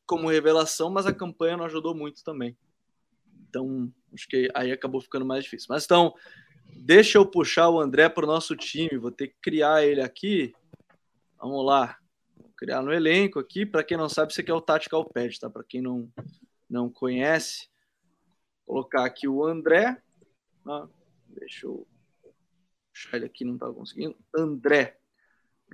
como 0.06 0.28
revelação, 0.28 0.88
mas 0.88 1.04
a 1.04 1.12
campanha 1.12 1.56
não 1.56 1.64
ajudou 1.64 1.94
muito 1.94 2.22
também. 2.22 2.56
Então, 3.48 3.92
acho 4.14 4.28
que 4.28 4.48
aí 4.54 4.70
acabou 4.70 5.00
ficando 5.00 5.26
mais 5.26 5.44
difícil. 5.44 5.66
Mas 5.68 5.84
então, 5.84 6.14
deixa 6.76 7.18
eu 7.18 7.26
puxar 7.26 7.68
o 7.68 7.80
André 7.80 8.08
para 8.08 8.24
o 8.24 8.28
nosso 8.28 8.54
time. 8.54 8.96
Vou 8.96 9.10
ter 9.10 9.28
que 9.28 9.36
criar 9.42 9.84
ele 9.84 10.00
aqui. 10.00 10.54
Vamos 11.38 11.66
lá. 11.66 11.98
Vou 12.36 12.50
criar 12.56 12.82
no 12.82 12.92
elenco 12.92 13.38
aqui. 13.38 13.66
Para 13.66 13.82
quem 13.82 13.96
não 13.96 14.08
sabe, 14.08 14.30
isso 14.30 14.40
aqui 14.40 14.50
é 14.50 14.54
o 14.54 14.60
Tactical 14.60 15.04
Pad, 15.04 15.40
tá? 15.40 15.50
Para 15.50 15.64
quem 15.64 15.82
não, 15.82 16.08
não 16.70 16.88
conhece, 16.88 17.68
colocar 18.66 19.04
aqui 19.04 19.28
o 19.28 19.44
André. 19.44 20.02
Ah, 20.66 20.88
deixa 21.28 21.66
eu 21.66 21.86
puxar 22.92 23.16
ele 23.16 23.26
aqui, 23.26 23.44
não 23.44 23.56
tá 23.56 23.70
conseguindo. 23.72 24.16
André. 24.36 24.98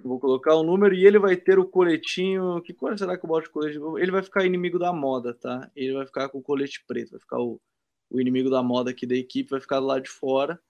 Vou 0.03 0.19
colocar 0.19 0.55
o 0.55 0.63
número 0.63 0.95
e 0.95 1.07
ele 1.07 1.19
vai 1.19 1.37
ter 1.37 1.59
o 1.59 1.67
coletinho. 1.67 2.61
Que 2.63 2.73
cor 2.73 2.99
será 2.99 3.17
que 3.17 3.25
eu 3.25 3.29
boto 3.29 3.47
de 3.47 3.53
colete? 3.53 3.79
Ele 3.99 4.11
vai 4.11 4.23
ficar 4.23 4.45
inimigo 4.45 4.79
da 4.79 4.93
moda, 4.93 5.35
tá? 5.35 5.71
Ele 5.77 5.93
vai 5.93 6.07
ficar 6.07 6.29
com 6.29 6.39
o 6.39 6.43
colete 6.43 6.83
preto, 6.87 7.13
vai 7.13 7.21
ficar 7.21 7.39
o, 7.39 7.61
o 8.11 8.21
inimigo 8.21 8.49
da 8.49 8.63
moda 8.63 8.91
aqui 8.91 9.07
da 9.07 9.15
equipe, 9.15 9.51
vai 9.51 9.61
ficar 9.61 9.79
lado 9.79 10.03
de 10.03 10.11
fora. 10.11 10.61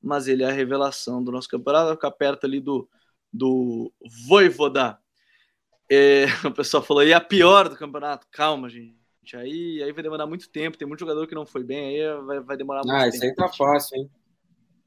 Mas 0.00 0.28
ele 0.28 0.44
é 0.44 0.46
a 0.46 0.52
revelação 0.52 1.22
do 1.22 1.32
nosso 1.32 1.48
campeonato, 1.48 1.86
vai 1.86 1.96
ficar 1.96 2.12
perto 2.12 2.44
ali 2.46 2.60
do, 2.60 2.88
do 3.32 3.92
Voivoda. 4.28 4.98
É, 5.90 6.26
o 6.46 6.52
pessoal 6.52 6.82
falou, 6.82 7.02
e 7.02 7.12
a 7.12 7.20
pior 7.20 7.68
do 7.68 7.76
campeonato? 7.76 8.26
Calma, 8.30 8.68
gente. 8.68 8.97
Aí, 9.36 9.82
aí 9.82 9.92
vai 9.92 10.02
demorar 10.02 10.26
muito 10.26 10.48
tempo, 10.48 10.78
tem 10.78 10.86
muito 10.88 11.00
jogador 11.00 11.26
que 11.26 11.34
não 11.34 11.46
foi 11.46 11.62
bem, 11.62 11.86
aí 11.86 12.22
vai, 12.22 12.40
vai 12.40 12.56
demorar 12.56 12.80
muito 12.80 12.92
ah, 12.92 13.04
tempo. 13.04 13.04
Ah, 13.04 13.08
isso 13.08 13.24
aí 13.24 13.34
tá 13.34 13.48
fácil, 13.48 13.96
hein? 13.96 14.10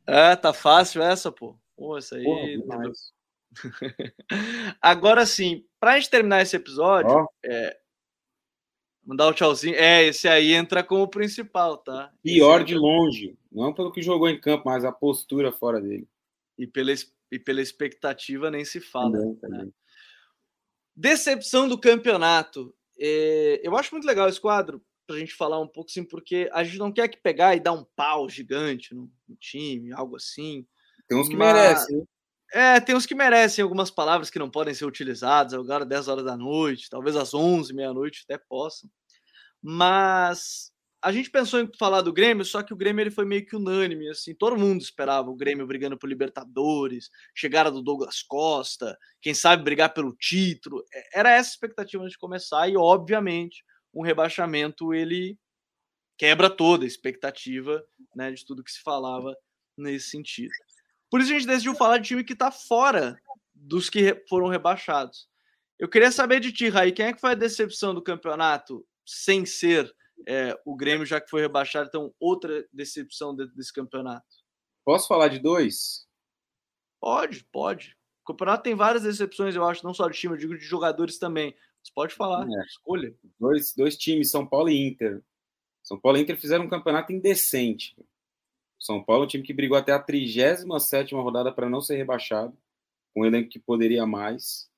É, 0.08 0.36
tá 0.36 0.54
fácil 0.54 1.02
essa, 1.02 1.32
pô. 1.32 1.56
Pô, 1.76 1.98
isso 1.98 2.16
aí. 2.16 2.24
Porra, 2.24 2.92
Agora 4.82 5.26
sim, 5.26 5.66
para 5.80 5.94
a 5.94 6.00
gente 6.00 6.10
terminar 6.10 6.42
esse 6.42 6.56
episódio, 6.56 7.12
oh. 7.12 7.28
é, 7.46 7.78
mandar 9.06 9.28
o 9.28 9.32
um 9.32 9.34
tchauzinho. 9.34 9.76
É, 9.76 10.06
esse 10.06 10.28
aí 10.28 10.54
entra 10.54 10.84
como 10.84 11.08
principal, 11.08 11.78
tá? 11.78 12.12
Pior 12.24 12.64
de 12.64 12.76
longe. 12.76 13.38
Não 13.52 13.74
pelo 13.74 13.92
que 13.92 14.02
jogou 14.02 14.30
em 14.30 14.40
campo, 14.40 14.64
mas 14.66 14.86
a 14.86 14.92
postura 14.92 15.52
fora 15.52 15.82
dele. 15.82 16.08
E 16.58 16.66
pela, 16.66 16.92
e 17.32 17.40
pela 17.40 17.62
expectativa 17.62 18.50
nem 18.50 18.64
se 18.64 18.80
fala. 18.80 19.12
Também, 19.12 19.36
também. 19.36 19.66
Né? 19.66 19.72
Decepção 20.96 21.68
do 21.68 21.80
campeonato. 21.80 22.74
É, 23.02 23.60
eu 23.64 23.76
acho 23.76 23.94
muito 23.96 24.06
legal 24.06 24.30
esse 24.30 24.40
quadro 24.40 24.80
para 25.08 25.16
a 25.16 25.20
gente 25.20 25.34
falar 25.34 25.60
um 25.60 25.68
pouco 25.68 25.90
assim, 25.90 26.04
porque 26.04 26.48
a 26.54 26.64
gente 26.64 26.78
não 26.78 26.92
quer 26.92 27.08
que 27.08 27.18
pegar 27.18 27.56
e 27.56 27.60
dar 27.60 27.74
um 27.74 27.84
pau 27.96 28.30
gigante 28.30 28.94
no, 28.94 29.12
no 29.28 29.36
time, 29.36 29.92
algo 29.92 30.16
assim. 30.16 30.66
Tem 31.08 31.18
uns 31.18 31.28
que 31.28 31.36
mas... 31.36 31.54
merecem. 31.54 32.08
É, 32.54 32.80
tem 32.80 32.96
uns 32.96 33.06
que 33.06 33.16
merecem 33.16 33.64
algumas 33.64 33.90
palavras 33.90 34.30
que 34.30 34.38
não 34.38 34.50
podem 34.50 34.74
ser 34.74 34.86
utilizadas 34.86 35.54
agora 35.54 35.86
10 35.86 36.08
horas 36.10 36.26
da 36.26 36.36
noite, 36.36 36.90
talvez 36.90 37.16
às 37.16 37.34
11, 37.34 37.74
meia-noite 37.74 38.26
até 38.26 38.38
possam. 38.38 38.90
Mas 39.62 40.72
a 41.02 41.12
gente 41.12 41.32
pensou 41.32 41.60
em 41.60 41.70
falar 41.80 42.02
do 42.02 42.14
Grêmio, 42.14 42.46
só 42.46 42.62
que 42.62 42.74
o 42.74 42.78
Grêmio 42.78 43.02
ele 43.02 43.10
foi 43.10 43.26
meio 43.26 43.46
que 43.46 43.56
unânime, 43.56 44.08
assim, 44.10 44.36
todo 44.36 44.58
mundo 44.58 44.82
esperava 44.82 45.32
o 45.32 45.36
Grêmio 45.36 45.66
brigando 45.66 45.98
por 45.98 46.08
Libertadores, 46.08 47.10
chegada 47.36 47.72
do 47.72 47.82
Douglas 47.82 48.22
Costa, 48.22 48.96
quem 49.20 49.34
sabe 49.34 49.64
brigar 49.64 49.94
pelo 49.94 50.16
título. 50.16 50.86
É, 50.94 51.20
era 51.20 51.32
essa 51.32 51.50
a 51.50 51.54
expectativa 51.54 52.08
de 52.08 52.18
começar 52.18 52.70
e 52.70 52.78
obviamente 52.78 53.64
um 53.92 54.04
rebaixamento 54.04 54.94
ele 54.94 55.38
quebra 56.18 56.50
toda 56.50 56.84
a 56.84 56.88
expectativa, 56.88 57.84
né, 58.16 58.32
de 58.32 58.46
tudo 58.46 58.64
que 58.64 58.72
se 58.72 58.82
falava 58.82 59.36
nesse 59.76 60.12
sentido. 60.12 60.52
Por 61.10 61.20
isso 61.20 61.32
a 61.32 61.34
gente 61.34 61.48
decidiu 61.48 61.74
falar 61.74 61.98
de 61.98 62.10
time 62.10 62.24
que 62.24 62.34
está 62.34 62.52
fora 62.52 63.20
dos 63.56 63.90
que 63.90 64.24
foram 64.30 64.48
rebaixados. 64.48 65.28
Eu 65.80 65.90
queria 65.90 66.12
saber 66.12 66.40
de 66.40 66.52
ti, 66.52 66.70
Raí, 66.70 66.92
quem 66.92 67.08
é 67.08 67.14
que 67.14 67.20
foi 67.20 67.32
a 67.32 67.36
decepção 67.36 67.92
do 67.92 68.04
campeonato 68.04 68.86
sem 69.04 69.48
ser 69.48 69.92
é, 70.28 70.58
o 70.66 70.76
Grêmio, 70.76 71.06
já 71.06 71.20
que 71.20 71.30
foi 71.30 71.42
rebaixado, 71.42 71.88
então 71.88 72.14
outra 72.20 72.66
decepção 72.72 73.36
dentro 73.36 73.56
desse 73.56 73.74
campeonato. 73.74 74.26
Posso 74.86 75.08
falar 75.08 75.28
de 75.28 75.40
dois? 75.40 76.08
Pode, 77.00 77.44
pode. 77.52 77.98
O 78.24 78.32
campeonato 78.32 78.64
tem 78.64 78.76
várias 78.76 79.04
decepções, 79.04 79.56
eu 79.56 79.66
acho, 79.66 79.84
não 79.84 79.94
só 79.94 80.08
de 80.08 80.18
time, 80.18 80.34
eu 80.34 80.38
digo 80.38 80.58
de 80.58 80.64
jogadores 80.64 81.18
também. 81.18 81.56
Você 81.84 81.92
pode 81.94 82.14
falar, 82.14 82.48
é. 82.48 82.66
escolha. 82.66 83.16
Dois, 83.40 83.74
dois 83.76 83.98
times, 83.98 84.30
São 84.30 84.46
Paulo 84.46 84.70
e 84.70 84.88
Inter. 84.88 85.24
São 85.84 86.00
Paulo 86.00 86.18
e 86.18 86.22
Inter 86.22 86.40
fizeram 86.40 86.66
um 86.66 86.70
campeonato 86.70 87.12
indecente. 87.12 87.96
São 88.80 89.04
Paulo, 89.04 89.26
um 89.26 89.28
time 89.28 89.44
que 89.44 89.54
brigou 89.54 89.78
até 89.78 89.92
a 89.92 90.00
37 90.00 91.14
rodada 91.14 91.52
para 91.52 91.70
não 91.70 91.82
ser 91.82 91.98
rebaixado, 91.98 92.58
um 93.16 93.26
elenco 93.26 93.50
que 93.50 93.60
poderia 93.60 94.06
mais. 94.06 94.71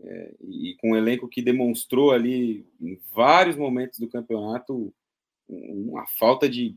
É, 0.00 0.34
e 0.40 0.76
com 0.80 0.92
um 0.92 0.96
elenco 0.96 1.28
que 1.28 1.42
demonstrou 1.42 2.12
ali 2.12 2.64
em 2.80 3.00
vários 3.12 3.56
momentos 3.56 3.98
do 3.98 4.08
campeonato 4.08 4.94
uma 5.48 6.06
falta 6.06 6.48
de, 6.48 6.76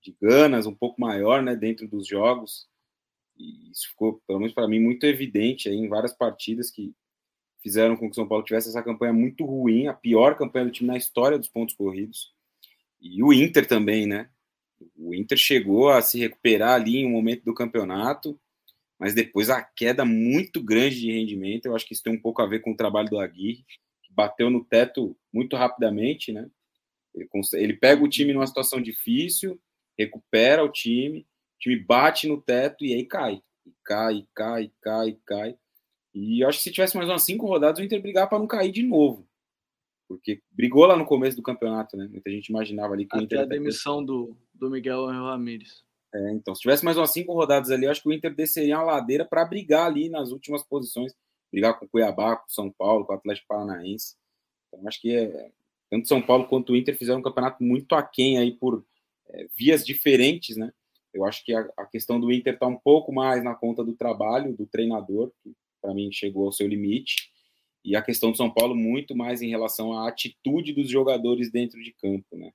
de 0.00 0.14
ganas 0.20 0.66
um 0.66 0.74
pouco 0.74 1.00
maior 1.00 1.42
né, 1.42 1.56
dentro 1.56 1.88
dos 1.88 2.06
jogos. 2.06 2.68
E 3.36 3.70
isso 3.70 3.88
ficou, 3.88 4.22
pelo 4.26 4.38
menos 4.38 4.54
para 4.54 4.68
mim, 4.68 4.78
muito 4.78 5.04
evidente 5.04 5.68
aí 5.68 5.76
em 5.76 5.88
várias 5.88 6.12
partidas 6.12 6.70
que 6.70 6.94
fizeram 7.60 7.96
com 7.96 8.06
que 8.06 8.12
o 8.12 8.14
São 8.14 8.28
Paulo 8.28 8.44
tivesse 8.44 8.68
essa 8.68 8.82
campanha 8.82 9.12
muito 9.12 9.44
ruim, 9.44 9.86
a 9.86 9.94
pior 9.94 10.36
campanha 10.36 10.66
do 10.66 10.70
time 10.70 10.88
na 10.88 10.98
história 10.98 11.38
dos 11.38 11.48
pontos 11.48 11.74
corridos. 11.74 12.32
E 13.00 13.22
o 13.22 13.32
Inter 13.32 13.66
também, 13.66 14.06
né? 14.06 14.28
O 14.96 15.14
Inter 15.14 15.38
chegou 15.38 15.88
a 15.88 16.02
se 16.02 16.18
recuperar 16.18 16.74
ali 16.74 16.98
em 16.98 17.06
um 17.06 17.10
momento 17.10 17.42
do 17.42 17.54
campeonato, 17.54 18.38
mas 19.04 19.12
depois 19.12 19.50
a 19.50 19.60
queda 19.60 20.02
muito 20.02 20.62
grande 20.62 20.98
de 20.98 21.12
rendimento, 21.12 21.66
eu 21.66 21.76
acho 21.76 21.86
que 21.86 21.92
isso 21.92 22.02
tem 22.02 22.14
um 22.14 22.18
pouco 22.18 22.40
a 22.40 22.46
ver 22.46 22.60
com 22.60 22.72
o 22.72 22.76
trabalho 22.76 23.10
do 23.10 23.18
Aguirre, 23.18 23.62
que 24.02 24.10
bateu 24.10 24.48
no 24.48 24.64
teto 24.64 25.14
muito 25.30 25.56
rapidamente, 25.56 26.32
né? 26.32 26.48
Ele, 27.14 27.28
ele 27.52 27.74
pega 27.74 28.02
o 28.02 28.08
time 28.08 28.32
numa 28.32 28.46
situação 28.46 28.80
difícil, 28.80 29.60
recupera 29.98 30.64
o 30.64 30.72
time, 30.72 31.20
o 31.20 31.58
time 31.60 31.76
bate 31.76 32.26
no 32.26 32.40
teto 32.40 32.82
e 32.82 32.94
aí 32.94 33.04
cai. 33.04 33.42
E 33.66 33.74
cai, 33.84 34.26
cai, 34.34 34.72
cai, 34.80 35.18
cai. 35.26 35.58
E 36.14 36.42
eu 36.42 36.48
acho 36.48 36.56
que 36.56 36.64
se 36.64 36.72
tivesse 36.72 36.96
mais 36.96 37.06
umas 37.06 37.24
cinco 37.24 37.46
rodadas, 37.46 37.80
o 37.80 37.84
Inter 37.84 38.00
brigar 38.00 38.26
para 38.26 38.38
não 38.38 38.46
cair 38.46 38.72
de 38.72 38.82
novo. 38.82 39.28
Porque 40.08 40.40
brigou 40.50 40.86
lá 40.86 40.96
no 40.96 41.04
começo 41.04 41.36
do 41.36 41.42
campeonato, 41.42 41.94
né? 41.94 42.08
Muita 42.10 42.30
gente 42.30 42.46
imaginava 42.46 42.94
ali 42.94 43.04
que 43.04 43.14
Até 43.14 43.22
o 43.22 43.24
Inter. 43.24 43.40
a 43.40 43.44
demissão 43.44 44.02
do, 44.02 44.34
do 44.54 44.70
Miguel 44.70 45.04
Ramírez. 45.04 45.83
É, 46.14 46.30
então, 46.30 46.54
se 46.54 46.60
tivesse 46.60 46.84
mais 46.84 46.96
umas 46.96 47.12
cinco 47.12 47.32
rodadas 47.32 47.70
ali, 47.70 47.86
eu 47.86 47.90
acho 47.90 48.00
que 48.00 48.08
o 48.08 48.12
Inter 48.12 48.32
desceria 48.32 48.76
uma 48.76 48.84
ladeira 48.84 49.24
para 49.24 49.44
brigar 49.44 49.86
ali 49.86 50.08
nas 50.08 50.30
últimas 50.30 50.62
posições, 50.62 51.12
brigar 51.50 51.76
com 51.76 51.86
o 51.86 51.88
Cuiabá, 51.88 52.36
com 52.36 52.46
o 52.46 52.52
São 52.52 52.70
Paulo, 52.70 53.04
com 53.04 53.12
o 53.12 53.16
Atlético 53.16 53.48
Paranaense. 53.48 54.14
Então, 54.68 54.86
acho 54.86 55.00
que 55.00 55.12
é, 55.12 55.50
tanto 55.90 56.06
São 56.06 56.22
Paulo 56.22 56.46
quanto 56.46 56.72
o 56.72 56.76
Inter 56.76 56.96
fizeram 56.96 57.18
um 57.18 57.22
campeonato 57.22 57.62
muito 57.64 57.94
aquém 57.96 58.38
aí 58.38 58.52
por 58.52 58.84
é, 59.28 59.48
vias 59.56 59.84
diferentes, 59.84 60.56
né? 60.56 60.72
Eu 61.12 61.24
acho 61.24 61.44
que 61.44 61.52
a, 61.52 61.68
a 61.76 61.86
questão 61.86 62.20
do 62.20 62.32
Inter 62.32 62.54
está 62.54 62.66
um 62.66 62.76
pouco 62.76 63.12
mais 63.12 63.42
na 63.42 63.54
conta 63.54 63.84
do 63.84 63.94
trabalho 63.94 64.56
do 64.56 64.66
treinador, 64.66 65.32
que 65.42 65.52
para 65.82 65.94
mim 65.94 66.10
chegou 66.12 66.46
ao 66.46 66.52
seu 66.52 66.66
limite, 66.68 67.30
e 67.84 67.96
a 67.96 68.02
questão 68.02 68.30
do 68.30 68.36
São 68.36 68.50
Paulo 68.50 68.74
muito 68.74 69.16
mais 69.16 69.42
em 69.42 69.48
relação 69.48 69.92
à 69.92 70.08
atitude 70.08 70.72
dos 70.72 70.88
jogadores 70.88 71.50
dentro 71.50 71.82
de 71.82 71.92
campo, 71.92 72.36
né? 72.36 72.52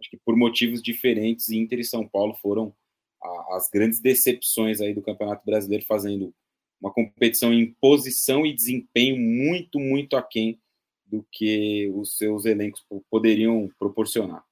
Acho 0.00 0.10
que 0.10 0.18
por 0.24 0.36
motivos 0.36 0.82
diferentes, 0.82 1.50
Inter 1.50 1.78
e 1.78 1.84
São 1.84 2.06
Paulo 2.06 2.34
foram 2.34 2.74
as 3.50 3.68
grandes 3.72 4.00
decepções 4.00 4.80
aí 4.80 4.94
do 4.94 5.02
Campeonato 5.02 5.44
Brasileiro, 5.44 5.84
fazendo 5.86 6.34
uma 6.80 6.92
competição 6.92 7.52
em 7.52 7.72
posição 7.80 8.46
e 8.46 8.54
desempenho 8.54 9.16
muito, 9.16 9.78
muito 9.78 10.16
aquém 10.16 10.60
do 11.06 11.26
que 11.32 11.90
os 11.94 12.16
seus 12.16 12.44
elencos 12.44 12.84
poderiam 13.10 13.68
proporcionar. 13.78 14.44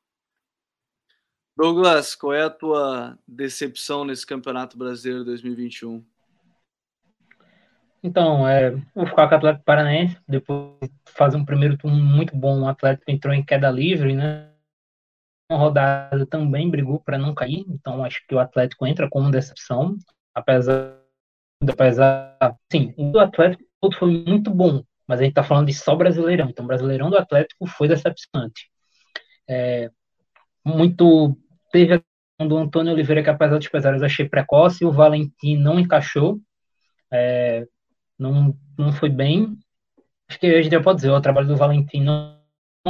Douglas, 1.56 2.14
qual 2.14 2.34
é 2.34 2.42
a 2.42 2.50
tua 2.50 3.18
decepção 3.26 4.04
nesse 4.04 4.26
Campeonato 4.26 4.76
Brasileiro 4.76 5.24
2021? 5.24 6.04
Então, 8.02 8.46
é, 8.46 8.70
vou 8.94 9.06
ficar 9.06 9.26
com 9.26 9.34
o 9.34 9.38
Atlético 9.38 9.64
Paranaense, 9.64 10.16
depois 10.28 10.78
de 10.82 10.90
fazer 11.06 11.36
um 11.36 11.44
primeiro 11.44 11.76
turno 11.78 11.96
muito 11.96 12.36
bom, 12.36 12.60
o 12.60 12.68
Atlético 12.68 13.10
entrou 13.10 13.32
em 13.32 13.44
queda 13.44 13.70
livre, 13.70 14.14
né? 14.14 14.50
Rodada 15.51 16.26
também 16.26 16.70
brigou 16.70 17.01
para 17.01 17.18
não 17.18 17.34
cair, 17.34 17.64
então 17.68 18.05
acho 18.05 18.20
que 18.26 18.34
o 18.34 18.38
Atlético 18.38 18.86
entra 18.86 19.09
como 19.09 19.30
decepção, 19.30 19.97
apesar, 20.34 20.99
apesar 21.62 22.36
sim, 22.70 22.94
o 22.97 23.18
Atlético 23.18 23.62
todo 23.80 23.97
foi 23.97 24.24
muito 24.26 24.51
bom, 24.51 24.82
mas 25.07 25.20
a 25.20 25.22
gente 25.22 25.32
está 25.32 25.44
falando 25.44 25.66
de 25.66 25.74
só 25.74 25.94
Brasileirão, 25.94 26.49
então 26.51 26.64
o 26.64 26.68
Brasileirão 26.68 27.11
do 27.11 27.18
Atlético 27.18 27.66
foi 27.66 27.88
decepcionante. 27.88 28.68
É, 29.49 29.90
muito 30.64 31.38
teve 31.70 31.94
a 31.94 32.44
do 32.44 32.59
Antônio 32.59 32.92
Oliveira 32.92 33.22
que 33.22 33.30
apesar 33.30 33.57
dos 33.57 33.68
pesares 33.68 34.01
eu 34.01 34.07
achei 34.07 34.28
precoce, 34.28 34.84
o 34.84 34.92
Valentim 34.92 35.57
não 35.57 35.78
encaixou, 35.78 36.38
é, 37.11 37.66
não, 38.18 38.55
não 38.76 38.92
foi 38.92 39.09
bem. 39.09 39.57
Acho 40.28 40.38
que 40.40 40.47
a 40.47 40.62
gente 40.62 40.72
já 40.72 40.82
pode 40.82 40.97
dizer, 40.97 41.11
o 41.11 41.20
trabalho 41.20 41.47
do 41.47 41.57
Valentim 41.57 42.03
não 42.03 42.36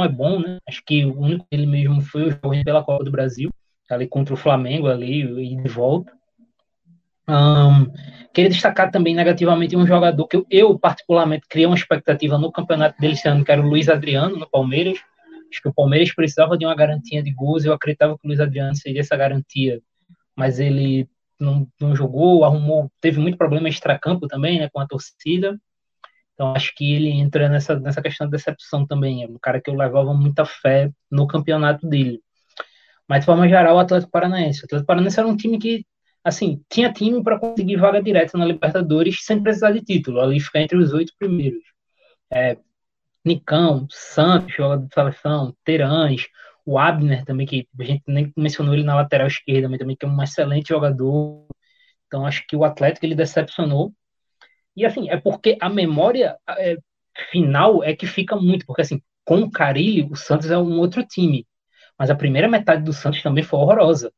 é 0.03 0.09
bom, 0.09 0.39
né? 0.39 0.57
Acho 0.67 0.83
que 0.85 1.05
o 1.05 1.19
único 1.19 1.45
dele 1.51 1.65
mesmo 1.65 2.01
foi 2.01 2.23
o 2.23 2.31
jogo 2.31 2.63
pela 2.63 2.83
Copa 2.83 3.03
do 3.03 3.11
Brasil, 3.11 3.49
ali 3.89 4.07
contra 4.07 4.33
o 4.33 4.37
Flamengo 4.37 4.87
ali 4.87 5.21
e 5.21 5.55
de 5.55 5.69
volta. 5.69 6.11
Um, 7.29 7.91
queria 8.33 8.49
destacar 8.49 8.89
também 8.89 9.13
negativamente 9.13 9.75
um 9.75 9.85
jogador 9.85 10.25
que 10.27 10.37
eu, 10.37 10.45
eu, 10.49 10.79
particularmente 10.79 11.45
criei 11.49 11.65
uma 11.65 11.75
expectativa 11.75 12.37
no 12.37 12.51
campeonato 12.51 12.99
dele 12.99 13.13
esse 13.13 13.27
ano, 13.27 13.43
que 13.43 13.51
era 13.51 13.61
o 13.61 13.67
Luiz 13.67 13.89
Adriano 13.89 14.37
no 14.37 14.49
Palmeiras. 14.49 14.97
Acho 15.51 15.61
que 15.61 15.67
o 15.67 15.73
Palmeiras 15.73 16.13
precisava 16.13 16.57
de 16.57 16.65
uma 16.65 16.75
garantia 16.75 17.21
de 17.21 17.31
gols, 17.31 17.65
eu 17.65 17.73
acreditava 17.73 18.17
que 18.17 18.25
o 18.25 18.27
Luiz 18.27 18.39
Adriano 18.39 18.75
seria 18.75 19.01
essa 19.01 19.15
garantia, 19.15 19.81
mas 20.35 20.59
ele 20.59 21.09
não, 21.39 21.67
não 21.79 21.95
jogou, 21.95 22.43
arrumou, 22.43 22.91
teve 23.01 23.19
muito 23.19 23.37
problema 23.37 23.67
extra-campo 23.67 24.27
também, 24.27 24.59
né, 24.59 24.69
com 24.71 24.79
a 24.79 24.87
torcida. 24.87 25.59
Então 26.37 26.53
acho 26.55 26.71
que 26.75 26.93
ele 26.93 27.09
entra 27.09 27.49
nessa, 27.49 27.79
nessa 27.79 27.99
questão 27.99 28.27
de 28.27 28.31
decepção 28.31 28.85
também. 28.85 29.23
É 29.23 29.27
um 29.27 29.39
cara 29.41 29.59
que 29.59 29.71
eu 29.71 29.73
levava 29.73 30.13
muita 30.13 30.45
fé 30.45 30.91
no 31.09 31.25
campeonato 31.25 31.87
dele. 31.87 32.21
Mas 33.09 33.21
de 33.21 33.25
forma 33.25 33.49
geral, 33.49 33.75
o 33.75 33.79
Atlético 33.79 34.11
Paranaense. 34.11 34.61
O 34.61 34.65
Atlético 34.65 34.85
Paranaense 34.85 35.19
era 35.19 35.27
um 35.27 35.35
time 35.35 35.57
que, 35.57 35.83
assim, 36.23 36.61
tinha 36.69 36.93
time 36.93 37.23
para 37.23 37.39
conseguir 37.39 37.77
vaga 37.77 38.03
direta 38.03 38.37
na 38.37 38.45
Libertadores 38.45 39.23
sem 39.25 39.41
precisar 39.41 39.71
de 39.71 39.81
título, 39.81 40.21
ali 40.21 40.39
ficar 40.39 40.61
entre 40.61 40.77
os 40.77 40.93
oito 40.93 41.11
primeiros. 41.17 41.63
É, 42.31 42.57
Nicão, 43.25 43.87
Santos, 43.89 44.53
jogador 44.55 44.85
de 44.85 44.93
seleção, 44.93 45.55
Terãs, 45.63 46.27
o 46.65 46.77
Abner 46.77 47.25
também, 47.25 47.47
que 47.47 47.67
a 47.79 47.83
gente 47.83 48.03
nem 48.07 48.31
mencionou 48.37 48.75
ele 48.75 48.83
na 48.83 48.95
lateral 48.95 49.27
esquerda, 49.27 49.69
mas 49.69 49.79
também 49.79 49.95
que 49.95 50.05
é 50.05 50.09
um 50.09 50.21
excelente 50.21 50.69
jogador. 50.69 51.47
Então 52.05 52.25
acho 52.27 52.45
que 52.47 52.55
o 52.55 52.63
Atlético 52.63 53.05
ele 53.05 53.15
decepcionou 53.15 53.93
e 54.77 54.85
assim, 54.85 55.09
é 55.09 55.17
porque 55.17 55.57
a 55.59 55.69
memória 55.69 56.37
é, 56.49 56.77
final 57.31 57.83
é 57.83 57.95
que 57.95 58.05
fica 58.07 58.35
muito, 58.35 58.65
porque 58.65 58.83
assim, 58.83 59.01
com 59.25 59.41
o 59.41 59.51
Carilli, 59.51 60.07
o 60.09 60.15
Santos 60.15 60.51
é 60.51 60.57
um 60.57 60.79
outro 60.79 61.03
time. 61.05 61.47
Mas 61.99 62.09
a 62.11 62.15
primeira 62.15 62.47
metade 62.47 62.83
do 62.83 62.93
Santos 62.93 63.23
também 63.23 63.43
foi 63.43 63.59
horrorosa. 63.59 64.13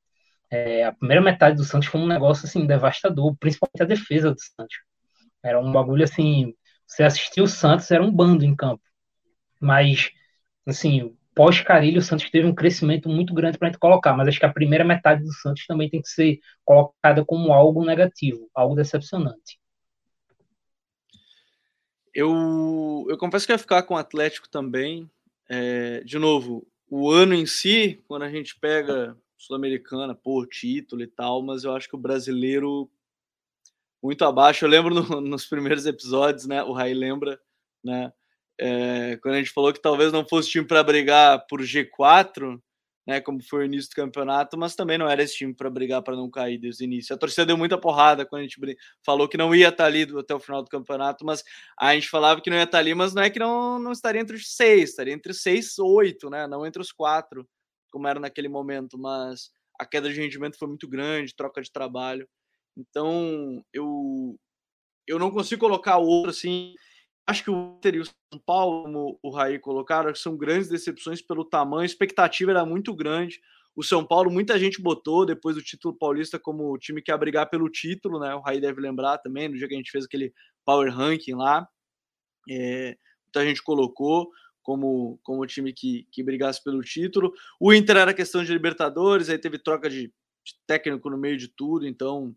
É, 0.51 0.85
a 0.85 0.93
primeira 0.93 1.21
metade 1.21 1.55
do 1.57 1.63
Santos 1.63 1.87
foi 1.89 2.01
um 2.01 2.07
negócio 2.07 2.45
assim 2.45 2.65
devastador, 2.67 3.35
principalmente 3.39 3.83
a 3.83 3.85
defesa 3.85 4.31
do 4.31 4.39
Santos. 4.39 4.77
Era 5.43 5.59
um 5.59 5.71
bagulho 5.71 6.03
assim, 6.03 6.53
você 6.87 7.03
assistiu 7.03 7.45
o 7.45 7.47
Santos, 7.47 7.89
era 7.91 8.03
um 8.03 8.11
bando 8.11 8.45
em 8.45 8.55
campo. 8.55 8.83
Mas 9.61 10.11
assim, 10.67 11.15
pós 11.35 11.61
Carilho, 11.61 11.99
o 11.99 12.01
Santos 12.01 12.29
teve 12.29 12.47
um 12.47 12.55
crescimento 12.55 13.09
muito 13.09 13.33
grande 13.33 13.57
para 13.57 13.69
a 13.69 13.71
gente 13.71 13.79
colocar, 13.79 14.13
mas 14.15 14.27
acho 14.27 14.39
que 14.39 14.45
a 14.45 14.53
primeira 14.53 14.83
metade 14.85 15.23
do 15.23 15.33
Santos 15.33 15.65
também 15.65 15.89
tem 15.89 16.01
que 16.01 16.09
ser 16.09 16.39
colocada 16.65 17.23
como 17.25 17.53
algo 17.53 17.85
negativo, 17.85 18.49
algo 18.53 18.75
decepcionante. 18.75 19.58
Eu, 22.13 23.05
eu 23.09 23.17
confesso 23.17 23.45
que 23.45 23.51
ia 23.51 23.57
ficar 23.57 23.83
com 23.83 23.93
o 23.93 23.97
Atlético 23.97 24.49
também. 24.49 25.09
É, 25.49 26.01
de 26.03 26.17
novo, 26.19 26.67
o 26.89 27.09
ano 27.11 27.33
em 27.33 27.45
si, 27.45 28.03
quando 28.07 28.23
a 28.23 28.29
gente 28.29 28.55
pega 28.59 29.17
Sul-Americana 29.37 30.13
por 30.13 30.47
título 30.47 31.01
e 31.01 31.07
tal, 31.07 31.41
mas 31.41 31.63
eu 31.63 31.75
acho 31.75 31.87
que 31.89 31.95
o 31.95 31.99
brasileiro 31.99 32.89
muito 34.01 34.23
abaixo. 34.25 34.65
Eu 34.65 34.69
lembro 34.69 34.93
no, 34.93 35.19
nos 35.21 35.45
primeiros 35.45 35.85
episódios, 35.85 36.45
né? 36.45 36.63
O 36.63 36.71
Rai 36.71 36.93
lembra, 36.93 37.39
né? 37.83 38.11
é, 38.59 39.17
quando 39.21 39.35
a 39.35 39.37
gente 39.37 39.51
falou 39.51 39.71
que 39.71 39.81
talvez 39.81 40.11
não 40.11 40.25
fosse 40.25 40.49
time 40.49 40.65
para 40.65 40.83
brigar 40.83 41.45
por 41.47 41.61
G4, 41.61 42.61
né, 43.09 43.19
como 43.19 43.41
foi 43.41 43.63
o 43.63 43.65
início 43.65 43.89
do 43.89 43.95
campeonato, 43.95 44.55
mas 44.55 44.75
também 44.75 44.95
não 44.95 45.09
era 45.09 45.23
esse 45.23 45.33
time 45.33 45.51
para 45.51 45.67
brigar 45.67 46.03
para 46.03 46.15
não 46.15 46.29
cair 46.29 46.59
desde 46.59 46.83
o 46.83 46.85
início. 46.85 47.15
A 47.15 47.17
torcida 47.17 47.43
deu 47.43 47.57
muita 47.57 47.75
porrada 47.75 48.23
quando 48.23 48.41
a 48.41 48.43
gente 48.43 48.59
falou 49.03 49.27
que 49.27 49.35
não 49.35 49.55
ia 49.55 49.69
estar 49.69 49.85
tá 49.85 49.85
ali 49.87 50.03
até 50.15 50.35
o 50.35 50.39
final 50.39 50.61
do 50.61 50.69
campeonato, 50.69 51.25
mas 51.25 51.43
a 51.75 51.95
gente 51.95 52.07
falava 52.07 52.39
que 52.39 52.51
não 52.51 52.57
ia 52.57 52.65
estar 52.65 52.73
tá 52.73 52.77
ali, 52.77 52.93
mas 52.93 53.15
não 53.15 53.23
é 53.23 53.31
que 53.31 53.39
não, 53.39 53.79
não 53.79 53.91
estaria 53.91 54.21
entre 54.21 54.35
os 54.35 54.55
seis, 54.55 54.91
estaria 54.91 55.11
entre 55.11 55.33
seis 55.33 55.79
oito, 55.79 56.29
né, 56.29 56.45
não 56.45 56.63
entre 56.67 56.79
os 56.79 56.91
quatro, 56.91 57.49
como 57.91 58.07
era 58.07 58.19
naquele 58.19 58.47
momento, 58.47 58.95
mas 58.95 59.49
a 59.79 59.87
queda 59.87 60.07
de 60.07 60.21
rendimento 60.21 60.59
foi 60.59 60.67
muito 60.67 60.87
grande, 60.87 61.35
troca 61.35 61.63
de 61.63 61.71
trabalho. 61.71 62.29
Então, 62.77 63.63
eu 63.73 64.37
eu 65.07 65.17
não 65.17 65.31
consigo 65.31 65.61
colocar 65.61 65.97
outro 65.97 66.29
assim 66.29 66.75
acho 67.29 67.43
que 67.43 67.51
o 67.51 67.75
Inter 67.77 67.95
e 67.95 67.99
o 67.99 68.05
São 68.05 68.39
Paulo, 68.45 68.83
como 68.83 69.19
o 69.21 69.29
Raí 69.29 69.59
colocaram, 69.59 70.13
são 70.15 70.35
grandes 70.35 70.67
decepções 70.67 71.21
pelo 71.21 71.45
tamanho, 71.45 71.83
a 71.83 71.85
expectativa 71.85 72.51
era 72.51 72.65
muito 72.65 72.93
grande. 72.95 73.39
O 73.75 73.83
São 73.83 74.03
Paulo, 74.03 74.31
muita 74.31 74.57
gente 74.57 74.81
botou 74.81 75.25
depois 75.25 75.55
do 75.55 75.61
título 75.61 75.93
paulista 75.93 76.39
como 76.39 76.73
o 76.73 76.77
time 76.77 77.01
que 77.01 77.11
ia 77.11 77.17
brigar 77.17 77.49
pelo 77.49 77.69
título, 77.69 78.19
né? 78.19 78.33
O 78.33 78.41
Raí 78.41 78.59
deve 78.59 78.81
lembrar 78.81 79.19
também, 79.19 79.47
no 79.47 79.55
dia 79.55 79.67
que 79.67 79.75
a 79.75 79.77
gente 79.77 79.91
fez 79.91 80.05
aquele 80.05 80.33
Power 80.65 80.91
Ranking 80.91 81.35
lá. 81.35 81.67
É, 82.49 82.97
muita 83.25 83.47
gente 83.47 83.61
colocou 83.61 84.29
como, 84.63 85.19
como 85.23 85.45
time 85.45 85.71
que, 85.71 86.07
que 86.11 86.23
brigasse 86.23 86.63
pelo 86.63 86.81
título. 86.81 87.31
O 87.59 87.71
Inter 87.71 87.97
era 87.97 88.13
questão 88.13 88.43
de 88.43 88.51
Libertadores, 88.51 89.29
aí 89.29 89.37
teve 89.37 89.59
troca 89.59 89.87
de, 89.87 90.07
de 90.43 90.55
técnico 90.65 91.09
no 91.09 91.17
meio 91.17 91.37
de 91.37 91.47
tudo, 91.47 91.87
então 91.87 92.35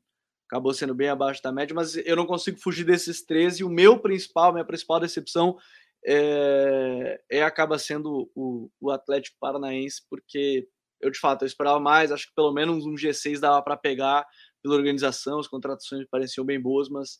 acabou 0.53 0.75
sendo 0.75 0.95
bem 0.95 1.09
abaixo 1.09 1.43
da 1.43 1.51
média, 1.51 1.75
mas 1.75 1.97
eu 1.97 2.15
não 2.15 2.27
consigo 2.27 2.61
fugir 2.61 2.85
desses 2.85 3.25
13. 3.25 3.63
E 3.63 3.65
o 3.65 3.71
meu 3.71 3.99
principal, 3.99 4.53
minha 4.53 4.67
principal 4.67 5.01
decepção 5.01 5.57
é, 6.05 7.19
é 7.31 7.43
acaba 7.43 7.79
sendo 7.79 8.31
o, 8.35 8.71
o, 8.79 8.91
Atlético 8.91 9.39
Paranaense, 9.41 10.03
porque 10.11 10.69
eu 11.01 11.11
de 11.11 11.19
fato 11.19 11.43
eu 11.43 11.47
esperava 11.47 11.81
mais, 11.81 12.13
acho 12.13 12.27
que 12.27 12.35
pelo 12.35 12.53
menos 12.53 12.85
um 12.85 12.95
G6 12.95 13.41
dava 13.41 13.63
para 13.63 13.79
pegar 13.79 14.27
pela 14.63 14.75
organização, 14.75 15.41
as 15.41 15.49
contratações 15.49 16.07
pareciam 16.11 16.45
bem 16.45 16.61
boas, 16.61 16.91
mas 16.91 17.19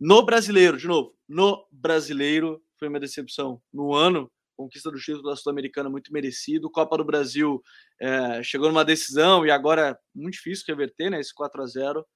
no 0.00 0.24
brasileiro, 0.24 0.78
de 0.78 0.86
novo, 0.86 1.14
no 1.28 1.62
brasileiro 1.70 2.62
foi 2.78 2.88
uma 2.88 2.98
decepção. 2.98 3.60
No 3.70 3.94
ano, 3.94 4.32
conquista 4.56 4.90
do 4.90 4.98
título 4.98 5.24
da 5.24 5.36
Sul-Americana 5.36 5.90
muito 5.90 6.10
merecido. 6.10 6.70
Copa 6.70 6.96
do 6.96 7.04
Brasil 7.04 7.62
é, 8.00 8.42
chegou 8.42 8.68
numa 8.68 8.86
decisão 8.86 9.44
e 9.44 9.50
agora 9.50 9.90
é 9.90 9.96
muito 10.14 10.34
difícil 10.34 10.64
reverter 10.66 11.10
né, 11.10 11.20
esse 11.20 11.34
4 11.34 11.62
a 11.62 11.66
0 11.66 12.06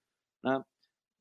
né, 0.45 0.63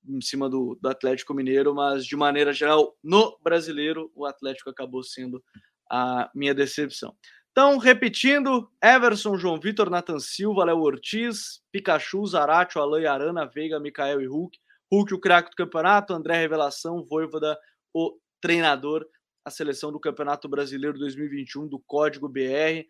em 0.08 0.22
cima 0.22 0.50
do, 0.50 0.78
do 0.82 0.90
Atlético 0.90 1.34
Mineiro, 1.34 1.74
mas 1.74 2.06
de 2.06 2.16
maneira 2.16 2.52
geral, 2.52 2.96
no 3.02 3.38
brasileiro, 3.42 4.12
o 4.14 4.26
Atlético 4.26 4.70
acabou 4.70 5.02
sendo 5.02 5.42
a 5.90 6.30
minha 6.36 6.54
decepção. 6.54 7.16
Então, 7.52 7.78
repetindo, 7.78 8.70
Everson, 8.84 9.38
João 9.38 9.60
Vitor, 9.60 9.90
Nathan 9.90 10.20
Silva, 10.20 10.66
Léo 10.66 10.80
Ortiz, 10.80 11.62
Pikachu, 11.72 12.26
Zarate, 12.26 12.80
Alain 12.80 13.06
Arana, 13.06 13.46
Veiga, 13.46 13.80
Mikael 13.80 14.22
e 14.22 14.28
Hulk. 14.28 14.58
Hulk, 14.92 15.14
o 15.14 15.20
craque 15.20 15.52
do 15.52 15.56
campeonato, 15.56 16.14
André 16.14 16.36
Revelação, 16.40 17.04
Voivoda, 17.04 17.58
o 17.94 18.18
treinador, 18.42 19.06
a 19.46 19.52
seleção 19.52 19.92
do 19.92 20.00
Campeonato 20.00 20.50
Brasileiro 20.50 20.98
2021 20.98 21.68
do 21.68 21.80
Código 21.80 22.28
BR. 22.28 22.86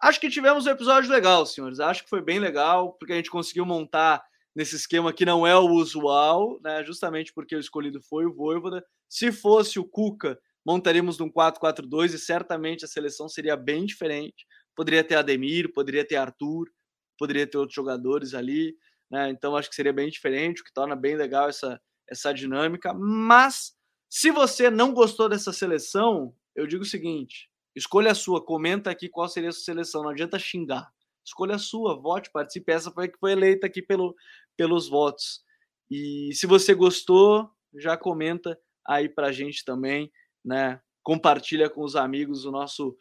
Acho 0.00 0.20
que 0.20 0.28
tivemos 0.28 0.66
um 0.66 0.70
episódio 0.70 1.10
legal, 1.10 1.46
senhores. 1.46 1.80
Acho 1.80 2.04
que 2.04 2.10
foi 2.10 2.20
bem 2.20 2.38
legal, 2.38 2.92
porque 2.94 3.14
a 3.14 3.16
gente 3.16 3.30
conseguiu 3.30 3.64
montar 3.64 4.22
nesse 4.54 4.76
esquema 4.76 5.12
que 5.12 5.24
não 5.24 5.46
é 5.46 5.56
o 5.56 5.70
usual, 5.70 6.60
né? 6.62 6.84
Justamente 6.84 7.32
porque 7.32 7.56
o 7.56 7.60
escolhido 7.60 8.00
foi 8.02 8.26
o 8.26 8.34
Voivoda. 8.34 8.84
Se 9.08 9.32
fosse 9.32 9.78
o 9.78 9.84
Cuca, 9.84 10.38
montaríamos 10.64 11.18
num 11.18 11.30
4-4-2 11.30 12.14
e 12.14 12.18
certamente 12.18 12.84
a 12.84 12.88
seleção 12.88 13.28
seria 13.28 13.56
bem 13.56 13.84
diferente. 13.84 14.46
Poderia 14.74 15.04
ter 15.04 15.16
Ademir, 15.16 15.72
poderia 15.72 16.06
ter 16.06 16.16
Arthur, 16.16 16.70
poderia 17.18 17.46
ter 17.46 17.58
outros 17.58 17.74
jogadores 17.74 18.34
ali, 18.34 18.76
né? 19.10 19.30
Então 19.30 19.56
acho 19.56 19.68
que 19.68 19.76
seria 19.76 19.92
bem 19.92 20.08
diferente, 20.08 20.60
o 20.60 20.64
que 20.64 20.72
torna 20.72 20.96
bem 20.96 21.16
legal 21.16 21.48
essa 21.48 21.80
essa 22.08 22.32
dinâmica. 22.32 22.92
Mas 22.94 23.74
se 24.08 24.30
você 24.30 24.70
não 24.70 24.92
gostou 24.92 25.28
dessa 25.28 25.52
seleção, 25.52 26.34
eu 26.54 26.66
digo 26.66 26.82
o 26.82 26.86
seguinte: 26.86 27.50
escolha 27.74 28.12
a 28.12 28.14
sua, 28.14 28.44
comenta 28.44 28.90
aqui 28.90 29.08
qual 29.08 29.28
seria 29.28 29.48
a 29.48 29.52
sua 29.52 29.64
seleção, 29.64 30.02
não 30.02 30.10
adianta 30.10 30.38
xingar. 30.38 30.90
Escolha 31.24 31.54
a 31.54 31.58
sua, 31.58 31.94
vote, 32.00 32.30
participe. 32.32 32.72
Essa 32.72 32.90
foi 32.90 33.04
a 33.04 33.08
que 33.08 33.18
foi 33.18 33.32
eleita 33.32 33.66
aqui 33.66 33.80
pelo, 33.80 34.14
pelos 34.56 34.88
votos. 34.88 35.42
E 35.90 36.30
se 36.34 36.46
você 36.46 36.74
gostou, 36.74 37.50
já 37.76 37.96
comenta 37.96 38.58
aí 38.86 39.08
para 39.08 39.28
a 39.28 39.32
gente 39.32 39.64
também, 39.64 40.10
né? 40.44 40.80
Compartilha 41.02 41.68
com 41.68 41.82
os 41.82 41.96
amigos 41.96 42.44
o 42.44 42.50
nosso 42.50 42.96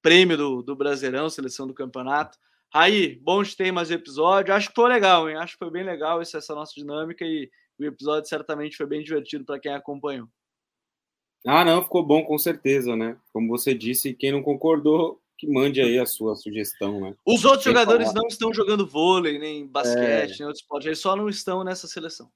prêmio 0.00 0.36
do, 0.36 0.62
do 0.62 0.74
Brasileirão, 0.74 1.30
seleção 1.30 1.66
do 1.66 1.74
campeonato. 1.74 2.36
Aí, 2.74 3.16
bom 3.22 3.42
de 3.42 3.56
ter 3.56 3.70
mais 3.70 3.90
episódio. 3.90 4.54
Acho 4.54 4.70
que 4.70 4.74
foi 4.74 4.88
legal, 4.88 5.28
hein? 5.28 5.36
Acho 5.36 5.52
que 5.52 5.58
foi 5.58 5.70
bem 5.70 5.84
legal 5.84 6.20
essa, 6.20 6.38
essa 6.38 6.54
nossa 6.54 6.72
dinâmica 6.74 7.24
e 7.24 7.50
o 7.78 7.84
episódio 7.84 8.28
certamente 8.28 8.76
foi 8.76 8.86
bem 8.86 9.02
divertido 9.02 9.44
para 9.44 9.60
quem 9.60 9.72
acompanhou. 9.72 10.28
Ah, 11.46 11.64
não, 11.64 11.82
ficou 11.82 12.04
bom 12.04 12.24
com 12.24 12.38
certeza, 12.38 12.96
né? 12.96 13.16
Como 13.32 13.48
você 13.48 13.74
disse, 13.74 14.14
quem 14.14 14.32
não 14.32 14.42
concordou 14.42 15.21
que 15.42 15.48
mande 15.48 15.80
aí 15.80 15.98
a 15.98 16.06
sua 16.06 16.36
sugestão, 16.36 17.00
né? 17.00 17.16
Os 17.26 17.44
outros 17.44 17.64
jogadores 17.64 18.06
falar. 18.06 18.20
não 18.20 18.28
estão 18.28 18.54
jogando 18.54 18.86
vôlei, 18.86 19.40
nem 19.40 19.66
basquete, 19.66 20.34
é. 20.34 20.38
nem 20.38 20.46
outros 20.46 20.62
esportes, 20.62 20.86
eles 20.86 21.00
só 21.00 21.16
não 21.16 21.28
estão 21.28 21.64
nessa 21.64 21.88
seleção. 21.88 22.30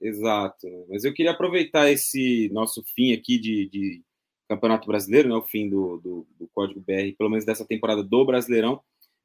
Exato. 0.00 0.68
Mas 0.88 1.02
eu 1.02 1.12
queria 1.12 1.32
aproveitar 1.32 1.90
esse 1.90 2.48
nosso 2.52 2.80
fim 2.94 3.12
aqui 3.12 3.40
de, 3.40 3.68
de 3.68 4.02
Campeonato 4.48 4.86
Brasileiro, 4.86 5.28
né? 5.28 5.34
O 5.34 5.42
fim 5.42 5.68
do, 5.68 5.98
do, 5.98 6.26
do, 6.38 6.48
Código 6.54 6.80
BR, 6.80 7.16
pelo 7.18 7.28
menos 7.28 7.44
dessa 7.44 7.64
temporada 7.64 8.04
do 8.04 8.24
Brasileirão, 8.24 8.80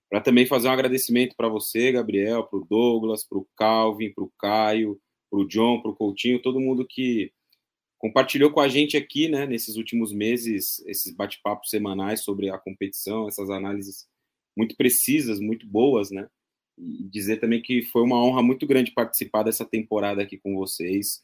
para 0.09 0.21
também 0.21 0.47
fazer 0.47 0.67
um 0.67 0.71
agradecimento 0.71 1.35
para 1.37 1.47
você, 1.47 1.91
Gabriel, 1.91 2.43
para 2.45 2.57
o 2.57 2.65
Douglas, 2.65 3.23
para 3.23 3.37
o 3.37 3.47
Calvin, 3.55 4.11
para 4.11 4.23
o 4.23 4.31
Caio, 4.39 4.99
para 5.29 5.39
o 5.39 5.47
John, 5.47 5.83
para 5.83 5.91
o 5.91 5.95
Coutinho, 5.95 6.41
todo 6.41 6.59
mundo 6.59 6.83
que 6.83 7.31
compartilhou 7.99 8.49
com 8.49 8.61
a 8.61 8.67
gente 8.67 8.95
aqui, 8.97 9.27
né, 9.27 9.45
nesses 9.45 9.75
últimos 9.75 10.11
meses, 10.13 10.81
esses 10.87 11.13
bate-papos 11.13 11.69
semanais 11.69 12.21
sobre 12.21 12.49
a 12.49 12.57
competição, 12.57 13.27
essas 13.27 13.49
análises 13.49 14.07
muito 14.57 14.75
precisas, 14.75 15.39
muito 15.39 15.67
boas, 15.67 16.09
né? 16.09 16.27
E 16.77 17.03
dizer 17.03 17.37
também 17.37 17.61
que 17.61 17.83
foi 17.83 18.01
uma 18.01 18.23
honra 18.23 18.41
muito 18.41 18.65
grande 18.65 18.91
participar 18.91 19.43
dessa 19.43 19.65
temporada 19.65 20.21
aqui 20.23 20.37
com 20.37 20.55
vocês. 20.55 21.21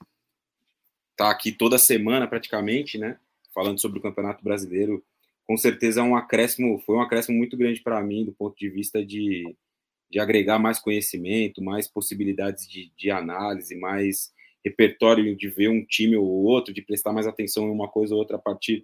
Tá 1.15 1.31
aqui 1.31 1.51
toda 1.51 1.77
semana 1.77 2.27
praticamente, 2.27 2.97
né? 2.97 3.17
Falando 3.53 3.79
sobre 3.79 3.99
o 3.99 4.01
Campeonato 4.01 4.43
Brasileiro. 4.43 5.03
Com 5.47 5.55
certeza 5.55 6.01
é 6.01 6.03
um 6.03 6.15
acréscimo, 6.15 6.77
foi 6.85 6.97
um 6.97 7.01
acréscimo 7.01 7.37
muito 7.37 7.55
grande 7.55 7.81
para 7.81 8.03
mim 8.03 8.25
do 8.25 8.33
ponto 8.33 8.57
de 8.57 8.69
vista 8.69 9.05
de, 9.05 9.55
de 10.09 10.19
agregar 10.19 10.59
mais 10.59 10.77
conhecimento, 10.77 11.63
mais 11.63 11.87
possibilidades 11.87 12.67
de, 12.67 12.91
de 12.97 13.11
análise, 13.11 13.75
mais 13.75 14.33
repertório 14.65 15.35
de 15.35 15.47
ver 15.47 15.69
um 15.69 15.85
time 15.85 16.17
ou 16.17 16.25
outro, 16.25 16.73
de 16.73 16.81
prestar 16.81 17.13
mais 17.13 17.27
atenção 17.27 17.67
em 17.67 17.71
uma 17.71 17.87
coisa 17.87 18.15
ou 18.15 18.19
outra 18.19 18.37
a 18.37 18.39
partir 18.39 18.83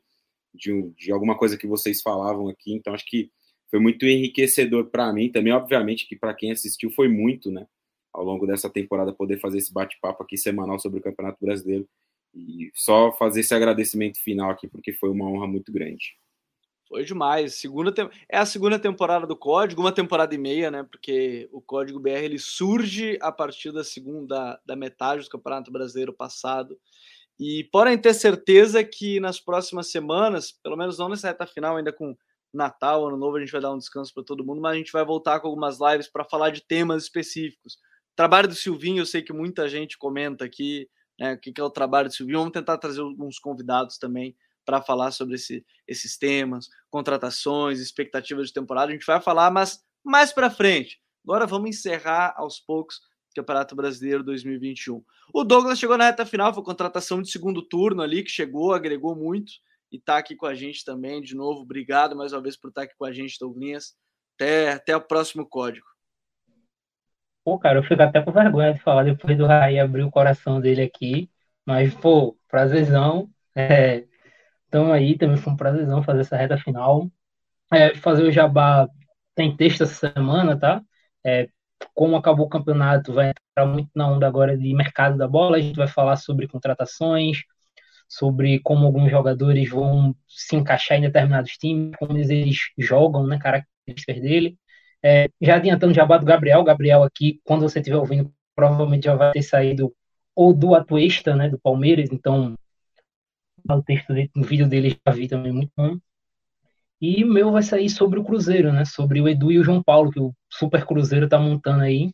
de, 0.54 0.92
de 0.92 1.12
alguma 1.12 1.36
coisa 1.36 1.58
que 1.58 1.66
vocês 1.66 2.02
falavam 2.02 2.48
aqui. 2.48 2.72
Então, 2.72 2.94
acho 2.94 3.06
que 3.06 3.32
foi 3.70 3.80
muito 3.80 4.06
enriquecedor 4.06 4.86
para 4.92 5.12
mim. 5.12 5.32
Também, 5.32 5.52
obviamente, 5.52 6.08
que 6.08 6.16
para 6.16 6.36
quem 6.36 6.52
assistiu 6.52 6.92
foi 6.92 7.08
muito, 7.08 7.50
né? 7.50 7.66
Ao 8.14 8.24
longo 8.24 8.46
dessa 8.46 8.70
temporada, 8.70 9.12
poder 9.12 9.40
fazer 9.40 9.58
esse 9.58 9.74
bate-papo 9.74 10.22
aqui 10.22 10.38
semanal 10.38 10.78
sobre 10.78 11.00
o 11.00 11.04
Campeonato 11.04 11.38
Brasileiro. 11.44 11.88
E 12.34 12.70
só 12.76 13.12
fazer 13.14 13.40
esse 13.40 13.54
agradecimento 13.56 14.22
final 14.22 14.52
aqui, 14.52 14.68
porque 14.68 14.94
foi 14.94 15.10
uma 15.10 15.26
honra 15.26 15.48
muito 15.48 15.72
grande. 15.72 16.16
Foi 16.92 17.06
demais. 17.06 17.56
Segunda 17.56 17.90
te... 17.90 18.02
É 18.28 18.38
a 18.38 18.46
segunda 18.46 18.78
temporada 18.78 19.26
do 19.26 19.34
Código, 19.34 19.80
uma 19.80 19.94
temporada 19.94 20.36
e 20.36 20.38
meia, 20.38 20.70
né? 20.70 20.84
Porque 20.84 21.48
o 21.50 21.62
Código 21.62 22.02
BR 22.02 22.10
ele 22.26 22.38
surge 22.38 23.18
a 23.22 23.32
partir 23.32 23.72
da 23.72 23.82
segunda, 23.82 24.60
da 24.66 24.76
metade 24.76 25.24
do 25.24 25.30
Campeonato 25.30 25.72
Brasileiro 25.72 26.12
passado. 26.12 26.78
E 27.40 27.64
podem 27.72 27.98
ter 27.98 28.14
certeza 28.14 28.84
que 28.84 29.22
nas 29.22 29.40
próximas 29.40 29.90
semanas, 29.90 30.52
pelo 30.52 30.76
menos 30.76 31.00
não 31.00 31.08
nessa 31.08 31.30
reta 31.30 31.48
final, 31.48 31.78
ainda 31.78 31.94
com 31.94 32.14
Natal, 32.54 33.08
Ano 33.08 33.16
Novo, 33.16 33.38
a 33.38 33.40
gente 33.40 33.54
vai 33.54 33.62
dar 33.62 33.72
um 33.72 33.78
descanso 33.78 34.14
para 34.14 34.26
todo 34.26 34.44
mundo, 34.44 34.60
mas 34.60 34.74
a 34.74 34.78
gente 34.78 34.92
vai 34.92 35.06
voltar 35.06 35.40
com 35.40 35.48
algumas 35.48 35.80
lives 35.80 36.10
para 36.10 36.26
falar 36.26 36.50
de 36.50 36.62
temas 36.62 37.04
específicos. 37.04 37.78
Trabalho 38.18 38.50
do 38.50 38.54
Silvinho, 38.54 39.00
eu 39.00 39.06
sei 39.06 39.22
que 39.22 39.32
muita 39.32 39.70
gente 39.70 39.98
comenta 39.98 40.44
aqui, 40.44 40.90
né? 41.18 41.36
O 41.36 41.40
que 41.40 41.54
é 41.58 41.64
o 41.64 41.70
trabalho 41.70 42.10
do 42.10 42.14
Silvinho. 42.14 42.40
Vamos 42.40 42.52
tentar 42.52 42.78
trazer 42.78 43.00
alguns 43.00 43.40
convidados 43.40 43.98
também 43.98 44.36
para 44.66 44.82
falar 44.82 45.12
sobre 45.12 45.36
esse, 45.36 45.66
esses 45.88 46.18
temas, 46.18 46.68
contratações, 46.90 47.80
expectativas 47.80 48.48
de 48.48 48.54
temporada. 48.54 48.92
A 48.92 48.94
gente 48.94 49.06
vai 49.06 49.22
falar, 49.22 49.52
mas 49.52 49.84
mais 50.04 50.32
para 50.32 50.50
frente. 50.50 51.00
Agora 51.24 51.46
vamos 51.46 51.70
encerrar 51.70 52.34
aos 52.38 52.60
poucos 52.60 52.98
o 52.98 53.36
Campeonato 53.36 53.76
Brasileiro 53.76 54.24
2021. 54.24 55.04
O 55.34 55.44
Douglas 55.44 55.80
chegou 55.80 55.98
na 55.98 56.06
reta 56.06 56.26
final, 56.26 56.54
foi 56.54 56.64
contratação 56.64 57.22
de 57.22 57.32
segundo 57.32 57.62
turno 57.62 58.02
ali, 58.02 58.24
que 58.24 58.30
chegou, 58.30 58.74
agregou 58.74 59.16
muito 59.16 59.52
e 59.92 59.98
está 59.98 60.18
aqui 60.18 60.36
com 60.36 60.46
a 60.46 60.54
gente 60.54 60.84
também. 60.84 61.22
De 61.22 61.36
novo, 61.36 61.62
obrigado 61.62 62.16
mais 62.16 62.34
uma 62.34 62.42
vez 62.42 62.58
por 62.58 62.70
estar 62.70 62.82
tá 62.82 62.86
aqui 62.86 62.96
com 62.98 63.06
a 63.06 63.14
gente, 63.14 63.38
Douglas. 63.40 63.96
Até, 64.36 64.72
até 64.72 64.96
o 64.96 65.02
próximo 65.02 65.46
código. 65.46 65.86
Pô, 67.44 67.58
cara, 67.58 67.80
eu 67.80 67.84
fico 67.84 68.02
até 68.02 68.22
com 68.22 68.32
vergonha 68.32 68.74
de 68.74 68.80
falar 68.82 69.04
depois 69.04 69.38
do 69.38 69.48
Raí 69.48 69.80
abrir 69.80 70.04
o 70.04 70.12
coração 70.12 70.60
dele 70.60 70.82
aqui. 70.82 71.30
Mas, 71.66 71.94
pô, 71.94 72.38
prazerzão. 72.48 73.30
É, 73.56 74.06
Então 74.72 74.94
aí 74.94 75.18
também 75.18 75.36
foi 75.36 75.52
um 75.52 75.58
prazerzão 75.58 76.02
fazer 76.02 76.22
essa 76.22 76.38
reta 76.38 76.58
final. 76.58 77.12
É, 77.74 77.94
fazer 77.96 78.24
o 78.24 78.32
jabá 78.32 78.88
tem 79.36 79.56
texto 79.56 79.84
essa 79.84 80.14
semana, 80.14 80.58
tá? 80.58 80.82
É, 81.26 81.50
como 81.94 82.16
acabou 82.16 82.46
o 82.46 82.50
campeonato, 82.50 83.14
vai 83.14 83.32
entrar 83.32 83.66
muito 83.66 83.90
na 83.94 84.08
onda 84.08 84.26
agora 84.26 84.58
de 84.58 84.74
mercado 84.74 85.18
da 85.18 85.28
bola. 85.28 85.58
A 85.58 85.60
gente 85.60 85.76
vai 85.76 85.88
falar 85.88 86.16
sobre 86.16 86.48
contratações, 86.48 87.40
sobre 88.08 88.60
como 88.62 88.86
alguns 88.86 89.12
jogadores 89.12 89.70
vão 89.70 90.16
se 90.26 90.56
encaixar 90.56 90.98
em 90.98 91.02
determinados 91.02 91.52
times, 91.58 91.92
como 92.00 92.18
eles 92.18 92.58
jogam, 92.78 93.28
né, 93.28 93.38
características 93.40 94.22
dele. 94.22 94.58
É, 95.04 95.28
já 95.42 95.58
adiantando 95.58 95.92
o 95.92 95.96
jabá 95.96 96.18
do 96.18 96.26
Gabriel, 96.26 96.64
Gabriel 96.64 97.04
aqui, 97.04 97.42
quando 97.44 97.64
você 97.64 97.80
estiver 97.80 97.98
ouvindo, 97.98 98.32
provavelmente 98.56 99.04
já 99.06 99.16
vai 99.16 99.34
ter 99.34 99.44
saído 99.44 99.94
ou 100.34 100.54
do 100.54 100.76
Atuesta, 100.76 101.36
né, 101.36 101.50
do 101.50 101.60
Palmeiras, 101.60 102.10
então 102.12 102.56
o 103.70 103.84
texto 103.84 104.14
dele, 104.14 104.32
no 104.36 104.44
vídeo 104.44 104.68
dele 104.68 104.98
já 105.06 105.14
vi 105.14 105.28
também 105.28 105.52
muito 105.52 105.72
bom. 105.76 105.98
E 107.02 107.24
o 107.24 107.28
meu 107.28 107.52
vai 107.52 107.64
sair 107.64 107.90
sobre 107.90 108.20
o 108.20 108.24
Cruzeiro, 108.24 108.72
né, 108.72 108.86
sobre 108.86 109.22
o 109.22 109.28
Edu 109.28 109.52
e 109.52 109.58
o 109.60 109.64
João 109.64 109.82
Paulo, 109.82 110.12
que 110.12 110.20
o 110.20 110.34
Super 110.50 110.86
Cruzeiro 110.86 111.28
tá 111.28 111.40
montando 111.40 111.84
aí. 111.84 112.12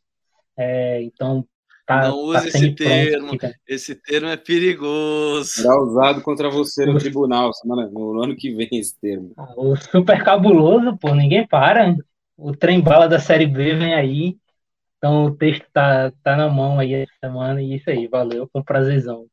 É, 0.57 1.01
então, 1.03 1.45
Tá, 1.87 2.09
não 2.09 2.33
tá 2.33 2.39
use 2.39 2.47
esse 2.49 2.71
termo. 2.73 3.31
Esse 3.65 3.95
termo 3.95 4.27
é 4.27 4.35
perigoso. 4.35 5.45
Será 5.45 5.81
usado 5.81 6.21
contra 6.21 6.49
você 6.49 6.85
no 6.85 6.97
tribunal 6.99 7.53
semana, 7.53 7.89
no 7.89 8.21
ano 8.21 8.35
que 8.35 8.53
vem 8.53 8.67
esse 8.73 8.99
termo. 8.99 9.31
Ah, 9.37 9.53
o 9.55 9.73
super 9.77 10.21
cabuloso, 10.21 10.97
pô, 10.97 11.15
ninguém 11.15 11.47
para. 11.47 11.95
O 12.35 12.51
trem 12.51 12.81
bala 12.81 13.07
da 13.07 13.19
série 13.19 13.47
B 13.47 13.73
vem 13.75 13.93
aí. 13.93 14.37
Então 14.97 15.27
o 15.27 15.35
texto 15.35 15.65
tá, 15.71 16.11
tá 16.21 16.35
na 16.35 16.49
mão 16.49 16.77
aí 16.77 16.93
essa 16.93 17.13
semana 17.21 17.61
e 17.61 17.75
isso 17.75 17.89
aí, 17.89 18.05
valeu, 18.05 18.49
foi 18.51 18.59
um 18.59 18.65
prazerzão. 18.65 19.25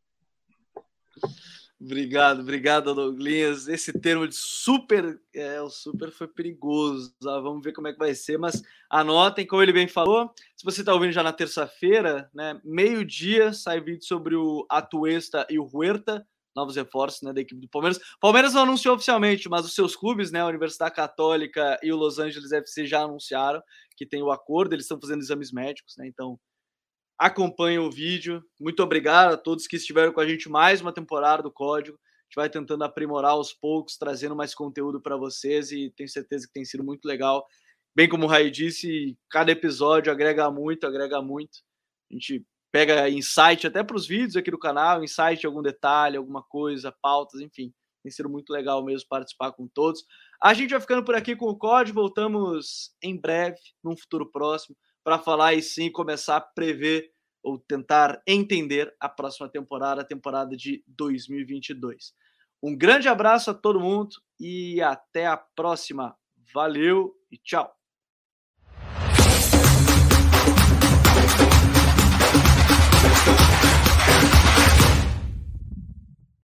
Obrigado, 1.80 2.40
obrigado, 2.40 2.94
Douglas. 2.94 3.68
Esse 3.68 3.92
termo 3.92 4.26
de 4.28 4.34
super, 4.34 5.20
é, 5.34 5.60
o 5.60 5.68
super 5.68 6.10
foi 6.10 6.28
perigoso. 6.28 7.14
Tá? 7.20 7.40
Vamos 7.40 7.62
ver 7.62 7.72
como 7.72 7.88
é 7.88 7.92
que 7.92 7.98
vai 7.98 8.14
ser, 8.14 8.38
mas 8.38 8.62
anotem, 8.88 9.46
como 9.46 9.62
ele 9.62 9.72
bem 9.72 9.88
falou. 9.88 10.32
Se 10.56 10.64
você 10.64 10.80
está 10.80 10.94
ouvindo 10.94 11.12
já 11.12 11.22
na 11.22 11.32
terça-feira, 11.32 12.30
né, 12.32 12.58
meio-dia 12.64 13.52
sai 13.52 13.80
vídeo 13.80 14.04
sobre 14.04 14.34
o 14.36 14.64
Atuesta 14.70 15.46
e 15.50 15.58
o 15.58 15.68
Huerta, 15.70 16.26
novos 16.54 16.76
reforços 16.76 17.22
né, 17.22 17.32
da 17.32 17.40
equipe 17.40 17.60
do 17.60 17.68
Palmeiras. 17.68 18.00
Palmeiras 18.20 18.54
não 18.54 18.62
anunciou 18.62 18.94
oficialmente, 18.94 19.48
mas 19.48 19.66
os 19.66 19.74
seus 19.74 19.96
clubes, 19.96 20.30
né, 20.30 20.40
a 20.40 20.46
Universidade 20.46 20.94
Católica 20.94 21.78
e 21.82 21.92
o 21.92 21.96
Los 21.96 22.18
Angeles 22.18 22.52
FC 22.52 22.86
já 22.86 23.02
anunciaram 23.02 23.60
que 23.96 24.06
tem 24.06 24.22
o 24.22 24.30
acordo, 24.30 24.74
eles 24.74 24.84
estão 24.84 25.00
fazendo 25.00 25.20
exames 25.20 25.52
médicos, 25.52 25.96
né? 25.96 26.06
Então 26.06 26.38
acompanhem 27.18 27.78
o 27.78 27.90
vídeo. 27.90 28.42
Muito 28.60 28.82
obrigado 28.82 29.34
a 29.34 29.36
todos 29.36 29.66
que 29.66 29.76
estiveram 29.76 30.12
com 30.12 30.20
a 30.20 30.28
gente 30.28 30.48
mais 30.48 30.80
uma 30.80 30.92
temporada 30.92 31.42
do 31.42 31.50
Código. 31.50 31.96
A 31.96 32.24
gente 32.24 32.36
vai 32.36 32.50
tentando 32.50 32.84
aprimorar 32.84 33.32
aos 33.32 33.52
poucos, 33.52 33.96
trazendo 33.96 34.34
mais 34.34 34.54
conteúdo 34.54 35.00
para 35.00 35.16
vocês 35.16 35.70
e 35.70 35.92
tenho 35.96 36.08
certeza 36.08 36.46
que 36.46 36.52
tem 36.52 36.64
sido 36.64 36.82
muito 36.82 37.06
legal. 37.06 37.46
Bem 37.96 38.08
como 38.08 38.24
o 38.24 38.28
Rai 38.28 38.50
disse, 38.50 39.16
cada 39.30 39.52
episódio 39.52 40.12
agrega 40.12 40.50
muito, 40.50 40.86
agrega 40.86 41.22
muito. 41.22 41.60
A 42.10 42.14
gente 42.14 42.44
pega 42.72 43.08
insight 43.08 43.68
até 43.68 43.84
para 43.84 43.96
os 43.96 44.06
vídeos 44.06 44.36
aqui 44.36 44.50
do 44.50 44.58
canal, 44.58 45.04
insight 45.04 45.40
de 45.40 45.46
algum 45.46 45.62
detalhe, 45.62 46.16
alguma 46.16 46.42
coisa, 46.42 46.92
pautas, 47.00 47.40
enfim. 47.40 47.72
Tem 48.02 48.10
sido 48.10 48.28
muito 48.28 48.50
legal 48.50 48.84
mesmo 48.84 49.08
participar 49.08 49.52
com 49.52 49.68
todos. 49.68 50.04
A 50.42 50.52
gente 50.52 50.72
vai 50.72 50.80
ficando 50.80 51.04
por 51.04 51.14
aqui 51.14 51.36
com 51.36 51.46
o 51.46 51.56
código. 51.56 52.00
Voltamos 52.00 52.92
em 53.02 53.18
breve, 53.18 53.56
num 53.82 53.96
futuro 53.96 54.30
próximo, 54.30 54.76
para 55.04 55.18
falar 55.18 55.54
e 55.54 55.62
sim 55.62 55.92
começar 55.92 56.36
a 56.36 56.40
prever 56.40 57.12
ou 57.42 57.58
tentar 57.58 58.22
entender 58.26 58.92
a 58.98 59.08
próxima 59.08 59.48
temporada, 59.48 60.00
a 60.00 60.04
temporada 60.04 60.56
de 60.56 60.82
2022. 60.88 62.14
Um 62.62 62.74
grande 62.74 63.06
abraço 63.06 63.50
a 63.50 63.54
todo 63.54 63.78
mundo 63.78 64.16
e 64.40 64.80
até 64.80 65.26
a 65.26 65.36
próxima. 65.36 66.16
Valeu 66.54 67.14
e 67.30 67.36
tchau! 67.36 67.83